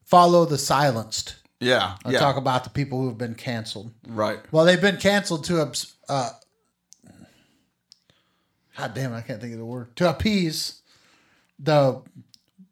follow 0.05 0.45
the 0.45 0.59
silenced. 0.59 1.35
Yeah. 1.59 1.97
Yeah. 2.07 2.21
talk 2.21 2.37
about 2.37 2.63
the 2.63 2.71
people 2.71 3.01
who 3.01 3.09
have 3.09 3.19
been 3.19 3.35
canceled. 3.35 3.91
right. 4.07 4.39
Well, 4.53 4.65
they've 4.65 4.81
been 4.81 4.99
canceled 4.99 5.45
to 5.47 5.73
uh, 6.09 6.31
God 8.79 8.95
damn, 8.95 9.13
I 9.13 9.23
can't 9.23 9.41
think 9.41 9.55
of 9.55 9.59
the 9.59 9.65
word 9.65 9.95
to 9.97 10.09
appease 10.09 10.83
the 11.59 12.03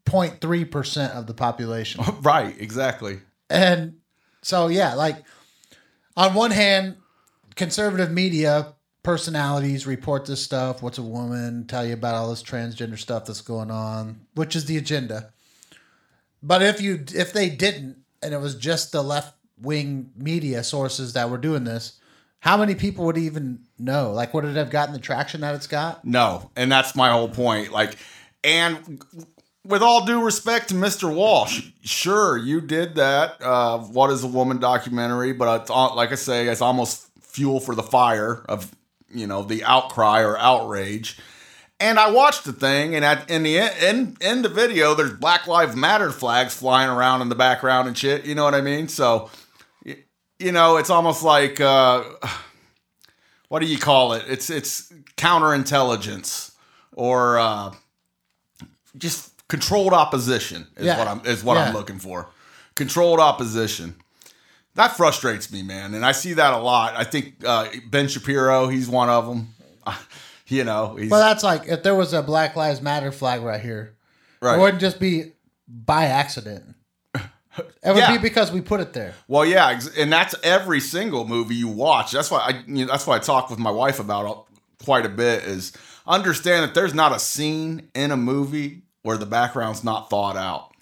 03 0.08 0.64
percent 0.66 1.14
of 1.14 1.26
the 1.26 1.34
population, 1.34 2.04
Right. 2.20 2.54
Exactly. 2.60 3.20
and 3.50 3.96
so 4.42 4.68
yeah, 4.68 4.94
like 4.94 5.16
on 6.16 6.34
one 6.34 6.50
hand, 6.52 6.96
conservative 7.56 8.10
media 8.10 8.74
personalities 9.02 9.86
report 9.86 10.26
this 10.26 10.42
stuff. 10.42 10.82
What's 10.82 10.98
a 10.98 11.02
woman? 11.02 11.66
Tell 11.66 11.86
you 11.86 11.94
about 11.94 12.14
all 12.14 12.30
this 12.30 12.42
transgender 12.42 12.98
stuff 12.98 13.26
that's 13.26 13.40
going 13.40 13.70
on, 13.70 14.20
which 14.34 14.56
is 14.56 14.64
the 14.64 14.76
agenda. 14.76 15.32
But 16.42 16.62
if 16.62 16.80
you 16.80 17.04
if 17.14 17.32
they 17.32 17.48
didn't, 17.48 17.98
and 18.22 18.34
it 18.34 18.40
was 18.40 18.54
just 18.54 18.92
the 18.92 19.02
left 19.02 19.34
wing 19.60 20.10
media 20.16 20.64
sources 20.64 21.12
that 21.12 21.30
were 21.30 21.38
doing 21.38 21.64
this, 21.64 22.00
how 22.40 22.56
many 22.56 22.74
people 22.74 23.06
would 23.06 23.16
even 23.16 23.60
know? 23.78 24.12
Like, 24.12 24.34
would 24.34 24.44
it 24.44 24.56
have 24.56 24.70
gotten 24.70 24.92
the 24.92 25.00
traction 25.00 25.40
that 25.42 25.54
it's 25.54 25.66
got? 25.66 26.04
No, 26.04 26.50
and 26.56 26.70
that's 26.70 26.94
my 26.94 27.10
whole 27.10 27.28
point. 27.28 27.72
Like, 27.72 27.96
and 28.42 29.02
with 29.64 29.82
all 29.82 30.04
due 30.04 30.22
respect 30.22 30.68
to 30.68 30.74
Mr. 30.74 31.14
Walsh, 31.14 31.70
sure, 31.82 32.36
you 32.36 32.60
did 32.60 32.96
that. 32.96 33.40
Uh, 33.40 33.78
what 33.78 34.10
is 34.10 34.24
a 34.24 34.26
woman 34.26 34.58
documentary? 34.58 35.32
But 35.32 35.62
it's 35.62 35.70
like 35.70 36.12
I 36.12 36.16
say, 36.16 36.46
it's 36.48 36.60
almost 36.60 37.08
fuel 37.34 37.58
for 37.58 37.74
the 37.74 37.82
fire 37.82 38.44
of 38.48 38.74
you 39.12 39.26
know 39.26 39.42
the 39.42 39.64
outcry 39.64 40.22
or 40.22 40.38
outrage. 40.38 41.18
And 41.80 41.98
I 41.98 42.08
watched 42.10 42.44
the 42.44 42.52
thing, 42.52 42.94
and 42.94 43.04
at 43.04 43.28
in 43.28 43.42
the 43.42 43.58
in 43.58 44.16
in 44.20 44.42
the 44.42 44.48
video, 44.48 44.94
there's 44.94 45.12
Black 45.12 45.48
Lives 45.48 45.74
Matter 45.74 46.10
flags 46.12 46.54
flying 46.54 46.88
around 46.88 47.20
in 47.22 47.28
the 47.28 47.34
background 47.34 47.88
and 47.88 47.98
shit. 47.98 48.24
You 48.24 48.36
know 48.36 48.44
what 48.44 48.54
I 48.54 48.60
mean? 48.60 48.86
So, 48.86 49.28
you 49.84 50.52
know, 50.52 50.76
it's 50.76 50.88
almost 50.90 51.24
like 51.24 51.60
uh, 51.60 52.04
what 53.48 53.58
do 53.60 53.66
you 53.66 53.78
call 53.78 54.12
it? 54.12 54.24
It's 54.28 54.50
it's 54.50 54.92
counterintelligence 55.16 56.52
or 56.92 57.38
uh, 57.38 57.74
just 58.96 59.32
controlled 59.48 59.92
opposition 59.92 60.68
is 60.76 60.86
Yeah. 60.86 60.98
what 60.98 61.08
I'm 61.08 61.20
is 61.26 61.42
what 61.42 61.56
I'm 61.58 61.74
looking 61.74 61.98
for. 61.98 62.28
Controlled 62.76 63.18
opposition. 63.20 63.96
That 64.74 64.96
frustrates 64.96 65.52
me, 65.52 65.62
man, 65.62 65.94
and 65.94 66.04
I 66.04 66.12
see 66.12 66.32
that 66.34 66.52
a 66.52 66.58
lot. 66.58 66.94
I 66.96 67.04
think 67.04 67.34
uh, 67.44 67.68
Ben 67.90 68.08
Shapiro, 68.08 68.68
he's 68.68 68.88
one 68.88 69.08
of 69.08 69.26
them. 69.26 69.54
you 70.48 70.64
know, 70.64 70.96
he's 70.96 71.10
Well, 71.10 71.20
that's 71.20 71.44
like 71.44 71.68
if 71.68 71.82
there 71.82 71.94
was 71.94 72.12
a 72.12 72.22
Black 72.22 72.56
Lives 72.56 72.80
Matter 72.82 73.12
flag 73.12 73.42
right 73.42 73.60
here, 73.60 73.94
right. 74.40 74.56
it 74.56 74.60
wouldn't 74.60 74.80
just 74.80 74.98
be 74.98 75.32
by 75.68 76.06
accident. 76.06 76.74
It 77.56 77.62
would 77.84 77.98
Yeah. 77.98 78.16
be 78.16 78.18
because 78.18 78.50
we 78.50 78.60
put 78.60 78.80
it 78.80 78.94
there. 78.94 79.14
Well, 79.28 79.46
yeah, 79.46 79.80
and 79.96 80.12
that's 80.12 80.34
every 80.42 80.80
single 80.80 81.24
movie 81.24 81.54
you 81.54 81.68
watch. 81.68 82.10
That's 82.10 82.28
why 82.30 82.38
I 82.40 82.64
you 82.66 82.84
know, 82.84 82.90
that's 82.90 83.06
why 83.06 83.14
I 83.16 83.18
talk 83.20 83.48
with 83.48 83.60
my 83.60 83.70
wife 83.70 84.00
about 84.00 84.28
it 84.28 84.84
quite 84.84 85.06
a 85.06 85.08
bit 85.08 85.44
is 85.44 85.72
understand 86.04 86.64
that 86.64 86.74
there's 86.74 86.94
not 86.94 87.12
a 87.14 87.18
scene 87.20 87.90
in 87.94 88.10
a 88.10 88.16
movie 88.16 88.82
where 89.02 89.16
the 89.16 89.26
background's 89.26 89.84
not 89.84 90.10
thought 90.10 90.36
out. 90.36 90.72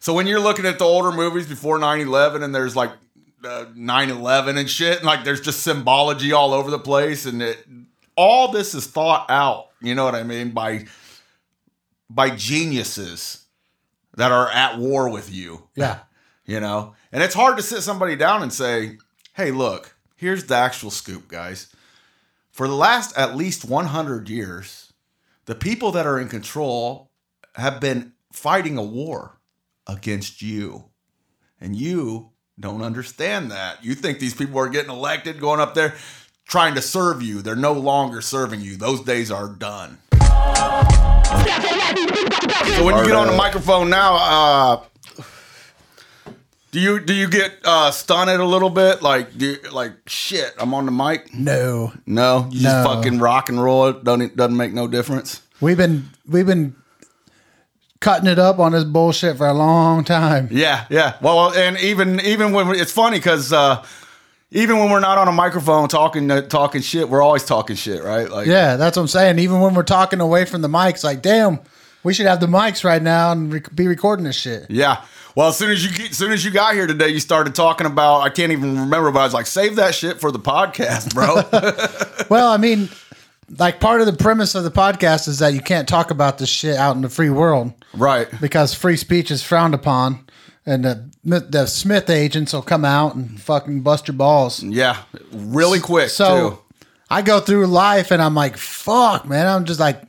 So 0.00 0.12
when 0.12 0.26
you're 0.26 0.40
looking 0.40 0.66
at 0.66 0.78
the 0.80 0.84
older 0.84 1.12
movies 1.12 1.46
before 1.46 1.78
9/11 1.78 2.42
and 2.42 2.52
there's 2.52 2.74
like 2.74 2.90
uh, 3.44 3.66
9/11 3.76 4.58
and 4.58 4.70
shit. 4.70 4.98
And 4.98 5.06
like 5.06 5.24
there's 5.24 5.40
just 5.40 5.62
symbology 5.62 6.32
all 6.32 6.52
over 6.52 6.70
the 6.70 6.78
place 6.78 7.26
and 7.26 7.42
it 7.42 7.66
all 8.16 8.48
this 8.52 8.74
is 8.74 8.86
thought 8.86 9.30
out, 9.30 9.68
you 9.80 9.94
know 9.94 10.04
what 10.04 10.14
I 10.14 10.22
mean, 10.22 10.50
by 10.50 10.86
by 12.08 12.30
geniuses 12.30 13.46
that 14.16 14.32
are 14.32 14.50
at 14.50 14.78
war 14.78 15.08
with 15.08 15.32
you. 15.32 15.68
Yeah. 15.74 16.00
you 16.44 16.60
know? 16.60 16.94
And 17.10 17.22
it's 17.22 17.34
hard 17.34 17.56
to 17.56 17.62
sit 17.62 17.82
somebody 17.82 18.16
down 18.16 18.42
and 18.42 18.52
say 18.52 18.98
hey 19.34 19.50
look 19.50 19.96
here's 20.16 20.44
the 20.44 20.56
actual 20.56 20.90
scoop 20.90 21.28
guys. 21.28 21.74
For 22.50 22.68
the 22.68 22.74
last 22.74 23.16
at 23.16 23.36
least 23.36 23.64
100 23.64 24.28
years 24.28 24.92
the 25.46 25.54
people 25.54 25.92
that 25.92 26.06
are 26.06 26.20
in 26.20 26.28
control 26.28 27.10
have 27.54 27.80
been 27.80 28.12
fighting 28.32 28.78
a 28.78 28.82
war 28.82 29.38
against 29.86 30.42
you. 30.42 30.86
And 31.60 31.76
you 31.76 32.31
don't 32.60 32.82
understand 32.82 33.50
that 33.50 33.82
you 33.84 33.94
think 33.94 34.18
these 34.18 34.34
people 34.34 34.58
are 34.58 34.68
getting 34.68 34.90
elected 34.90 35.40
going 35.40 35.60
up 35.60 35.74
there 35.74 35.94
trying 36.46 36.74
to 36.74 36.82
serve 36.82 37.22
you 37.22 37.40
they're 37.42 37.56
no 37.56 37.72
longer 37.72 38.20
serving 38.20 38.60
you 38.60 38.76
those 38.76 39.00
days 39.00 39.30
are 39.30 39.48
done 39.48 39.98
so 42.66 42.84
when 42.84 42.96
you 42.96 43.04
get 43.06 43.16
on 43.16 43.26
the 43.26 43.34
microphone 43.36 43.90
now, 43.90 44.14
uh, 44.16 44.80
do 46.70 46.80
you 46.80 47.00
do 47.00 47.12
you 47.12 47.28
get 47.28 47.52
uh, 47.64 47.90
stunned 47.90 48.30
a 48.30 48.44
little 48.44 48.70
bit? 48.70 49.02
Like 49.02 49.36
do 49.36 49.46
you, 49.52 49.70
like 49.70 49.92
shit, 50.06 50.54
I'm 50.58 50.72
on 50.74 50.86
the 50.86 50.92
mic. 50.92 51.32
No. 51.34 51.92
No, 52.06 52.48
you 52.50 52.60
just 52.60 52.76
No. 52.76 52.84
fucking 52.84 53.18
rock 53.18 53.48
and 53.48 53.62
roll. 53.62 53.88
It 53.88 54.04
doesn't 54.04 54.36
doesn't 54.36 54.56
make 54.56 54.72
no 54.72 54.86
difference. 54.88 55.42
We've 55.60 55.76
been 55.76 56.08
we've 56.26 56.46
been 56.46 56.74
cutting 58.02 58.28
it 58.28 58.38
up 58.38 58.58
on 58.58 58.72
this 58.72 58.84
bullshit 58.84 59.38
for 59.38 59.46
a 59.46 59.54
long 59.54 60.04
time. 60.04 60.48
Yeah, 60.50 60.84
yeah. 60.90 61.16
Well, 61.22 61.52
and 61.54 61.78
even 61.78 62.20
even 62.20 62.52
when 62.52 62.68
it's 62.74 62.92
funny 62.92 63.18
because 63.18 63.52
uh, 63.52 63.82
even 64.50 64.78
when 64.78 64.90
we're 64.90 65.00
not 65.00 65.16
on 65.16 65.28
a 65.28 65.32
microphone 65.32 65.88
talking 65.88 66.30
uh, 66.30 66.42
talking 66.42 66.82
shit, 66.82 67.08
we're 67.08 67.22
always 67.22 67.44
talking 67.44 67.76
shit, 67.76 68.02
right? 68.02 68.28
Like 68.30 68.46
Yeah, 68.46 68.76
that's 68.76 68.96
what 68.96 69.04
I'm 69.04 69.08
saying. 69.08 69.38
Even 69.38 69.60
when 69.60 69.72
we're 69.74 69.82
talking 69.82 70.20
away 70.20 70.44
from 70.44 70.60
the 70.60 70.68
mics, 70.68 71.02
like, 71.02 71.22
damn, 71.22 71.60
we 72.02 72.12
should 72.12 72.26
have 72.26 72.40
the 72.40 72.46
mics 72.46 72.84
right 72.84 73.00
now 73.00 73.32
and 73.32 73.52
rec- 73.52 73.74
be 73.74 73.86
recording 73.86 74.24
this 74.26 74.36
shit. 74.36 74.66
Yeah. 74.68 75.02
Well, 75.34 75.48
as 75.48 75.56
soon 75.56 75.70
as 75.70 75.82
you 75.82 75.90
get, 75.96 76.10
as 76.10 76.18
soon 76.18 76.32
as 76.32 76.44
you 76.44 76.50
got 76.50 76.74
here 76.74 76.86
today, 76.86 77.08
you 77.08 77.18
started 77.20 77.54
talking 77.54 77.86
about 77.86 78.20
I 78.20 78.28
can't 78.28 78.52
even 78.52 78.78
remember, 78.78 79.10
but 79.10 79.20
I 79.20 79.24
was 79.24 79.32
like, 79.32 79.46
save 79.46 79.76
that 79.76 79.94
shit 79.94 80.20
for 80.20 80.30
the 80.30 80.38
podcast, 80.40 81.14
bro. 81.14 81.40
Well, 82.28 82.50
I 82.50 82.56
mean, 82.56 82.88
like 83.58 83.80
part 83.80 84.00
of 84.00 84.06
the 84.06 84.12
premise 84.12 84.54
of 84.54 84.64
the 84.64 84.70
podcast 84.70 85.28
is 85.28 85.38
that 85.40 85.54
you 85.54 85.60
can't 85.60 85.88
talk 85.88 86.10
about 86.10 86.38
this 86.38 86.48
shit 86.48 86.76
out 86.76 86.96
in 86.96 87.02
the 87.02 87.08
free 87.08 87.30
world 87.30 87.72
right. 87.94 88.28
because 88.40 88.74
free 88.74 88.96
speech 88.96 89.30
is 89.30 89.42
frowned 89.42 89.74
upon, 89.74 90.26
and 90.64 90.84
the 90.84 91.10
the 91.24 91.66
Smith 91.66 92.10
agents 92.10 92.52
will 92.52 92.62
come 92.62 92.84
out 92.84 93.14
and 93.14 93.40
fucking 93.40 93.82
bust 93.82 94.08
your 94.08 94.16
balls. 94.16 94.62
Yeah. 94.62 95.02
Really 95.32 95.80
quick 95.80 96.08
So 96.08 96.50
too. 96.50 96.58
I 97.10 97.22
go 97.22 97.40
through 97.40 97.66
life 97.66 98.10
and 98.10 98.20
I'm 98.20 98.34
like, 98.34 98.56
fuck, 98.56 99.26
man. 99.26 99.46
I'm 99.46 99.64
just 99.64 99.78
like, 99.78 100.02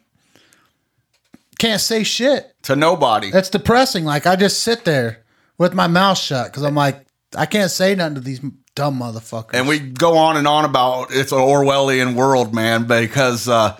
can't 1.59 1.81
say 1.81 2.03
shit. 2.03 2.55
To 2.63 2.75
nobody. 2.75 3.29
That's 3.29 3.49
depressing. 3.49 4.05
Like 4.05 4.25
I 4.25 4.35
just 4.35 4.63
sit 4.63 4.85
there 4.85 5.23
with 5.57 5.73
my 5.73 5.87
mouth 5.87 6.17
shut 6.17 6.47
because 6.47 6.63
I'm 6.63 6.75
like, 6.75 7.05
I 7.35 7.45
can't 7.45 7.69
say 7.69 7.93
nothing 7.93 8.15
to 8.15 8.21
these 8.21 8.41
dumb 8.75 8.99
motherfuckers. 8.99 9.53
And 9.53 9.67
we 9.67 9.79
go 9.79 10.17
on 10.17 10.37
and 10.37 10.47
on 10.47 10.65
about 10.65 11.07
it's 11.11 11.31
an 11.31 11.39
Orwellian 11.39 12.15
world, 12.15 12.53
man, 12.53 12.85
because 12.85 13.47
uh, 13.47 13.77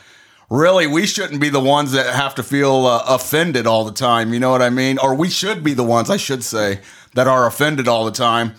really 0.50 0.88
we 0.88 1.06
shouldn't 1.06 1.42
be 1.42 1.50
the 1.50 1.60
ones 1.60 1.92
that 1.94 2.14
have 2.14 2.36
to 2.36 2.44
feel 2.44 2.86
uh, 2.86 3.04
offended 3.08 3.66
all 3.68 3.86
the 3.86 3.92
time. 3.92 4.34
You 4.34 4.40
know 4.40 4.52
what 4.52 4.62
I 4.62 4.70
mean? 4.70 4.98
Or 5.00 5.16
we 5.16 5.30
should 5.30 5.64
be 5.64 5.74
the 5.74 5.84
ones, 5.84 6.10
I 6.10 6.18
should 6.18 6.44
say, 6.44 6.82
that 7.16 7.28
are 7.28 7.48
offended 7.48 7.88
all 7.88 8.06
the 8.06 8.12
time. 8.12 8.50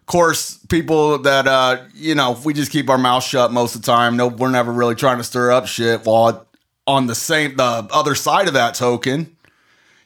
Of 0.00 0.06
course, 0.06 0.58
people 0.68 1.18
that 1.18 1.46
uh, 1.46 1.84
you 1.94 2.14
know, 2.14 2.38
we 2.44 2.54
just 2.54 2.72
keep 2.72 2.88
our 2.88 2.98
mouth 2.98 3.22
shut 3.22 3.52
most 3.52 3.74
of 3.74 3.82
the 3.82 3.86
time, 3.86 4.16
no, 4.16 4.28
we're 4.28 4.50
never 4.50 4.72
really 4.72 4.94
trying 4.94 5.18
to 5.18 5.24
stir 5.24 5.52
up 5.52 5.66
shit. 5.66 6.04
While 6.04 6.46
on 6.86 7.06
the 7.06 7.14
same, 7.14 7.56
the 7.56 7.88
other 7.92 8.14
side 8.14 8.48
of 8.48 8.54
that 8.54 8.74
token, 8.74 9.36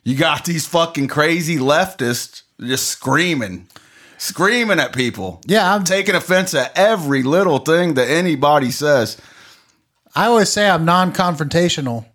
you 0.05 0.17
got 0.17 0.45
these 0.45 0.67
fucking 0.67 1.09
crazy 1.09 1.57
leftists 1.57 2.43
just 2.61 2.89
screaming, 2.89 3.67
screaming 4.19 4.81
at 4.81 4.93
people 4.93 5.41
yeah, 5.47 5.75
I'm. 5.75 5.85
taking 5.85 6.15
offense 6.15 6.55
at 6.55 6.77
every 6.77 7.23
little 7.23 7.59
thing 7.59 7.95
that 7.95 8.09
anybody 8.09 8.71
says. 8.71 9.17
I 10.15 10.27
always 10.27 10.49
say 10.49 10.69
I'm 10.69 10.85
non-confrontational, 10.85 12.07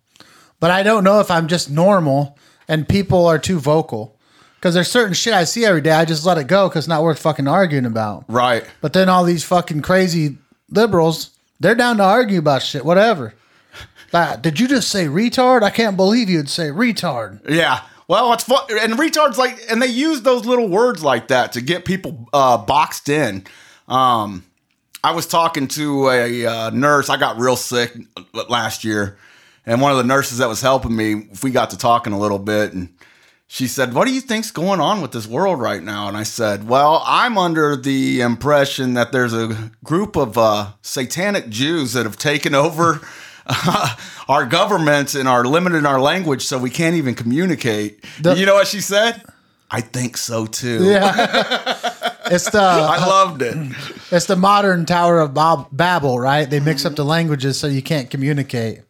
but 0.60 0.72
I 0.72 0.82
don't 0.84 1.03
know 1.03 1.19
if 1.19 1.30
I'm 1.30 1.48
just 1.48 1.69
normal 1.69 2.38
and 2.68 2.88
people 2.88 3.28
are 3.28 3.38
too 3.40 3.60
vocal. 3.60 4.18
Because 4.56 4.76
there's 4.76 4.91
certain 4.91 5.15
shit 5.15 5.34
I 5.34 5.44
see 5.44 5.65
every 5.65 5.82
day, 5.82 5.91
I 5.91 6.06
just 6.06 6.23
let 6.23 6.38
it 6.38 6.45
go 6.45 6.69
because 6.69 6.84
it's 6.84 6.88
not 6.88 7.02
worth 7.02 7.18
fucking 7.18 7.48
arguing 7.48 7.86
about. 7.86 8.26
Right. 8.28 8.64
But 8.80 8.94
then 8.94 9.10
all 9.10 9.23
these 9.23 9.44
fucking 9.44 9.82
crazy 9.82 10.38
liberals, 10.69 11.32
they're 11.60 11.73
down 11.76 11.98
to 11.98 12.03
argue 12.03 12.40
about 12.40 12.61
shit, 12.61 12.86
whatever. 12.86 13.34
Like, 14.14 14.41
did 14.41 14.60
you 14.60 14.68
just 14.68 14.90
say 14.90 15.06
retard? 15.06 15.64
I 15.64 15.69
can't 15.69 15.98
believe 15.98 16.30
you'd 16.30 16.49
say 16.49 16.68
retard. 16.69 17.40
Yeah. 17.49 17.82
Well, 18.11 18.33
it's 18.33 18.43
fun. 18.43 18.65
And 18.77 18.95
retards 18.95 19.38
like, 19.38 19.57
and 19.69 19.81
they 19.81 19.88
use 19.88 20.23
those 20.23 20.45
little 20.45 20.67
words 20.67 21.01
like 21.01 21.29
that 21.29 21.53
to 21.53 21.61
get 21.61 21.85
people 21.85 22.27
uh, 22.33 22.57
boxed 22.57 23.07
in. 23.07 23.45
Um, 23.88 24.43
I 25.01 25.13
was 25.13 25.25
talking 25.25 25.69
to 25.69 26.09
a 26.09 26.45
uh, 26.45 26.69
nurse. 26.71 27.09
I 27.09 27.15
got 27.15 27.39
real 27.39 27.55
sick 27.55 27.95
last 28.49 28.83
year, 28.83 29.17
and 29.65 29.79
one 29.79 29.93
of 29.93 29.97
the 29.97 30.03
nurses 30.03 30.39
that 30.39 30.49
was 30.49 30.59
helping 30.59 30.93
me, 30.93 31.29
we 31.41 31.51
got 31.51 31.69
to 31.69 31.77
talking 31.77 32.11
a 32.11 32.19
little 32.19 32.38
bit, 32.38 32.73
and 32.73 32.89
she 33.47 33.65
said, 33.65 33.93
"What 33.93 34.07
do 34.07 34.13
you 34.13 34.19
think's 34.19 34.51
going 34.51 34.81
on 34.81 35.01
with 35.01 35.13
this 35.13 35.25
world 35.25 35.61
right 35.61 35.81
now?" 35.81 36.09
And 36.09 36.17
I 36.17 36.23
said, 36.23 36.67
"Well, 36.67 37.03
I'm 37.05 37.38
under 37.38 37.77
the 37.77 38.19
impression 38.19 38.93
that 38.95 39.13
there's 39.13 39.33
a 39.33 39.71
group 39.85 40.17
of 40.17 40.38
uh, 40.38 40.73
satanic 40.81 41.47
Jews 41.47 41.93
that 41.93 42.05
have 42.05 42.17
taken 42.17 42.55
over." 42.55 42.99
our 44.32 44.45
governments 44.45 45.14
and 45.14 45.28
are 45.28 45.44
limiting 45.44 45.86
our 45.86 45.99
language 45.99 46.45
so 46.45 46.58
we 46.58 46.70
can't 46.70 46.95
even 46.95 47.14
communicate. 47.14 48.03
The- 48.22 48.36
you 48.36 48.45
know 48.45 48.53
what 48.56 48.68
she 48.68 48.80
said? 48.80 49.22
I 49.70 49.82
think 49.82 50.18
so 50.18 50.45
too. 50.45 50.86
Yeah. 50.86 51.14
it's 52.26 52.49
the 52.49 52.62
I 52.62 52.98
uh, 52.98 53.08
loved 53.08 53.41
it. 53.41 53.56
it's 54.12 54.26
the 54.26 54.36
modern 54.38 54.86
Tower 54.86 55.20
of 55.20 55.34
Bob- 55.34 55.68
Babel, 55.72 56.18
right? 56.20 56.49
They 56.49 56.60
mix 56.62 56.86
up 56.86 56.95
the 56.95 57.06
languages 57.06 57.60
so 57.60 57.68
you 57.68 57.82
can't 57.82 58.10
communicate. 58.10 58.82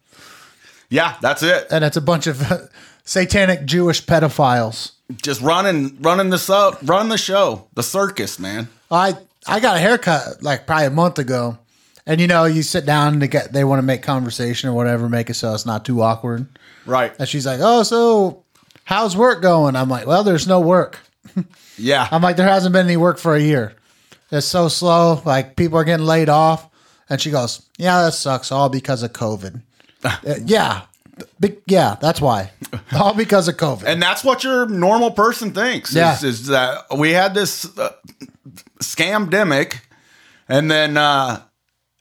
Yeah, 0.89 1.17
that's 1.21 1.41
it. 1.41 1.67
And 1.71 1.83
it's 1.83 1.97
a 1.97 2.01
bunch 2.01 2.27
of 2.27 2.69
satanic 3.03 3.65
Jewish 3.65 4.05
pedophiles. 4.05 4.91
Just 5.21 5.41
running, 5.41 5.97
running 6.01 6.29
the 6.29 6.37
so, 6.37 6.77
run 6.83 7.09
the 7.09 7.17
show, 7.17 7.67
the 7.73 7.83
circus, 7.83 8.37
man. 8.39 8.67
I 8.91 9.15
I 9.47 9.59
got 9.59 9.75
a 9.77 9.79
haircut 9.79 10.43
like 10.43 10.67
probably 10.67 10.85
a 10.85 10.91
month 10.91 11.17
ago, 11.19 11.57
and 12.11 12.19
you 12.19 12.27
know 12.27 12.43
you 12.43 12.61
sit 12.61 12.85
down 12.85 13.13
and 13.13 13.21
they 13.21 13.27
get 13.29 13.53
they 13.53 13.63
want 13.63 13.79
to 13.79 13.83
make 13.83 14.01
conversation 14.03 14.69
or 14.69 14.73
whatever, 14.73 15.07
make 15.07 15.29
it 15.29 15.35
so 15.35 15.53
it's 15.53 15.65
not 15.65 15.85
too 15.85 16.01
awkward. 16.01 16.45
Right. 16.85 17.13
And 17.17 17.27
she's 17.29 17.45
like, 17.45 17.59
"Oh, 17.61 17.83
so 17.83 18.43
how's 18.83 19.15
work 19.15 19.41
going?" 19.41 19.75
I'm 19.77 19.87
like, 19.89 20.05
"Well, 20.07 20.23
there's 20.23 20.47
no 20.47 20.59
work." 20.59 20.99
Yeah. 21.77 22.07
I'm 22.11 22.21
like, 22.21 22.35
"There 22.35 22.47
hasn't 22.47 22.73
been 22.73 22.85
any 22.85 22.97
work 22.97 23.17
for 23.17 23.33
a 23.33 23.39
year. 23.39 23.73
It's 24.29 24.45
so 24.45 24.67
slow. 24.67 25.21
Like 25.25 25.55
people 25.55 25.79
are 25.79 25.83
getting 25.85 26.05
laid 26.05 26.27
off." 26.29 26.67
And 27.09 27.19
she 27.19 27.31
goes, 27.31 27.61
"Yeah, 27.77 28.03
that 28.03 28.13
sucks. 28.13 28.51
All 28.51 28.69
because 28.69 29.01
of 29.03 29.13
COVID." 29.13 29.61
Uh, 30.03 30.15
yeah, 30.45 30.81
Be- 31.39 31.57
yeah, 31.67 31.95
that's 32.01 32.19
why. 32.19 32.51
All 32.93 33.13
because 33.13 33.47
of 33.47 33.55
COVID. 33.57 33.83
and 33.85 34.01
that's 34.01 34.23
what 34.23 34.43
your 34.43 34.65
normal 34.67 35.11
person 35.11 35.53
thinks. 35.53 35.93
Yeah. 35.93 36.13
Is, 36.15 36.23
is 36.23 36.47
that 36.47 36.85
we 36.97 37.11
had 37.11 37.35
this 37.35 37.65
uh, 37.77 37.93
scamdemic, 38.79 39.81
and 40.49 40.69
then 40.71 40.97
uh, 40.97 41.41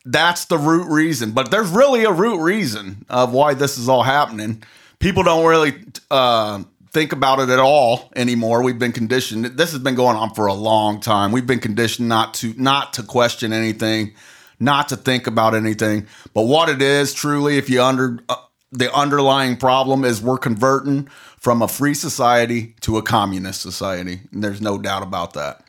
that's 0.05 0.47
the 0.47 0.59
root 0.59 0.89
reason. 0.91 1.33
But 1.33 1.51
there's 1.51 1.71
really 1.71 2.05
a 2.05 2.13
root 2.13 2.43
reason 2.43 3.05
of 3.09 3.33
why 3.33 3.55
this 3.55 3.79
is 3.79 3.89
all 3.89 4.03
happening. 4.03 4.63
People 4.99 5.23
don't 5.23 5.47
really 5.47 5.83
uh, 6.11 6.63
think 6.93 7.13
about 7.13 7.41
it 7.41 7.49
at 7.49 7.59
all 7.59 8.11
anymore. 8.17 8.63
We've 8.63 8.79
been 8.79 8.93
conditioned. 8.93 9.45
This 9.45 9.73
has 9.73 9.81
been 9.81 9.95
going 9.95 10.17
on 10.17 10.35
for 10.35 10.47
a 10.47 10.55
long 10.55 11.01
time. 11.01 11.33
We've 11.33 11.47
been 11.47 11.61
conditioned 11.61 12.09
not 12.09 12.35
to 12.35 12.55
not 12.57 12.95
to 12.95 13.03
question 13.03 13.53
anything, 13.53 14.15
not 14.59 14.89
to 14.89 14.97
think 14.97 15.27
about 15.27 15.55
anything. 15.55 16.07
But 16.35 16.43
what 16.43 16.69
it 16.69 16.83
is 16.83 17.15
truly, 17.15 17.59
if 17.59 17.71
you 17.71 17.83
under 17.83 18.19
uh, 18.29 18.37
the 18.73 18.93
underlying 18.95 19.57
problem 19.57 20.05
is 20.05 20.23
we're 20.23 20.39
converting 20.39 21.09
from 21.39 21.63
a 21.63 21.69
free 21.69 21.95
society 21.95 22.75
to 22.83 22.99
a 22.99 23.03
communist 23.03 23.63
society. 23.63 24.21
And 24.33 24.45
there's 24.45 24.61
no 24.61 24.79
doubt 24.79 25.03
about 25.03 25.33
that. 25.35 25.65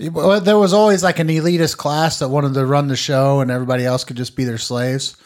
Well, 0.00 0.40
there 0.40 0.58
was 0.58 0.72
always 0.72 1.02
like 1.02 1.18
an 1.18 1.28
elitist 1.28 1.76
class 1.76 2.20
that 2.20 2.28
wanted 2.28 2.54
to 2.54 2.64
run 2.64 2.88
the 2.88 2.96
show, 2.96 3.40
and 3.40 3.50
everybody 3.50 3.84
else 3.84 4.04
could 4.04 4.16
just 4.16 4.34
be 4.36 4.44
their 4.44 4.58
slaves. 4.58 5.16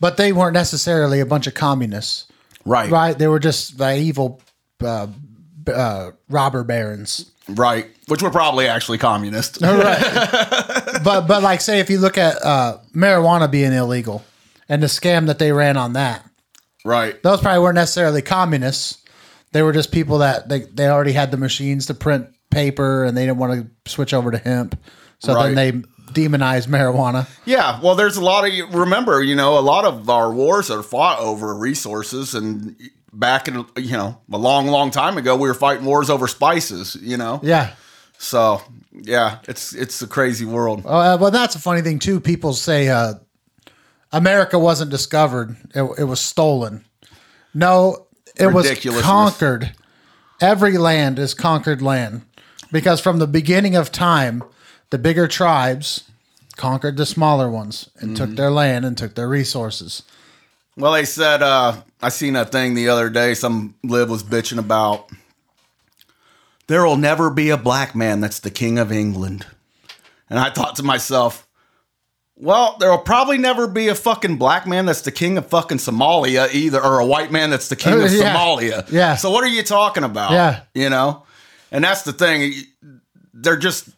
But 0.00 0.16
they 0.16 0.32
weren't 0.32 0.54
necessarily 0.54 1.20
a 1.20 1.26
bunch 1.26 1.46
of 1.46 1.54
communists, 1.54 2.26
Right. 2.64 2.90
right? 2.90 3.18
They 3.18 3.28
were 3.28 3.38
just 3.38 3.78
the 3.78 3.96
evil 3.96 4.40
uh, 4.82 5.08
uh, 5.66 6.10
robber 6.28 6.64
barons. 6.64 7.30
Right. 7.48 7.86
Which 8.08 8.22
were 8.22 8.30
probably 8.30 8.66
actually 8.68 8.98
communist. 8.98 9.58
Right. 9.62 11.00
but 11.04 11.26
but 11.26 11.42
like 11.42 11.60
say 11.60 11.80
if 11.80 11.88
you 11.90 11.98
look 11.98 12.18
at 12.18 12.42
uh, 12.44 12.78
marijuana 12.94 13.50
being 13.50 13.72
illegal 13.72 14.24
and 14.68 14.82
the 14.82 14.86
scam 14.88 15.26
that 15.26 15.38
they 15.38 15.52
ran 15.52 15.76
on 15.76 15.92
that, 15.94 16.24
Right. 16.84 17.20
those 17.22 17.40
probably 17.40 17.60
weren't 17.62 17.74
necessarily 17.76 18.22
communists. 18.22 18.98
They 19.52 19.62
were 19.62 19.72
just 19.72 19.92
people 19.92 20.18
that 20.18 20.48
they, 20.48 20.60
they 20.60 20.88
already 20.88 21.12
had 21.12 21.30
the 21.30 21.36
machines 21.36 21.86
to 21.86 21.94
print 21.94 22.28
paper 22.56 23.04
and 23.04 23.16
they 23.16 23.26
didn't 23.26 23.38
want 23.38 23.52
to 23.84 23.90
switch 23.90 24.14
over 24.14 24.30
to 24.30 24.38
hemp. 24.38 24.78
So 25.18 25.34
Right. 25.34 25.54
then 25.54 25.54
they 25.54 26.12
demonized 26.12 26.68
marijuana. 26.68 27.26
Yeah, 27.44 27.78
well, 27.82 27.94
there's 27.94 28.16
a 28.16 28.22
lot 28.24 28.48
of 28.48 28.74
remember, 28.74 29.22
you 29.22 29.34
know, 29.36 29.58
a 29.58 29.60
lot 29.60 29.84
of 29.84 30.08
our 30.08 30.32
wars 30.32 30.70
are 30.70 30.82
fought 30.82 31.18
over 31.20 31.54
resources, 31.54 32.34
and 32.34 32.74
back 33.12 33.48
in 33.48 33.64
you 33.76 33.92
know 33.96 34.18
a 34.32 34.38
long, 34.38 34.66
long 34.68 34.90
time 34.90 35.18
ago, 35.18 35.36
we 35.36 35.48
were 35.48 35.54
fighting 35.54 35.84
wars 35.84 36.08
over 36.10 36.26
spices. 36.28 36.96
You 37.00 37.16
know, 37.18 37.40
Yeah. 37.42 37.70
so 38.18 38.62
yeah, 38.92 39.38
it's 39.44 39.74
it's 39.74 40.00
a 40.02 40.06
crazy 40.06 40.44
world. 40.46 40.80
Uh, 40.86 41.18
well, 41.20 41.30
that's 41.30 41.54
a 41.54 41.60
funny 41.60 41.82
thing 41.82 41.98
too. 41.98 42.20
People 42.20 42.52
say 42.54 42.88
uh, 42.88 43.14
America 44.12 44.58
wasn't 44.58 44.90
discovered; 44.90 45.56
it, 45.74 45.82
it 45.98 46.04
was 46.04 46.20
stolen. 46.20 46.84
No, 47.54 48.06
it 48.36 48.52
was 48.52 48.68
conquered. 49.02 49.72
Every 50.40 50.76
land 50.78 51.18
is 51.18 51.32
conquered 51.34 51.80
land 51.82 52.22
because 52.72 53.00
from 53.00 53.18
the 53.18 53.26
beginning 53.26 53.76
of 53.76 53.92
time, 53.92 54.42
the 54.90 54.98
bigger 54.98 55.26
tribes 55.28 56.04
conquered 56.56 56.96
the 56.96 57.06
smaller 57.06 57.50
ones 57.50 57.90
and 57.98 58.16
took 58.16 58.30
their 58.30 58.50
land 58.50 58.84
and 58.84 58.96
took 58.96 59.14
their 59.14 59.28
resources. 59.28 60.02
Well, 60.76 60.92
they 60.92 61.04
said 61.04 61.42
uh, 61.42 61.76
I 62.02 62.08
seen 62.10 62.36
a 62.36 62.44
thing 62.44 62.74
the 62.74 62.88
other 62.88 63.08
day. 63.10 63.34
Some 63.34 63.74
live 63.82 64.08
was 64.10 64.22
bitching 64.22 64.58
about 64.58 65.10
there 66.66 66.84
will 66.84 66.96
never 66.96 67.30
be 67.30 67.50
a 67.50 67.56
black 67.56 67.94
man 67.94 68.20
that's 68.20 68.40
the 68.40 68.50
king 68.50 68.78
of 68.78 68.90
England, 68.90 69.46
and 70.28 70.38
I 70.38 70.50
thought 70.50 70.76
to 70.76 70.82
myself, 70.82 71.46
well, 72.36 72.76
there 72.80 72.90
will 72.90 72.98
probably 72.98 73.38
never 73.38 73.66
be 73.66 73.88
a 73.88 73.94
fucking 73.94 74.36
black 74.36 74.66
man 74.66 74.84
that's 74.86 75.02
the 75.02 75.12
king 75.12 75.38
of 75.38 75.46
fucking 75.46 75.78
Somalia 75.78 76.52
either, 76.52 76.82
or 76.82 76.98
a 76.98 77.06
white 77.06 77.30
man 77.32 77.50
that's 77.50 77.68
the 77.68 77.76
king 77.76 77.94
of 78.02 78.12
Yeah. 78.12 78.34
Somalia. 78.34 78.90
Yeah. 78.90 79.16
So 79.16 79.30
what 79.30 79.44
are 79.44 79.48
you 79.48 79.62
talking 79.62 80.04
about? 80.04 80.32
Yeah. 80.32 80.62
You 80.74 80.90
know, 80.90 81.22
and 81.72 81.84
that's 81.84 82.02
the 82.02 82.12
thing. 82.12 82.52
They're 83.34 83.56
just 83.56 83.88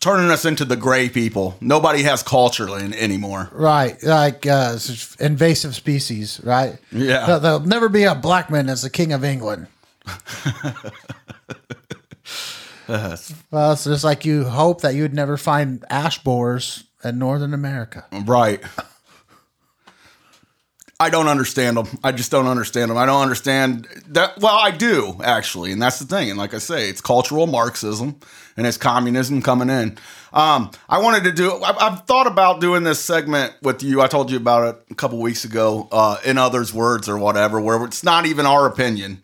turning 0.00 0.30
us 0.30 0.44
into 0.44 0.64
the 0.64 0.76
gray 0.76 1.08
people. 1.08 1.56
Nobody 1.60 2.02
has 2.02 2.22
culture 2.22 2.68
in, 2.78 2.92
anymore. 2.94 3.48
Right, 3.52 4.00
like 4.02 4.46
uh, 4.46 4.78
invasive 5.18 5.74
species, 5.74 6.40
right? 6.44 6.78
Yeah. 6.92 7.26
There- 7.26 7.38
there'll 7.40 7.60
never 7.60 7.88
be 7.88 8.04
a 8.04 8.14
black 8.14 8.50
man 8.50 8.68
as 8.68 8.82
the 8.82 8.90
king 8.90 9.12
of 9.12 9.24
England. 9.24 9.66
well, 12.88 13.72
it's 13.72 13.84
just 13.84 14.04
like 14.04 14.24
you 14.24 14.44
hope 14.44 14.82
that 14.82 14.94
you'd 14.94 15.14
never 15.14 15.36
find 15.36 15.84
ash 15.90 16.22
borers 16.22 16.84
in 17.02 17.18
Northern 17.18 17.52
America. 17.54 18.04
Right. 18.12 18.60
I 20.98 21.10
don't 21.10 21.28
understand 21.28 21.76
them. 21.76 21.86
I 22.02 22.12
just 22.12 22.30
don't 22.30 22.46
understand 22.46 22.90
them. 22.90 22.96
I 22.96 23.04
don't 23.04 23.20
understand 23.20 23.86
that. 24.08 24.38
Well, 24.38 24.56
I 24.56 24.70
do 24.70 25.20
actually, 25.22 25.72
and 25.72 25.82
that's 25.82 25.98
the 25.98 26.06
thing. 26.06 26.30
And 26.30 26.38
like 26.38 26.54
I 26.54 26.58
say, 26.58 26.88
it's 26.88 27.02
cultural 27.02 27.46
Marxism 27.46 28.18
and 28.56 28.66
it's 28.66 28.78
communism 28.78 29.42
coming 29.42 29.68
in. 29.68 29.98
Um, 30.32 30.70
I 30.88 30.98
wanted 30.98 31.24
to 31.24 31.32
do. 31.32 31.62
I've, 31.62 31.76
I've 31.78 32.06
thought 32.06 32.26
about 32.26 32.62
doing 32.62 32.82
this 32.82 32.98
segment 32.98 33.52
with 33.62 33.82
you. 33.82 34.00
I 34.00 34.06
told 34.06 34.30
you 34.30 34.38
about 34.38 34.68
it 34.68 34.86
a 34.90 34.94
couple 34.94 35.18
weeks 35.18 35.44
ago. 35.44 35.86
Uh, 35.92 36.16
in 36.24 36.38
others' 36.38 36.72
words 36.72 37.10
or 37.10 37.18
whatever, 37.18 37.60
where 37.60 37.84
it's 37.84 38.02
not 38.02 38.24
even 38.24 38.46
our 38.46 38.66
opinion. 38.66 39.20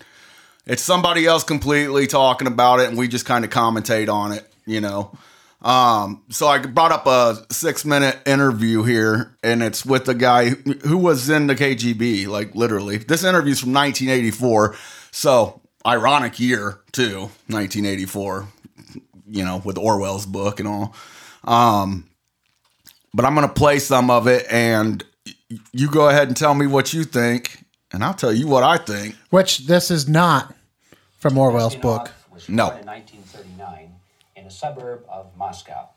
It's 0.67 0.83
somebody 0.83 1.27
else 1.27 1.43
completely 1.43 2.07
talking 2.07 2.47
about 2.47 2.81
it, 2.81 2.89
and 2.89 2.99
we 2.99 3.09
just 3.09 3.25
kind 3.25 3.45
of 3.45 3.51
commentate 3.51 4.13
on 4.13 4.33
it. 4.33 4.47
You 4.67 4.83
know. 4.83 5.17
Um, 5.63 6.23
so 6.29 6.49
I 6.49 6.59
brought 6.59 6.91
up 6.93 7.07
a 7.07 7.47
six 7.53 7.85
minute 7.85 8.19
interview 8.27 8.83
here, 8.83 9.37
and 9.43 9.63
it's 9.63 9.87
with 9.87 10.09
a 10.09 10.15
guy 10.15 10.51
who 10.51 10.99
was 10.99 11.31
in 11.31 11.47
the 11.47 11.55
KGB, 11.55 12.27
like 12.27 12.55
literally. 12.55 12.99
This 12.99 13.23
interview's 13.23 13.61
from 13.61 13.73
1984, 13.73 14.77
so 15.13 15.61
ironic 15.87 16.41
year 16.41 16.81
too, 16.91 17.31
1984. 17.49 18.49
You 19.29 19.45
know, 19.45 19.63
with 19.65 19.79
Orwell's 19.79 20.27
book 20.27 20.59
and 20.61 20.69
all. 20.69 20.95
Um, 21.45 22.09
but 23.15 23.25
I'm 23.25 23.35
gonna 23.35 23.49
play 23.49 23.79
some 23.79 24.11
of 24.11 24.27
it, 24.27 24.47
and 24.51 25.03
you 25.73 25.91
go 25.91 26.09
ahead 26.09 26.29
and 26.29 26.37
tell 26.37 26.55
me 26.55 26.67
what 26.67 26.93
you 26.93 27.05
think, 27.05 27.65
and 27.93 28.05
I'll 28.05 28.15
tell 28.15 28.33
you 28.33 28.47
what 28.49 28.63
I 28.63 28.79
think. 28.79 29.17
Which 29.31 29.67
this 29.67 29.91
is 29.91 30.09
not 30.09 30.55
from 31.19 31.39
Orwell's 31.39 31.77
book. 31.77 32.11
No. 32.49 32.71
born 32.71 32.81
in 32.81 32.87
1939 32.87 33.93
in 34.37 34.47
a 34.47 34.51
suburb 34.63 35.05
of 35.09 35.27
Moscow. 35.37 35.89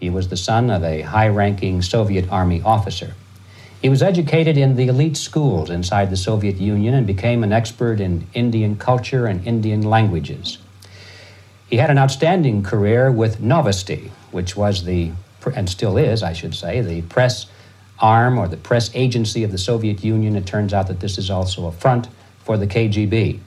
He 0.00 0.08
was 0.08 0.28
the 0.28 0.36
son 0.38 0.70
of 0.70 0.82
a 0.82 1.02
high 1.02 1.28
ranking 1.28 1.82
Soviet 1.82 2.26
Army 2.30 2.62
officer. 2.62 3.12
He 3.82 3.90
was 3.90 4.02
educated 4.02 4.56
in 4.56 4.76
the 4.76 4.88
elite 4.88 5.18
schools 5.18 5.68
inside 5.68 6.08
the 6.08 6.16
Soviet 6.16 6.56
Union 6.56 6.94
and 6.94 7.06
became 7.06 7.44
an 7.44 7.52
expert 7.52 8.00
in 8.00 8.26
Indian 8.32 8.76
culture 8.76 9.26
and 9.26 9.46
Indian 9.46 9.82
languages. 9.82 10.56
He 11.68 11.76
had 11.76 11.90
an 11.90 11.98
outstanding 11.98 12.62
career 12.62 13.12
with 13.12 13.42
Novosti, 13.42 14.08
which 14.30 14.56
was 14.56 14.84
the, 14.84 15.12
and 15.54 15.68
still 15.68 15.98
is, 15.98 16.22
I 16.22 16.32
should 16.32 16.54
say, 16.54 16.80
the 16.80 17.02
press 17.02 17.44
arm 17.98 18.38
or 18.38 18.48
the 18.48 18.56
press 18.56 18.90
agency 18.94 19.44
of 19.44 19.52
the 19.52 19.58
Soviet 19.58 20.02
Union. 20.02 20.34
It 20.34 20.46
turns 20.46 20.72
out 20.72 20.86
that 20.86 21.00
this 21.00 21.18
is 21.18 21.28
also 21.28 21.66
a 21.66 21.72
front 21.72 22.08
for 22.38 22.56
the 22.56 22.66
KGB. 22.66 23.40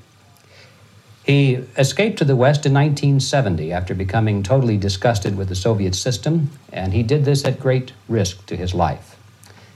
He 1.23 1.53
escaped 1.77 2.17
to 2.17 2.25
the 2.25 2.35
West 2.35 2.65
in 2.65 2.73
1970 2.73 3.71
after 3.71 3.93
becoming 3.93 4.41
totally 4.41 4.77
disgusted 4.77 5.37
with 5.37 5.49
the 5.49 5.55
Soviet 5.55 5.93
system, 5.93 6.49
and 6.73 6.93
he 6.93 7.03
did 7.03 7.25
this 7.25 7.45
at 7.45 7.59
great 7.59 7.93
risk 8.09 8.45
to 8.47 8.55
his 8.55 8.73
life. 8.73 9.17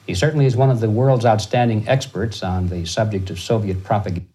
He 0.07 0.15
certainly 0.15 0.45
is 0.45 0.55
one 0.55 0.69
of 0.69 0.79
the 0.79 0.89
world's 0.89 1.25
outstanding 1.25 1.87
experts 1.87 2.43
on 2.43 2.67
the 2.67 2.85
subject 2.85 3.29
of 3.29 3.39
Soviet 3.39 3.83
propaganda. 3.83 4.27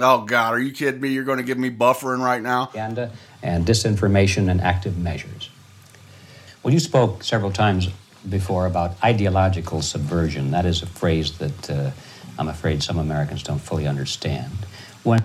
Oh 0.00 0.22
God, 0.22 0.54
are 0.54 0.58
you 0.58 0.72
kidding 0.72 1.00
me? 1.00 1.10
You're 1.10 1.24
going 1.24 1.38
to 1.38 1.44
give 1.44 1.58
me 1.58 1.70
buffering 1.70 2.18
right 2.18 2.42
now? 2.42 2.66
propaganda 2.66 3.12
and 3.42 3.64
disinformation 3.64 4.50
and 4.50 4.60
active 4.60 4.98
measures. 4.98 5.50
Well, 6.62 6.72
you 6.72 6.80
spoke 6.80 7.22
several 7.22 7.52
times 7.52 7.88
before 8.28 8.66
about 8.66 8.96
ideological 9.04 9.82
subversion. 9.82 10.50
That 10.50 10.66
is 10.66 10.82
a 10.82 10.86
phrase 10.86 11.38
that 11.38 11.70
uh, 11.70 11.90
I'm 12.38 12.48
afraid 12.48 12.82
some 12.82 12.98
Americans 12.98 13.42
don't 13.42 13.60
fully 13.60 13.86
understand. 13.86 14.50
When 15.02 15.22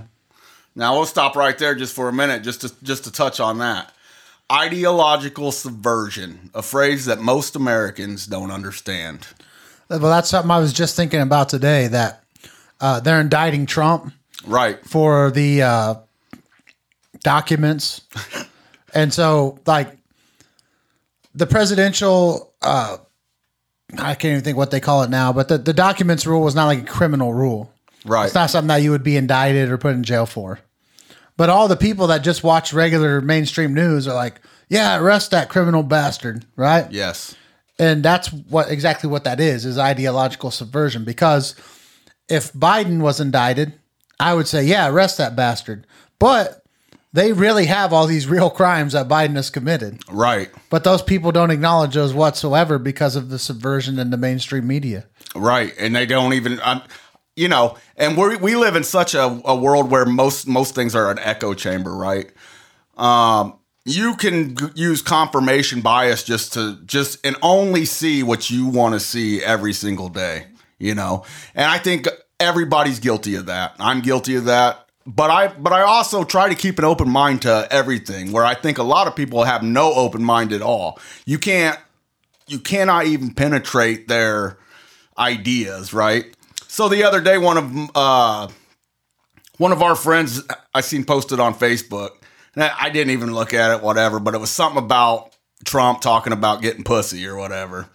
Now 0.79 0.95
we'll 0.95 1.05
stop 1.05 1.35
right 1.35 1.57
there 1.57 1.75
just 1.75 1.93
for 1.93 2.07
a 2.07 2.13
minute, 2.13 2.41
just 2.41 2.61
to 2.61 2.71
just 2.83 3.03
to 3.03 3.11
touch 3.11 3.41
on 3.41 3.57
that. 3.57 3.91
Ideological 4.49 5.51
subversion, 5.51 6.49
a 6.55 6.61
phrase 6.61 7.03
that 7.05 7.19
most 7.19 7.57
Americans 7.57 8.25
don't 8.25 8.49
understand. 8.49 9.27
Well, 9.89 9.99
that's 9.99 10.29
something 10.29 10.49
I 10.49 10.59
was 10.59 10.71
just 10.71 10.95
thinking 10.95 11.19
about 11.19 11.49
today. 11.49 11.87
That 11.87 12.23
uh, 12.79 13.01
they're 13.01 13.19
indicting 13.19 13.65
Trump 13.65 14.13
Right. 14.47 14.83
for 14.85 15.31
the 15.31 15.63
uh, 15.63 15.95
documents, 17.23 18.01
and 18.93 19.13
so 19.13 19.59
like 19.65 19.97
the 21.35 21.45
presidential. 21.45 22.53
Uh, 22.61 22.99
I 23.97 24.15
can't 24.15 24.31
even 24.31 24.43
think 24.45 24.55
what 24.57 24.71
they 24.71 24.79
call 24.79 25.03
it 25.03 25.09
now, 25.09 25.33
but 25.33 25.49
the, 25.49 25.57
the 25.57 25.73
documents 25.73 26.25
rule 26.25 26.41
was 26.41 26.55
not 26.55 26.67
like 26.67 26.83
a 26.83 26.85
criminal 26.85 27.33
rule. 27.33 27.69
Right. 28.05 28.27
It's 28.27 28.35
not 28.35 28.49
something 28.49 28.67
that 28.69 28.77
you 28.83 28.91
would 28.91 29.03
be 29.03 29.17
indicted 29.17 29.69
or 29.69 29.77
put 29.77 29.93
in 29.95 30.03
jail 30.03 30.25
for. 30.25 30.59
But 31.39 31.49
all 31.49 31.69
the 31.69 31.77
people 31.77 32.07
that 32.07 32.21
just 32.21 32.43
watch 32.43 32.73
regular 32.73 33.21
mainstream 33.21 33.73
news 33.73 34.09
are 34.09 34.13
like, 34.13 34.41
yeah, 34.67 34.99
arrest 34.99 35.31
that 35.31 35.47
criminal 35.47 35.83
bastard, 35.83 36.43
right? 36.57 36.91
Yes. 36.91 37.33
And 37.79 38.03
that's 38.03 38.27
what 38.33 38.69
exactly 38.69 39.09
what 39.09 39.23
that 39.23 39.39
is, 39.39 39.63
is 39.63 39.77
ideological 39.77 40.51
subversion. 40.51 41.05
Because 41.05 41.55
if 42.27 42.51
Biden 42.51 42.99
was 42.99 43.21
indicted, 43.21 43.71
I 44.19 44.33
would 44.33 44.49
say, 44.49 44.65
yeah, 44.65 44.89
arrest 44.89 45.17
that 45.19 45.37
bastard. 45.37 45.87
But 46.19 46.61
they 47.13 47.31
really 47.31 47.67
have 47.67 47.93
all 47.93 48.05
these 48.05 48.27
real 48.27 48.49
crimes 48.49 48.91
that 48.91 49.07
Biden 49.07 49.37
has 49.37 49.49
committed. 49.49 50.01
Right. 50.11 50.49
But 50.69 50.83
those 50.83 51.01
people 51.01 51.31
don't 51.31 51.51
acknowledge 51.51 51.93
those 51.93 52.13
whatsoever 52.13 52.77
because 52.77 53.15
of 53.15 53.29
the 53.29 53.39
subversion 53.39 53.97
in 53.97 54.09
the 54.09 54.17
mainstream 54.17 54.67
media. 54.67 55.05
Right, 55.33 55.73
and 55.79 55.95
they 55.95 56.05
don't 56.05 56.33
even, 56.33 56.59
um, 56.63 56.81
you 57.39 57.47
know, 57.47 57.77
and 57.95 58.17
we 58.17 58.35
we 58.35 58.55
live 58.57 58.75
in 58.75 58.83
such 58.83 59.13
a, 59.13 59.41
a 59.45 59.55
world 59.55 59.89
where 59.89 60.05
most 60.05 60.45
most 60.45 60.75
things 60.75 60.93
are 60.93 61.09
an 61.09 61.19
echo 61.19 61.53
chamber, 61.53 61.95
right? 61.95 62.29
Um, 62.97 63.57
you 63.85 64.15
can 64.17 64.57
g- 64.57 64.65
use 64.75 65.01
confirmation 65.01 65.79
bias 65.79 66.23
just 66.23 66.51
to 66.53 66.77
just 66.85 67.25
and 67.25 67.37
only 67.41 67.85
see 67.85 68.23
what 68.23 68.49
you 68.49 68.67
want 68.67 68.93
to 68.93 68.99
see 68.99 69.41
every 69.41 69.71
single 69.71 70.09
day, 70.09 70.47
you 70.79 70.93
know. 70.93 71.23
And 71.55 71.71
I 71.71 71.77
think 71.77 72.09
everybody's 72.41 72.99
guilty 72.99 73.35
of 73.35 73.45
that. 73.45 73.73
I'm 73.79 74.01
guilty 74.01 74.35
of 74.35 74.43
that. 74.45 74.85
But 75.07 75.31
I 75.31 75.47
but 75.47 75.71
I 75.71 75.83
also 75.83 76.25
try 76.25 76.49
to 76.49 76.55
keep 76.55 76.77
an 76.77 76.83
open 76.83 77.09
mind 77.09 77.43
to 77.43 77.69
everything. 77.71 78.33
Where 78.33 78.43
I 78.43 78.53
think 78.53 78.79
a 78.79 78.83
lot 78.83 79.07
of 79.07 79.15
people 79.15 79.45
have 79.45 79.63
no 79.63 79.93
open 79.93 80.21
mind 80.25 80.51
at 80.51 80.61
all. 80.61 80.99
You 81.25 81.39
can't 81.39 81.79
you 82.47 82.59
cannot 82.59 83.05
even 83.05 83.33
penetrate 83.33 84.09
their 84.09 84.57
ideas, 85.17 85.93
right? 85.93 86.35
So 86.67 86.89
the 86.89 87.03
other 87.03 87.21
day, 87.21 87.37
one 87.37 87.57
of 87.57 87.91
uh, 87.95 88.47
one 89.57 89.71
of 89.71 89.81
our 89.81 89.95
friends 89.95 90.43
I 90.73 90.81
seen 90.81 91.03
posted 91.03 91.39
on 91.39 91.53
Facebook, 91.53 92.11
I 92.55 92.89
didn't 92.89 93.11
even 93.11 93.33
look 93.33 93.53
at 93.53 93.71
it, 93.71 93.83
whatever, 93.83 94.19
but 94.19 94.33
it 94.33 94.39
was 94.39 94.49
something 94.49 94.81
about 94.83 95.35
Trump 95.65 96.01
talking 96.01 96.33
about 96.33 96.61
getting 96.61 96.83
pussy 96.83 97.27
or 97.27 97.35
whatever, 97.35 97.89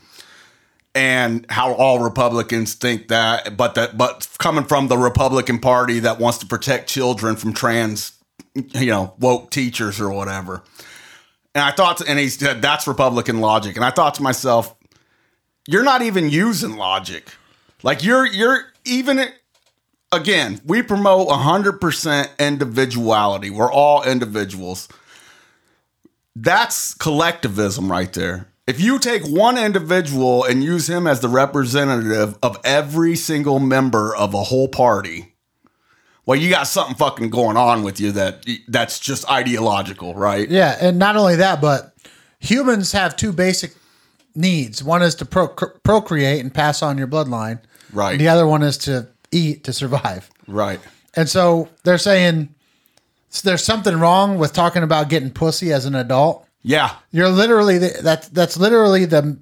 and 0.95 1.47
how 1.49 1.73
all 1.73 2.01
Republicans 2.01 2.75
think 2.75 3.09
that, 3.09 3.57
but 3.57 3.75
that, 3.75 3.97
but 3.97 4.29
coming 4.39 4.65
from 4.65 4.89
the 4.89 4.99
Republican 4.99 5.59
Party 5.59 6.01
that 6.01 6.19
wants 6.19 6.39
to 6.39 6.47
protect 6.47 6.89
children 6.89 7.37
from 7.37 7.53
trans, 7.55 8.13
you 8.55 8.87
know, 8.87 9.15
woke 9.19 9.51
teachers 9.51 10.01
or 10.01 10.11
whatever. 10.11 10.63
And 11.55 11.65
I 11.65 11.71
thought, 11.71 12.07
and 12.07 12.19
he 12.19 12.29
said 12.29 12.61
that's 12.61 12.87
Republican 12.87 13.41
logic, 13.41 13.77
and 13.77 13.85
I 13.85 13.91
thought 13.91 14.15
to 14.15 14.23
myself, 14.23 14.75
you're 15.67 15.85
not 15.85 16.03
even 16.03 16.29
using 16.29 16.77
logic. 16.77 17.31
Like 17.85 18.03
you're 18.03 18.27
you're 18.27 18.65
even 18.87 19.23
again, 20.11 20.61
we 20.65 20.83
promote 20.83 21.29
100% 21.29 22.29
individuality. 22.39 23.51
We're 23.51 23.71
all 23.71 24.03
individuals. 24.03 24.89
That's 26.35 26.95
collectivism 26.95 27.91
right 27.91 28.13
there. 28.13 28.49
If 28.67 28.81
you 28.81 28.99
take 28.99 29.23
one 29.25 29.59
individual 29.59 30.45
and 30.45 30.65
use 30.65 30.89
him 30.89 31.07
as 31.07 31.21
the 31.21 31.29
representative 31.29 32.39
of 32.43 32.57
every 32.65 33.15
single 33.15 33.59
member 33.59 34.17
of 34.17 34.33
a 34.33 34.45
whole 34.45 34.69
party, 34.69 35.35
well, 36.25 36.39
you 36.39 36.49
got 36.49 36.67
something 36.67 36.97
fucking 36.97 37.29
going 37.29 37.59
on 37.59 37.83
with 37.83 38.01
you 38.01 38.13
that 38.13 38.47
that's 38.67 38.99
just 38.99 39.31
ideological, 39.31 40.15
right? 40.15 40.49
Yeah, 40.49 40.79
and 40.81 40.99
not 40.99 41.17
only 41.17 41.37
that, 41.37 41.61
but 41.61 41.95
humans 42.39 42.93
have 42.93 43.15
two 43.15 43.31
basic 43.33 43.75
needs. 44.35 44.83
One 44.83 45.03
is 45.03 45.15
to 45.17 45.27
pro- 45.27 45.49
procreate 45.49 46.41
and 46.41 46.53
pass 46.53 46.83
on 46.83 46.97
your 46.97 47.07
bloodline. 47.07 47.61
Right. 47.95 48.19
The 48.19 48.29
other 48.29 48.47
one 48.47 48.63
is 48.63 48.77
to 48.79 49.09
eat 49.31 49.65
to 49.65 49.73
survive. 49.73 50.31
Right. 50.47 50.81
And 51.15 51.29
so 51.29 51.69
they're 51.85 51.99
saying 51.99 52.55
there's 53.43 53.65
something 53.65 53.99
wrong 53.99 54.39
with 54.39 54.53
talking 54.53 54.83
about 54.83 55.09
getting 55.09 55.31
pussy 55.31 55.73
as 55.73 55.87
an 55.87 55.95
adult. 55.95 56.47
Yeah. 56.63 56.97
You're 57.11 57.29
literally 57.29 57.79
the, 57.79 58.01
that. 58.03 58.29
That's 58.33 58.57
literally 58.57 59.05
the 59.05 59.39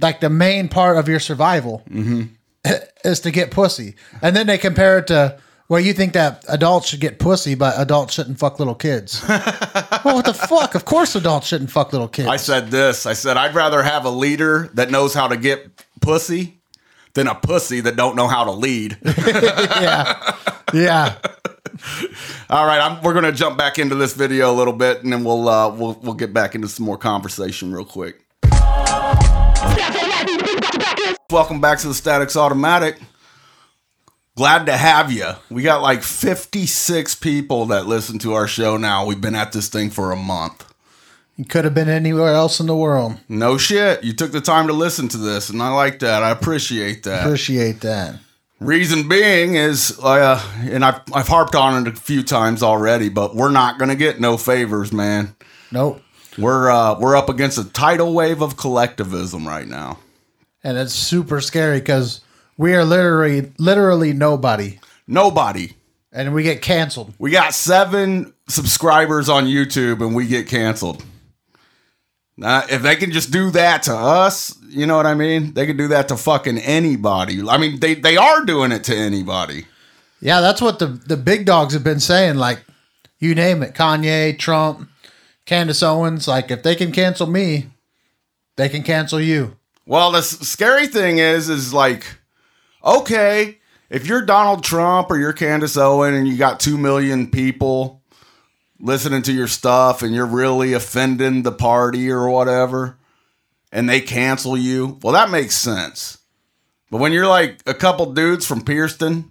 like 0.00 0.20
the 0.20 0.30
main 0.30 0.68
part 0.68 0.96
of 0.96 1.08
your 1.08 1.20
survival 1.20 1.82
mm-hmm. 1.88 2.22
is 3.04 3.20
to 3.20 3.30
get 3.30 3.50
pussy, 3.50 3.96
and 4.22 4.34
then 4.34 4.46
they 4.46 4.58
compare 4.58 4.98
it 4.98 5.06
to. 5.08 5.38
Well, 5.68 5.78
you 5.78 5.92
think 5.92 6.14
that 6.14 6.44
adults 6.48 6.88
should 6.88 6.98
get 6.98 7.20
pussy, 7.20 7.54
but 7.54 7.74
adults 7.78 8.14
shouldn't 8.14 8.40
fuck 8.40 8.58
little 8.58 8.74
kids. 8.74 9.22
well, 9.28 10.16
what 10.16 10.24
the 10.24 10.34
fuck? 10.34 10.74
Of 10.74 10.84
course, 10.84 11.14
adults 11.14 11.46
shouldn't 11.46 11.70
fuck 11.70 11.92
little 11.92 12.08
kids. 12.08 12.28
I 12.28 12.38
said 12.38 12.72
this. 12.72 13.06
I 13.06 13.12
said 13.12 13.36
I'd 13.36 13.54
rather 13.54 13.80
have 13.80 14.04
a 14.04 14.10
leader 14.10 14.68
that 14.74 14.90
knows 14.90 15.14
how 15.14 15.28
to 15.28 15.36
get 15.36 15.70
pussy 16.00 16.59
than 17.14 17.26
a 17.26 17.34
pussy 17.34 17.80
that 17.80 17.96
don't 17.96 18.16
know 18.16 18.28
how 18.28 18.44
to 18.44 18.52
lead. 18.52 18.98
yeah, 19.26 20.36
yeah. 20.72 21.18
All 22.48 22.66
right, 22.66 22.80
I'm, 22.80 23.02
we're 23.02 23.14
gonna 23.14 23.32
jump 23.32 23.56
back 23.56 23.78
into 23.78 23.94
this 23.94 24.14
video 24.14 24.52
a 24.52 24.54
little 24.54 24.72
bit, 24.72 25.02
and 25.02 25.12
then 25.12 25.24
we'll 25.24 25.48
uh, 25.48 25.68
we'll 25.74 25.98
we'll 26.02 26.14
get 26.14 26.32
back 26.32 26.54
into 26.54 26.68
some 26.68 26.86
more 26.86 26.98
conversation 26.98 27.72
real 27.72 27.84
quick. 27.84 28.20
Welcome 31.30 31.60
back 31.60 31.78
to 31.78 31.88
the 31.88 31.94
Static's 31.94 32.36
Automatic. 32.36 32.98
Glad 34.36 34.66
to 34.66 34.76
have 34.76 35.12
you. 35.12 35.28
We 35.50 35.62
got 35.62 35.82
like 35.82 36.02
56 36.02 37.14
people 37.16 37.66
that 37.66 37.86
listen 37.86 38.18
to 38.20 38.34
our 38.34 38.48
show 38.48 38.76
now. 38.76 39.04
We've 39.04 39.20
been 39.20 39.34
at 39.34 39.52
this 39.52 39.68
thing 39.68 39.90
for 39.90 40.12
a 40.12 40.16
month. 40.16 40.69
You 41.40 41.46
could 41.46 41.64
have 41.64 41.72
been 41.72 41.88
anywhere 41.88 42.34
else 42.34 42.60
in 42.60 42.66
the 42.66 42.76
world. 42.76 43.16
No 43.26 43.56
shit. 43.56 44.04
You 44.04 44.12
took 44.12 44.30
the 44.30 44.42
time 44.42 44.66
to 44.66 44.74
listen 44.74 45.08
to 45.08 45.16
this, 45.16 45.48
and 45.48 45.62
I 45.62 45.70
like 45.70 46.00
that. 46.00 46.22
I 46.22 46.28
appreciate 46.28 47.04
that. 47.04 47.24
Appreciate 47.24 47.80
that. 47.80 48.16
Reason 48.60 49.08
being 49.08 49.54
is, 49.54 49.98
uh, 50.02 50.38
and 50.64 50.84
I've, 50.84 51.00
I've 51.14 51.28
harped 51.28 51.54
on 51.54 51.86
it 51.86 51.90
a 51.94 51.96
few 51.98 52.22
times 52.22 52.62
already, 52.62 53.08
but 53.08 53.34
we're 53.34 53.50
not 53.52 53.78
going 53.78 53.88
to 53.88 53.96
get 53.96 54.20
no 54.20 54.36
favors, 54.36 54.92
man. 54.92 55.34
Nope. 55.72 56.02
We're 56.36 56.68
uh, 56.70 57.00
we're 57.00 57.16
up 57.16 57.30
against 57.30 57.56
a 57.56 57.64
tidal 57.64 58.12
wave 58.12 58.42
of 58.42 58.58
collectivism 58.58 59.48
right 59.48 59.66
now. 59.66 59.98
And 60.62 60.76
it's 60.76 60.92
super 60.92 61.40
scary 61.40 61.78
because 61.80 62.20
we 62.58 62.74
are 62.74 62.84
literally, 62.84 63.50
literally 63.56 64.12
nobody, 64.12 64.78
Nobody. 65.06 65.72
and 66.12 66.34
we 66.34 66.42
get 66.42 66.60
canceled. 66.60 67.14
We 67.18 67.30
got 67.30 67.54
seven 67.54 68.34
subscribers 68.46 69.30
on 69.30 69.46
YouTube, 69.46 70.04
and 70.06 70.14
we 70.14 70.26
get 70.26 70.46
canceled. 70.46 71.02
Uh, 72.42 72.66
if 72.70 72.82
they 72.82 72.96
can 72.96 73.12
just 73.12 73.30
do 73.30 73.50
that 73.50 73.82
to 73.84 73.94
us, 73.94 74.56
you 74.68 74.86
know 74.86 74.96
what 74.96 75.06
I 75.06 75.14
mean? 75.14 75.52
They 75.52 75.66
can 75.66 75.76
do 75.76 75.88
that 75.88 76.08
to 76.08 76.16
fucking 76.16 76.58
anybody. 76.58 77.46
I 77.46 77.58
mean, 77.58 77.80
they 77.80 77.94
they 77.94 78.16
are 78.16 78.44
doing 78.44 78.72
it 78.72 78.84
to 78.84 78.96
anybody. 78.96 79.66
Yeah, 80.20 80.40
that's 80.40 80.62
what 80.62 80.78
the 80.78 80.86
the 80.86 81.16
big 81.16 81.44
dogs 81.44 81.74
have 81.74 81.84
been 81.84 82.00
saying. 82.00 82.36
Like, 82.36 82.64
you 83.18 83.34
name 83.34 83.62
it, 83.62 83.74
Kanye, 83.74 84.38
Trump, 84.38 84.88
Candace 85.44 85.82
Owens. 85.82 86.26
Like, 86.26 86.50
if 86.50 86.62
they 86.62 86.74
can 86.74 86.92
cancel 86.92 87.26
me, 87.26 87.66
they 88.56 88.68
can 88.68 88.82
cancel 88.82 89.20
you. 89.20 89.56
Well, 89.86 90.12
the 90.12 90.22
scary 90.22 90.86
thing 90.86 91.18
is, 91.18 91.48
is 91.48 91.74
like, 91.74 92.06
okay, 92.84 93.58
if 93.90 94.06
you're 94.06 94.24
Donald 94.24 94.62
Trump 94.62 95.10
or 95.10 95.18
you're 95.18 95.32
Candace 95.32 95.76
Owen 95.76 96.14
and 96.14 96.28
you 96.28 96.36
got 96.36 96.60
two 96.60 96.78
million 96.78 97.30
people 97.30 97.99
listening 98.80 99.22
to 99.22 99.32
your 99.32 99.46
stuff 99.46 100.02
and 100.02 100.14
you're 100.14 100.26
really 100.26 100.72
offending 100.72 101.42
the 101.42 101.52
party 101.52 102.10
or 102.10 102.28
whatever, 102.30 102.96
and 103.72 103.88
they 103.88 104.00
cancel 104.00 104.56
you, 104.56 104.98
well, 105.02 105.12
that 105.12 105.30
makes 105.30 105.54
sense. 105.56 106.18
But 106.90 106.98
when 106.98 107.12
you're 107.12 107.26
like 107.28 107.60
a 107.66 107.74
couple 107.74 108.12
dudes 108.12 108.46
from 108.46 108.62
Pearston, 108.64 109.30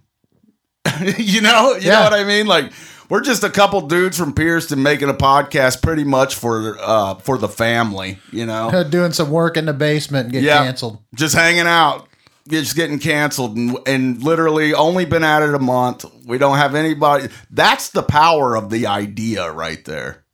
you 1.18 1.40
know, 1.42 1.74
you 1.76 1.88
know 1.90 2.00
what 2.00 2.14
I 2.14 2.24
mean? 2.24 2.46
Like 2.46 2.72
we're 3.10 3.20
just 3.20 3.44
a 3.44 3.50
couple 3.50 3.82
dudes 3.82 4.16
from 4.16 4.32
Pearston 4.32 4.82
making 4.82 5.08
a 5.10 5.14
podcast 5.14 5.82
pretty 5.82 6.04
much 6.04 6.36
for 6.36 6.76
uh 6.80 7.16
for 7.16 7.36
the 7.36 7.48
family, 7.48 8.18
you 8.32 8.46
know 8.46 8.84
Doing 8.90 9.12
some 9.12 9.30
work 9.30 9.56
in 9.58 9.66
the 9.66 9.72
basement 9.74 10.24
and 10.26 10.32
get 10.32 10.42
Yeah. 10.42 10.64
canceled. 10.64 10.98
just 11.14 11.34
hanging 11.34 11.66
out, 11.66 12.08
just 12.50 12.76
getting 12.76 12.98
canceled, 12.98 13.56
and, 13.56 13.76
and 13.86 14.22
literally 14.22 14.74
only 14.74 15.04
been 15.04 15.24
at 15.24 15.42
it 15.42 15.54
a 15.54 15.58
month. 15.58 16.04
We 16.26 16.38
don't 16.38 16.58
have 16.58 16.74
anybody. 16.74 17.28
That's 17.50 17.90
the 17.90 18.02
power 18.02 18.56
of 18.56 18.70
the 18.70 18.86
idea 18.86 19.50
right 19.50 19.84
there. 19.84 20.24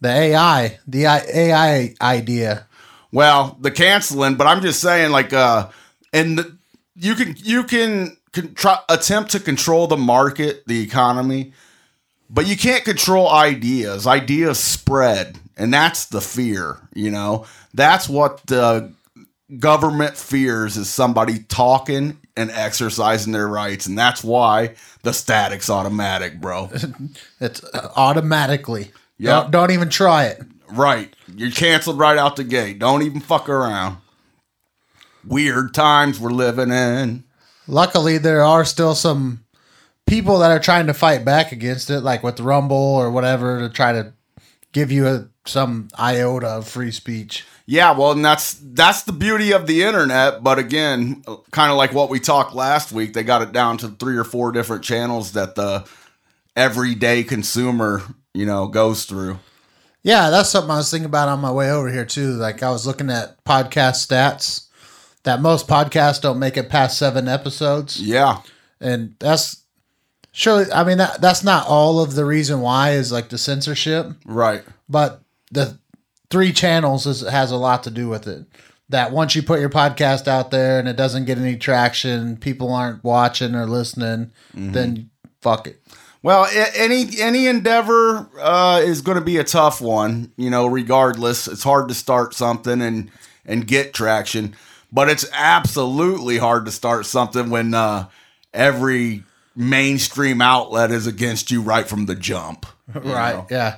The 0.00 0.08
AI, 0.08 0.78
the 0.86 1.06
AI 1.06 1.94
idea. 2.00 2.66
Well, 3.10 3.56
the 3.60 3.70
canceling, 3.70 4.36
but 4.36 4.46
I'm 4.46 4.60
just 4.60 4.80
saying, 4.80 5.10
like, 5.10 5.32
uh, 5.32 5.70
and 6.12 6.38
the, 6.38 6.58
you 6.94 7.14
can 7.14 7.34
you 7.38 7.64
can 7.64 8.16
con- 8.32 8.54
try, 8.54 8.78
attempt 8.88 9.32
to 9.32 9.40
control 9.40 9.86
the 9.86 9.96
market, 9.96 10.64
the 10.66 10.82
economy, 10.82 11.52
but 12.30 12.46
you 12.46 12.56
can't 12.56 12.84
control 12.84 13.28
ideas. 13.28 14.06
Ideas 14.06 14.58
spread, 14.58 15.38
and 15.56 15.72
that's 15.72 16.06
the 16.06 16.20
fear. 16.20 16.76
You 16.94 17.10
know, 17.10 17.46
that's 17.74 18.08
what 18.08 18.46
the 18.46 18.92
government 19.56 20.16
fears 20.16 20.76
is 20.76 20.90
somebody 20.90 21.40
talking 21.40 22.18
and 22.36 22.50
exercising 22.50 23.32
their 23.32 23.48
rights, 23.48 23.86
and 23.86 23.98
that's 23.98 24.22
why 24.22 24.74
the 25.02 25.12
static's 25.12 25.70
automatic, 25.70 26.40
bro. 26.40 26.70
It's 27.40 27.62
uh, 27.64 27.92
automatically. 27.96 28.90
Yeah. 29.16 29.42
Don't, 29.42 29.50
don't 29.50 29.70
even 29.70 29.88
try 29.88 30.26
it. 30.26 30.42
Right. 30.70 31.14
You're 31.34 31.50
canceled 31.50 31.98
right 31.98 32.18
out 32.18 32.36
the 32.36 32.44
gate. 32.44 32.78
Don't 32.78 33.02
even 33.02 33.20
fuck 33.20 33.48
around. 33.48 33.98
Weird 35.26 35.74
times 35.74 36.20
we're 36.20 36.30
living 36.30 36.70
in. 36.70 37.24
Luckily, 37.66 38.18
there 38.18 38.42
are 38.42 38.64
still 38.64 38.94
some 38.94 39.44
people 40.06 40.38
that 40.38 40.50
are 40.50 40.60
trying 40.60 40.86
to 40.86 40.94
fight 40.94 41.24
back 41.24 41.52
against 41.52 41.90
it, 41.90 42.00
like 42.00 42.22
with 42.22 42.40
Rumble 42.40 42.76
or 42.76 43.10
whatever, 43.10 43.60
to 43.60 43.68
try 43.68 43.92
to 43.92 44.12
give 44.72 44.90
you 44.90 45.06
a, 45.06 45.28
some 45.44 45.88
iota 45.98 46.48
of 46.48 46.68
free 46.68 46.90
speech. 46.90 47.44
Yeah, 47.70 47.90
well, 47.90 48.12
and 48.12 48.24
that's 48.24 48.54
that's 48.62 49.02
the 49.02 49.12
beauty 49.12 49.52
of 49.52 49.66
the 49.66 49.82
internet. 49.82 50.42
But 50.42 50.58
again, 50.58 51.22
kind 51.50 51.70
of 51.70 51.76
like 51.76 51.92
what 51.92 52.08
we 52.08 52.18
talked 52.18 52.54
last 52.54 52.92
week, 52.92 53.12
they 53.12 53.22
got 53.22 53.42
it 53.42 53.52
down 53.52 53.76
to 53.78 53.88
three 53.88 54.16
or 54.16 54.24
four 54.24 54.52
different 54.52 54.82
channels 54.82 55.32
that 55.32 55.54
the 55.54 55.86
everyday 56.56 57.22
consumer, 57.24 58.00
you 58.32 58.46
know, 58.46 58.68
goes 58.68 59.04
through. 59.04 59.38
Yeah, 60.02 60.30
that's 60.30 60.48
something 60.48 60.70
I 60.70 60.78
was 60.78 60.90
thinking 60.90 61.04
about 61.04 61.28
on 61.28 61.40
my 61.40 61.52
way 61.52 61.70
over 61.70 61.90
here 61.92 62.06
too. 62.06 62.32
Like 62.32 62.62
I 62.62 62.70
was 62.70 62.86
looking 62.86 63.10
at 63.10 63.44
podcast 63.44 64.06
stats 64.06 64.68
that 65.24 65.42
most 65.42 65.68
podcasts 65.68 66.22
don't 66.22 66.38
make 66.38 66.56
it 66.56 66.70
past 66.70 66.96
seven 66.98 67.28
episodes, 67.28 68.00
Yeah. 68.00 68.38
and 68.80 69.14
that's 69.18 69.64
surely. 70.32 70.72
I 70.72 70.84
mean, 70.84 70.96
that 70.96 71.20
that's 71.20 71.44
not 71.44 71.66
all 71.66 72.00
of 72.00 72.14
the 72.14 72.24
reason 72.24 72.62
why 72.62 72.92
is 72.92 73.12
like 73.12 73.28
the 73.28 73.36
censorship, 73.36 74.12
Right. 74.24 74.64
but 74.88 75.20
the 75.52 75.76
three 76.30 76.52
channels 76.52 77.06
is, 77.06 77.20
has 77.20 77.50
a 77.50 77.56
lot 77.56 77.82
to 77.84 77.90
do 77.90 78.08
with 78.08 78.26
it. 78.26 78.46
That 78.90 79.12
once 79.12 79.34
you 79.34 79.42
put 79.42 79.60
your 79.60 79.68
podcast 79.68 80.26
out 80.28 80.50
there 80.50 80.78
and 80.78 80.88
it 80.88 80.96
doesn't 80.96 81.26
get 81.26 81.36
any 81.36 81.56
traction, 81.56 82.38
people 82.38 82.72
aren't 82.72 83.04
watching 83.04 83.54
or 83.54 83.66
listening, 83.66 84.32
then 84.54 85.10
fuck 85.42 85.66
it. 85.66 85.82
Well, 86.22 86.48
any 86.74 87.06
any 87.20 87.46
endeavor 87.46 88.28
uh, 88.40 88.80
is 88.82 89.02
going 89.02 89.18
to 89.18 89.24
be 89.24 89.36
a 89.36 89.44
tough 89.44 89.80
one, 89.80 90.32
you 90.36 90.50
know. 90.50 90.66
Regardless, 90.66 91.46
it's 91.46 91.62
hard 91.62 91.88
to 91.88 91.94
start 91.94 92.34
something 92.34 92.82
and 92.82 93.10
and 93.44 93.66
get 93.66 93.94
traction, 93.94 94.56
but 94.90 95.08
it's 95.08 95.26
absolutely 95.32 96.38
hard 96.38 96.64
to 96.64 96.72
start 96.72 97.06
something 97.06 97.50
when 97.50 97.72
uh, 97.72 98.08
every 98.52 99.22
mainstream 99.54 100.40
outlet 100.40 100.90
is 100.90 101.06
against 101.06 101.50
you 101.50 101.62
right 101.62 101.86
from 101.88 102.06
the 102.06 102.14
jump. 102.14 102.66
Right? 102.94 103.36
know? 103.36 103.46
Yeah, 103.50 103.76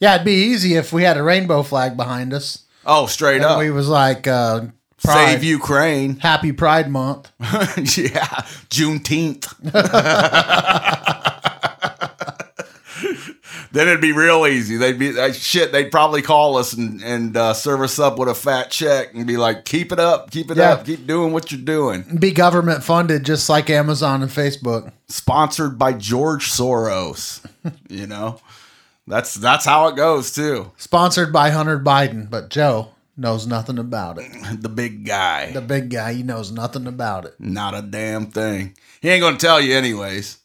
yeah. 0.00 0.14
It'd 0.16 0.24
be 0.24 0.32
easy 0.32 0.74
if 0.74 0.92
we 0.92 1.02
had 1.02 1.16
a 1.16 1.22
rainbow 1.22 1.62
flag 1.62 1.96
behind 1.96 2.32
us. 2.32 2.64
Oh, 2.84 3.06
straight 3.06 3.36
And 3.36 3.44
up. 3.44 3.58
we 3.58 3.70
was 3.70 3.88
like 3.88 4.26
uh, 4.26 4.62
Pride, 5.02 5.32
Save 5.32 5.44
Ukraine. 5.44 6.16
Happy 6.16 6.52
Pride 6.52 6.90
Month. 6.90 7.30
yeah, 7.40 8.42
Juneteenth. 8.70 9.52
then 13.72 13.88
it'd 13.88 14.00
be 14.00 14.12
real 14.12 14.46
easy. 14.46 14.76
They'd 14.76 14.98
be 14.98 15.18
uh, 15.18 15.32
shit. 15.32 15.72
They'd 15.72 15.90
probably 15.90 16.22
call 16.22 16.56
us 16.56 16.72
and 16.72 17.02
and 17.02 17.36
uh, 17.36 17.54
serve 17.54 17.80
us 17.82 17.98
up 17.98 18.18
with 18.18 18.28
a 18.28 18.34
fat 18.34 18.70
check 18.70 19.12
and 19.14 19.26
be 19.26 19.36
like, 19.36 19.64
"Keep 19.64 19.92
it 19.92 19.98
up, 19.98 20.30
keep 20.30 20.50
it 20.50 20.56
Yeah. 20.56 20.72
up, 20.72 20.86
keep 20.86 21.06
doing 21.06 21.32
what 21.32 21.50
you're 21.52 21.60
doing." 21.60 22.16
Be 22.18 22.32
government 22.32 22.84
funded, 22.84 23.24
just 23.24 23.48
like 23.48 23.68
Amazon 23.68 24.22
and 24.22 24.30
Facebook. 24.30 24.92
Sponsored 25.08 25.78
by 25.78 25.92
George 25.92 26.50
Soros. 26.50 27.44
you 27.88 28.06
know, 28.06 28.40
that's 29.06 29.34
that's 29.34 29.64
how 29.64 29.88
it 29.88 29.96
goes 29.96 30.32
too. 30.32 30.70
Sponsored 30.76 31.32
by 31.32 31.50
Hunter 31.50 31.78
Biden, 31.78 32.28
but 32.28 32.48
Joe 32.50 32.88
knows 33.16 33.46
nothing 33.46 33.78
about 33.78 34.18
it. 34.18 34.30
The 34.60 34.68
big 34.68 35.04
guy, 35.06 35.52
The 35.52 35.60
big 35.60 35.90
guy, 35.90 36.12
he 36.14 36.22
knows 36.22 36.50
nothing 36.52 36.86
about 36.86 37.24
it. 37.24 37.34
not 37.38 37.74
a 37.74 37.82
damn 37.82 38.26
thing. 38.26 38.76
He 39.00 39.08
ain't 39.08 39.20
gonna 39.22 39.36
tell 39.38 39.60
you 39.60 39.74
anyways. 39.76 40.38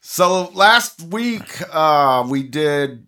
So 0.00 0.50
last 0.54 1.00
week 1.02 1.60
uh, 1.72 2.26
we 2.28 2.42
did 2.42 3.06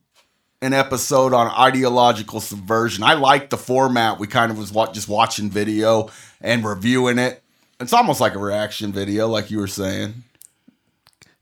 an 0.62 0.72
episode 0.72 1.32
on 1.34 1.48
ideological 1.48 2.40
subversion. 2.40 3.02
I 3.02 3.14
like 3.14 3.50
the 3.50 3.56
format. 3.58 4.18
We 4.18 4.26
kind 4.26 4.50
of 4.52 4.58
was 4.58 4.72
wa- 4.72 4.90
just 4.92 5.08
watching 5.08 5.50
video 5.50 6.08
and 6.40 6.64
reviewing 6.64 7.18
it. 7.18 7.42
It's 7.80 7.92
almost 7.92 8.20
like 8.20 8.34
a 8.34 8.38
reaction 8.38 8.92
video, 8.92 9.26
like 9.28 9.50
you 9.50 9.58
were 9.58 9.66
saying. 9.66 10.22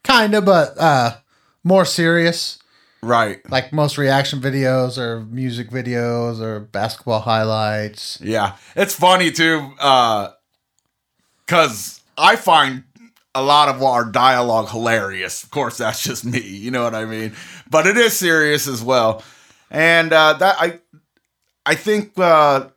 Kinda, 0.03 0.41
but 0.43 0.77
uh, 0.79 1.17
more 1.63 1.85
serious. 1.85 2.59
Right. 3.03 3.39
Like 3.51 3.73
most 3.73 3.99
reaction 3.99 4.41
videos 4.41 4.97
or 4.97 5.21
music 5.25 5.71
videos 5.71 6.41
or 6.41 6.61
basketball 6.61 7.21
highlights. 7.21 8.21
Yeah. 8.23 8.57
It's 8.77 8.95
funny 8.95 9.33
too, 9.33 9.71
because 11.47 12.01
I 12.17 12.37
find 12.37 12.85
a 13.35 13.43
lot 13.43 13.69
of 13.69 13.83
our 13.83 14.05
dialogue 14.05 14.69
hilarious. 14.69 15.43
Of 15.43 15.51
course, 15.51 15.79
that's 15.79 16.03
just 16.05 16.25
me. 16.25 16.41
You 16.41 16.71
know 16.71 16.85
what 16.85 16.95
I 16.95 17.05
mean? 17.05 17.33
But 17.71 17.87
it 17.87 17.97
is 17.97 18.17
serious 18.17 18.69
as 18.69 18.83
well. 18.83 19.25
And 19.71 20.13
uh, 20.13 20.35
that 20.35 20.57
I, 20.61 20.79
I 21.67 21.75
think 21.75 22.13
uh, 22.19 22.69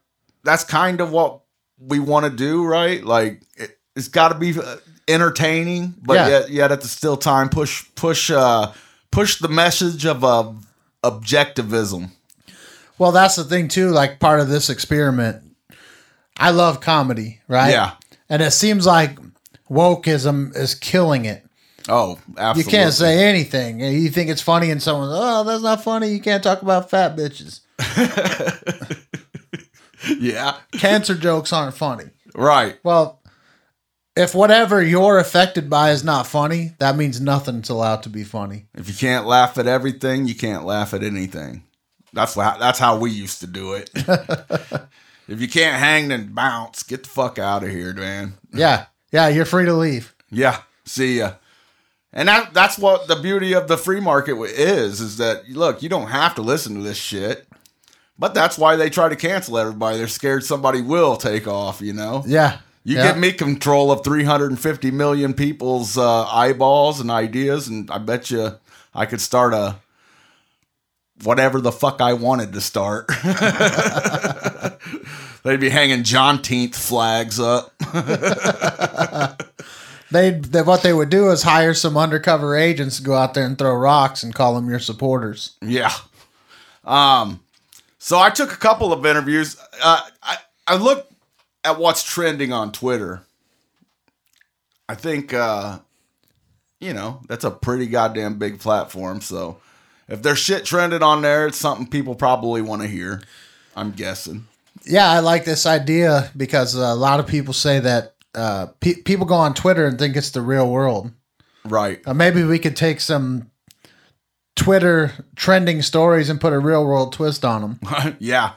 that's 0.43 0.63
kind 0.63 1.01
of 1.01 1.11
what 1.11 1.41
we 1.77 1.99
want 1.99 2.25
to 2.25 2.31
do, 2.31 2.63
right? 2.65 3.03
Like 3.03 3.41
it, 3.57 3.77
it's 3.95 4.07
got 4.07 4.29
to 4.29 4.35
be 4.35 4.57
uh, 4.57 4.77
entertaining, 5.07 5.93
but 6.01 6.13
Yeah. 6.15 6.27
yet, 6.29 6.49
yet 6.49 6.71
at 6.71 6.81
the 6.81 6.87
still 6.87 7.17
time 7.17 7.49
push 7.49 7.85
push 7.95 8.31
uh, 8.31 8.71
push 9.15 9.39
the 9.39 9.47
message 9.47 10.05
of 10.05 10.25
uh, 10.25 10.51
objectivism. 11.01 12.09
Well, 12.97 13.13
that's 13.13 13.37
the 13.37 13.45
thing 13.45 13.69
too. 13.69 13.89
Like 13.89 14.19
part 14.19 14.41
of 14.41 14.49
this 14.49 14.69
experiment, 14.69 15.41
I 16.37 16.51
love 16.51 16.81
comedy, 16.81 17.39
right? 17.47 17.71
Yeah. 17.71 17.93
And 18.29 18.41
it 18.41 18.51
seems 18.51 18.85
like 18.85 19.17
wokeism 19.69 20.55
is 20.55 20.75
killing 20.75 21.23
it. 21.23 21.43
Oh, 21.87 22.19
absolutely. 22.37 22.71
You 22.71 22.77
can't 22.77 22.93
say 22.93 23.25
anything. 23.25 23.79
You 23.79 24.09
think 24.09 24.29
it's 24.29 24.41
funny, 24.41 24.71
and 24.71 24.81
someone's, 24.81 25.13
oh, 25.15 25.43
that's 25.43 25.61
not 25.61 25.83
funny. 25.83 26.09
You 26.09 26.19
can't 26.19 26.43
talk 26.43 26.61
about 26.61 26.89
fat 26.89 27.15
bitches. 27.15 27.61
Yeah. 30.19 30.57
Cancer 30.73 31.15
jokes 31.15 31.51
aren't 31.51 31.75
funny. 31.75 32.05
Right. 32.35 32.77
Well, 32.83 33.19
if 34.15 34.33
whatever 34.33 34.81
you're 34.81 35.19
affected 35.19 35.69
by 35.69 35.91
is 35.91 36.03
not 36.03 36.27
funny, 36.27 36.73
that 36.79 36.95
means 36.95 37.19
nothing's 37.19 37.69
allowed 37.69 38.03
to 38.03 38.09
be 38.09 38.23
funny. 38.23 38.65
If 38.73 38.87
you 38.87 38.95
can't 38.95 39.25
laugh 39.25 39.57
at 39.57 39.67
everything, 39.67 40.27
you 40.27 40.35
can't 40.35 40.65
laugh 40.65 40.93
at 40.93 41.03
anything. 41.03 41.63
That's 42.13 42.35
wha- 42.35 42.57
that's 42.57 42.79
how 42.79 42.97
we 42.97 43.11
used 43.11 43.41
to 43.41 43.47
do 43.47 43.73
it. 43.73 43.89
if 45.27 45.41
you 45.41 45.49
can't 45.49 45.77
hang 45.77 46.07
then 46.07 46.33
bounce, 46.33 46.83
get 46.83 47.03
the 47.03 47.09
fuck 47.09 47.37
out 47.37 47.63
of 47.63 47.69
here, 47.69 47.93
man. 47.93 48.35
Yeah. 48.53 48.85
Yeah, 49.11 49.27
you're 49.27 49.45
free 49.45 49.65
to 49.65 49.73
leave. 49.73 50.13
Yeah, 50.31 50.61
see 50.85 51.19
ya. 51.19 51.33
And 52.11 52.29
that 52.29 52.53
that's 52.53 52.77
what 52.77 53.07
the 53.07 53.17
beauty 53.17 53.53
of 53.53 53.67
the 53.67 53.77
free 53.77 53.99
market 53.99 54.41
is 54.41 55.01
is 55.01 55.17
that 55.17 55.49
look, 55.49 55.83
you 55.83 55.89
don't 55.89 56.07
have 56.07 56.35
to 56.35 56.41
listen 56.41 56.75
to 56.75 56.81
this 56.81 56.97
shit. 56.97 57.47
But 58.17 58.33
that's 58.33 58.57
why 58.57 58.77
they 58.77 58.89
try 58.89 59.09
to 59.09 59.15
cancel 59.17 59.57
everybody. 59.57 59.97
They're 59.97 60.07
scared 60.07 60.45
somebody 60.45 60.81
will 60.81 61.17
take 61.17 61.47
off, 61.47 61.81
you 61.81 61.91
know? 61.91 62.23
Yeah. 62.25 62.59
You 62.85 62.97
yeah. 62.97 63.07
give 63.07 63.17
me 63.17 63.33
control 63.33 63.91
of 63.91 64.03
350 64.03 64.91
million 64.91 65.33
people's 65.33 65.97
uh, 65.97 66.27
eyeballs 66.27 67.01
and 67.01 67.09
ideas, 67.09 67.67
and 67.67 67.89
I 67.89 67.97
bet 67.97 68.29
you 68.29 68.51
I 68.93 69.07
could 69.07 69.19
start 69.19 69.55
a 69.55 69.77
whatever 71.23 71.59
the 71.59 71.71
fuck 71.71 71.99
I 71.99 72.13
wanted 72.13 72.53
to 72.53 72.61
start. 72.61 73.07
They'd 75.43 75.59
be 75.59 75.69
hanging 75.69 76.03
John 76.03 76.41
Teenth 76.41 76.77
flags 76.77 77.39
up. 77.39 77.73
They, 80.11 80.31
they 80.31 80.61
what 80.61 80.83
they 80.83 80.93
would 80.93 81.09
do 81.09 81.31
is 81.31 81.43
hire 81.43 81.73
some 81.73 81.97
undercover 81.97 82.55
agents 82.55 82.97
to 82.97 83.03
go 83.03 83.15
out 83.15 83.33
there 83.33 83.45
and 83.45 83.57
throw 83.57 83.73
rocks 83.73 84.23
and 84.23 84.33
call 84.33 84.55
them 84.55 84.69
your 84.69 84.79
supporters. 84.79 85.57
Yeah. 85.61 85.91
Um. 86.83 87.41
So 87.97 88.19
I 88.19 88.29
took 88.29 88.53
a 88.53 88.57
couple 88.57 88.93
of 88.93 89.05
interviews. 89.05 89.57
Uh, 89.83 90.01
I 90.21 90.37
I 90.67 90.75
looked 90.75 91.11
at 91.65 91.79
what's 91.79 92.03
trending 92.03 92.53
on 92.53 92.71
Twitter. 92.71 93.23
I 94.87 94.95
think 94.95 95.33
uh, 95.33 95.79
you 96.79 96.93
know 96.93 97.21
that's 97.27 97.43
a 97.43 97.51
pretty 97.51 97.87
goddamn 97.87 98.37
big 98.37 98.59
platform. 98.59 99.21
So 99.21 99.57
if 100.07 100.21
there's 100.21 100.39
shit 100.39 100.65
trending 100.65 101.03
on 101.03 101.21
there, 101.21 101.47
it's 101.47 101.57
something 101.57 101.87
people 101.87 102.15
probably 102.15 102.61
want 102.61 102.81
to 102.83 102.87
hear. 102.87 103.21
I'm 103.75 103.91
guessing. 103.91 104.47
Yeah, 104.85 105.09
I 105.09 105.19
like 105.19 105.45
this 105.45 105.65
idea 105.65 106.31
because 106.37 106.75
a 106.75 106.93
lot 106.93 107.19
of 107.19 107.27
people 107.27 107.53
say 107.53 107.79
that 107.79 108.13
uh, 108.35 108.67
pe- 108.79 109.01
people 109.01 109.25
go 109.25 109.35
on 109.35 109.53
Twitter 109.53 109.85
and 109.85 109.97
think 109.97 110.15
it's 110.15 110.31
the 110.31 110.41
real 110.41 110.69
world. 110.69 111.11
Right. 111.63 112.01
Uh, 112.05 112.13
maybe 112.13 112.43
we 112.43 112.59
could 112.59 112.75
take 112.75 112.99
some 112.99 113.49
Twitter 114.55 115.11
trending 115.35 115.81
stories 115.81 116.29
and 116.29 116.39
put 116.39 116.53
a 116.53 116.59
real 116.59 116.85
world 116.85 117.13
twist 117.13 117.43
on 117.43 117.61
them. 117.61 118.15
yeah. 118.19 118.53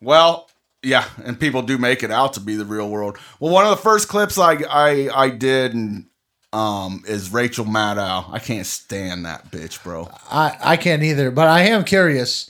Well, 0.00 0.47
yeah, 0.82 1.04
and 1.24 1.38
people 1.38 1.62
do 1.62 1.78
make 1.78 2.02
it 2.02 2.10
out 2.10 2.34
to 2.34 2.40
be 2.40 2.56
the 2.56 2.64
real 2.64 2.88
world. 2.88 3.18
Well, 3.40 3.52
one 3.52 3.64
of 3.64 3.70
the 3.70 3.82
first 3.82 4.08
clips 4.08 4.38
I 4.38 4.54
I 4.68 5.08
I 5.14 5.30
did 5.30 5.74
and 5.74 6.06
um 6.52 7.02
is 7.06 7.32
Rachel 7.32 7.64
Maddow. 7.64 8.32
I 8.32 8.38
can't 8.38 8.66
stand 8.66 9.24
that 9.26 9.50
bitch, 9.50 9.82
bro. 9.82 10.10
I, 10.30 10.56
I 10.60 10.76
can't 10.76 11.02
either, 11.02 11.30
but 11.30 11.48
I 11.48 11.62
am 11.62 11.84
curious. 11.84 12.48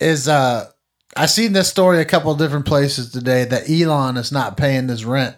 Is 0.00 0.28
uh, 0.28 0.70
I 1.16 1.26
seen 1.26 1.52
this 1.52 1.68
story 1.68 2.00
a 2.00 2.04
couple 2.04 2.32
of 2.32 2.38
different 2.38 2.66
places 2.66 3.10
today 3.10 3.44
that 3.44 3.70
Elon 3.70 4.16
is 4.16 4.32
not 4.32 4.56
paying 4.56 4.88
his 4.88 5.04
rent 5.04 5.36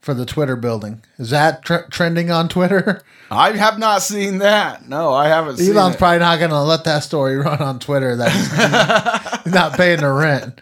for 0.00 0.14
the 0.14 0.24
Twitter 0.24 0.56
building. 0.56 1.02
Is 1.18 1.30
that 1.30 1.62
tr- 1.62 1.88
trending 1.90 2.30
on 2.30 2.48
Twitter? 2.48 3.02
I 3.30 3.52
have 3.52 3.78
not 3.78 4.02
seen 4.02 4.38
that. 4.38 4.88
No, 4.88 5.12
I 5.12 5.28
haven't 5.28 5.58
seen 5.58 5.76
Elon's 5.76 5.96
probably 5.96 6.18
not 6.18 6.38
going 6.38 6.50
to 6.50 6.62
let 6.62 6.84
that 6.84 7.00
story 7.04 7.36
run 7.36 7.60
on 7.60 7.78
Twitter. 7.78 8.16
That 8.16 9.42
he's 9.44 9.52
not 9.52 9.74
paying 9.74 10.00
the 10.00 10.10
rent. 10.10 10.60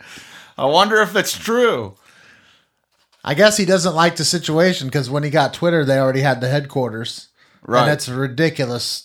I 0.59 0.66
wonder 0.66 1.01
if 1.01 1.14
it's 1.16 1.36
true. 1.39 1.94
I 3.24 3.35
guess 3.35 3.56
he 3.56 3.64
doesn't 3.64 3.94
like 3.94 4.16
the 4.16 4.24
situation 4.24 4.89
because 4.89 5.09
when 5.10 5.22
he 5.22 5.30
got 5.30 5.55
Twitter, 5.55 5.85
they 5.85 5.98
already 5.98 6.20
had 6.20 6.40
the 6.40 6.48
headquarters, 6.48 7.28
Right. 7.62 7.82
and 7.82 7.93
it's 7.93 8.09
a 8.09 8.14
ridiculous. 8.14 9.05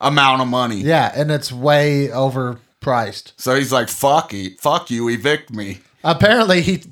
Amount 0.00 0.42
of 0.42 0.48
money. 0.48 0.76
Yeah, 0.76 1.10
and 1.14 1.30
it's 1.30 1.50
way 1.52 2.08
overpriced. 2.08 3.32
So 3.36 3.54
he's 3.56 3.72
like, 3.72 3.88
fuck 3.88 4.32
you, 4.32 4.56
fuck 4.60 4.90
you, 4.90 5.08
evict 5.08 5.50
me. 5.52 5.80
Apparently, 6.04 6.62
he 6.62 6.84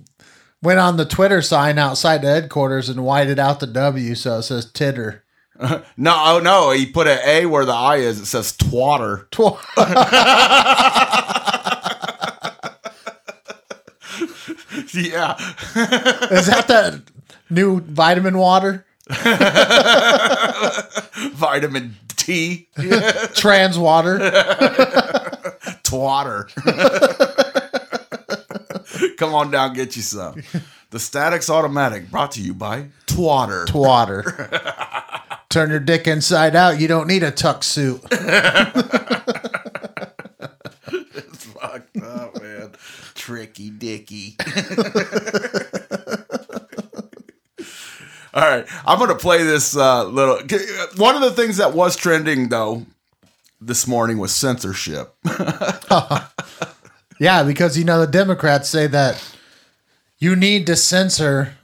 went 0.61 0.81
on 0.81 0.97
the 0.97 1.05
Twitter 1.05 1.41
sign 1.41 1.79
outside 1.79 2.23
the 2.23 2.29
headquarters 2.29 2.89
and 2.89 3.05
whited 3.05 3.39
out 3.39 3.61
the 3.61 3.67
W 3.69 4.15
so 4.17 4.39
it 4.39 4.43
says 4.43 4.71
titter. 4.71 5.23
No, 5.97 6.15
oh 6.27 6.39
no, 6.41 6.71
he 6.73 6.85
put 6.85 7.07
an 7.07 7.19
A 7.25 7.47
where 7.47 7.65
the 7.65 7.73
I 7.73 7.97
is. 7.97 8.21
It 8.21 8.27
says 8.27 8.53
twatter. 8.57 9.27
Tw- 9.31 9.57
Yeah. 15.11 15.37
Is 16.31 16.47
that 16.47 16.65
that 16.69 17.03
new 17.51 17.81
vitamin 17.81 18.39
water? 18.39 18.87
Vitamin 21.35 21.97
T. 22.09 22.69
Trans 23.35 23.79
water? 23.79 24.19
Twatter. 25.85 26.49
Come 29.19 29.35
on 29.35 29.51
down, 29.51 29.75
get 29.75 29.95
you 29.97 30.03
some. 30.03 30.43
The 30.91 30.99
Static's 30.99 31.49
Automatic 31.51 32.11
brought 32.11 32.33
to 32.33 32.41
you 32.41 32.53
by 32.55 32.89
Twatter. 33.07 33.67
Twatter. 33.67 35.39
Turn 35.51 35.71
your 35.71 35.81
dick 35.81 36.07
inside 36.09 36.57
out. 36.57 36.81
You 36.81 36.89
don't 36.89 37.07
need 37.07 37.23
a 37.23 37.31
tuck 37.31 37.63
suit. 37.63 38.01
it's 38.11 39.05
Fucked. 41.45 41.97
Tricky 43.15 43.71
Dicky. 43.71 44.37
All 48.35 48.43
right, 48.43 48.67
I'm 48.87 48.99
gonna 48.99 49.15
play 49.15 49.43
this 49.43 49.77
uh, 49.77 50.05
little. 50.05 50.37
One 50.97 51.15
of 51.15 51.23
the 51.23 51.33
things 51.35 51.57
that 51.57 51.73
was 51.73 51.97
trending 51.97 52.49
though 52.51 52.85
this 53.61 53.87
morning 53.87 54.19
was 54.19 54.35
censorship. 54.35 55.15
Yeah, 57.19 57.43
because 57.45 57.79
you 57.79 57.85
know 57.85 58.01
the 58.01 58.07
Democrats 58.07 58.69
say 58.69 58.87
that 58.89 59.23
you 60.19 60.37
need 60.37 60.67
to 60.67 60.77
censor 60.77 61.55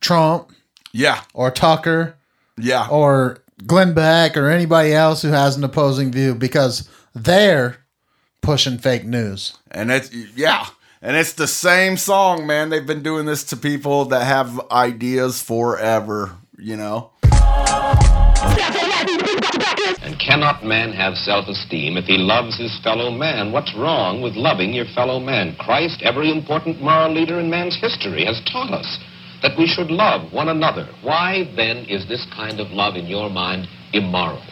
Trump 0.00 0.52
yeah, 0.92 1.22
or 1.34 1.50
Tucker 1.50 2.16
yeah, 2.58 2.88
or 2.88 3.38
Glenn 3.66 3.94
Beck 3.94 4.36
or 4.36 4.48
anybody 4.48 4.92
else 4.92 5.22
who 5.22 5.28
has 5.28 5.56
an 5.56 5.64
opposing 5.64 6.12
view 6.12 6.34
because 6.34 6.88
they're 7.14 7.78
pushing 8.42 8.76
fake 8.78 9.04
news. 9.04 9.56
and 9.70 9.90
it's 9.90 10.12
yeah, 10.36 10.66
and 11.00 11.16
it's 11.16 11.32
the 11.32 11.48
same 11.48 11.96
song, 11.96 12.46
man. 12.46 12.68
They've 12.68 12.86
been 12.86 13.02
doing 13.02 13.24
this 13.24 13.44
to 13.44 13.56
people 13.56 14.06
that 14.06 14.24
have 14.26 14.60
ideas 14.70 15.40
forever. 15.40 16.36
You 16.58 16.76
know. 16.76 17.10
And 20.02 20.18
cannot 20.18 20.64
man 20.64 20.92
have 20.92 21.14
self 21.14 21.48
esteem 21.48 21.96
if 21.96 22.04
he 22.04 22.18
loves 22.18 22.58
his 22.58 22.78
fellow 22.82 23.10
man? 23.10 23.52
What's 23.52 23.74
wrong 23.74 24.20
with 24.20 24.34
loving 24.34 24.72
your 24.72 24.84
fellow 24.94 25.18
man? 25.18 25.56
Christ, 25.58 26.02
every 26.02 26.30
important 26.30 26.82
moral 26.82 27.12
leader 27.14 27.40
in 27.40 27.48
man's 27.48 27.80
history, 27.80 28.24
has 28.24 28.40
taught 28.52 28.72
us 28.72 28.98
that 29.42 29.58
we 29.58 29.66
should 29.66 29.90
love 29.90 30.32
one 30.32 30.48
another. 30.48 30.88
Why 31.02 31.50
then 31.56 31.78
is 31.86 32.06
this 32.08 32.24
kind 32.34 32.60
of 32.60 32.70
love 32.70 32.94
in 32.94 33.06
your 33.06 33.30
mind 33.30 33.66
immoral? 33.92 34.42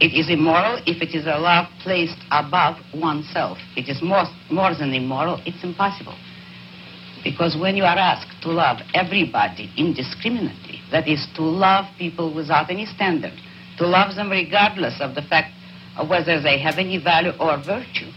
It 0.00 0.12
is 0.12 0.28
immoral 0.28 0.82
if 0.86 1.00
it 1.00 1.14
is 1.14 1.26
a 1.26 1.38
love 1.38 1.66
placed 1.82 2.18
above 2.30 2.76
oneself. 2.94 3.58
It 3.76 3.88
is 3.88 4.02
more, 4.02 4.24
more 4.50 4.74
than 4.74 4.92
immoral, 4.92 5.40
it's 5.46 5.62
impossible. 5.62 6.16
Because 7.22 7.56
when 7.58 7.76
you 7.76 7.84
are 7.84 7.96
asked 7.96 8.42
to 8.42 8.50
love 8.50 8.78
everybody 8.92 9.70
indiscriminately, 9.76 10.80
that 10.90 11.08
is, 11.08 11.26
to 11.36 11.42
love 11.42 11.86
people 11.96 12.34
without 12.34 12.70
any 12.70 12.86
standard, 12.86 13.32
to 13.78 13.86
love 13.86 14.14
them 14.14 14.30
regardless 14.30 15.00
of 15.00 15.14
the 15.14 15.22
fact 15.22 15.52
of 15.96 16.08
whether 16.08 16.40
they 16.40 16.58
have 16.58 16.78
any 16.78 16.98
value 16.98 17.32
or 17.40 17.56
virtue, 17.56 18.10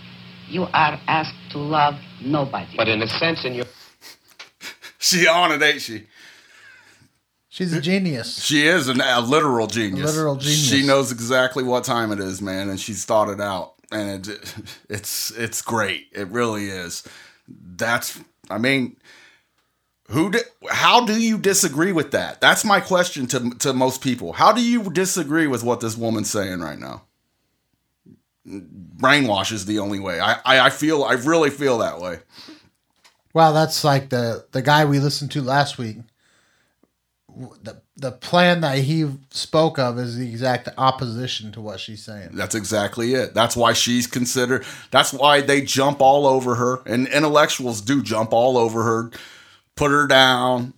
you 0.49 0.64
are 0.74 0.99
asked 1.08 1.52
to 1.52 1.58
love 1.58 1.95
nobody. 2.22 2.76
But 2.76 2.88
in 2.88 3.02
a 3.02 3.08
sense, 3.08 3.45
in 3.45 3.54
your 3.54 3.66
She 4.99 5.28
on 5.28 5.52
it, 5.52 5.62
ain't 5.62 5.82
she? 5.82 6.06
She's 7.58 7.74
a 7.74 7.82
genius. 7.82 8.44
She 8.44 8.68
is 8.68 8.88
an, 8.88 9.02
a 9.02 9.20
literal 9.20 9.66
genius. 9.66 10.06
literal 10.06 10.36
genius. 10.36 10.70
She 10.70 10.86
knows 10.86 11.12
exactly 11.12 11.64
what 11.64 11.84
time 11.84 12.12
it 12.12 12.20
is, 12.20 12.40
man, 12.40 12.70
and 12.70 12.80
she's 12.80 13.04
thought 13.04 13.30
it 13.30 13.42
out, 13.42 13.74
and 13.92 14.28
it, 14.28 14.54
it's 14.90 15.32
it's 15.32 15.64
great. 15.64 16.06
It 16.12 16.28
really 16.28 16.66
is. 16.66 17.02
That's, 17.48 18.20
I 18.52 18.60
mean, 18.60 18.96
who? 20.12 20.30
Di- 20.30 20.40
how 20.70 21.04
do 21.04 21.20
you 21.20 21.40
disagree 21.40 21.92
with 21.92 22.12
that? 22.12 22.42
That's 22.42 22.64
my 22.64 22.80
question 22.80 23.26
to 23.26 23.50
to 23.50 23.74
most 23.74 24.04
people. 24.04 24.34
How 24.34 24.52
do 24.52 24.64
you 24.64 24.92
disagree 24.92 25.48
with 25.48 25.64
what 25.64 25.80
this 25.80 25.98
woman's 25.98 26.30
saying 26.30 26.60
right 26.60 26.78
now? 26.78 27.06
Brainwash 28.48 29.52
is 29.52 29.66
the 29.66 29.80
only 29.80 30.00
way. 30.00 30.20
I 30.20 30.34
I, 30.46 30.60
I 30.60 30.70
feel 30.70 31.04
I 31.04 31.14
really 31.14 31.50
feel 31.50 31.80
that 31.80 32.00
way. 32.00 32.20
Well, 33.34 33.52
that's 33.52 33.84
like 33.84 34.10
the 34.10 34.46
the 34.52 34.62
guy 34.62 34.86
we 34.86 35.00
listened 35.00 35.32
to 35.32 35.42
last 35.42 35.80
week. 35.80 35.98
The 37.61 37.81
the 37.95 38.11
plan 38.11 38.61
that 38.61 38.80
he 38.80 39.09
spoke 39.30 39.77
of 39.77 39.99
is 39.99 40.18
the 40.18 40.27
exact 40.27 40.69
opposition 40.77 41.51
to 41.51 41.61
what 41.61 41.80
she's 41.80 42.03
saying. 42.03 42.30
That's 42.34 42.55
exactly 42.55 43.14
it. 43.14 43.34
That's 43.34 43.55
why 43.55 43.73
she's 43.73 44.07
considered. 44.07 44.65
That's 44.91 45.14
why 45.14 45.41
they 45.41 45.61
jump 45.61 46.01
all 46.01 46.26
over 46.26 46.55
her, 46.55 46.81
and 46.85 47.07
intellectuals 47.07 47.81
do 47.81 48.01
jump 48.01 48.34
all 48.34 48.57
over 48.57 48.84
her, 48.84 49.11
put 49.76 49.91
her 49.91 50.07
down, 50.07 50.73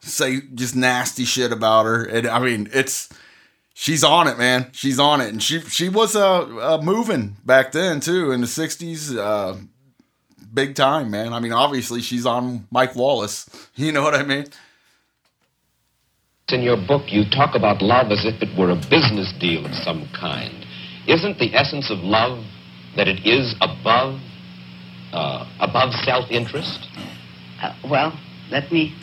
say 0.00 0.40
just 0.54 0.74
nasty 0.74 1.24
shit 1.24 1.52
about 1.52 1.84
her. 1.84 2.04
And 2.04 2.26
I 2.26 2.38
mean, 2.38 2.70
it's 2.72 3.08
she's 3.74 4.04
on 4.04 4.28
it, 4.28 4.38
man. 4.38 4.70
She's 4.72 4.98
on 4.98 5.20
it, 5.20 5.28
and 5.28 5.42
she 5.42 5.60
she 5.60 5.88
was 5.88 6.16
uh, 6.16 6.42
uh 6.42 6.80
moving 6.82 7.36
back 7.44 7.72
then 7.72 8.00
too 8.00 8.32
in 8.32 8.40
the 8.40 8.46
'60s. 8.46 9.16
Uh, 9.16 9.58
big 10.52 10.74
time, 10.74 11.10
man. 11.10 11.32
I 11.32 11.40
mean, 11.40 11.52
obviously 11.52 12.00
she's 12.02 12.26
on 12.26 12.66
Mike 12.70 12.94
Wallace. 12.94 13.48
You 13.74 13.90
know 13.90 14.02
what 14.02 14.14
I 14.14 14.22
mean? 14.22 14.44
In 16.50 16.62
your 16.62 16.76
book, 16.76 17.12
you 17.12 17.24
talk 17.30 17.54
about 17.54 17.80
love 17.80 18.10
as 18.10 18.24
if 18.24 18.42
it 18.42 18.58
were 18.58 18.70
a 18.70 18.80
business 18.90 19.32
deal 19.38 19.64
of 19.64 19.72
some 19.74 20.08
kind. 20.18 20.66
Isn't 21.06 21.38
the 21.38 21.54
essence 21.54 21.90
of 21.90 21.98
love 21.98 22.44
that 22.96 23.06
it 23.06 23.24
is 23.24 23.54
above 23.60 24.18
uh, 25.12 25.46
above 25.60 25.92
self-interest? 25.92 26.88
Uh, 27.62 27.74
well, 27.88 28.18
let 28.50 28.72
me 28.72 28.94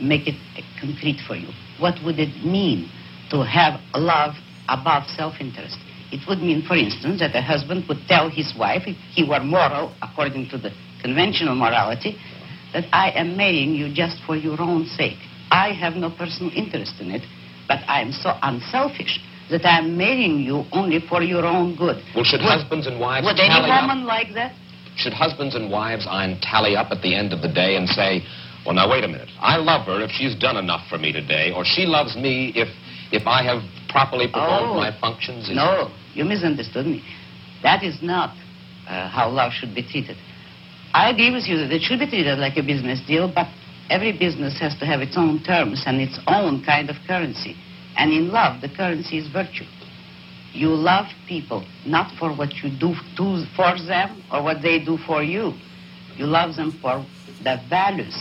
make 0.00 0.26
it 0.26 0.36
concrete 0.80 1.18
for 1.26 1.34
you. 1.34 1.48
What 1.78 2.02
would 2.04 2.18
it 2.18 2.44
mean 2.44 2.88
to 3.30 3.44
have 3.44 3.80
love 3.94 4.34
above 4.68 5.04
self-interest? 5.08 5.76
It 6.12 6.20
would 6.28 6.38
mean, 6.38 6.62
for 6.62 6.76
instance, 6.76 7.18
that 7.20 7.34
a 7.34 7.42
husband 7.42 7.84
would 7.88 8.06
tell 8.06 8.30
his 8.30 8.54
wife, 8.56 8.82
if 8.86 8.96
he 9.10 9.24
were 9.24 9.40
moral, 9.40 9.92
according 10.00 10.48
to 10.50 10.58
the 10.58 10.70
conventional 11.02 11.56
morality, 11.56 12.16
that 12.72 12.84
I 12.92 13.10
am 13.10 13.36
marrying 13.36 13.74
you 13.74 13.92
just 13.92 14.22
for 14.24 14.36
your 14.36 14.60
own 14.60 14.86
sake. 14.86 15.18
I 15.56 15.72
have 15.72 15.94
no 15.94 16.10
personal 16.10 16.52
interest 16.54 16.94
in 17.00 17.10
it, 17.10 17.22
but 17.66 17.80
I 17.88 18.02
am 18.02 18.12
so 18.12 18.30
unselfish 18.42 19.20
that 19.50 19.64
I 19.64 19.78
am 19.78 19.96
marrying 19.96 20.40
you 20.40 20.64
only 20.72 21.00
for 21.08 21.22
your 21.22 21.44
own 21.46 21.76
good. 21.76 21.96
Well, 22.14 22.24
should 22.24 22.40
Would- 22.42 22.50
husbands 22.56 22.86
and 22.86 23.00
wives 23.00 23.24
Would 23.26 23.38
any 23.40 23.48
tally 23.48 23.70
up? 23.70 24.06
like 24.16 24.34
that? 24.34 24.52
Should 24.96 25.12
husbands 25.14 25.54
and 25.54 25.70
wives 25.70 26.06
Ein 26.18 26.38
tally 26.40 26.76
up 26.76 26.88
at 26.90 27.00
the 27.02 27.14
end 27.14 27.32
of 27.32 27.40
the 27.42 27.48
day 27.62 27.76
and 27.76 27.88
say, 27.88 28.10
"Well, 28.64 28.74
now 28.74 28.86
wait 28.90 29.04
a 29.04 29.08
minute. 29.08 29.30
I 29.40 29.56
love 29.56 29.82
her 29.86 29.98
if 30.06 30.10
she's 30.18 30.34
done 30.46 30.56
enough 30.64 30.84
for 30.90 30.98
me 30.98 31.12
today, 31.12 31.52
or 31.56 31.64
she 31.64 31.86
loves 31.86 32.16
me 32.16 32.34
if 32.62 32.68
if 33.12 33.24
I 33.26 33.40
have 33.50 33.62
properly 33.88 34.26
performed 34.26 34.72
Oh. 34.76 34.82
my 34.84 34.90
functions." 35.04 35.48
No, 35.50 35.90
you 36.14 36.24
misunderstood 36.24 36.86
me. 36.86 37.02
That 37.62 37.82
is 37.82 37.96
not 38.02 38.30
uh, 38.88 39.08
how 39.16 39.28
love 39.40 39.52
should 39.58 39.74
be 39.74 39.82
treated. 39.82 40.16
I 40.94 41.10
agree 41.10 41.30
with 41.36 41.46
you 41.50 41.56
that 41.58 41.70
it 41.76 41.82
should 41.82 41.98
be 42.04 42.06
treated 42.06 42.38
like 42.38 42.56
a 42.56 42.62
business 42.62 43.00
deal, 43.00 43.26
but 43.28 43.48
every 43.90 44.12
business 44.12 44.58
has 44.60 44.76
to 44.78 44.86
have 44.86 45.00
its 45.00 45.16
own 45.16 45.42
terms 45.42 45.82
and 45.86 46.00
its 46.00 46.18
own 46.26 46.64
kind 46.64 46.90
of 46.90 46.96
currency. 47.06 47.56
And 47.96 48.12
in 48.12 48.28
love, 48.28 48.60
the 48.60 48.68
currency 48.68 49.18
is 49.18 49.28
virtue. 49.28 49.64
You 50.52 50.68
love 50.68 51.06
people 51.28 51.66
not 51.84 52.14
for 52.18 52.34
what 52.34 52.54
you 52.62 52.70
do 52.70 52.94
to, 53.16 53.44
for 53.54 53.76
them 53.86 54.22
or 54.32 54.42
what 54.42 54.62
they 54.62 54.82
do 54.82 54.96
for 55.06 55.22
you. 55.22 55.52
You 56.16 56.26
love 56.26 56.56
them 56.56 56.72
for 56.80 57.04
the 57.42 57.60
values, 57.68 58.16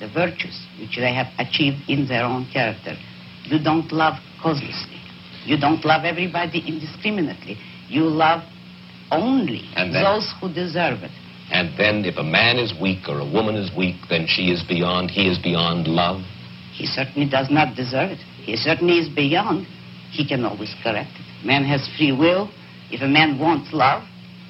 the 0.00 0.08
virtues 0.08 0.66
which 0.80 0.96
they 0.96 1.14
have 1.14 1.28
achieved 1.38 1.88
in 1.88 2.08
their 2.08 2.24
own 2.24 2.46
character. 2.52 2.96
You 3.44 3.62
don't 3.62 3.90
love 3.92 4.14
causelessly. 4.42 5.00
You 5.44 5.56
don't 5.58 5.84
love 5.84 6.04
everybody 6.04 6.62
indiscriminately. 6.66 7.56
You 7.88 8.04
love 8.04 8.42
only 9.10 9.62
those 9.92 10.32
who 10.40 10.52
deserve 10.52 11.02
it. 11.02 11.10
And 11.50 11.76
then, 11.76 12.04
if 12.04 12.16
a 12.16 12.22
man 12.22 12.58
is 12.58 12.72
weak 12.80 13.08
or 13.08 13.18
a 13.18 13.24
woman 13.24 13.56
is 13.56 13.70
weak, 13.76 13.96
then 14.08 14.26
she 14.28 14.50
is 14.52 14.62
beyond. 14.62 15.10
He 15.10 15.28
is 15.28 15.38
beyond 15.38 15.88
love. 15.88 16.22
He 16.72 16.86
certainly 16.86 17.28
does 17.28 17.48
not 17.50 17.74
deserve 17.76 18.10
it. 18.12 18.18
He 18.44 18.56
certainly 18.56 18.98
is 18.98 19.08
beyond. 19.08 19.66
He 20.12 20.26
can 20.26 20.44
always 20.44 20.74
correct 20.82 21.10
it. 21.14 21.46
Man 21.46 21.64
has 21.64 21.88
free 21.98 22.12
will. 22.12 22.50
If 22.90 23.02
a 23.02 23.08
man 23.08 23.38
wants 23.38 23.72
love, 23.72 24.02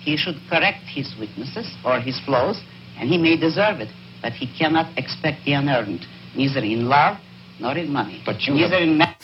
he 0.02 0.16
should 0.16 0.36
correct 0.48 0.84
his 0.86 1.14
weaknesses 1.18 1.66
or 1.84 2.00
his 2.00 2.18
flaws, 2.24 2.60
and 2.98 3.08
he 3.08 3.18
may 3.18 3.36
deserve 3.36 3.80
it. 3.80 3.88
But 4.22 4.32
he 4.34 4.46
cannot 4.58 4.96
expect 4.98 5.44
the 5.44 5.52
unearned, 5.54 6.06
neither 6.36 6.60
in 6.60 6.86
love 6.86 7.16
nor 7.58 7.76
in 7.76 7.90
money. 7.92 8.22
But 8.24 8.42
you 8.42 8.54
neither 8.54 8.78
have- 8.78 8.82
in 8.88 8.98
ma- 8.98 9.14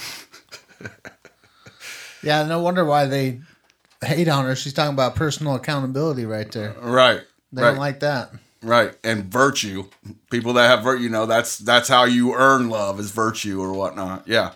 Yeah, 2.22 2.42
no 2.46 2.60
wonder 2.60 2.84
why 2.84 3.06
they 3.06 3.40
hate 4.02 4.28
on 4.28 4.46
her. 4.46 4.56
She's 4.56 4.72
talking 4.72 4.94
about 4.94 5.14
personal 5.14 5.54
accountability 5.54 6.24
right 6.24 6.50
there. 6.50 6.74
Right. 6.82 7.20
They 7.56 7.62
right. 7.62 7.70
don't 7.70 7.78
like 7.78 8.00
that. 8.00 8.30
Right, 8.62 8.96
and 9.04 9.24
virtue. 9.24 9.88
People 10.30 10.52
that 10.54 10.68
have 10.68 10.82
virtue, 10.82 11.04
you 11.04 11.08
know, 11.08 11.26
that's 11.26 11.58
that's 11.58 11.88
how 11.88 12.04
you 12.04 12.34
earn 12.34 12.68
love 12.68 13.00
is 13.00 13.10
virtue 13.10 13.60
or 13.60 13.72
whatnot. 13.72 14.26
Yeah, 14.26 14.52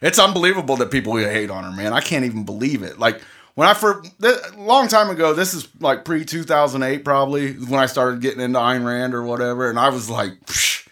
It's 0.00 0.18
unbelievable 0.18 0.76
that 0.76 0.90
people 0.90 1.16
hate 1.16 1.50
on 1.50 1.64
her, 1.64 1.72
man. 1.72 1.92
I 1.92 2.00
can't 2.00 2.24
even 2.24 2.44
believe 2.44 2.82
it. 2.82 2.98
Like 2.98 3.20
when 3.54 3.66
I 3.66 3.74
first, 3.74 4.12
a 4.22 4.52
long 4.56 4.86
time 4.86 5.10
ago, 5.10 5.34
this 5.34 5.52
is 5.52 5.68
like 5.80 6.04
pre 6.04 6.24
2008 6.24 7.04
probably, 7.04 7.54
when 7.54 7.80
I 7.80 7.86
started 7.86 8.20
getting 8.20 8.40
into 8.40 8.58
Ayn 8.58 8.86
Rand 8.86 9.14
or 9.14 9.24
whatever, 9.24 9.68
and 9.68 9.78
I 9.78 9.88
was 9.88 10.08
like, 10.08 10.46
psh, 10.46 10.86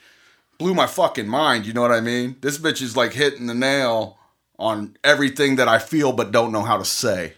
blew 0.58 0.74
my 0.74 0.86
fucking 0.86 1.28
mind. 1.28 1.66
You 1.66 1.72
know 1.72 1.82
what 1.82 1.92
I 1.92 2.00
mean? 2.00 2.36
This 2.40 2.58
bitch 2.58 2.82
is 2.82 2.96
like 2.96 3.12
hitting 3.12 3.46
the 3.46 3.54
nail 3.54 4.18
on 4.58 4.96
everything 5.04 5.56
that 5.56 5.68
I 5.68 5.78
feel 5.78 6.12
but 6.12 6.32
don't 6.32 6.52
know 6.52 6.62
how 6.62 6.76
to 6.78 6.84
say. 6.84 7.34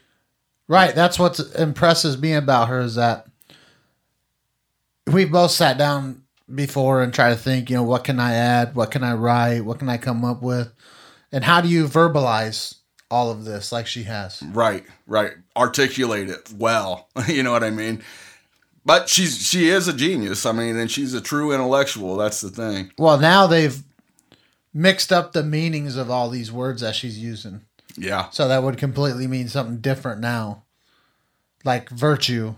Right. 0.68 0.94
That's 0.94 1.18
what 1.18 1.40
impresses 1.58 2.18
me 2.18 2.32
about 2.32 2.68
her 2.68 2.80
is 2.80 2.94
that 2.94 3.27
we've 5.08 5.30
both 5.30 5.50
sat 5.50 5.78
down 5.78 6.22
before 6.52 7.02
and 7.02 7.12
try 7.12 7.30
to 7.30 7.36
think, 7.36 7.70
you 7.70 7.76
know, 7.76 7.82
what 7.82 8.04
can 8.04 8.20
I 8.20 8.34
add? 8.34 8.74
What 8.74 8.90
can 8.90 9.04
I 9.04 9.14
write? 9.14 9.64
What 9.64 9.78
can 9.78 9.88
I 9.88 9.98
come 9.98 10.24
up 10.24 10.42
with? 10.42 10.72
And 11.32 11.44
how 11.44 11.60
do 11.60 11.68
you 11.68 11.86
verbalize 11.86 12.76
all 13.10 13.30
of 13.30 13.44
this 13.44 13.72
like 13.72 13.86
she 13.86 14.04
has? 14.04 14.42
Right, 14.42 14.84
right. 15.06 15.32
Articulate 15.56 16.30
it 16.30 16.52
well. 16.54 17.08
you 17.28 17.42
know 17.42 17.52
what 17.52 17.64
I 17.64 17.70
mean? 17.70 18.02
But 18.84 19.08
she's 19.10 19.46
she 19.46 19.68
is 19.68 19.86
a 19.86 19.92
genius. 19.92 20.46
I 20.46 20.52
mean, 20.52 20.76
and 20.76 20.90
she's 20.90 21.12
a 21.12 21.20
true 21.20 21.52
intellectual. 21.52 22.16
That's 22.16 22.40
the 22.40 22.48
thing. 22.48 22.90
Well, 22.96 23.18
now 23.18 23.46
they've 23.46 23.82
mixed 24.72 25.12
up 25.12 25.32
the 25.32 25.42
meanings 25.42 25.96
of 25.96 26.10
all 26.10 26.30
these 26.30 26.50
words 26.50 26.80
that 26.80 26.94
she's 26.94 27.18
using. 27.18 27.62
Yeah. 27.98 28.30
So 28.30 28.48
that 28.48 28.62
would 28.62 28.78
completely 28.78 29.26
mean 29.26 29.48
something 29.48 29.78
different 29.78 30.20
now. 30.20 30.64
Like 31.64 31.90
virtue. 31.90 32.54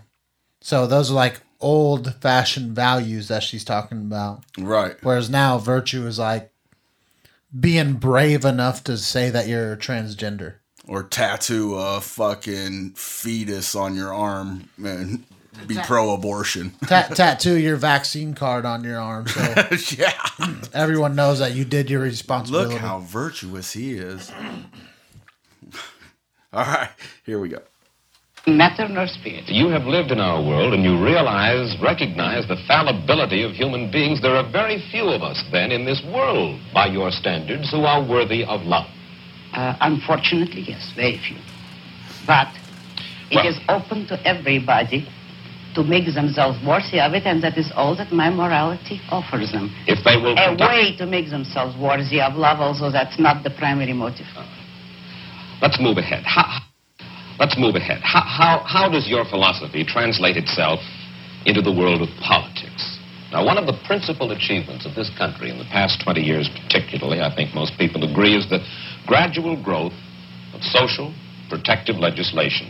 So 0.61 0.87
those 0.87 1.11
are 1.11 1.15
like 1.15 1.41
old 1.61 2.15
fashioned 2.15 2.75
values 2.75 3.27
that 3.27 3.43
she's 3.43 3.63
talking 3.63 3.99
about. 3.99 4.43
Right. 4.57 4.95
Whereas 5.01 5.29
now 5.29 5.57
virtue 5.57 6.05
is 6.07 6.19
like 6.19 6.51
being 7.57 7.93
brave 7.93 8.45
enough 8.45 8.83
to 8.85 8.97
say 8.97 9.29
that 9.29 9.47
you're 9.47 9.75
transgender. 9.75 10.55
Or 10.87 11.03
tattoo 11.03 11.75
a 11.75 12.01
fucking 12.01 12.91
fetus 12.91 13.75
on 13.75 13.95
your 13.95 14.13
arm 14.13 14.69
and 14.83 15.23
be 15.67 15.75
pro 15.83 16.13
abortion. 16.13 16.71
Ta- 16.87 17.09
tattoo 17.13 17.55
your 17.55 17.75
vaccine 17.75 18.33
card 18.33 18.65
on 18.65 18.83
your 18.83 18.99
arm 18.99 19.27
so 19.27 19.53
yeah. 19.97 20.13
everyone 20.73 21.15
knows 21.15 21.39
that 21.39 21.53
you 21.53 21.65
did 21.65 21.89
your 21.89 22.01
responsibility. 22.01 22.73
Look 22.73 22.81
how 22.81 22.99
virtuous 22.99 23.73
he 23.73 23.93
is. 23.93 24.31
All 26.53 26.65
right, 26.65 26.89
here 27.25 27.39
we 27.39 27.47
go. 27.47 27.61
Matter 28.47 28.87
nor 28.89 29.05
spirit. 29.05 29.47
You 29.49 29.69
have 29.69 29.83
lived 29.83 30.09
in 30.09 30.19
our 30.19 30.41
world 30.41 30.73
and 30.73 30.83
you 30.83 30.97
realize, 31.03 31.77
recognize 31.79 32.47
the 32.47 32.57
fallibility 32.67 33.43
of 33.43 33.51
human 33.51 33.91
beings. 33.91 34.19
There 34.19 34.35
are 34.35 34.49
very 34.51 34.83
few 34.89 35.09
of 35.09 35.21
us, 35.21 35.43
then, 35.51 35.71
in 35.71 35.85
this 35.85 36.01
world, 36.11 36.59
by 36.73 36.87
your 36.87 37.11
standards, 37.11 37.69
who 37.69 37.83
are 37.83 38.01
worthy 38.03 38.43
of 38.43 38.61
love. 38.63 38.87
Uh, 39.53 39.75
unfortunately, 39.81 40.61
yes, 40.61 40.91
very 40.95 41.19
few. 41.19 41.37
But 42.25 42.47
it 43.29 43.35
Well- 43.35 43.47
is 43.47 43.59
open 43.69 44.07
to 44.07 44.19
everybody 44.25 45.05
to 45.75 45.83
make 45.83 46.11
themselves 46.11 46.57
worthy 46.65 46.99
of 46.99 47.13
it, 47.13 47.25
and 47.27 47.43
that 47.43 47.57
is 47.57 47.71
all 47.73 47.95
that 47.95 48.11
my 48.11 48.29
morality 48.31 48.99
offers 49.09 49.51
them. 49.51 49.71
If 49.85 50.03
they 50.03 50.17
will 50.17 50.35
A 50.37 50.55
way 50.55 50.95
to 50.97 51.05
make 51.05 51.29
themselves 51.29 51.77
worthy 51.77 52.19
of 52.19 52.35
love, 52.35 52.59
also 52.59 52.89
that's 52.89 53.19
not 53.19 53.43
the 53.43 53.51
primary 53.51 53.93
motive. 53.93 54.27
Let's 55.61 55.79
move 55.79 55.99
ahead. 55.99 56.23
How, 56.25 56.61
let's 57.41 57.57
move 57.57 57.73
ahead. 57.73 57.99
How, 58.05 58.21
how, 58.21 58.61
how 58.69 58.85
does 58.87 59.09
your 59.09 59.25
philosophy 59.25 59.83
translate 59.83 60.37
itself 60.37 60.79
into 61.49 61.61
the 61.61 61.73
world 61.73 62.05
of 62.05 62.09
politics? 62.21 62.99
Now, 63.33 63.43
one 63.43 63.57
of 63.57 63.65
the 63.65 63.73
principal 63.87 64.29
achievements 64.29 64.85
of 64.85 64.93
this 64.93 65.09
country 65.17 65.49
in 65.49 65.57
the 65.57 65.65
past 65.73 66.03
20 66.05 66.21
years, 66.21 66.47
particularly, 66.53 67.19
I 67.19 67.33
think 67.33 67.55
most 67.55 67.73
people 67.81 68.05
agree, 68.05 68.37
is 68.37 68.47
the 68.47 68.61
gradual 69.07 69.57
growth 69.57 69.97
of 70.53 70.61
social 70.61 71.15
protective 71.49 71.95
legislation 71.95 72.69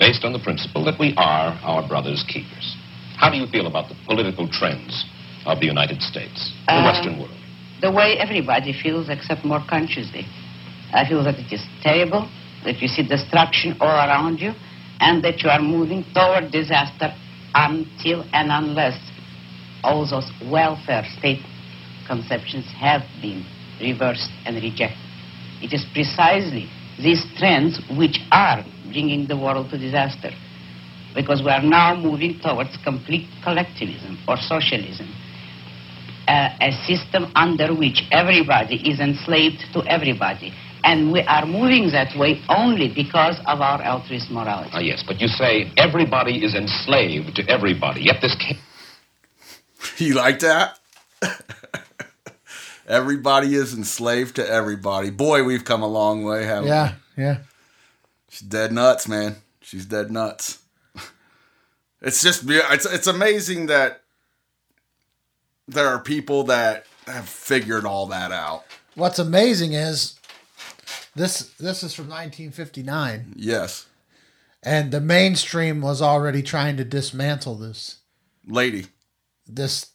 based 0.00 0.24
on 0.24 0.32
the 0.32 0.40
principle 0.42 0.82
that 0.86 0.98
we 0.98 1.14
are 1.16 1.54
our 1.62 1.86
brother's 1.86 2.24
keepers. 2.26 2.74
How 3.16 3.30
do 3.30 3.36
you 3.36 3.46
feel 3.46 3.66
about 3.68 3.88
the 3.88 3.96
political 4.08 4.48
trends 4.50 5.04
of 5.46 5.60
the 5.60 5.66
United 5.66 6.02
States, 6.02 6.50
the 6.66 6.72
Uh, 6.72 6.84
Western 6.90 7.18
world? 7.20 7.36
The 7.80 7.92
way 7.92 8.18
everybody 8.18 8.72
feels, 8.72 9.08
except 9.08 9.44
more 9.44 9.62
consciously. 9.68 10.26
I 10.92 11.06
feel 11.06 11.22
that 11.24 11.38
it 11.38 11.52
is 11.52 11.62
terrible, 11.82 12.28
that 12.64 12.80
you 12.80 12.88
see 12.88 13.06
destruction 13.06 13.76
all 13.80 13.88
around 13.88 14.38
you, 14.38 14.52
and 15.00 15.24
that 15.24 15.42
you 15.42 15.50
are 15.50 15.60
moving 15.60 16.04
toward 16.14 16.52
disaster 16.52 17.14
until 17.54 18.22
and 18.32 18.50
unless 18.50 18.98
all 19.82 20.08
those 20.08 20.30
welfare 20.50 21.04
state 21.18 21.40
conceptions 22.06 22.66
have 22.78 23.02
been 23.22 23.44
reversed 23.80 24.30
and 24.44 24.56
rejected. 24.56 24.98
It 25.62 25.72
is 25.72 25.84
precisely 25.92 26.68
these 26.98 27.24
trends 27.38 27.80
which 27.96 28.18
are 28.30 28.64
bringing 28.92 29.26
the 29.26 29.36
world 29.36 29.70
to 29.70 29.78
disaster 29.78 30.30
because 31.14 31.42
we 31.42 31.50
are 31.50 31.62
now 31.62 31.96
moving 31.96 32.38
towards 32.40 32.76
complete 32.84 33.28
collectivism 33.42 34.18
or 34.28 34.36
socialism 34.36 35.08
uh, 36.30 36.54
a 36.60 36.70
system 36.86 37.32
under 37.34 37.74
which 37.74 38.02
everybody 38.12 38.76
is 38.88 39.00
enslaved 39.00 39.58
to 39.72 39.82
everybody. 39.90 40.52
And 40.84 41.12
we 41.12 41.22
are 41.22 41.46
moving 41.46 41.90
that 41.92 42.16
way 42.18 42.40
only 42.48 42.88
because 42.94 43.38
of 43.46 43.60
our 43.60 43.82
altruist 43.82 44.30
morality. 44.30 44.70
Ah, 44.72 44.80
yes, 44.80 45.04
but 45.06 45.20
you 45.20 45.28
say 45.28 45.72
everybody 45.76 46.44
is 46.44 46.54
enslaved 46.54 47.36
to 47.36 47.48
everybody, 47.48 48.02
yet 48.02 48.16
this 48.20 48.36
can't. 48.36 48.58
You 49.96 50.14
like 50.14 50.40
that? 50.40 50.78
everybody 52.88 53.54
is 53.54 53.74
enslaved 53.74 54.36
to 54.36 54.48
everybody. 54.48 55.10
Boy, 55.10 55.44
we've 55.44 55.64
come 55.64 55.82
a 55.82 55.86
long 55.86 56.24
way, 56.24 56.44
haven't 56.44 56.64
we? 56.64 56.68
Yeah, 56.70 56.94
yeah. 57.16 57.38
She's 58.28 58.40
dead 58.40 58.72
nuts, 58.72 59.08
man. 59.08 59.36
She's 59.62 59.86
dead 59.86 60.10
nuts. 60.10 60.58
It's 62.02 62.22
just 62.22 62.44
it's 62.48 62.86
it's 62.86 63.06
amazing 63.06 63.66
that 63.66 64.00
there 65.68 65.86
are 65.86 65.98
people 65.98 66.44
that 66.44 66.86
have 67.06 67.28
figured 67.28 67.84
all 67.84 68.06
that 68.06 68.32
out. 68.32 68.64
What's 68.94 69.18
amazing 69.18 69.74
is 69.74 70.18
this 71.16 71.50
this 71.58 71.82
is 71.82 71.94
from 71.94 72.06
1959 72.08 73.34
Yes, 73.36 73.86
and 74.62 74.90
the 74.92 75.00
mainstream 75.00 75.80
was 75.80 76.00
already 76.02 76.42
trying 76.42 76.76
to 76.76 76.84
dismantle 76.84 77.56
this 77.56 77.98
lady. 78.46 78.86
this 79.46 79.86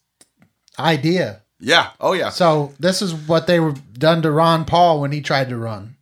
idea. 0.80 1.42
Yeah. 1.60 1.92
Oh 2.02 2.14
yeah. 2.14 2.30
So 2.30 2.74
this 2.80 3.02
is 3.02 3.14
what 3.14 3.48
they 3.48 3.60
were 3.60 3.76
done 3.98 4.22
to 4.24 4.32
Ron 4.32 4.66
Paul 4.66 5.00
when 5.02 5.12
he 5.12 5.22
tried 5.22 5.50
to 5.50 5.58
run. 5.58 5.96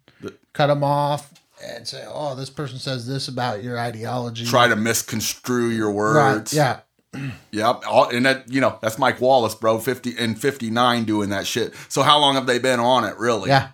Cut 0.54 0.70
him 0.70 0.84
off 0.84 1.32
and 1.64 1.88
say, 1.88 2.04
"Oh, 2.08 2.36
this 2.36 2.50
person 2.50 2.80
says 2.80 3.08
this 3.08 3.28
about 3.28 3.64
your 3.64 3.80
ideology." 3.80 4.46
Try 4.46 4.68
to 4.68 4.76
misconstrue 4.76 5.68
your 5.70 5.90
right? 5.92 6.34
words. 6.36 6.54
Yeah, 6.54 6.80
Yep. 7.52 7.84
All, 7.88 8.10
and 8.10 8.26
that 8.26 8.52
you 8.52 8.62
know 8.62 8.78
that's 8.82 8.98
Mike 9.00 9.22
Wallace, 9.22 9.56
bro. 9.56 9.80
Fifty 9.80 10.16
and 10.18 10.40
fifty 10.40 10.70
nine 10.70 11.06
doing 11.06 11.30
that 11.30 11.46
shit. 11.48 11.74
So 11.88 12.02
how 12.02 12.20
long 12.20 12.36
have 12.36 12.46
they 12.48 12.60
been 12.60 12.80
on 12.80 13.04
it, 13.04 13.18
really? 13.18 13.50
yeah. 13.50 13.70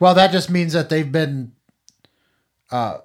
Well, 0.00 0.14
that 0.14 0.30
just 0.30 0.50
means 0.50 0.72
that 0.72 0.88
they've 0.88 1.10
been 1.10 1.52
uh, 2.70 2.98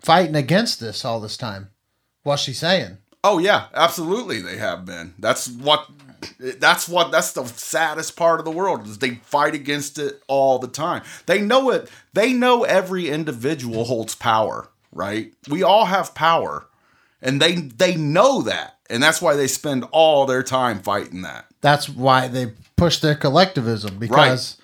fighting 0.00 0.36
against 0.36 0.80
this 0.80 1.04
all 1.04 1.20
this 1.20 1.36
time. 1.36 1.70
What's 2.22 2.42
she 2.42 2.52
saying? 2.52 2.98
Oh 3.24 3.38
yeah, 3.38 3.66
absolutely 3.74 4.40
they 4.40 4.56
have 4.56 4.84
been. 4.84 5.14
That's 5.18 5.48
what 5.48 5.88
that's 6.38 6.88
what 6.88 7.12
that's 7.12 7.32
the 7.32 7.44
saddest 7.44 8.16
part 8.16 8.38
of 8.38 8.44
the 8.44 8.50
world 8.50 8.86
is 8.86 8.98
they 8.98 9.16
fight 9.16 9.54
against 9.54 9.98
it 9.98 10.22
all 10.26 10.58
the 10.58 10.68
time. 10.68 11.02
They 11.26 11.40
know 11.40 11.70
it. 11.70 11.88
They 12.14 12.32
know 12.32 12.64
every 12.64 13.08
individual 13.08 13.84
holds 13.84 14.14
power, 14.14 14.68
right? 14.92 15.32
We 15.48 15.62
all 15.62 15.86
have 15.86 16.14
power. 16.14 16.66
And 17.20 17.40
they 17.40 17.54
they 17.54 17.96
know 17.96 18.42
that. 18.42 18.78
And 18.90 19.02
that's 19.02 19.22
why 19.22 19.36
they 19.36 19.46
spend 19.46 19.84
all 19.92 20.26
their 20.26 20.42
time 20.42 20.80
fighting 20.80 21.22
that. 21.22 21.46
That's 21.60 21.88
why 21.88 22.28
they 22.28 22.52
push 22.76 22.98
their 22.98 23.14
collectivism 23.14 23.98
because 23.98 24.58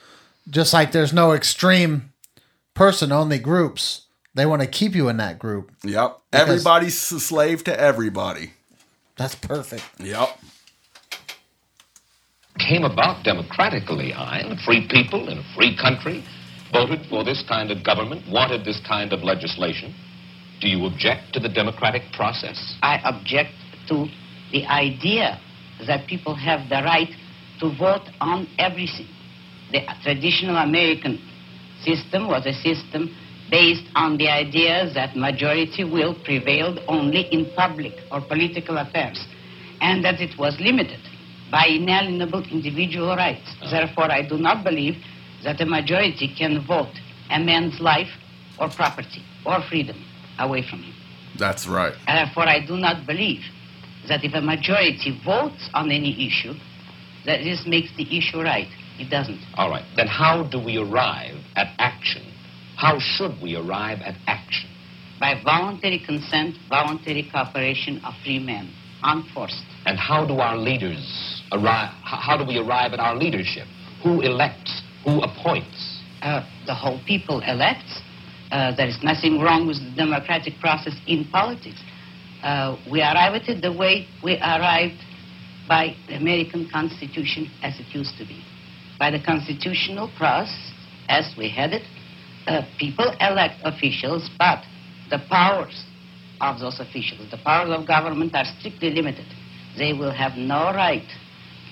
just 0.50 0.72
like 0.72 0.92
there's 0.92 1.12
no 1.12 1.32
extreme 1.32 2.12
person 2.74 3.12
only 3.12 3.38
groups, 3.38 4.02
they 4.34 4.46
want 4.46 4.62
to 4.62 4.68
keep 4.68 4.94
you 4.94 5.08
in 5.08 5.16
that 5.18 5.38
group. 5.38 5.70
Yep. 5.84 6.20
Everybody's 6.32 7.10
a 7.12 7.20
slave 7.20 7.64
to 7.64 7.78
everybody. 7.78 8.52
That's 9.16 9.34
perfect. 9.34 9.84
Yep. 9.98 10.28
came 12.58 12.84
about 12.84 13.24
democratically, 13.24 14.12
I, 14.14 14.42
free 14.64 14.86
people 14.88 15.28
in 15.28 15.38
a 15.38 15.54
free 15.56 15.76
country 15.76 16.24
voted 16.72 17.06
for 17.08 17.24
this 17.24 17.42
kind 17.48 17.70
of 17.70 17.82
government, 17.84 18.22
wanted 18.30 18.64
this 18.64 18.80
kind 18.86 19.12
of 19.12 19.22
legislation. 19.22 19.94
Do 20.60 20.68
you 20.68 20.86
object 20.86 21.32
to 21.34 21.40
the 21.40 21.48
democratic 21.48 22.02
process? 22.12 22.76
I 22.82 23.00
object 23.04 23.52
to 23.88 24.06
the 24.52 24.66
idea 24.66 25.40
that 25.86 26.06
people 26.08 26.34
have 26.34 26.68
the 26.68 26.82
right 26.84 27.08
to 27.60 27.76
vote 27.78 28.06
on 28.20 28.46
everything. 28.58 29.08
The 29.72 29.80
traditional 30.02 30.56
American 30.56 31.20
system 31.84 32.28
was 32.28 32.46
a 32.46 32.52
system 32.52 33.14
based 33.50 33.84
on 33.94 34.18
the 34.18 34.28
idea 34.28 34.90
that 34.94 35.16
majority 35.16 35.84
will 35.84 36.14
prevailed 36.24 36.80
only 36.88 37.22
in 37.32 37.50
public 37.56 37.92
or 38.10 38.20
political 38.20 38.78
affairs, 38.78 39.24
and 39.80 40.04
that 40.04 40.20
it 40.20 40.38
was 40.38 40.58
limited 40.60 41.00
by 41.50 41.66
inalienable 41.66 42.44
individual 42.50 43.16
rights. 43.16 43.48
Ah. 43.62 43.70
Therefore, 43.70 44.10
I 44.10 44.26
do 44.26 44.36
not 44.36 44.64
believe 44.64 44.96
that 45.44 45.60
a 45.60 45.66
majority 45.66 46.34
can 46.36 46.64
vote 46.66 46.92
a 47.30 47.38
man's 47.38 47.80
life 47.80 48.10
or 48.58 48.68
property 48.68 49.22
or 49.46 49.62
freedom 49.68 49.96
away 50.38 50.62
from 50.68 50.82
him. 50.82 50.94
That's 51.38 51.66
right. 51.66 51.94
Therefore, 52.06 52.48
I 52.48 52.64
do 52.64 52.76
not 52.76 53.06
believe 53.06 53.42
that 54.08 54.24
if 54.24 54.34
a 54.34 54.40
majority 54.40 55.20
votes 55.24 55.68
on 55.74 55.90
any 55.90 56.26
issue, 56.26 56.54
that 57.24 57.44
this 57.44 57.64
makes 57.66 57.94
the 57.96 58.04
issue 58.16 58.40
right. 58.40 58.68
It 58.98 59.10
doesn't. 59.10 59.40
All 59.54 59.70
right. 59.70 59.84
Then 59.96 60.06
how 60.06 60.42
do 60.42 60.62
we 60.62 60.78
arrive 60.78 61.36
at 61.56 61.74
action? 61.78 62.22
How 62.76 62.98
should 62.98 63.40
we 63.42 63.56
arrive 63.56 63.98
at 64.04 64.14
action? 64.26 64.70
By 65.20 65.40
voluntary 65.42 65.98
consent, 66.04 66.56
voluntary 66.68 67.28
cooperation 67.30 68.00
of 68.04 68.14
free 68.24 68.38
men, 68.38 68.72
unforced. 69.02 69.62
And 69.86 69.98
how 69.98 70.26
do 70.26 70.34
our 70.34 70.56
leaders 70.56 71.42
arrive? 71.52 71.92
How 72.02 72.36
do 72.36 72.44
we 72.44 72.58
arrive 72.58 72.92
at 72.92 73.00
our 73.00 73.16
leadership? 73.16 73.66
Who 74.02 74.20
elects? 74.20 74.82
Who 75.04 75.20
appoints? 75.22 76.00
Uh, 76.22 76.46
the 76.66 76.74
whole 76.74 77.00
people 77.06 77.40
elects. 77.40 78.00
Uh, 78.50 78.74
there 78.76 78.88
is 78.88 78.98
nothing 79.02 79.40
wrong 79.40 79.66
with 79.66 79.78
the 79.78 79.92
democratic 79.96 80.54
process 80.60 80.94
in 81.06 81.24
politics. 81.30 81.80
Uh, 82.42 82.76
we 82.90 83.00
arrive 83.00 83.34
at 83.34 83.48
it 83.48 83.60
the 83.60 83.72
way 83.72 84.06
we 84.22 84.36
arrived 84.36 84.98
by 85.68 85.94
the 86.06 86.14
American 86.14 86.68
Constitution 86.70 87.50
as 87.62 87.78
it 87.78 87.86
used 87.94 88.16
to 88.18 88.24
be. 88.24 88.42
By 88.98 89.10
the 89.10 89.22
constitutional 89.22 90.10
process, 90.16 90.54
as 91.08 91.32
we 91.38 91.48
had 91.48 91.72
it, 91.72 91.82
uh, 92.46 92.62
people 92.78 93.14
elect 93.20 93.60
officials, 93.64 94.28
but 94.38 94.64
the 95.10 95.20
powers 95.30 95.84
of 96.40 96.58
those 96.60 96.80
officials, 96.80 97.30
the 97.30 97.38
powers 97.38 97.70
of 97.70 97.86
government 97.86 98.34
are 98.34 98.44
strictly 98.58 98.90
limited. 98.90 99.26
They 99.76 99.92
will 99.92 100.12
have 100.12 100.32
no 100.36 100.72
right 100.74 101.06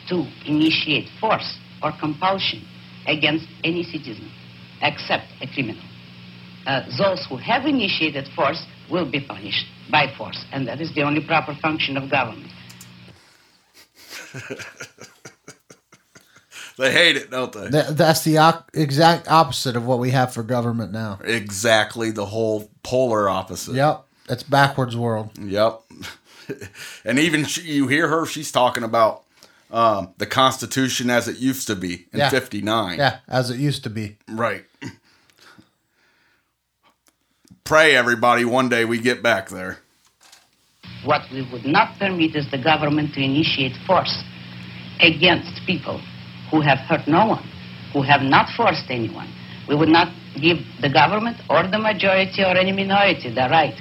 to 0.09 0.25
initiate 0.47 1.09
force 1.21 1.59
or 1.83 1.93
compulsion 1.99 2.65
against 3.07 3.47
any 3.65 3.83
citizen 3.83 4.31
except 4.83 5.25
a 5.41 5.47
criminal. 5.53 5.83
Uh, 6.67 6.83
those 6.99 7.25
who 7.29 7.37
have 7.37 7.65
initiated 7.65 8.29
force 8.35 8.65
will 8.91 9.11
be 9.11 9.21
punished 9.21 9.67
by 9.91 10.13
force, 10.17 10.45
and 10.53 10.67
that 10.67 10.81
is 10.81 10.95
the 10.95 11.03
only 11.03 11.25
proper 11.25 11.57
function 11.61 11.97
of 11.97 12.11
government. 12.11 12.53
They 16.79 16.93
hate 16.93 17.17
it, 17.17 17.31
don't 17.31 17.53
they? 17.53 17.69
That, 17.69 17.97
that's 17.97 18.23
the 18.23 18.39
o- 18.39 18.63
exact 18.75 19.29
opposite 19.29 19.77
of 19.77 19.87
what 19.87 19.99
we 19.99 20.11
have 20.11 20.35
for 20.35 20.43
government 20.43 20.93
now. 20.93 21.19
Exactly 21.25 22.11
the 22.11 22.27
whole 22.27 22.71
polar 22.83 23.29
opposite. 23.31 23.75
Yep, 23.75 24.05
It's 24.29 24.43
backwards 24.43 24.95
world. 24.95 25.31
Yep. 25.39 25.81
and 27.05 27.19
even 27.19 27.45
she, 27.47 27.63
you 27.63 27.89
hear 27.89 28.09
her, 28.09 28.27
she's 28.27 28.53
talking 28.53 28.83
about 28.83 29.23
um, 29.71 30.11
the 30.19 30.27
Constitution 30.27 31.09
as 31.09 31.29
it 31.29 31.39
used 31.39 31.67
to 31.69 31.75
be 31.75 32.07
in 32.13 32.19
Yeah. 32.19 32.31
59. 32.31 32.99
Yeah, 32.99 33.19
as 33.27 33.49
it 33.51 33.59
used 33.59 33.83
to 33.85 33.91
be. 33.91 34.17
Right. 34.29 34.65
Pray, 37.65 37.97
everybody, 37.97 38.45
one 38.45 38.69
day 38.69 38.85
we 38.85 38.99
get 38.99 39.23
back 39.23 39.49
there. 39.49 39.79
What 41.05 41.23
we 41.33 41.43
would 41.51 41.65
not 41.65 41.99
permit 41.99 42.37
is 42.37 42.49
the 42.51 42.59
government 42.59 43.15
to 43.15 43.21
initiate 43.23 43.73
force 43.87 44.23
against 45.01 45.65
people 45.67 46.01
who 46.51 46.61
have 46.61 46.79
hurt 46.79 47.07
no 47.07 47.27
one, 47.27 47.45
who 47.93 48.03
have 48.03 48.23
not 48.23 48.49
forced 48.57 48.91
anyone. 48.91 49.33
We 49.69 49.75
would 49.75 49.89
not 49.89 50.09
give 50.41 50.59
the 50.81 50.89
government 50.89 51.39
or 51.51 51.67
the 51.67 51.79
majority 51.79 52.43
or 52.43 52.57
any 52.57 52.73
minority 52.73 53.31
the 53.31 53.49
right 53.51 53.75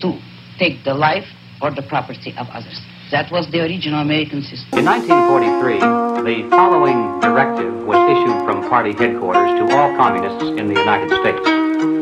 to 0.00 0.18
take 0.58 0.84
the 0.84 0.94
life 0.94 1.26
or 1.60 1.70
the 1.70 1.82
property 1.82 2.34
of 2.38 2.46
others. 2.50 2.80
That 3.10 3.30
was 3.30 3.50
the 3.52 3.60
original 3.60 4.00
American 4.00 4.40
system. 4.40 4.72
In 4.78 4.86
1943, 4.88 6.24
the 6.24 6.48
following 6.48 7.20
directive 7.20 7.84
was 7.84 8.00
issued 8.08 8.40
from 8.48 8.64
party 8.70 8.96
headquarters 8.96 9.52
to 9.60 9.64
all 9.76 9.92
communists 10.00 10.48
in 10.56 10.66
the 10.66 10.78
United 10.80 11.12
States. 11.20 11.44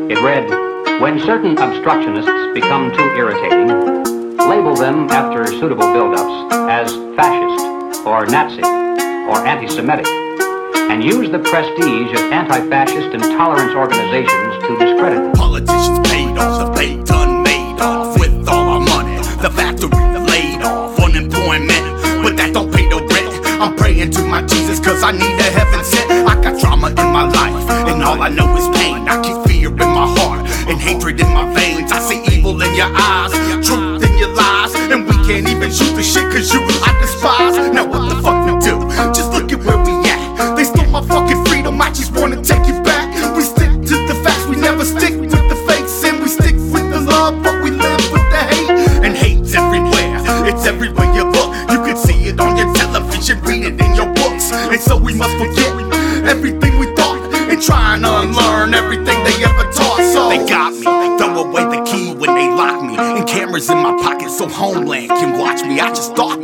It 0.07 0.23
read, 0.23 0.47
When 1.03 1.19
certain 1.19 1.57
obstructionists 1.59 2.31
become 2.55 2.95
too 2.95 3.07
irritating, 3.19 3.67
label 4.39 4.73
them 4.73 5.11
after 5.11 5.45
suitable 5.47 5.91
build-ups 5.91 6.55
as 6.71 6.95
fascist 7.19 8.07
or 8.07 8.25
Nazi 8.27 9.10
or 9.31 9.47
anti-Semitic, 9.47 10.05
and 10.91 11.01
use 11.01 11.31
the 11.31 11.39
prestige 11.39 12.11
of 12.11 12.23
anti-fascist 12.35 13.15
and 13.15 13.23
tolerance 13.39 13.73
organizations 13.73 14.53
to 14.67 14.77
discredit 14.77 15.23
them. 15.23 15.31
Politicians 15.31 15.99
paid 16.09 16.37
off, 16.37 16.67
the 16.67 16.71
bank 16.75 17.07
done 17.07 17.41
made 17.41 17.79
off 17.79 18.19
with 18.19 18.49
all 18.49 18.67
our 18.75 18.81
money. 18.81 19.15
The 19.39 19.49
factory 19.49 19.87
laid 20.19 20.61
off, 20.61 20.99
unemployment, 20.99 21.85
but 22.21 22.35
that 22.35 22.51
don't 22.53 22.75
pay 22.75 22.89
no 22.89 22.99
rent. 22.99 23.31
I'm 23.63 23.73
praying 23.77 24.11
to 24.11 24.21
my 24.27 24.41
Jesus 24.43 24.81
cause 24.81 25.01
I 25.01 25.13
need 25.13 25.39
a 25.39 25.47
heaven 25.47 25.81
sent. 25.85 26.11
I 26.27 26.35
got 26.43 26.59
trauma 26.59 26.89
in 26.89 27.07
my 27.15 27.23
life, 27.23 27.69
and 27.87 28.03
all 28.03 28.21
I 28.21 28.27
know 28.27 28.51
is 28.57 28.67
pain. 28.77 29.07
I 29.07 29.15
keep 29.23 29.39
fear 29.47 29.69
in 29.71 29.77
my 29.77 30.11
heart 30.19 30.41
and 30.67 30.77
hatred 30.77 31.21
in 31.21 31.29
my 31.31 31.47
veins. 31.55 31.89
I 31.93 31.99
see 31.99 32.19
evil 32.35 32.61
in 32.61 32.75
your 32.75 32.91
eyes, 32.91 33.31
truth 33.65 34.03
in 34.03 34.17
your 34.17 34.33
lies, 34.35 34.75
and 34.75 35.07
we 35.07 35.15
can't 35.23 35.47
even 35.47 35.71
shoot 35.71 35.95
the 35.95 36.03
shit 36.03 36.27
cause 36.33 36.51
you 36.53 36.59
I 36.83 36.91
despise. 36.99 37.60
Just 66.01 66.15
thought 66.15 66.40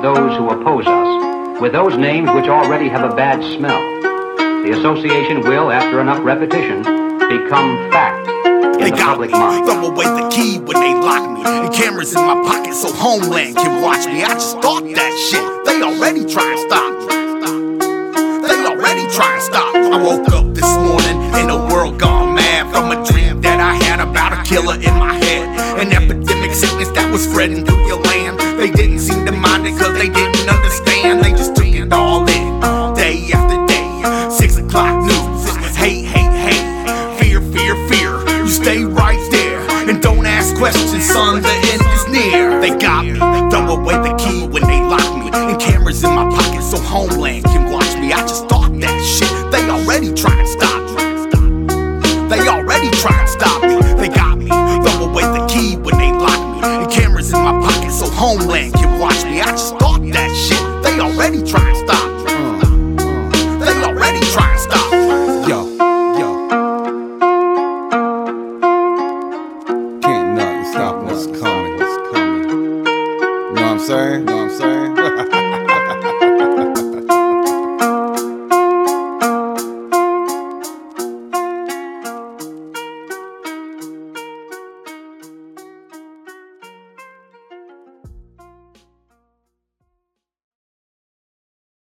associate 0.00 0.02
those 0.02 0.36
who 0.38 0.50
oppose 0.50 0.86
us 0.86 1.60
with 1.60 1.72
those 1.72 1.96
names 1.98 2.30
which 2.32 2.46
already 2.46 2.88
have 2.88 3.10
a 3.10 3.14
bad 3.14 3.42
smell. 3.56 3.80
The 4.64 4.72
association 4.78 5.40
will, 5.42 5.70
after 5.70 6.00
enough 6.00 6.24
repetition, 6.24 6.82
become 7.28 7.90
fact 7.90 8.26
in 8.28 8.72
They 8.78 8.90
the 8.90 8.96
got 8.96 9.06
public 9.18 9.30
me. 9.32 9.38
mind. 9.38 9.66
Throw 9.66 9.86
away 9.86 10.04
the 10.04 10.28
key 10.30 10.58
when 10.58 10.80
they 10.80 10.94
lock 10.94 11.30
me. 11.30 11.42
And 11.44 11.72
cameras 11.74 12.14
in 12.14 12.20
my 12.22 12.34
pocket 12.46 12.74
so 12.74 12.92
Homeland 12.92 13.56
can 13.56 13.82
watch 13.82 14.06
me. 14.06 14.22
I 14.22 14.34
just 14.34 14.58
thought 14.60 14.84
that 14.84 15.12
shit. 15.30 15.44
They 15.66 15.82
already 15.82 16.24
try 16.24 16.50
and 16.50 16.60
stop 16.60 16.92
me. 16.98 18.48
They 18.48 18.66
already 18.66 19.06
try 19.14 19.34
and 19.34 19.42
stop 19.42 19.74
me. 19.74 19.90
I 19.92 19.98
woke 20.02 20.28
up 20.32 20.54
this 20.54 20.70
morning 20.78 21.18
in 21.42 21.50
a 21.50 21.58
world 21.70 21.98
gone 21.98 22.34
mad 22.34 22.70
from 22.72 22.90
a 22.92 23.04
dream 23.04 23.40
that 23.42 23.60
I 23.60 23.74
had 23.84 24.00
about 24.00 24.32
a 24.32 24.42
killer 24.48 24.76